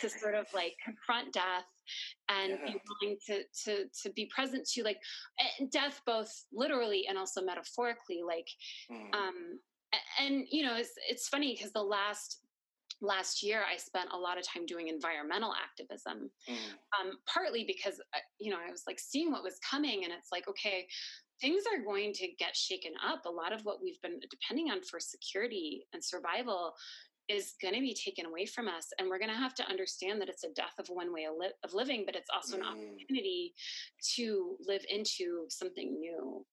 to 0.00 0.08
sort 0.08 0.34
of 0.34 0.46
like 0.54 0.74
confront 0.84 1.32
death 1.32 1.66
and 2.28 2.52
Yeah. 2.52 2.72
be 2.72 2.80
willing 3.00 3.18
to 3.26 3.44
to 3.64 3.88
to 4.02 4.10
be 4.12 4.26
present 4.26 4.66
to 4.70 4.82
like 4.82 5.00
death 5.70 6.00
both 6.06 6.32
literally 6.52 7.06
and 7.08 7.18
also 7.18 7.42
metaphorically 7.42 8.22
like 8.26 8.48
Mm. 8.90 9.14
um 9.14 9.60
and 10.20 10.46
you 10.50 10.62
know 10.64 10.74
it's 10.76 10.92
it's 11.08 11.28
funny 11.28 11.54
because 11.54 11.72
the 11.72 11.82
last 11.82 12.42
last 13.00 13.42
year 13.42 13.62
i 13.70 13.76
spent 13.76 14.08
a 14.12 14.16
lot 14.16 14.38
of 14.38 14.44
time 14.46 14.66
doing 14.66 14.88
environmental 14.88 15.52
activism 15.54 16.30
Mm. 16.48 16.56
um, 16.98 17.18
partly 17.32 17.64
because 17.64 18.00
uh, 18.14 18.18
you 18.38 18.50
know 18.50 18.58
i 18.66 18.70
was 18.70 18.84
like 18.86 18.98
seeing 18.98 19.30
what 19.30 19.42
was 19.42 19.58
coming 19.60 20.04
and 20.04 20.12
it's 20.12 20.32
like 20.32 20.48
okay 20.48 20.88
things 21.40 21.64
are 21.70 21.84
going 21.84 22.12
to 22.14 22.28
get 22.38 22.56
shaken 22.56 22.92
up 23.06 23.26
a 23.26 23.30
lot 23.30 23.52
of 23.52 23.60
what 23.64 23.82
we've 23.82 24.00
been 24.00 24.18
depending 24.30 24.70
on 24.70 24.82
for 24.82 24.98
security 24.98 25.86
and 25.92 26.02
survival 26.02 26.74
is 27.28 27.54
going 27.60 27.74
to 27.74 27.80
be 27.80 27.94
taken 27.94 28.26
away 28.26 28.46
from 28.46 28.68
us 28.68 28.86
and 28.98 29.08
we're 29.08 29.18
going 29.18 29.30
to 29.30 29.36
have 29.36 29.54
to 29.54 29.68
understand 29.68 30.20
that 30.20 30.28
it's 30.28 30.44
a 30.44 30.52
death 30.54 30.74
of 30.78 30.86
one 30.88 31.12
way 31.12 31.24
of, 31.24 31.34
li- 31.38 31.52
of 31.64 31.74
living 31.74 32.04
but 32.06 32.14
it's 32.16 32.30
also 32.34 32.56
an 32.56 32.62
Mm. 32.62 32.68
opportunity 32.68 33.54
to 34.16 34.56
live 34.66 34.84
into 34.88 35.46
something 35.48 35.98
new. 35.98 36.44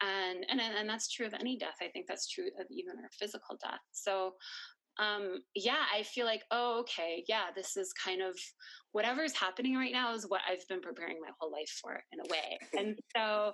And 0.00 0.46
and 0.48 0.60
and 0.60 0.88
that's 0.88 1.08
true 1.12 1.26
of 1.26 1.34
any 1.34 1.58
death. 1.58 1.74
I 1.82 1.88
think 1.88 2.06
that's 2.06 2.28
true 2.28 2.46
of 2.60 2.66
even 2.70 2.98
our 3.02 3.10
physical 3.18 3.56
death. 3.60 3.80
So 3.90 4.34
um, 4.98 5.38
yeah, 5.54 5.84
I 5.94 6.02
feel 6.02 6.26
like, 6.26 6.42
oh, 6.50 6.80
okay, 6.80 7.24
yeah, 7.28 7.44
this 7.54 7.76
is 7.76 7.92
kind 7.92 8.20
of 8.22 8.36
whatever's 8.92 9.36
happening 9.36 9.76
right 9.76 9.92
now 9.92 10.14
is 10.14 10.24
what 10.28 10.40
I've 10.50 10.66
been 10.68 10.80
preparing 10.80 11.18
my 11.20 11.28
whole 11.38 11.52
life 11.52 11.70
for 11.80 12.02
in 12.12 12.20
a 12.20 12.28
way. 12.30 12.58
and 12.78 12.98
so, 13.16 13.52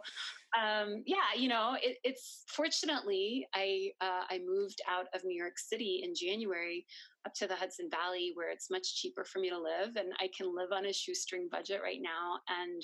um, 0.59 1.03
yeah, 1.07 1.37
you 1.37 1.49
know, 1.49 1.77
it, 1.83 1.99
it's 2.05 2.45
fortunately 2.49 3.47
I 3.55 3.91
uh, 4.01 4.23
I 4.31 4.41
moved 4.47 4.81
out 4.89 5.07
of 5.15 5.25
New 5.25 5.37
York 5.37 5.59
City 5.59 6.03
in 6.05 6.15
January 6.15 6.87
up 7.27 7.35
to 7.35 7.47
the 7.47 7.57
Hudson 7.57 7.89
Valley 7.91 8.33
where 8.35 8.51
it's 8.51 8.71
much 8.71 8.97
cheaper 8.97 9.25
for 9.25 9.39
me 9.39 9.51
to 9.51 9.59
live 9.59 9.97
and 9.97 10.13
I 10.21 10.29
can 10.37 10.55
live 10.55 10.73
on 10.73 10.87
a 10.87 10.93
shoestring 10.93 11.49
budget 11.51 11.81
right 11.83 12.01
now 12.03 12.39
and 12.49 12.83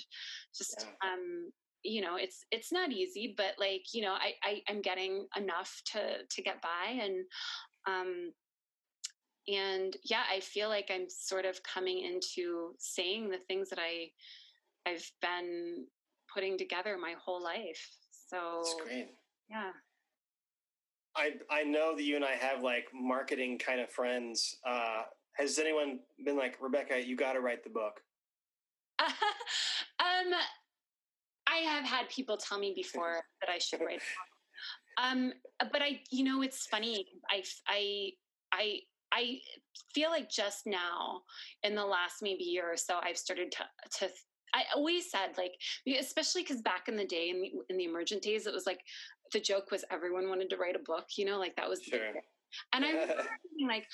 just 0.55 0.75
Yeah. 1.03 1.11
um 1.11 1.51
you 1.83 2.01
know 2.01 2.15
it's 2.15 2.45
it's 2.51 2.71
not 2.71 2.91
easy 2.91 3.33
but 3.35 3.53
like 3.59 3.81
you 3.93 4.03
know 4.03 4.13
I, 4.13 4.33
I 4.43 4.61
i'm 4.69 4.81
getting 4.81 5.25
enough 5.35 5.81
to 5.93 5.99
to 6.29 6.41
get 6.43 6.61
by 6.61 6.91
and 6.91 7.25
um 7.87 8.31
and 9.47 9.97
yeah 10.03 10.23
i 10.31 10.39
feel 10.39 10.69
like 10.69 10.91
i'm 10.93 11.09
sort 11.09 11.45
of 11.45 11.61
coming 11.63 11.99
into 11.99 12.75
saying 12.79 13.29
the 13.29 13.37
things 13.37 13.69
that 13.69 13.79
i 13.79 14.07
i've 14.89 15.09
been 15.21 15.85
putting 16.33 16.57
together 16.57 16.97
my 16.99 17.15
whole 17.23 17.43
life 17.43 17.89
so 18.29 18.61
That's 18.63 18.75
great. 18.83 19.09
yeah 19.49 19.71
I 21.13 21.31
I 21.49 21.63
know 21.63 21.93
that 21.93 22.03
you 22.03 22.15
and 22.15 22.23
I 22.23 22.35
have 22.35 22.63
like 22.63 22.85
marketing 22.93 23.57
kind 23.57 23.81
of 23.81 23.89
friends. 23.89 24.55
Uh, 24.65 25.01
has 25.33 25.59
anyone 25.59 25.99
been 26.23 26.37
like 26.37 26.55
Rebekah? 26.61 27.05
You 27.05 27.17
got 27.17 27.33
to 27.33 27.41
write 27.41 27.65
the 27.65 27.69
book. 27.69 27.99
um 29.01 30.33
i 31.47 31.57
have 31.57 31.83
had 31.83 32.09
people 32.09 32.37
tell 32.37 32.59
me 32.59 32.73
before 32.75 33.21
that 33.41 33.49
i 33.49 33.57
should 33.57 33.81
write 33.81 34.01
um 35.01 35.33
but 35.71 35.81
i 35.81 35.99
you 36.11 36.23
know 36.23 36.41
it's 36.41 36.65
funny 36.67 37.05
i 37.29 37.43
i 37.67 38.09
i 38.53 38.79
i 39.11 39.37
feel 39.93 40.09
like 40.09 40.29
just 40.29 40.65
now 40.65 41.21
in 41.63 41.75
the 41.75 41.85
last 41.85 42.17
maybe 42.21 42.43
year 42.43 42.71
or 42.71 42.77
so 42.77 42.99
i've 43.03 43.17
started 43.17 43.51
to 43.51 43.63
to 43.99 44.09
I 44.53 44.63
always 44.75 45.09
said 45.09 45.37
like, 45.37 45.53
especially 45.97 46.41
because 46.43 46.61
back 46.61 46.87
in 46.89 46.97
the 46.97 47.05
day, 47.05 47.29
in 47.29 47.41
the, 47.41 47.51
in 47.69 47.77
the 47.77 47.85
emergent 47.85 48.21
days, 48.21 48.47
it 48.47 48.53
was 48.53 48.65
like 48.65 48.81
the 49.31 49.39
joke 49.39 49.71
was 49.71 49.85
everyone 49.89 50.27
wanted 50.27 50.49
to 50.49 50.57
write 50.57 50.75
a 50.75 50.79
book, 50.79 51.05
you 51.17 51.25
know, 51.25 51.39
like 51.39 51.55
that 51.55 51.69
was 51.69 51.81
Sure. 51.81 51.99
thing. 51.99 52.21
And 52.73 52.83
I 52.85 52.91
like, 53.67 53.87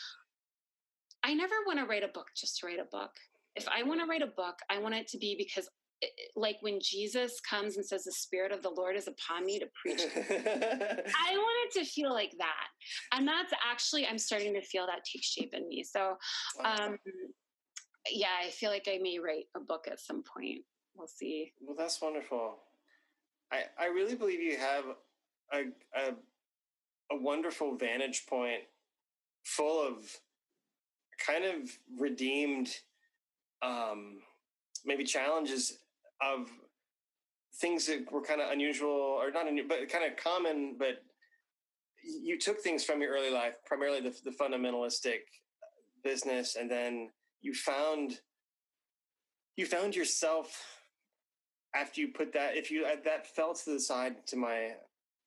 I 1.23 1.33
never 1.33 1.53
want 1.65 1.79
to 1.79 1.85
write 1.85 2.03
a 2.03 2.07
book 2.07 2.27
just 2.35 2.59
to 2.59 2.65
write 2.67 2.79
a 2.79 2.85
book. 2.85 3.11
If 3.55 3.67
I 3.67 3.83
want 3.83 4.01
to 4.01 4.07
write 4.07 4.21
a 4.21 4.27
book, 4.27 4.55
I 4.69 4.79
want 4.79 4.95
it 4.95 5.07
to 5.09 5.17
be 5.17 5.35
because, 5.37 5.69
like, 6.35 6.57
when 6.61 6.79
Jesus 6.81 7.39
comes 7.41 7.75
and 7.77 7.85
says, 7.85 8.03
"The 8.03 8.11
Spirit 8.11 8.51
of 8.51 8.61
the 8.61 8.69
Lord 8.69 8.95
is 8.95 9.07
upon 9.07 9.45
me 9.45 9.59
to 9.59 9.67
preach," 9.81 10.01
I 10.15 11.37
want 11.37 11.57
it 11.65 11.79
to 11.79 11.85
feel 11.85 12.13
like 12.13 12.33
that, 12.37 12.67
and 13.13 13.27
that's 13.27 13.53
actually 13.67 14.05
I'm 14.05 14.17
starting 14.17 14.53
to 14.53 14.61
feel 14.61 14.85
that 14.85 15.03
take 15.03 15.23
shape 15.23 15.53
in 15.53 15.67
me. 15.67 15.83
So, 15.83 16.17
um, 16.63 16.97
yeah, 18.11 18.27
I 18.43 18.49
feel 18.49 18.69
like 18.69 18.87
I 18.87 18.99
may 19.01 19.19
write 19.19 19.45
a 19.55 19.59
book 19.59 19.87
at 19.89 19.99
some 19.99 20.23
point. 20.23 20.59
We'll 20.95 21.07
see. 21.07 21.53
Well, 21.61 21.75
that's 21.77 22.01
wonderful. 22.01 22.59
I 23.51 23.63
I 23.79 23.85
really 23.87 24.15
believe 24.15 24.41
you 24.41 24.57
have 24.57 24.85
a 25.51 25.63
a, 25.95 26.13
a 27.11 27.17
wonderful 27.17 27.75
vantage 27.75 28.25
point, 28.27 28.61
full 29.43 29.85
of 29.85 30.05
kind 31.25 31.45
of 31.45 31.77
redeemed, 31.97 32.69
um, 33.61 34.19
maybe 34.85 35.03
challenges 35.03 35.79
of 36.21 36.49
things 37.59 37.87
that 37.87 38.11
were 38.11 38.21
kind 38.21 38.41
of 38.41 38.51
unusual 38.51 38.89
or 38.89 39.31
not 39.31 39.47
unusual, 39.47 39.69
but 39.69 39.89
kind 39.89 40.05
of 40.05 40.17
common. 40.17 40.75
But 40.77 41.03
you 42.03 42.39
took 42.39 42.61
things 42.61 42.83
from 42.83 43.01
your 43.01 43.11
early 43.11 43.31
life, 43.31 43.53
primarily 43.65 44.01
the, 44.01 44.15
the 44.23 44.31
fundamentalistic 44.31 45.19
business, 46.03 46.55
and 46.55 46.69
then 46.69 47.09
you 47.41 47.53
found 47.53 48.19
you 49.55 49.65
found 49.65 49.95
yourself 49.95 50.77
after 51.75 52.01
you 52.01 52.09
put 52.09 52.33
that 52.33 52.55
if 52.55 52.71
you 52.71 52.85
uh, 52.85 52.95
that 53.03 53.27
fell 53.35 53.53
to 53.53 53.71
the 53.71 53.79
side 53.79 54.15
to 54.27 54.35
my 54.35 54.71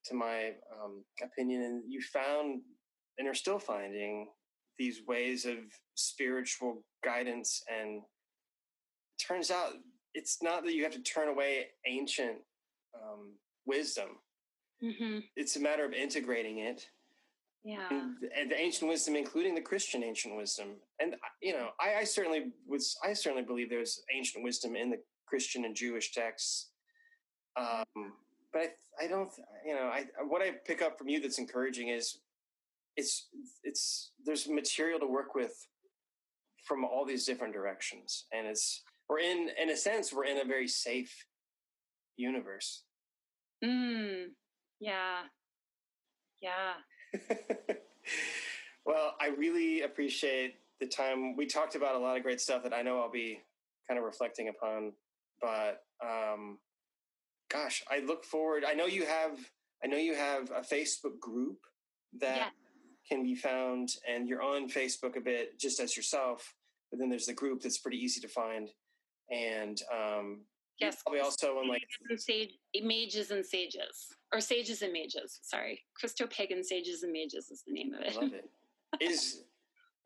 to 0.05 0.15
my 0.15 0.53
um, 0.83 1.05
opinion 1.23 1.63
and 1.63 1.83
you 1.87 2.01
found 2.01 2.63
and 3.19 3.29
are 3.29 3.35
still 3.35 3.59
finding 3.59 4.29
these 4.79 5.03
ways 5.07 5.45
of 5.45 5.59
spiritual 5.95 6.83
guidance 7.05 7.63
and 7.69 8.01
turns 9.21 9.51
out 9.51 9.75
it's 10.15 10.43
not 10.43 10.65
that 10.65 10.75
you 10.75 10.83
have 10.83 10.93
to 10.93 11.03
turn 11.03 11.29
away 11.29 11.67
ancient 11.87 12.39
um, 12.95 13.33
wisdom 13.67 14.09
hmm 14.81 15.19
it's 15.37 15.57
a 15.57 15.61
matter 15.61 15.85
of 15.85 15.93
integrating 15.93 16.59
it 16.59 16.89
Yeah. 17.63 17.87
and, 17.91 18.17
and 18.39 18.51
the 18.51 18.59
ancient 18.59 18.89
wisdom, 18.89 19.15
including 19.17 19.55
the 19.55 19.61
Christian 19.61 20.03
ancient 20.03 20.35
wisdom. 20.37 20.69
And 20.99 21.17
you 21.43 21.53
know, 21.53 21.69
I, 21.79 21.97
I 22.01 22.05
certainly 22.05 22.53
was. 22.67 22.97
I 23.05 23.13
certainly 23.13 23.45
believe 23.45 23.69
there's 23.69 24.03
ancient 24.17 24.43
wisdom 24.43 24.75
in 24.77 24.89
the 24.91 25.01
Christian 25.27 25.67
and 25.67 25.77
Jewish 25.77 26.13
texts. 26.13 26.71
Um, 27.57 28.15
but 28.53 28.63
I, 28.63 29.05
I 29.05 29.07
don't. 29.09 29.31
You 29.67 29.75
know, 29.75 29.91
I 29.93 30.07
what 30.27 30.41
I 30.41 30.53
pick 30.67 30.81
up 30.81 30.97
from 30.99 31.09
you 31.09 31.21
that's 31.21 31.39
encouraging 31.39 31.89
is 31.89 32.21
it's 32.97 33.29
it's 33.63 34.13
there's 34.25 34.49
material 34.49 34.99
to 35.01 35.07
work 35.07 35.35
with 35.35 35.55
from 36.65 36.85
all 36.85 37.05
these 37.05 37.27
different 37.27 37.53
directions, 37.53 38.25
and 38.33 38.47
it's 38.47 38.83
we're 39.11 39.19
in 39.19 39.51
in 39.61 39.71
a 39.71 39.77
sense 39.77 40.13
we're 40.13 40.25
in 40.25 40.39
a 40.39 40.45
very 40.45 40.69
safe 40.69 41.27
universe. 42.17 42.85
Mm. 43.65 44.29
Yeah. 44.79 45.19
Yeah. 46.41 46.75
well, 48.87 49.15
I 49.21 49.29
really 49.37 49.83
appreciate 49.83 50.55
the 50.81 50.87
time. 50.87 51.37
We 51.37 51.47
talked 51.47 51.75
about 51.75 51.97
a 51.97 51.99
lot 51.99 52.17
of 52.17 52.23
great 52.23 52.41
stuff 52.41 52.63
that 52.63 52.73
I 52.73 52.83
know 52.83 53.01
I'll 53.01 53.11
be 53.11 53.41
kind 53.89 53.99
of 53.99 54.05
reflecting 54.05 54.49
upon. 54.49 54.93
But 55.43 55.83
um, 56.03 56.59
gosh, 57.51 57.83
I 57.91 57.99
look 57.99 58.25
forward. 58.25 58.65
I 58.67 58.75
know 58.75 58.87
you 58.87 59.05
have. 59.07 59.39
I 59.83 59.89
know 59.89 59.97
you 59.97 60.15
have 60.15 60.51
a 60.51 60.61
Facebook 60.61 61.19
group 61.21 61.59
that 62.21 62.37
Yeah. 62.37 62.49
can 63.09 63.23
be 63.25 63.35
found, 63.35 63.89
and 64.09 64.29
you're 64.29 64.43
on 64.43 64.69
Facebook 64.69 65.17
a 65.17 65.21
bit 65.21 65.59
just 65.59 65.81
as 65.81 65.97
yourself. 65.97 66.55
But 66.91 66.99
then 67.01 67.09
there's 67.09 67.27
the 67.27 67.33
group 67.35 67.61
that's 67.63 67.79
pretty 67.79 67.99
easy 67.99 68.21
to 68.21 68.29
find, 68.29 68.69
and 69.31 69.81
um, 69.93 70.41
Yes. 70.79 71.03
probably 71.03 71.21
also 71.21 71.59
on 71.59 71.69
like 71.69 71.83
and 72.09 72.19
sage, 72.21 72.53
mages 72.83 73.31
and 73.31 73.45
sages, 73.45 74.07
or 74.33 74.41
sages 74.41 74.81
and 74.83 74.93
mages. 74.93 75.39
Sorry, 75.43 75.81
Christo 75.95 76.27
Pagan 76.27 76.65
sages 76.65 77.03
and 77.03 77.13
mages 77.13 77.51
is 77.51 77.63
the 77.67 77.73
name 77.75 77.93
of 77.95 78.01
I 78.01 78.05
it. 78.05 78.17
love 78.17 78.33
it. 78.33 78.51
Is 79.01 79.45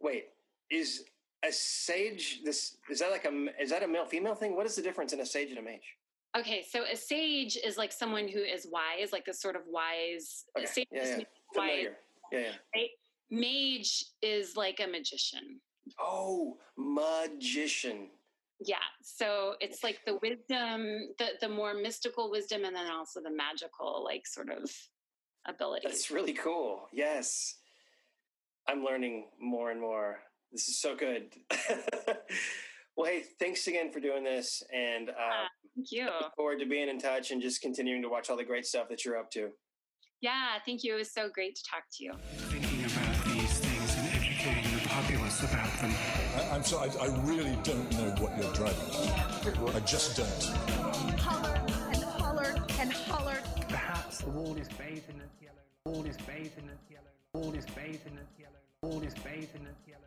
wait 0.00 0.26
is 0.70 1.04
a 1.42 1.50
sage 1.50 2.42
this 2.44 2.76
is 2.90 2.98
that 2.98 3.10
like 3.10 3.24
a 3.24 3.62
is 3.62 3.70
that 3.70 3.82
a 3.82 3.88
male 3.88 4.04
female 4.04 4.34
thing? 4.34 4.56
What 4.56 4.66
is 4.66 4.76
the 4.76 4.82
difference 4.82 5.12
in 5.14 5.20
a 5.20 5.26
sage 5.26 5.48
and 5.50 5.58
a 5.58 5.62
mage? 5.62 5.96
Okay, 6.36 6.64
so 6.68 6.82
a 6.92 6.96
sage 6.96 7.56
is 7.64 7.78
like 7.78 7.92
someone 7.92 8.26
who 8.28 8.40
is 8.40 8.66
wise, 8.70 9.12
like 9.12 9.28
a 9.28 9.32
sort 9.32 9.54
of 9.56 9.62
wise. 9.68 10.44
Okay, 10.58 10.66
Sage 10.66 10.88
yeah, 10.92 11.02
is 11.02 11.08
yeah. 11.20 11.24
wise. 11.54 11.86
Yeah, 12.32 12.38
yeah. 12.40 12.50
Right? 12.74 12.90
Mage 13.30 14.04
is 14.20 14.56
like 14.56 14.80
a 14.84 14.86
magician. 14.88 15.60
Oh, 16.00 16.58
magician. 16.76 18.08
Yeah, 18.60 18.76
so 19.02 19.54
it's 19.60 19.82
like 19.82 20.00
the 20.06 20.18
wisdom, 20.22 21.08
the 21.18 21.30
the 21.40 21.48
more 21.48 21.74
mystical 21.74 22.30
wisdom, 22.30 22.64
and 22.64 22.74
then 22.74 22.90
also 22.90 23.20
the 23.20 23.30
magical, 23.30 24.04
like 24.04 24.26
sort 24.26 24.50
of 24.50 24.70
abilities. 25.46 25.90
That's 25.90 26.10
really 26.10 26.32
cool. 26.32 26.88
Yes. 26.92 27.56
I'm 28.68 28.84
learning 28.84 29.26
more 29.40 29.70
and 29.70 29.80
more. 29.80 30.20
This 30.52 30.68
is 30.68 30.80
so 30.80 30.96
good. 30.96 31.34
well, 32.96 33.10
hey, 33.10 33.24
thanks 33.38 33.66
again 33.66 33.92
for 33.92 34.00
doing 34.00 34.24
this. 34.24 34.62
And 34.72 35.10
uh, 35.10 35.46
Thank 35.76 35.88
you. 35.90 36.04
look 36.04 36.34
forward 36.36 36.60
to 36.60 36.66
being 36.66 36.88
in 36.88 36.98
touch 36.98 37.30
and 37.30 37.42
just 37.42 37.60
continuing 37.60 38.02
to 38.02 38.08
watch 38.08 38.30
all 38.30 38.36
the 38.36 38.44
great 38.44 38.64
stuff 38.64 38.88
that 38.88 39.04
you're 39.04 39.18
up 39.18 39.30
to. 39.32 39.50
Yeah, 40.20 40.54
thank 40.64 40.84
you. 40.84 40.94
It 40.94 40.98
was 40.98 41.12
so 41.12 41.28
great 41.28 41.56
to 41.56 41.62
talk 41.70 41.84
to 41.98 42.04
you. 42.04 42.73
I'm 46.64 46.70
sorry, 46.70 46.90
I, 46.98 47.04
I 47.04 47.08
really 47.26 47.58
don't 47.62 47.92
know 47.92 48.08
what 48.24 48.38
you're 48.38 48.50
driving 48.54 48.88
at. 49.10 49.76
I 49.76 49.80
just 49.80 50.16
don't. 50.16 51.20
Hollered 51.20 51.60
and 51.92 52.02
hollered 52.02 52.62
and 52.80 52.90
hollered. 52.90 53.42
Perhaps 53.68 54.22
the 54.22 54.30
wall 54.30 54.56
is 54.56 54.68
bathed 54.68 55.10
in 55.10 55.20
its 55.20 55.42
yellow. 55.42 55.60
Wall 55.84 56.06
is 56.06 56.16
bathed 56.16 56.56
in 56.56 56.70
its 56.70 56.90
yellow. 56.90 57.04
Wall 57.34 57.52
is 57.52 57.66
bathed 57.66 58.06
in 58.06 58.16
its 58.16 58.32
yellow. 58.38 58.56
Wall 58.80 59.02
is 59.02 59.12
bathed 59.12 59.54
in 59.54 59.66
its 59.66 59.86
yellow. 59.86 60.03